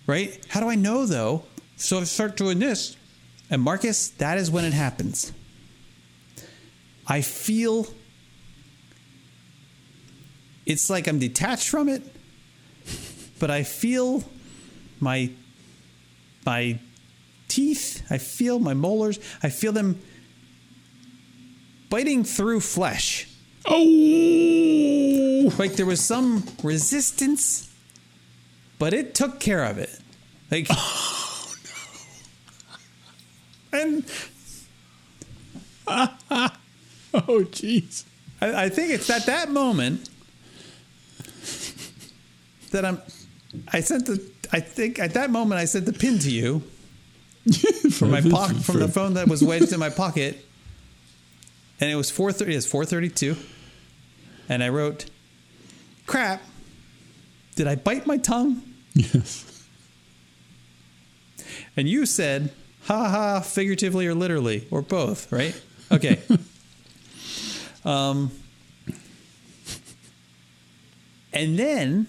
Right? 0.07 0.43
How 0.49 0.59
do 0.61 0.67
I 0.69 0.75
know 0.75 1.05
though? 1.05 1.43
So 1.77 1.99
I 1.99 2.03
start 2.05 2.37
doing 2.37 2.59
this, 2.59 2.95
and 3.49 3.61
Marcus, 3.61 4.09
that 4.17 4.37
is 4.37 4.49
when 4.51 4.65
it 4.65 4.73
happens. 4.73 5.31
I 7.07 7.21
feel 7.21 7.87
it's 10.65 10.89
like 10.89 11.07
I'm 11.07 11.19
detached 11.19 11.69
from 11.69 11.89
it, 11.89 12.03
but 13.39 13.49
I 13.51 13.63
feel 13.63 14.23
my 14.99 15.29
my 16.45 16.79
teeth, 17.47 18.03
I 18.09 18.17
feel 18.17 18.59
my 18.59 18.73
molars, 18.73 19.19
I 19.43 19.49
feel 19.49 19.71
them 19.73 19.99
biting 21.89 22.23
through 22.23 22.61
flesh. 22.61 23.27
Oh, 23.65 25.53
Like 25.59 25.73
there 25.73 25.85
was 25.85 26.01
some 26.01 26.43
resistance, 26.63 27.69
but 28.79 28.93
it 28.93 29.13
took 29.13 29.39
care 29.39 29.63
of 29.65 29.77
it. 29.77 29.99
Like 30.49 30.67
Oh 30.73 31.53
no. 33.73 33.79
And 33.79 34.03
oh, 37.13 37.43
jeez. 37.51 38.03
I, 38.39 38.65
I 38.65 38.69
think 38.69 38.91
it's 38.91 39.09
at 39.09 39.25
that 39.25 39.51
moment 39.51 40.09
that 42.71 42.85
I'm. 42.85 43.01
I 43.71 43.81
sent 43.81 44.05
the. 44.07 44.21
I 44.51 44.59
think 44.59 44.99
at 44.99 45.13
that 45.13 45.29
moment 45.29 45.59
I 45.61 45.65
sent 45.65 45.85
the 45.85 45.93
pin 45.93 46.19
to 46.19 46.31
you 46.31 46.63
from 47.91 48.11
my 48.11 48.21
pocket 48.21 48.57
from 48.57 48.79
the 48.79 48.87
phone 48.87 49.13
that 49.15 49.27
was 49.27 49.43
wedged 49.43 49.71
in 49.73 49.79
my 49.79 49.89
pocket, 49.89 50.45
and 51.79 51.89
it 51.89 51.95
was 51.95 52.09
four 52.11 52.31
thirty. 52.31 52.55
It's 52.55 52.65
four 52.65 52.85
thirty 52.85 53.09
two, 53.09 53.35
and 54.49 54.63
I 54.63 54.69
wrote, 54.69 55.05
"Crap! 56.07 56.41
Did 57.55 57.67
I 57.67 57.75
bite 57.75 58.05
my 58.07 58.17
tongue?" 58.17 58.61
Yes. 58.93 59.47
And 61.77 61.87
you 61.87 62.05
said, 62.05 62.51
"Ha 62.85 63.09
ha!" 63.09 63.39
Figuratively 63.39 64.05
or 64.05 64.13
literally 64.13 64.67
or 64.71 64.81
both, 64.81 65.31
right? 65.31 65.59
Okay. 65.91 66.19
um. 67.85 68.31
And 71.33 71.57
then, 71.59 72.07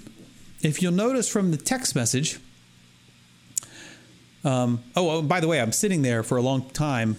if 0.62 0.80
you'll 0.82 0.92
notice 0.92 1.28
from 1.28 1.50
the 1.50 1.56
text 1.56 1.94
message, 1.94 2.38
um, 4.44 4.82
oh, 4.96 5.10
oh, 5.18 5.22
by 5.22 5.40
the 5.40 5.46
way, 5.48 5.60
I'm 5.60 5.72
sitting 5.72 6.02
there 6.02 6.22
for 6.22 6.36
a 6.36 6.42
long 6.42 6.68
time 6.70 7.16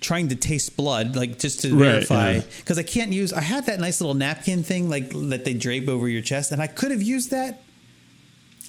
trying 0.00 0.28
to 0.28 0.36
taste 0.36 0.76
blood, 0.76 1.16
like 1.16 1.38
just 1.38 1.62
to 1.62 1.70
Right, 1.74 1.78
verify, 2.06 2.32
yeah. 2.32 2.42
because 2.58 2.78
I 2.78 2.82
can't 2.82 3.12
use. 3.12 3.32
I 3.32 3.40
had 3.40 3.66
that 3.66 3.80
nice 3.80 4.00
little 4.00 4.14
napkin 4.14 4.62
thing, 4.62 4.88
like 4.88 5.10
that 5.10 5.44
they 5.44 5.54
drape 5.54 5.88
over 5.88 6.08
your 6.08 6.22
chest, 6.22 6.52
and 6.52 6.60
I 6.62 6.66
could 6.66 6.90
have 6.90 7.02
used 7.02 7.30
that 7.30 7.62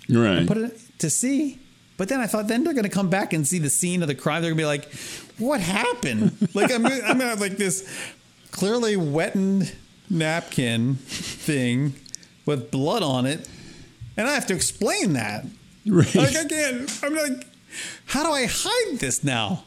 Right. 0.10 0.48
put 0.48 0.58
it 0.58 0.80
to 1.00 1.10
see. 1.10 1.60
But 1.98 2.10
then 2.10 2.20
I 2.20 2.28
thought, 2.28 2.48
then 2.48 2.64
they're 2.64 2.74
going 2.74 2.84
to 2.84 2.90
come 2.90 3.10
back 3.10 3.32
and 3.34 3.48
see 3.48 3.58
the 3.60 3.70
scene 3.70 4.02
of 4.02 4.08
the 4.08 4.16
crime. 4.16 4.42
They're 4.42 4.52
going 4.52 4.58
to 4.58 4.62
be 4.64 4.66
like, 4.66 4.92
"What 5.38 5.62
happened?" 5.62 6.36
like 6.54 6.72
I'm, 6.72 6.86
I'm 6.86 6.92
going 7.00 7.20
to 7.20 7.26
have 7.28 7.42
like 7.42 7.58
this 7.58 7.88
clearly 8.52 8.96
wetted 8.98 9.72
napkin 10.10 10.96
thing 10.96 11.96
with 12.46 12.70
blood 12.72 13.02
on 13.04 13.26
it, 13.26 13.48
and 14.18 14.28
I 14.28 14.34
have 14.34 14.46
to 14.48 14.54
explain 14.54 15.14
that. 15.14 15.46
Right. 15.86 16.16
Like 16.16 16.36
I 16.36 16.46
can't. 16.46 17.00
I'm 17.04 17.14
like, 17.16 17.46
how 18.06 18.24
do 18.24 18.32
I 18.32 18.48
hide 18.50 19.00
this 19.00 19.24
now? 19.24 19.64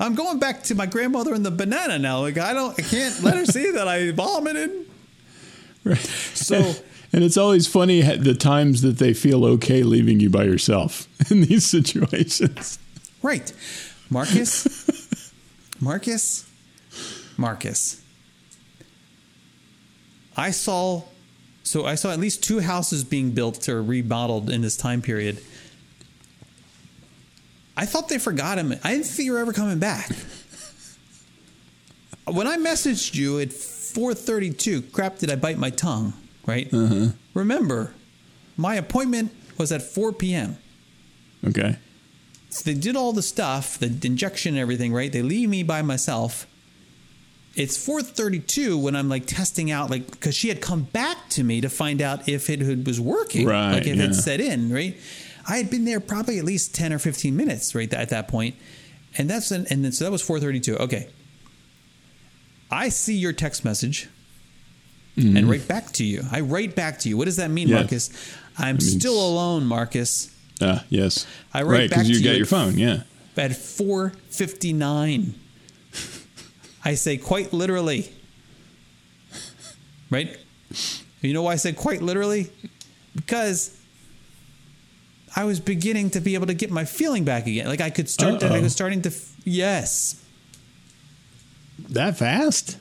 I'm 0.00 0.14
going 0.14 0.38
back 0.38 0.62
to 0.64 0.74
my 0.74 0.86
grandmother 0.86 1.34
and 1.34 1.44
the 1.44 1.50
banana 1.50 1.98
now. 1.98 2.20
Like 2.20 2.38
I 2.38 2.52
don't, 2.54 2.78
I 2.78 2.82
can't 2.82 3.20
let 3.22 3.36
her 3.36 3.44
see 3.44 3.72
that 3.72 3.88
I 3.88 4.12
vomited. 4.12 4.86
Right. 5.84 5.98
So- 5.98 6.74
and 7.12 7.24
it's 7.24 7.36
always 7.36 7.66
funny 7.66 8.02
the 8.02 8.34
times 8.34 8.82
that 8.82 8.98
they 8.98 9.12
feel 9.14 9.44
okay 9.44 9.82
leaving 9.82 10.20
you 10.20 10.30
by 10.30 10.44
yourself 10.44 11.08
in 11.30 11.40
these 11.42 11.66
situations. 11.66 12.78
Right. 13.22 13.52
Marcus, 14.10 15.30
Marcus, 15.80 16.48
Marcus. 17.36 18.00
I 20.36 20.50
saw, 20.52 21.02
so 21.68 21.84
I 21.84 21.96
saw 21.96 22.10
at 22.12 22.18
least 22.18 22.42
two 22.42 22.60
houses 22.60 23.04
being 23.04 23.32
built 23.32 23.68
or 23.68 23.82
remodeled 23.82 24.48
in 24.48 24.62
this 24.62 24.74
time 24.74 25.02
period. 25.02 25.38
I 27.76 27.84
thought 27.84 28.08
they 28.08 28.16
forgot 28.16 28.56
him. 28.56 28.72
I 28.82 28.92
didn't 28.92 29.04
think 29.04 29.26
you 29.26 29.32
were 29.32 29.38
ever 29.38 29.52
coming 29.52 29.78
back. 29.78 30.10
When 32.24 32.46
I 32.46 32.56
messaged 32.56 33.14
you 33.14 33.38
at 33.38 33.50
4:32, 33.50 34.90
crap, 34.92 35.18
did 35.18 35.30
I 35.30 35.36
bite 35.36 35.58
my 35.58 35.68
tongue? 35.68 36.14
Right. 36.46 36.72
Uh-huh. 36.72 37.08
Remember, 37.34 37.92
my 38.56 38.74
appointment 38.76 39.30
was 39.58 39.70
at 39.70 39.82
4 39.82 40.14
p.m. 40.14 40.56
Okay. 41.46 41.76
So 42.48 42.62
they 42.64 42.78
did 42.78 42.96
all 42.96 43.12
the 43.12 43.22
stuff, 43.22 43.78
the 43.78 43.88
injection 44.06 44.54
and 44.54 44.58
everything, 44.58 44.94
right? 44.94 45.12
They 45.12 45.20
leave 45.20 45.50
me 45.50 45.62
by 45.62 45.82
myself. 45.82 46.46
It's 47.58 47.76
4:32 47.76 48.80
when 48.80 48.94
I'm 48.94 49.08
like 49.08 49.26
testing 49.26 49.70
out, 49.70 49.90
like 49.90 50.08
because 50.12 50.34
she 50.36 50.48
had 50.48 50.60
come 50.60 50.82
back 50.84 51.28
to 51.30 51.42
me 51.42 51.60
to 51.60 51.68
find 51.68 52.00
out 52.00 52.28
if 52.28 52.48
it 52.48 52.86
was 52.86 53.00
working, 53.00 53.46
Right, 53.46 53.72
like 53.72 53.86
if 53.88 53.96
yeah. 53.96 54.04
it 54.04 54.14
set 54.14 54.40
in, 54.40 54.72
right? 54.72 54.96
I 55.48 55.56
had 55.56 55.68
been 55.68 55.84
there 55.84 55.98
probably 55.98 56.38
at 56.38 56.44
least 56.44 56.72
10 56.74 56.92
or 56.92 56.98
15 57.00 57.34
minutes, 57.34 57.74
right 57.74 57.92
at 57.92 58.10
that 58.10 58.28
point, 58.28 58.54
and 59.16 59.28
that's 59.28 59.50
an, 59.50 59.66
and 59.70 59.84
then 59.84 59.90
so 59.92 60.04
that 60.04 60.10
was 60.12 60.22
4:32. 60.22 60.76
Okay, 60.78 61.08
I 62.70 62.90
see 62.90 63.16
your 63.16 63.32
text 63.32 63.64
message 63.64 64.08
and 65.16 65.50
write 65.50 65.66
back 65.66 65.90
to 65.94 66.04
you. 66.04 66.22
I 66.30 66.40
write 66.42 66.76
back 66.76 67.00
to 67.00 67.08
you. 67.08 67.16
What 67.16 67.24
does 67.24 67.36
that 67.36 67.50
mean, 67.50 67.66
Mm-hmm. 67.66 67.74
Yeah. 67.74 67.80
Marcus? 67.82 68.10
I'm 68.56 68.76
means- 68.76 68.92
still 68.92 69.14
alone, 69.20 69.64
Marcus. 69.66 70.30
Ah, 70.60 70.84
yes. 70.90 71.26
I 71.52 71.62
write 71.62 71.70
right, 71.70 71.90
back 71.90 71.98
because 71.98 72.08
you 72.10 72.18
to 72.18 72.22
got 72.22 72.30
you 72.30 72.36
your 72.36 72.46
phone. 72.46 72.78
Yeah. 72.78 73.02
at 73.36 73.50
4:59. 73.50 75.34
I 76.88 76.94
say 76.94 77.18
quite 77.18 77.52
literally. 77.52 78.10
Right? 80.08 80.38
You 81.20 81.34
know 81.34 81.42
why 81.42 81.52
I 81.52 81.56
said 81.56 81.76
quite 81.76 82.00
literally? 82.00 82.50
Because 83.14 83.78
I 85.36 85.44
was 85.44 85.60
beginning 85.60 86.08
to 86.10 86.20
be 86.20 86.34
able 86.34 86.46
to 86.46 86.54
get 86.54 86.70
my 86.70 86.86
feeling 86.86 87.24
back 87.24 87.46
again. 87.46 87.66
Like 87.66 87.82
I 87.82 87.90
could 87.90 88.08
start. 88.08 88.42
I 88.42 88.60
was 88.60 88.72
starting 88.72 89.02
to. 89.02 89.12
Yes. 89.44 90.24
That 91.90 92.16
fast? 92.16 92.78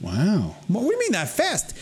Wow. 0.00 0.56
What 0.68 0.80
do 0.80 0.86
you 0.86 0.98
mean 0.98 1.12
that 1.12 1.28
fast? 1.28 1.76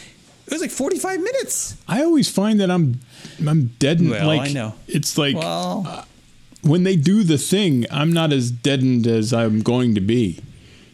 It 0.46 0.52
was 0.52 0.62
like 0.62 0.72
45 0.72 1.20
minutes. 1.20 1.76
I 1.86 2.02
always 2.02 2.28
find 2.28 2.58
that 2.58 2.72
I'm 2.72 2.98
I'm 3.46 3.66
deadened. 3.78 4.10
Well, 4.10 4.26
like 4.26 4.50
I 4.50 4.52
know. 4.52 4.74
it's 4.88 5.16
like 5.16 5.36
Well, 5.36 5.84
uh, 5.86 6.04
when 6.62 6.82
they 6.82 6.96
do 6.96 7.22
the 7.22 7.38
thing, 7.38 7.86
I'm 7.88 8.12
not 8.12 8.32
as 8.32 8.50
deadened 8.50 9.06
as 9.06 9.32
I'm 9.32 9.60
going 9.60 9.94
to 9.94 10.00
be. 10.00 10.40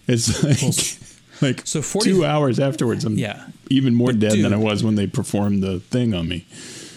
It's 0.08 0.42
like 0.42 0.98
like 1.58 1.66
so 1.66 1.82
40 1.82 2.10
two 2.10 2.24
hours 2.24 2.58
afterwards, 2.58 3.04
I'm 3.04 3.16
Yeah. 3.18 3.46
even 3.70 3.94
more 3.94 4.08
But 4.08 4.20
dead 4.20 4.38
than 4.42 4.52
I 4.52 4.56
was 4.56 4.82
when 4.82 4.94
they 4.96 5.06
performed 5.06 5.62
the 5.62 5.80
thing 5.80 6.14
on 6.14 6.28
me. 6.28 6.46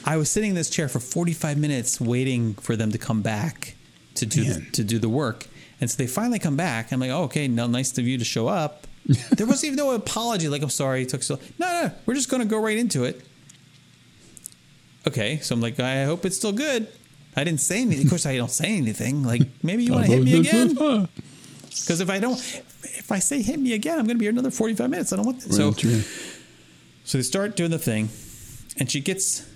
I 0.06 0.18
was 0.18 0.32
sitting 0.32 0.50
in 0.52 0.56
this 0.56 0.70
chair 0.70 0.88
for 0.88 1.00
45 1.00 1.58
minutes 1.60 2.02
waiting 2.02 2.56
for 2.56 2.76
them 2.76 2.92
to 2.92 2.98
come 2.98 3.22
back 3.22 3.76
to 4.16 4.26
do 4.26 4.44
Man. 4.44 4.68
to 4.72 4.84
do 4.84 4.98
the 4.98 5.10
work. 5.10 5.48
And 5.80 5.90
so 5.90 5.98
they 5.98 6.08
finally 6.08 6.40
come 6.40 6.56
back. 6.56 6.92
I'm 6.92 7.00
like, 7.00 7.12
oh, 7.12 7.24
okay, 7.24 7.48
no, 7.48 7.68
nice 7.68 7.96
of 7.98 8.06
you 8.08 8.18
to 8.18 8.26
show 8.26 8.48
up. 8.48 8.88
there 9.36 9.48
wasn't 9.48 9.66
even 9.74 9.78
no 9.78 9.92
apology. 9.92 10.48
Like, 10.48 10.62
I'm 10.62 10.70
sorry, 10.70 11.04
it 11.04 11.10
took 11.10 11.24
so. 11.24 11.40
No, 11.60 11.68
no, 11.68 11.92
we're 12.06 12.14
just 12.14 12.30
going 12.30 12.42
to 12.42 12.48
go 12.48 12.60
right 12.60 12.78
into 12.78 13.04
it. 13.04 13.22
Okay, 15.08 15.38
so 15.40 15.56
I'm 15.56 15.62
like, 15.62 15.80
I 15.80 16.06
hope 16.06 16.26
it's 16.26 16.36
still 16.38 16.52
good. 16.52 16.88
I 17.36 17.44
didn't 17.44 17.62
say 17.62 17.82
anything. 17.82 18.06
Of 18.06 18.10
course, 18.10 18.26
I 18.26 18.38
don't 18.38 18.52
say 18.52 18.78
anything. 18.78 19.24
Like, 19.24 19.42
maybe 19.64 19.84
you 19.84 19.92
oh, 19.94 19.96
want 19.96 20.06
to 20.08 20.12
hit 20.12 20.24
me 20.24 20.40
again? 20.40 21.08
Because 21.72 22.02
if 22.02 22.10
I 22.10 22.20
don't, 22.20 22.38
if 22.84 23.12
I 23.12 23.20
say 23.20 23.42
hit 23.42 23.60
me 23.60 23.74
again, 23.74 23.98
I'm 23.98 24.06
going 24.06 24.18
to 24.18 24.20
be 24.20 24.26
here 24.26 24.32
another 24.32 24.52
45 24.52 24.90
minutes. 24.90 25.14
I 25.14 25.16
don't 25.16 25.26
want 25.26 25.40
that. 25.42 25.54
So, 25.54 25.72
true. 25.72 26.02
so 27.06 27.18
they 27.18 27.22
start 27.24 27.56
doing 27.56 27.72
the 27.72 27.80
thing, 27.80 28.10
and 28.78 28.92
she 28.92 29.00
gets 29.00 29.48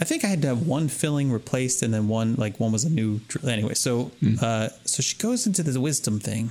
I 0.00 0.04
think 0.04 0.24
I 0.24 0.28
had 0.28 0.42
to 0.42 0.48
have 0.48 0.66
one 0.66 0.88
filling 0.88 1.30
replaced, 1.32 1.82
and 1.82 1.92
then 1.92 2.08
one 2.08 2.34
like 2.36 2.58
one 2.60 2.72
was 2.72 2.84
a 2.84 2.90
new. 2.90 3.18
drill. 3.28 3.48
Anyway, 3.48 3.74
so 3.74 4.10
uh, 4.42 4.68
so 4.84 5.02
she 5.02 5.16
goes 5.18 5.46
into 5.46 5.62
the 5.62 5.80
wisdom 5.80 6.20
thing, 6.20 6.50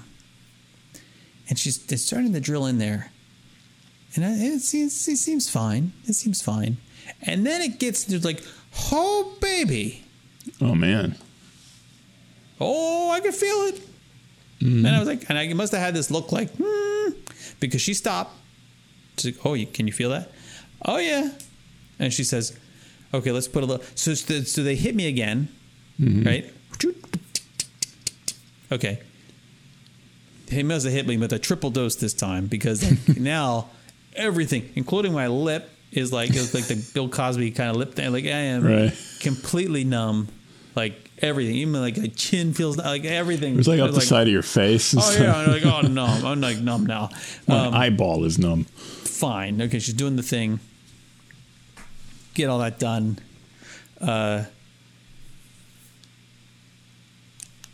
and 1.49 1.57
she's 1.59 1.81
starting 2.03 2.33
to 2.33 2.39
drill 2.39 2.65
in 2.65 2.77
there, 2.79 3.11
and 4.15 4.23
it 4.23 4.61
seems 4.61 5.07
it 5.07 5.17
seems 5.17 5.49
fine. 5.49 5.93
It 6.05 6.13
seems 6.13 6.41
fine, 6.41 6.77
and 7.21 7.45
then 7.45 7.61
it 7.61 7.79
gets 7.79 8.03
to 8.05 8.19
like, 8.19 8.43
oh 8.91 9.35
baby, 9.41 10.03
Oh 10.61 10.73
man. 10.75 11.15
oh 12.59 13.11
I 13.11 13.19
can 13.19 13.31
feel 13.31 13.57
it. 13.67 13.81
And 14.61 14.87
I 14.87 14.97
was 14.99 15.07
like, 15.07 15.29
and 15.29 15.37
I 15.37 15.51
must 15.53 15.73
have 15.73 15.81
had 15.81 15.93
this 15.93 16.09
look 16.09 16.31
like, 16.31 16.49
hmm, 16.57 17.09
because 17.59 17.81
she 17.81 17.93
stopped. 17.93 18.31
She's 19.17 19.35
like, 19.35 19.45
oh, 19.45 19.53
you, 19.53 19.67
can 19.67 19.85
you 19.87 19.93
feel 19.93 20.09
that? 20.09 20.31
Oh 20.83 20.97
yeah. 20.97 21.29
And 21.99 22.11
she 22.13 22.23
says, 22.23 22.57
okay, 23.13 23.31
let's 23.31 23.47
put 23.47 23.63
a 23.63 23.65
little. 23.65 23.85
So 23.95 24.13
so 24.13 24.63
they 24.63 24.75
hit 24.75 24.95
me 24.95 25.07
again, 25.07 25.49
right? 25.99 26.51
Okay. 28.71 28.99
He 30.49 30.63
must 30.63 30.85
have 30.85 30.93
hit 30.93 31.07
me 31.07 31.17
with 31.17 31.33
a 31.33 31.39
triple 31.39 31.69
dose 31.71 31.95
this 31.95 32.13
time 32.13 32.47
because 32.47 32.83
like, 33.07 33.17
now 33.19 33.69
everything, 34.15 34.71
including 34.75 35.13
my 35.13 35.27
lip, 35.27 35.69
is 35.91 36.11
like 36.11 36.29
it's 36.31 36.53
like 36.53 36.65
the 36.65 36.83
Bill 36.93 37.07
Cosby 37.09 37.51
kind 37.51 37.69
of 37.69 37.77
lip 37.77 37.93
thing. 37.95 38.11
Like 38.11 38.25
I 38.25 38.29
am 38.29 38.63
Right. 38.63 38.93
completely 39.21 39.83
numb. 39.83 40.27
Like 40.75 41.04
everything, 41.21 41.55
even 41.55 41.73
like 41.81 41.97
my 41.97 42.07
chin 42.07 42.53
feels 42.53 42.77
like 42.77 43.05
everything. 43.05 43.53
It 43.53 43.57
was 43.57 43.67
like 43.67 43.79
up 43.79 43.91
the 43.93 44.01
side 44.01 44.27
of 44.27 44.33
your 44.33 44.41
face. 44.41 44.93
and 44.93 45.01
Oh 45.01 45.05
stuff. 45.05 45.21
yeah, 45.23 45.35
I'm 45.35 45.47
like 45.51 45.65
oh 45.65 45.81
numb. 45.81 46.25
I'm 46.25 46.41
like 46.41 46.57
numb 46.59 46.85
now. 46.85 47.09
My 47.47 47.67
Um, 47.67 47.73
eyeball 47.73 48.23
is 48.25 48.37
numb. 48.39 48.65
fine. 48.65 49.61
Okay, 49.61 49.79
she's 49.79 49.93
doing 49.93 50.15
the 50.15 50.23
thing. 50.23 50.59
Get 52.33 52.49
all 52.49 52.59
that 52.59 52.79
done. 52.79 53.19
Uh, 54.01 54.43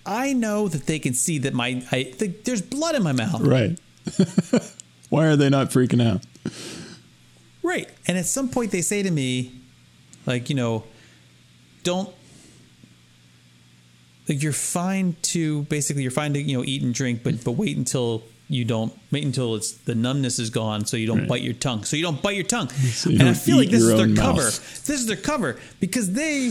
I 0.06 0.34
know 0.34 0.68
that 0.68 0.86
they 0.88 1.00
can 1.00 1.14
see 1.14 1.38
that 1.40 1.54
my 1.54 1.84
I 1.92 2.04
th- 2.04 2.44
there's 2.44 2.62
blood 2.62 2.96
in 2.96 3.04
my 3.04 3.12
mouth. 3.12 3.42
Right. 3.42 3.80
Why 5.10 5.28
are 5.28 5.36
they 5.36 5.50
not 5.50 5.70
freaking 5.70 6.02
out? 6.06 6.22
Right. 7.62 7.88
And 8.08 8.18
at 8.18 8.26
some 8.26 8.50
point 8.50 8.72
they 8.72 8.82
say 8.82 9.04
to 9.04 9.12
me, 9.12 9.52
like, 10.26 10.50
you 10.50 10.56
know, 10.56 10.86
don't 11.84 12.10
like 14.30 14.42
you're 14.44 14.54
fine 14.54 15.16
to 15.24 15.64
basically 15.64 16.04
you're 16.04 16.12
fine 16.12 16.34
to, 16.34 16.42
you 16.42 16.58
know, 16.58 16.64
eat 16.64 16.82
and 16.84 16.94
drink, 16.94 17.22
but 17.24 17.44
but 17.44 17.52
wait 17.52 17.76
until 17.78 18.24
you 18.48 18.66
don't 18.66 18.94
wait 19.12 19.24
until 19.24 19.56
it's 19.56 19.72
the 19.72 19.96
numbness 19.96 20.38
is 20.38 20.50
gone 20.50 20.86
so 20.86 20.98
you 20.98 21.08
don't 21.08 21.20
Right. 21.20 21.30
bite 21.30 21.42
your 21.42 21.54
tongue. 21.54 21.84
So 21.86 21.96
you 21.96 22.04
don't 22.04 22.22
bite 22.22 22.36
your 22.36 22.46
tongue. 22.46 22.68
So 22.70 23.10
you 23.10 23.20
and 23.20 23.30
I 23.30 23.34
feel 23.34 23.58
like 23.58 23.70
this 23.70 23.82
is 23.82 23.88
their 23.88 23.98
own 23.98 24.16
cover. 24.16 24.44
This 24.44 24.90
is 24.90 25.06
their 25.08 25.16
cover 25.16 25.58
because 25.80 26.12
they 26.12 26.50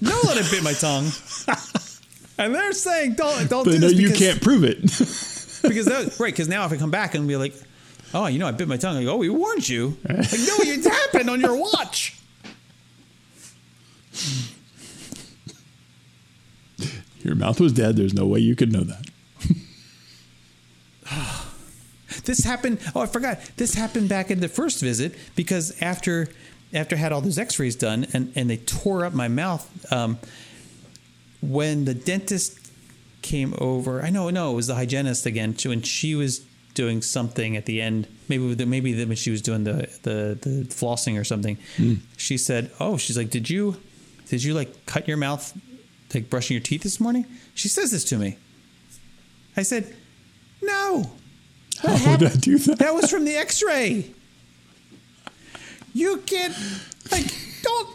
know 0.00 0.20
that 0.22 0.38
I 0.38 0.50
bit 0.50 0.62
my 0.62 0.72
tongue. 0.72 1.10
and 2.38 2.54
they're 2.54 2.72
saying 2.72 3.14
don't 3.14 3.50
don't 3.50 3.64
But 3.64 3.72
do 3.72 3.78
no, 3.80 3.88
this 3.88 3.98
you 3.98 4.12
can't 4.12 4.40
prove 4.40 4.62
it. 4.64 4.80
because 5.62 5.86
that, 5.86 6.16
right 6.20 6.32
because 6.32 6.48
now 6.48 6.64
if 6.66 6.72
I 6.72 6.76
come 6.76 6.90
back 6.90 7.14
and 7.14 7.26
be 7.28 7.36
like, 7.36 7.54
oh, 8.14 8.26
you 8.28 8.38
know, 8.38 8.46
I 8.46 8.52
bit 8.52 8.68
my 8.68 8.76
tongue. 8.76 8.96
I 8.96 9.04
go, 9.04 9.14
oh, 9.14 9.16
we 9.16 9.28
warned 9.28 9.68
you. 9.68 9.96
Like, 10.08 10.16
no, 10.18 10.56
it 10.60 10.84
happened 10.84 11.28
on 11.28 11.40
your 11.40 11.56
watch. 11.56 12.16
Your 17.24 17.34
mouth 17.34 17.60
was 17.60 17.72
dead. 17.72 17.96
There's 17.96 18.14
no 18.14 18.26
way 18.26 18.40
you 18.40 18.54
could 18.56 18.72
know 18.72 18.84
that. 18.84 19.06
This 22.24 22.40
happened. 22.44 22.78
Oh, 22.94 23.00
I 23.02 23.06
forgot. 23.06 23.38
This 23.56 23.74
happened 23.74 24.08
back 24.08 24.30
in 24.32 24.40
the 24.40 24.48
first 24.48 24.80
visit 24.80 25.14
because 25.36 25.80
after 25.80 26.28
after 26.72 26.96
I 26.96 26.98
had 26.98 27.12
all 27.12 27.20
those 27.20 27.38
X-rays 27.38 27.76
done 27.76 28.06
and 28.12 28.32
and 28.34 28.50
they 28.50 28.56
tore 28.56 29.04
up 29.04 29.14
my 29.14 29.28
mouth. 29.28 29.64
Um, 29.92 30.18
when 31.40 31.84
the 31.86 31.94
dentist 31.94 32.58
came 33.22 33.54
over, 33.58 34.02
I 34.02 34.10
know, 34.10 34.28
no, 34.28 34.52
it 34.52 34.54
was 34.56 34.66
the 34.66 34.74
hygienist 34.74 35.24
again. 35.24 35.56
she- 35.56 35.68
When 35.68 35.82
she 35.82 36.14
was 36.14 36.40
doing 36.74 37.00
something 37.00 37.56
at 37.56 37.64
the 37.66 37.80
end, 37.80 38.06
maybe 38.28 38.54
the, 38.54 38.66
maybe 38.66 38.92
the, 38.92 39.04
when 39.06 39.16
she 39.16 39.30
was 39.30 39.40
doing 39.40 39.64
the 39.64 39.88
the 40.02 40.36
the 40.40 40.64
flossing 40.68 41.18
or 41.18 41.24
something, 41.24 41.58
she 42.16 42.36
said, 42.36 42.70
"Oh, 42.80 42.96
she's 42.96 43.16
like, 43.16 43.30
did 43.30 43.48
you 43.48 43.76
did 44.28 44.42
you 44.42 44.52
like 44.52 44.84
cut 44.86 45.06
your 45.08 45.16
mouth 45.16 45.56
like 46.14 46.30
brushing 46.30 46.54
your 46.54 46.62
teeth 46.62 46.82
this 46.82 47.00
morning?" 47.00 47.26
She 47.54 47.68
says 47.68 47.90
this 47.90 48.04
to 48.04 48.16
me. 48.18 48.36
I 49.56 49.62
said, 49.62 49.94
"No." 50.62 51.12
What 51.82 52.00
How 52.00 52.10
would 52.10 52.24
I 52.24 52.36
do 52.36 52.58
that? 52.58 52.78
That 52.78 52.94
was 52.94 53.10
from 53.10 53.24
the 53.24 53.34
X-ray. 53.36 54.10
You 55.94 56.18
can't 56.18 56.54
like 57.10 57.24
don't 57.62 57.88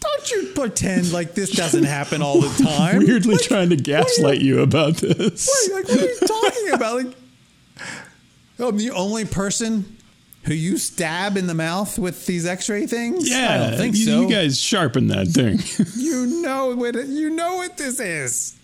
don't 0.00 0.30
you 0.30 0.52
pretend 0.54 1.12
like 1.12 1.34
this 1.34 1.50
doesn't 1.50 1.84
happen 1.84 2.22
all 2.22 2.40
the 2.40 2.62
time. 2.62 2.98
Weirdly 2.98 3.34
Like, 3.34 3.44
trying 3.44 3.70
to 3.70 3.76
gaslight 3.76 4.40
you 4.40 4.60
about 4.60 4.96
this. 4.96 5.50
Wait, 5.68 5.74
like 5.74 5.88
what 5.88 6.00
are 6.00 6.06
you 6.06 6.18
talking 6.20 6.70
about? 6.72 7.04
Like 8.58 8.68
I'm 8.68 8.76
the 8.76 8.90
only 8.90 9.24
person 9.24 9.95
who 10.46 10.54
you 10.54 10.78
stab 10.78 11.36
in 11.36 11.46
the 11.46 11.54
mouth 11.54 11.98
with 11.98 12.24
these 12.26 12.46
X-ray 12.46 12.86
things. 12.86 13.28
Yeah, 13.28 13.54
I 13.54 13.70
don't 13.70 13.78
think 13.78 13.96
you, 13.96 14.04
so. 14.04 14.20
you 14.22 14.30
guys 14.30 14.60
sharpen 14.60 15.08
that 15.08 15.28
thing. 15.28 15.58
You 15.96 16.26
know 16.42 16.74
what 16.74 16.94
it, 16.94 17.08
you 17.08 17.30
know 17.30 17.56
what 17.56 17.76
this 17.76 17.98
is. 18.00 18.56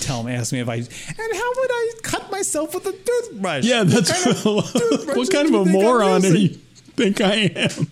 Tell 0.00 0.22
me, 0.22 0.32
ask 0.32 0.52
me 0.52 0.60
if 0.60 0.68
I. 0.68 0.74
And 0.74 0.86
how 0.86 1.52
would 1.56 1.70
I 1.70 1.92
cut 2.02 2.30
myself 2.30 2.74
with 2.74 2.86
a 2.86 2.92
toothbrush? 2.92 3.64
yeah, 3.64 3.84
that's 3.84 4.10
What 4.44 4.66
kind 4.66 4.92
of 4.92 5.06
what 5.16 5.30
kind 5.30 5.48
of 5.48 5.54
a 5.54 5.64
moron 5.64 6.20
do 6.22 6.38
you 6.38 6.48
think 6.48 7.20
I 7.20 7.34
am? 7.34 7.90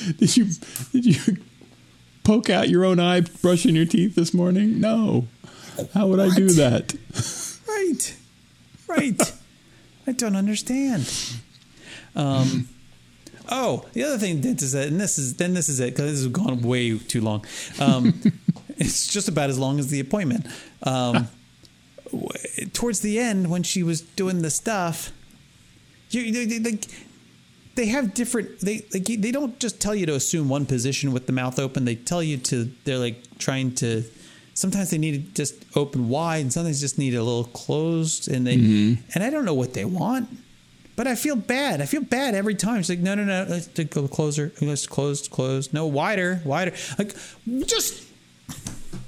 Did 0.18 0.36
you 0.36 0.46
did 0.92 1.06
you 1.06 1.36
poke 2.24 2.48
out 2.48 2.68
your 2.70 2.84
own 2.84 2.98
eye 2.98 3.20
brushing 3.42 3.76
your 3.76 3.84
teeth 3.84 4.14
this 4.14 4.32
morning? 4.32 4.80
No. 4.80 5.26
How 5.92 6.06
would 6.06 6.20
I 6.20 6.34
do 6.34 6.48
that? 6.52 6.94
Right. 7.68 8.16
Right. 8.86 9.32
I 10.06 10.12
don't 10.12 10.36
understand. 10.36 11.12
Um, 12.16 12.68
oh, 13.48 13.86
the 13.92 14.04
other 14.04 14.18
thing 14.18 14.40
dentist 14.40 14.72
said, 14.72 14.88
and 14.88 15.00
this 15.00 15.18
is 15.18 15.36
then 15.36 15.54
this 15.54 15.68
is 15.68 15.80
it 15.80 15.94
because 15.94 16.10
this 16.10 16.22
has 16.22 16.28
gone 16.28 16.62
way 16.62 16.98
too 16.98 17.20
long. 17.20 17.44
Um, 17.78 18.20
it's 18.76 19.12
just 19.12 19.28
about 19.28 19.50
as 19.50 19.58
long 19.58 19.78
as 19.78 19.88
the 19.88 20.00
appointment. 20.00 20.46
Um, 20.82 21.28
towards 22.72 23.00
the 23.00 23.18
end, 23.18 23.50
when 23.50 23.62
she 23.62 23.82
was 23.82 24.00
doing 24.00 24.42
the 24.42 24.50
stuff, 24.50 25.12
you 26.10 26.32
they, 26.32 26.44
they, 26.46 26.70
like 26.70 26.86
they 27.74 27.86
have 27.86 28.14
different 28.14 28.60
they 28.60 28.84
like 28.92 29.04
they 29.04 29.30
don't 29.30 29.58
just 29.58 29.80
tell 29.80 29.94
you 29.94 30.06
to 30.06 30.14
assume 30.14 30.48
one 30.48 30.66
position 30.66 31.12
with 31.12 31.26
the 31.26 31.32
mouth 31.32 31.58
open. 31.58 31.84
They 31.84 31.94
tell 31.94 32.22
you 32.22 32.36
to 32.38 32.70
they're 32.84 32.98
like 32.98 33.38
trying 33.38 33.74
to. 33.76 34.04
Sometimes 34.52 34.90
they 34.90 34.98
need 34.98 35.12
to 35.12 35.34
just 35.34 35.64
open 35.74 36.08
wide, 36.08 36.40
and 36.42 36.52
sometimes 36.52 36.80
just 36.80 36.98
need 36.98 37.14
a 37.14 37.22
little 37.22 37.44
closed. 37.44 38.28
And 38.28 38.46
they 38.46 38.54
and 39.14 39.24
I 39.24 39.30
don't 39.30 39.44
know 39.44 39.54
what 39.54 39.72
they 39.74 39.84
want, 39.84 40.28
but 41.00 41.06
I 41.06 41.14
feel 41.14 41.34
bad. 41.34 41.80
I 41.80 41.86
feel 41.86 42.02
bad 42.02 42.34
every 42.34 42.54
time. 42.54 42.82
She's 42.82 42.90
like, 42.90 42.98
no, 42.98 43.14
no, 43.14 43.24
no, 43.24 43.46
let's 43.48 43.68
go 43.68 44.06
closer. 44.06 44.52
Let's 44.60 44.86
close, 44.86 45.28
close. 45.28 45.72
No, 45.72 45.86
wider, 45.86 46.42
wider. 46.44 46.72
Like, 46.98 47.14
just 47.64 48.04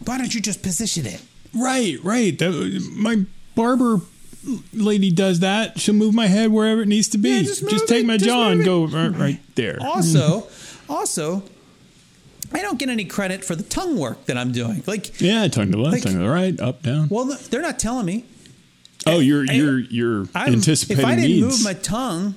why 0.06 0.16
don't 0.16 0.34
you 0.34 0.40
just 0.40 0.62
position 0.62 1.04
it? 1.04 1.20
Right, 1.54 1.98
right. 2.02 2.38
That, 2.38 2.90
my 2.96 3.26
barber 3.54 4.00
lady 4.72 5.10
does 5.10 5.40
that. 5.40 5.78
She'll 5.80 5.92
move 5.94 6.14
my 6.14 6.28
head 6.28 6.50
wherever 6.50 6.80
it 6.80 6.88
needs 6.88 7.08
to 7.08 7.18
be. 7.18 7.28
Yeah, 7.28 7.42
just 7.42 7.68
just 7.68 7.86
take 7.88 8.04
it, 8.04 8.06
my 8.06 8.16
just 8.16 8.24
jaw 8.24 8.48
and 8.48 8.64
go 8.64 8.86
right, 8.86 9.08
right 9.14 9.40
there. 9.54 9.76
Also, 9.82 10.46
also, 10.88 11.42
I 12.54 12.62
don't 12.62 12.78
get 12.78 12.88
any 12.88 13.04
credit 13.04 13.44
for 13.44 13.54
the 13.54 13.64
tongue 13.64 13.98
work 13.98 14.24
that 14.24 14.38
I'm 14.38 14.50
doing. 14.52 14.82
Like, 14.86 15.20
Yeah, 15.20 15.46
tongue 15.48 15.66
to 15.66 15.72
the 15.72 15.76
left, 15.82 15.92
Like- 15.96 16.02
tongue 16.04 16.12
to 16.14 16.18
the 16.20 16.30
right, 16.30 16.58
up, 16.58 16.82
down. 16.82 17.08
well, 17.10 17.26
they're 17.50 17.60
not 17.60 17.78
telling 17.78 18.06
me. 18.06 18.24
Oh, 19.06 19.18
you're 19.18 19.44
I- 19.48 19.54
you're 19.54 19.78
you're 19.80 20.26
I'm, 20.34 20.52
anticipating 20.54 21.00
if 21.04 21.06
I 21.06 21.14
didn't 21.16 21.30
needs. 21.30 21.46
move 21.46 21.64
my 21.64 21.74
tongue, 21.74 22.34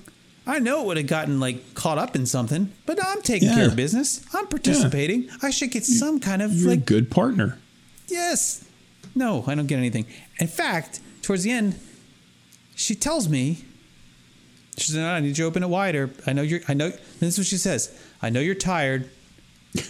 I 0.48 0.60
know 0.60 0.82
it 0.82 0.86
would 0.88 0.98
have 0.98 1.08
gotten 1.08 1.40
like 1.40 1.74
caught 1.74 1.98
up 1.98 2.16
in 2.16 2.26
something. 2.26 2.72
But 2.86 3.00
I'm 3.04 3.22
taking 3.22 3.50
Yeah. 3.50 3.56
care 3.56 3.68
of 3.68 3.76
business. 3.76 4.22
I'm 4.34 4.48
participating. 4.48 5.30
I 5.42 5.50
should 5.52 5.72
get 5.72 5.86
some 5.86 6.20
kind 6.20 6.42
of 6.42 6.54
you're 6.54 6.68
a 6.68 6.72
like 6.76 6.86
good 6.86 7.10
partner. 7.12 7.58
yes. 8.08 8.64
No, 9.18 9.46
I 9.48 9.56
don't 9.56 9.68
get 9.68 9.78
anything. 9.78 10.06
In 10.40 10.48
fact, 10.48 11.00
towards 11.22 11.44
the 11.44 11.52
end, 11.52 11.76
she 12.76 12.96
tells 12.96 13.30
me. 13.30 13.64
She 14.78 14.92
said, 14.92 15.04
"I 15.06 15.22
need 15.22 15.30
you 15.30 15.34
to 15.36 15.44
open 15.44 15.64
it 15.64 15.70
wider. 15.70 16.10
I 16.28 16.34
know 16.34 16.42
you're. 16.42 16.60
I 16.68 16.74
know." 16.74 16.90
This 17.22 17.34
is 17.34 17.38
what 17.38 17.48
she 17.48 17.56
says. 17.58 17.98
I 18.22 18.30
know 18.30 18.42
you're 18.42 18.56
tired. 18.56 19.10
yeah, 19.74 19.84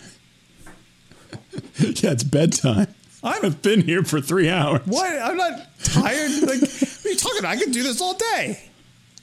it's 2.11 2.23
bedtime. 2.23 2.87
I'm- 3.25 3.45
I've 3.45 3.61
been 3.61 3.81
here 3.81 4.03
for 4.03 4.21
three 4.21 4.49
hours. 4.49 4.81
What? 4.85 5.05
I'm 5.21 5.35
not 5.37 5.67
tired. 5.83 6.31
Like, 6.41 6.61
what 6.61 7.05
are 7.05 7.09
you 7.09 7.15
talking 7.15 7.39
about? 7.39 7.51
I 7.51 7.57
could 7.57 7.71
do 7.71 7.83
this 7.83 7.99
all 8.01 8.13
day. 8.13 8.59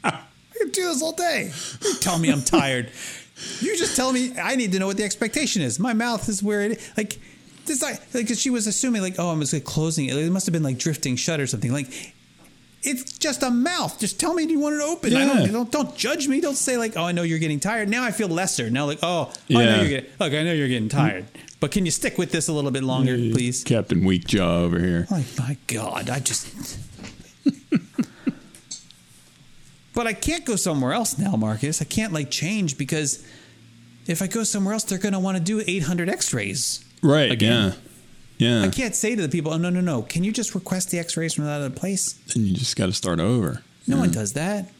I 0.05 0.19
could 0.59 0.73
do 0.73 0.85
this 0.89 1.03
all 1.03 1.13
day. 1.13 1.51
You 1.85 1.95
tell 1.97 2.19
me 2.19 2.29
I'm 2.31 2.43
tired. 2.43 2.91
You 3.61 3.77
just 3.77 3.97
tell 3.97 4.13
me 4.13 4.39
I 4.39 4.55
need 4.57 4.73
to 4.73 4.79
know 4.79 4.87
what 4.87 4.97
the 4.97 5.05
expectation 5.05 5.63
is. 5.63 5.79
My 5.81 5.93
mouth 5.95 6.29
is 6.29 6.43
where 6.43 6.63
it 6.63 6.93
like 6.97 7.19
this 7.67 7.83
like 7.83 8.01
like 8.15 8.29
'cause 8.29 8.41
she 8.41 8.51
was 8.51 8.67
assuming 8.67 9.03
like 9.03 9.15
oh 9.19 9.31
I'm 9.31 9.41
just 9.41 9.53
like 9.53 9.65
closing 9.65 10.07
it. 10.07 10.17
It 10.17 10.31
must 10.31 10.47
have 10.47 10.53
been 10.53 10.63
like 10.63 10.79
drifting 10.79 11.17
shut 11.17 11.41
or 11.41 11.47
something. 11.47 11.73
Like 11.73 11.89
it's 12.83 13.13
just 13.19 13.43
a 13.43 13.51
mouth. 13.51 13.99
Just 14.01 14.19
tell 14.19 14.35
me, 14.35 14.47
do 14.47 14.53
you 14.53 14.59
want 14.61 14.75
it 14.77 14.83
open? 14.83 15.15
I 15.17 15.21
Yeah. 15.25 15.35
don't, 15.47 15.53
don't 15.53 15.73
don't 15.73 15.97
judge 15.97 16.27
me. 16.29 16.41
Don't 16.41 16.57
say 16.57 16.77
like, 16.77 16.97
oh, 16.97 17.05
I 17.05 17.13
know 17.13 17.23
you're 17.23 17.39
getting 17.39 17.61
tired. 17.61 17.89
Now 17.89 18.05
I 18.05 18.11
feel 18.11 18.29
lesser. 18.29 18.71
Now 18.71 18.87
like, 18.87 18.99
oh, 19.03 19.31
oh, 19.33 19.35
I 19.51 19.65
know 19.65 19.81
you're 19.81 19.89
getting. 19.89 20.11
Look, 20.19 20.33
I 20.33 20.43
know 20.43 20.53
you're 20.53 20.69
getting 20.69 20.89
tired. 20.89 21.27
But 21.61 21.71
can 21.71 21.85
you 21.85 21.93
stick 21.93 22.19
with 22.19 22.33
this 22.33 22.49
a 22.49 22.53
little 22.53 22.73
bit 22.73 22.83
longer, 22.83 23.15
please? 23.17 23.63
Captain 23.63 24.05
Weak 24.05 24.27
Jaw 24.27 24.59
over 24.63 24.81
here. 24.81 25.07
Like, 25.11 25.27
my 25.39 25.57
God, 25.69 26.11
I 26.11 26.19
just. 26.19 26.49
but 29.95 30.07
I 30.07 30.13
can't 30.13 30.45
go 30.45 30.57
somewhere 30.57 30.93
else 30.93 31.19
now, 31.19 31.37
Marcus. 31.37 31.81
I 31.83 31.85
can't 31.85 32.13
like 32.13 32.31
change 32.31 32.79
because 32.79 33.25
if 34.07 34.23
I 34.23 34.27
go 34.27 34.43
somewhere 34.43 34.73
else, 34.75 34.85
they're 34.85 34.99
going 34.99 35.13
to 35.13 35.19
want 35.21 35.37
to 35.37 35.43
do 35.43 35.63
800 35.65 36.09
X-rays. 36.09 36.85
Right. 37.03 37.31
Again. 37.31 37.71
Yeah. 37.73 37.75
Yeah. 38.39 38.63
I 38.63 38.69
can't 38.71 38.95
say 38.95 39.15
to 39.15 39.23
the 39.23 39.29
people, 39.29 39.53
"Oh 39.53 39.59
no, 39.59 39.71
no, 39.71 39.81
no! 39.81 40.03
Can 40.03 40.25
you 40.25 40.33
just 40.33 40.55
request 40.55 40.91
the 40.91 40.99
X-rays 40.99 41.35
from 41.35 41.45
that 41.45 41.61
other 41.61 41.71
place?" 41.71 42.19
And 42.35 42.45
you 42.45 42.55
just 42.55 42.77
got 42.77 42.87
to 42.87 42.93
start 42.93 43.21
over. 43.21 43.63
No 43.87 43.99
one 43.99 44.11
does 44.11 44.33
that. 44.33 44.71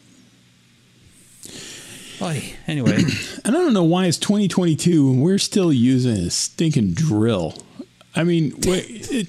Oy. 2.21 2.55
Anyway, 2.67 3.03
And 3.45 3.55
I 3.55 3.59
don't 3.59 3.73
know 3.73 3.83
why 3.83 4.05
it's 4.05 4.17
2022 4.17 5.09
and 5.09 5.21
we're 5.21 5.37
still 5.37 5.73
using 5.73 6.27
a 6.27 6.29
stinking 6.29 6.93
drill. 6.93 7.55
I 8.15 8.23
mean, 8.23 8.53
wait, 8.65 9.11
it, 9.11 9.27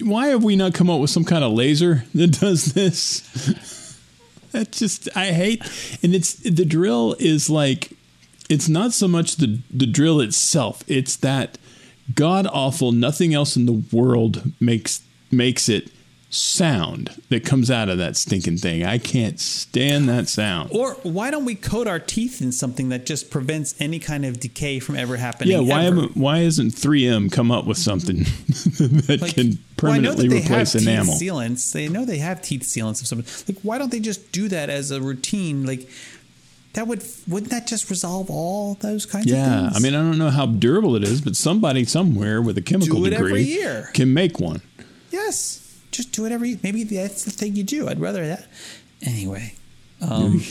why 0.00 0.28
have 0.28 0.44
we 0.44 0.56
not 0.56 0.74
come 0.74 0.90
up 0.90 1.00
with 1.00 1.10
some 1.10 1.24
kind 1.24 1.42
of 1.44 1.52
laser 1.52 2.04
that 2.14 2.38
does 2.38 2.66
this? 2.72 3.74
That 4.52 4.72
just 4.72 5.14
I 5.14 5.26
hate, 5.26 5.60
and 6.02 6.14
it's 6.14 6.32
the 6.32 6.64
drill 6.64 7.14
is 7.18 7.50
like 7.50 7.92
it's 8.48 8.66
not 8.66 8.94
so 8.94 9.06
much 9.06 9.36
the 9.36 9.58
the 9.70 9.84
drill 9.84 10.22
itself; 10.22 10.82
it's 10.86 11.16
that 11.16 11.58
god 12.14 12.46
awful. 12.46 12.92
Nothing 12.92 13.34
else 13.34 13.56
in 13.56 13.66
the 13.66 13.84
world 13.92 14.52
makes 14.60 15.02
makes 15.30 15.68
it 15.68 15.90
sound 16.30 17.22
that 17.30 17.42
comes 17.42 17.70
out 17.70 17.88
of 17.88 17.96
that 17.98 18.14
stinking 18.14 18.58
thing. 18.58 18.84
I 18.84 18.98
can't 18.98 19.40
stand 19.40 20.08
that 20.10 20.28
sound. 20.28 20.70
or 20.72 20.92
why 21.02 21.30
don't 21.30 21.46
we 21.46 21.54
coat 21.54 21.86
our 21.86 21.98
teeth 21.98 22.42
in 22.42 22.52
something 22.52 22.90
that 22.90 23.06
just 23.06 23.30
prevents 23.30 23.74
any 23.80 23.98
kind 23.98 24.26
of 24.26 24.38
decay 24.38 24.78
from 24.78 24.96
ever 24.96 25.16
happening? 25.16 25.52
Yeah, 25.52 25.60
why 25.60 25.84
ever? 25.84 25.96
haven't 26.02 26.16
why 26.16 26.38
hasn't 26.38 26.74
3M 26.74 27.32
come 27.32 27.50
up 27.50 27.64
with 27.64 27.78
something 27.78 28.16
that 29.06 29.18
Like, 29.22 29.34
can 29.34 29.48
well, 29.48 29.58
permanently 29.76 30.28
that 30.28 30.34
they 30.34 30.40
replace 30.42 30.74
have 30.74 30.82
enamel? 30.82 31.18
Teeth 31.18 31.30
sealants. 31.30 31.72
They 31.72 31.88
know 31.88 32.04
they 32.04 32.18
have 32.18 32.42
teeth 32.42 32.62
sealants 32.62 33.00
of 33.00 33.06
some. 33.06 33.24
Like, 33.48 33.62
why 33.62 33.78
don't 33.78 33.90
they 33.90 34.00
just 34.00 34.30
do 34.30 34.48
that 34.48 34.68
as 34.68 34.90
a 34.90 35.00
routine? 35.00 35.64
Like, 35.64 35.88
that 36.74 36.86
would 36.86 37.02
wouldn't 37.26 37.50
that 37.50 37.66
just 37.66 37.88
resolve 37.90 38.30
all 38.30 38.74
those 38.74 39.06
kinds 39.06 39.26
of 39.26 39.32
things? 39.32 39.46
Yeah. 39.46 39.70
I 39.74 39.78
mean 39.80 39.94
I 39.94 39.98
don't 40.02 40.18
know 40.18 40.30
how 40.30 40.46
durable 40.46 40.94
it 40.96 41.02
is, 41.04 41.20
but 41.20 41.34
somebody 41.36 41.84
somewhere 41.84 42.40
with 42.42 42.56
a 42.58 42.62
chemical 42.62 42.98
Do 43.00 43.06
it 43.06 43.10
degree 43.10 43.30
every 43.30 43.42
year. 43.42 43.90
can 43.94 44.12
make 44.14 44.38
one. 44.40 44.60
yes, 45.10 45.64
just 45.90 46.12
do 46.12 46.24
it 46.26 46.32
every. 46.32 46.58
Maybe 46.62 46.84
that's 46.84 47.24
the 47.24 47.30
thing 47.30 47.56
you 47.56 47.64
do. 47.64 47.88
I'd 47.88 47.98
rather 48.00 48.26
that. 48.26 48.46
Anyway, 49.04 49.54
um, 50.00 50.42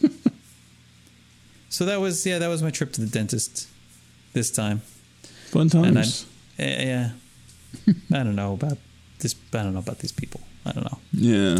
so 1.68 1.84
that 1.86 2.00
was 2.00 2.24
yeah, 2.26 2.38
that 2.38 2.48
was 2.48 2.62
my 2.62 2.70
trip 2.70 2.92
to 2.92 3.00
the 3.00 3.06
dentist 3.06 3.68
this 4.32 4.50
time. 4.50 4.82
Fun 5.46 5.68
And 5.74 5.98
I, 5.98 6.02
times. 6.02 6.26
eh, 6.58 6.84
yeah, 6.86 7.10
I 8.18 8.22
don't 8.22 8.36
know 8.36 8.52
about 8.54 8.78
this. 9.20 9.34
I 9.52 9.62
don't 9.62 9.72
know 9.72 9.78
about 9.80 9.98
these 9.98 10.12
people. 10.12 10.40
I 10.66 10.72
don't 10.72 10.84
know. 10.84 10.98
Yeah, 11.12 11.58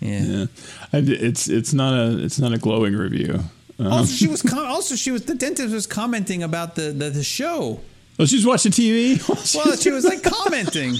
Yeah. 0.00 0.20
yeah. 0.22 0.46
I 0.92 1.00
d 1.00 1.12
it's 1.12 1.48
it's 1.48 1.72
not 1.72 1.94
a 1.94 2.22
it's 2.24 2.38
not 2.38 2.52
a 2.52 2.58
glowing 2.58 2.94
review. 2.96 3.40
Um, 3.78 3.86
Also, 3.92 4.12
she 4.14 4.26
was 4.26 4.42
com- 4.42 4.66
also 4.66 4.94
she 4.96 5.10
was 5.10 5.22
the 5.24 5.34
dentist 5.34 5.72
was 5.72 5.86
commenting 5.86 6.42
about 6.42 6.74
the 6.74 6.92
the, 6.92 7.10
the 7.10 7.24
show. 7.24 7.80
oh, 8.18 8.26
she's 8.26 8.46
watching 8.46 8.72
TV. 8.72 9.18
Well, 9.54 9.76
she 9.76 9.90
was 9.90 10.04
like 10.04 10.22
commenting. 10.22 10.96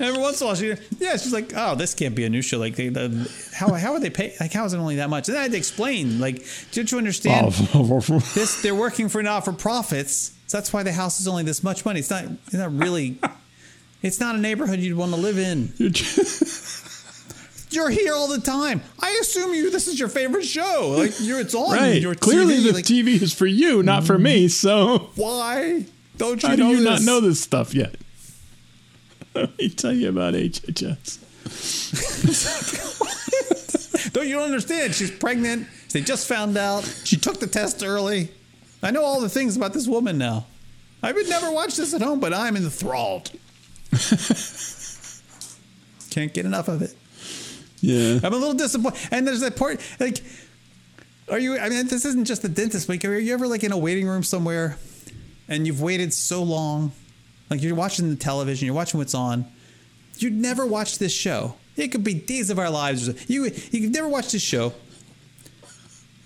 Every 0.00 0.20
once 0.20 0.40
in 0.40 0.44
a 0.44 0.48
while, 0.48 0.56
she 0.56 0.74
yeah, 0.98 1.16
she's 1.16 1.32
like, 1.32 1.52
oh, 1.54 1.74
this 1.76 1.94
can't 1.94 2.14
be 2.14 2.24
a 2.24 2.30
new 2.30 2.42
show. 2.42 2.58
Like, 2.58 2.74
they, 2.76 2.88
the, 2.88 3.06
how 3.54 3.72
how 3.74 3.92
are 3.92 4.00
they 4.00 4.10
pay? 4.10 4.34
Like, 4.40 4.52
how 4.52 4.64
is 4.64 4.72
it 4.72 4.78
only 4.78 4.96
that 4.96 5.10
much? 5.10 5.28
And 5.28 5.36
I 5.38 5.42
had 5.42 5.52
to 5.52 5.58
explain. 5.58 6.18
Like, 6.18 6.44
don't 6.72 6.90
you 6.90 6.98
understand? 6.98 7.54
Oh, 7.74 8.00
This 8.34 8.62
they're 8.62 8.74
working 8.74 9.08
for 9.08 9.22
not 9.22 9.44
for 9.44 9.52
profits. 9.52 10.32
So 10.48 10.56
that's 10.58 10.72
why 10.72 10.82
the 10.82 10.92
house 10.92 11.20
is 11.20 11.28
only 11.28 11.44
this 11.44 11.62
much 11.62 11.84
money. 11.84 12.00
It's 12.00 12.10
not. 12.10 12.24
It's 12.46 12.54
not 12.54 12.72
really. 12.76 13.18
It's 14.02 14.18
not 14.18 14.34
a 14.34 14.38
neighborhood 14.38 14.80
you'd 14.80 14.96
want 14.96 15.12
to 15.14 15.20
live 15.20 15.38
in. 15.38 15.72
You're 17.72 17.90
here 17.90 18.14
all 18.14 18.28
the 18.28 18.40
time. 18.40 18.82
I 19.00 19.18
assume 19.20 19.54
you. 19.54 19.70
This 19.70 19.88
is 19.88 19.98
your 19.98 20.08
favorite 20.08 20.44
show. 20.44 20.94
Like, 20.98 21.12
you're 21.20 21.40
it's 21.40 21.54
on 21.54 21.72
right. 21.76 22.00
your 22.00 22.14
Clearly, 22.14 22.56
TV. 22.58 22.62
the 22.64 22.72
like, 22.72 22.84
TV 22.84 23.20
is 23.22 23.32
for 23.32 23.46
you, 23.46 23.82
not 23.82 24.04
for 24.04 24.18
me. 24.18 24.46
Mm. 24.46 24.50
So 24.50 25.10
why 25.16 25.84
don't 26.18 26.42
you 26.42 26.48
how 26.48 26.56
do 26.56 26.62
know 26.64 26.70
you 26.70 26.76
this? 26.78 26.84
not 26.84 27.02
know 27.02 27.20
this 27.20 27.40
stuff 27.40 27.74
yet? 27.74 27.94
Let 29.34 29.56
me 29.58 29.70
tell 29.70 29.92
you 29.94 30.10
about 30.10 30.34
HHS. 30.34 31.18
Don't 34.12 34.28
you 34.28 34.40
understand? 34.40 34.94
She's 34.94 35.10
pregnant. 35.10 35.66
They 35.92 36.00
just 36.02 36.28
found 36.28 36.56
out. 36.58 36.84
She 37.04 37.16
took 37.16 37.40
the 37.40 37.46
test 37.46 37.82
early. 37.82 38.30
I 38.82 38.90
know 38.90 39.04
all 39.04 39.20
the 39.20 39.28
things 39.28 39.56
about 39.56 39.72
this 39.72 39.86
woman 39.88 40.18
now. 40.18 40.46
I 41.02 41.12
would 41.12 41.28
never 41.28 41.50
watch 41.50 41.76
this 41.76 41.94
at 41.94 42.02
home, 42.02 42.20
but 42.20 42.34
I'm 42.34 42.56
enthralled. 42.56 43.30
Can't 46.10 46.32
get 46.34 46.44
enough 46.44 46.68
of 46.68 46.82
it. 46.82 46.94
Yeah. 47.82 48.20
I'm 48.24 48.32
a 48.32 48.36
little 48.36 48.54
disappointed. 48.54 48.98
And 49.10 49.26
there's 49.26 49.40
that 49.40 49.56
part 49.56 49.80
like, 50.00 50.22
are 51.28 51.38
you? 51.38 51.58
I 51.58 51.68
mean, 51.68 51.86
this 51.88 52.04
isn't 52.06 52.24
just 52.24 52.40
the 52.42 52.48
dentist. 52.48 52.88
Like, 52.88 53.04
are 53.04 53.18
you 53.18 53.34
ever 53.34 53.46
like 53.46 53.62
in 53.64 53.72
a 53.72 53.76
waiting 53.78 54.06
room 54.06 54.22
somewhere, 54.22 54.78
and 55.48 55.66
you've 55.66 55.82
waited 55.82 56.12
so 56.14 56.42
long, 56.42 56.92
like 57.50 57.60
you're 57.62 57.74
watching 57.74 58.08
the 58.08 58.16
television, 58.16 58.66
you're 58.66 58.74
watching 58.74 58.98
what's 58.98 59.14
on. 59.14 59.44
You'd 60.18 60.32
never 60.34 60.64
watch 60.64 60.98
this 60.98 61.12
show. 61.12 61.56
It 61.76 61.88
could 61.88 62.04
be 62.04 62.14
Days 62.14 62.50
of 62.50 62.58
Our 62.58 62.70
Lives. 62.70 63.28
You 63.30 63.50
you've 63.70 63.92
never 63.92 64.08
watched 64.08 64.32
this 64.32 64.42
show, 64.42 64.72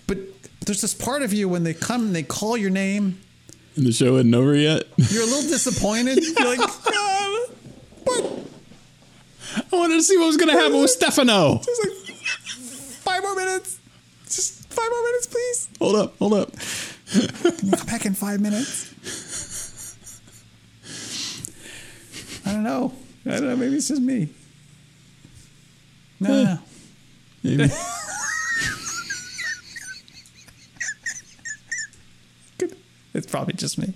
but 0.07 0.17
there's 0.65 0.81
this 0.81 0.93
part 0.93 1.21
of 1.23 1.33
you 1.33 1.47
when 1.49 1.63
they 1.63 1.73
come 1.73 2.07
and 2.07 2.15
they 2.15 2.23
call 2.23 2.57
your 2.57 2.69
name, 2.69 3.17
And 3.75 3.85
the 3.85 3.91
show 3.91 4.15
isn't 4.17 4.33
over 4.33 4.55
yet. 4.55 4.83
you're 4.97 5.23
a 5.23 5.25
little 5.25 5.49
disappointed. 5.49 6.17
You're 6.37 6.47
like, 6.57 6.59
"Ah, 6.87 7.45
but 8.05 8.23
I 9.55 9.75
wanted 9.75 9.95
to 9.95 10.03
see 10.03 10.17
what 10.17 10.27
was 10.27 10.37
going 10.37 10.49
to 10.49 10.59
happen 10.59 10.79
with 10.79 10.91
Stefano. 10.91 11.59
just 11.63 11.85
like 11.85 11.93
five 13.03 13.23
more 13.23 13.35
minutes. 13.35 13.79
Just 14.25 14.67
five 14.71 14.89
more 14.89 15.03
minutes, 15.03 15.27
please. 15.27 15.69
Hold 15.79 15.95
up, 15.95 16.17
hold 16.17 16.33
up. 16.33 16.51
Can 17.11 17.69
you 17.69 17.77
come 17.77 17.87
back 17.87 18.05
in 18.05 18.13
five 18.13 18.41
minutes? 18.41 18.93
I 22.45 22.53
don't 22.53 22.63
know. 22.63 22.93
I 23.25 23.31
don't 23.31 23.47
know. 23.47 23.55
Maybe 23.55 23.75
it's 23.75 23.87
just 23.87 24.01
me. 24.01 24.29
No, 26.19 26.29
no, 26.29 26.43
no. 26.43 26.59
Maybe. 27.43 27.73
It's 33.17 33.25
probably 33.25 33.55
just 33.55 33.79
me. 33.79 33.95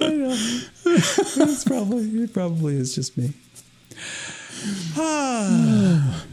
I 0.00 0.08
know. 0.08 0.36
It's 0.84 1.64
probably 1.64 2.02
it 2.24 2.32
probably 2.34 2.74
is 2.74 2.92
just 2.92 3.16
me. 3.16 3.32
Ah. 4.96 6.24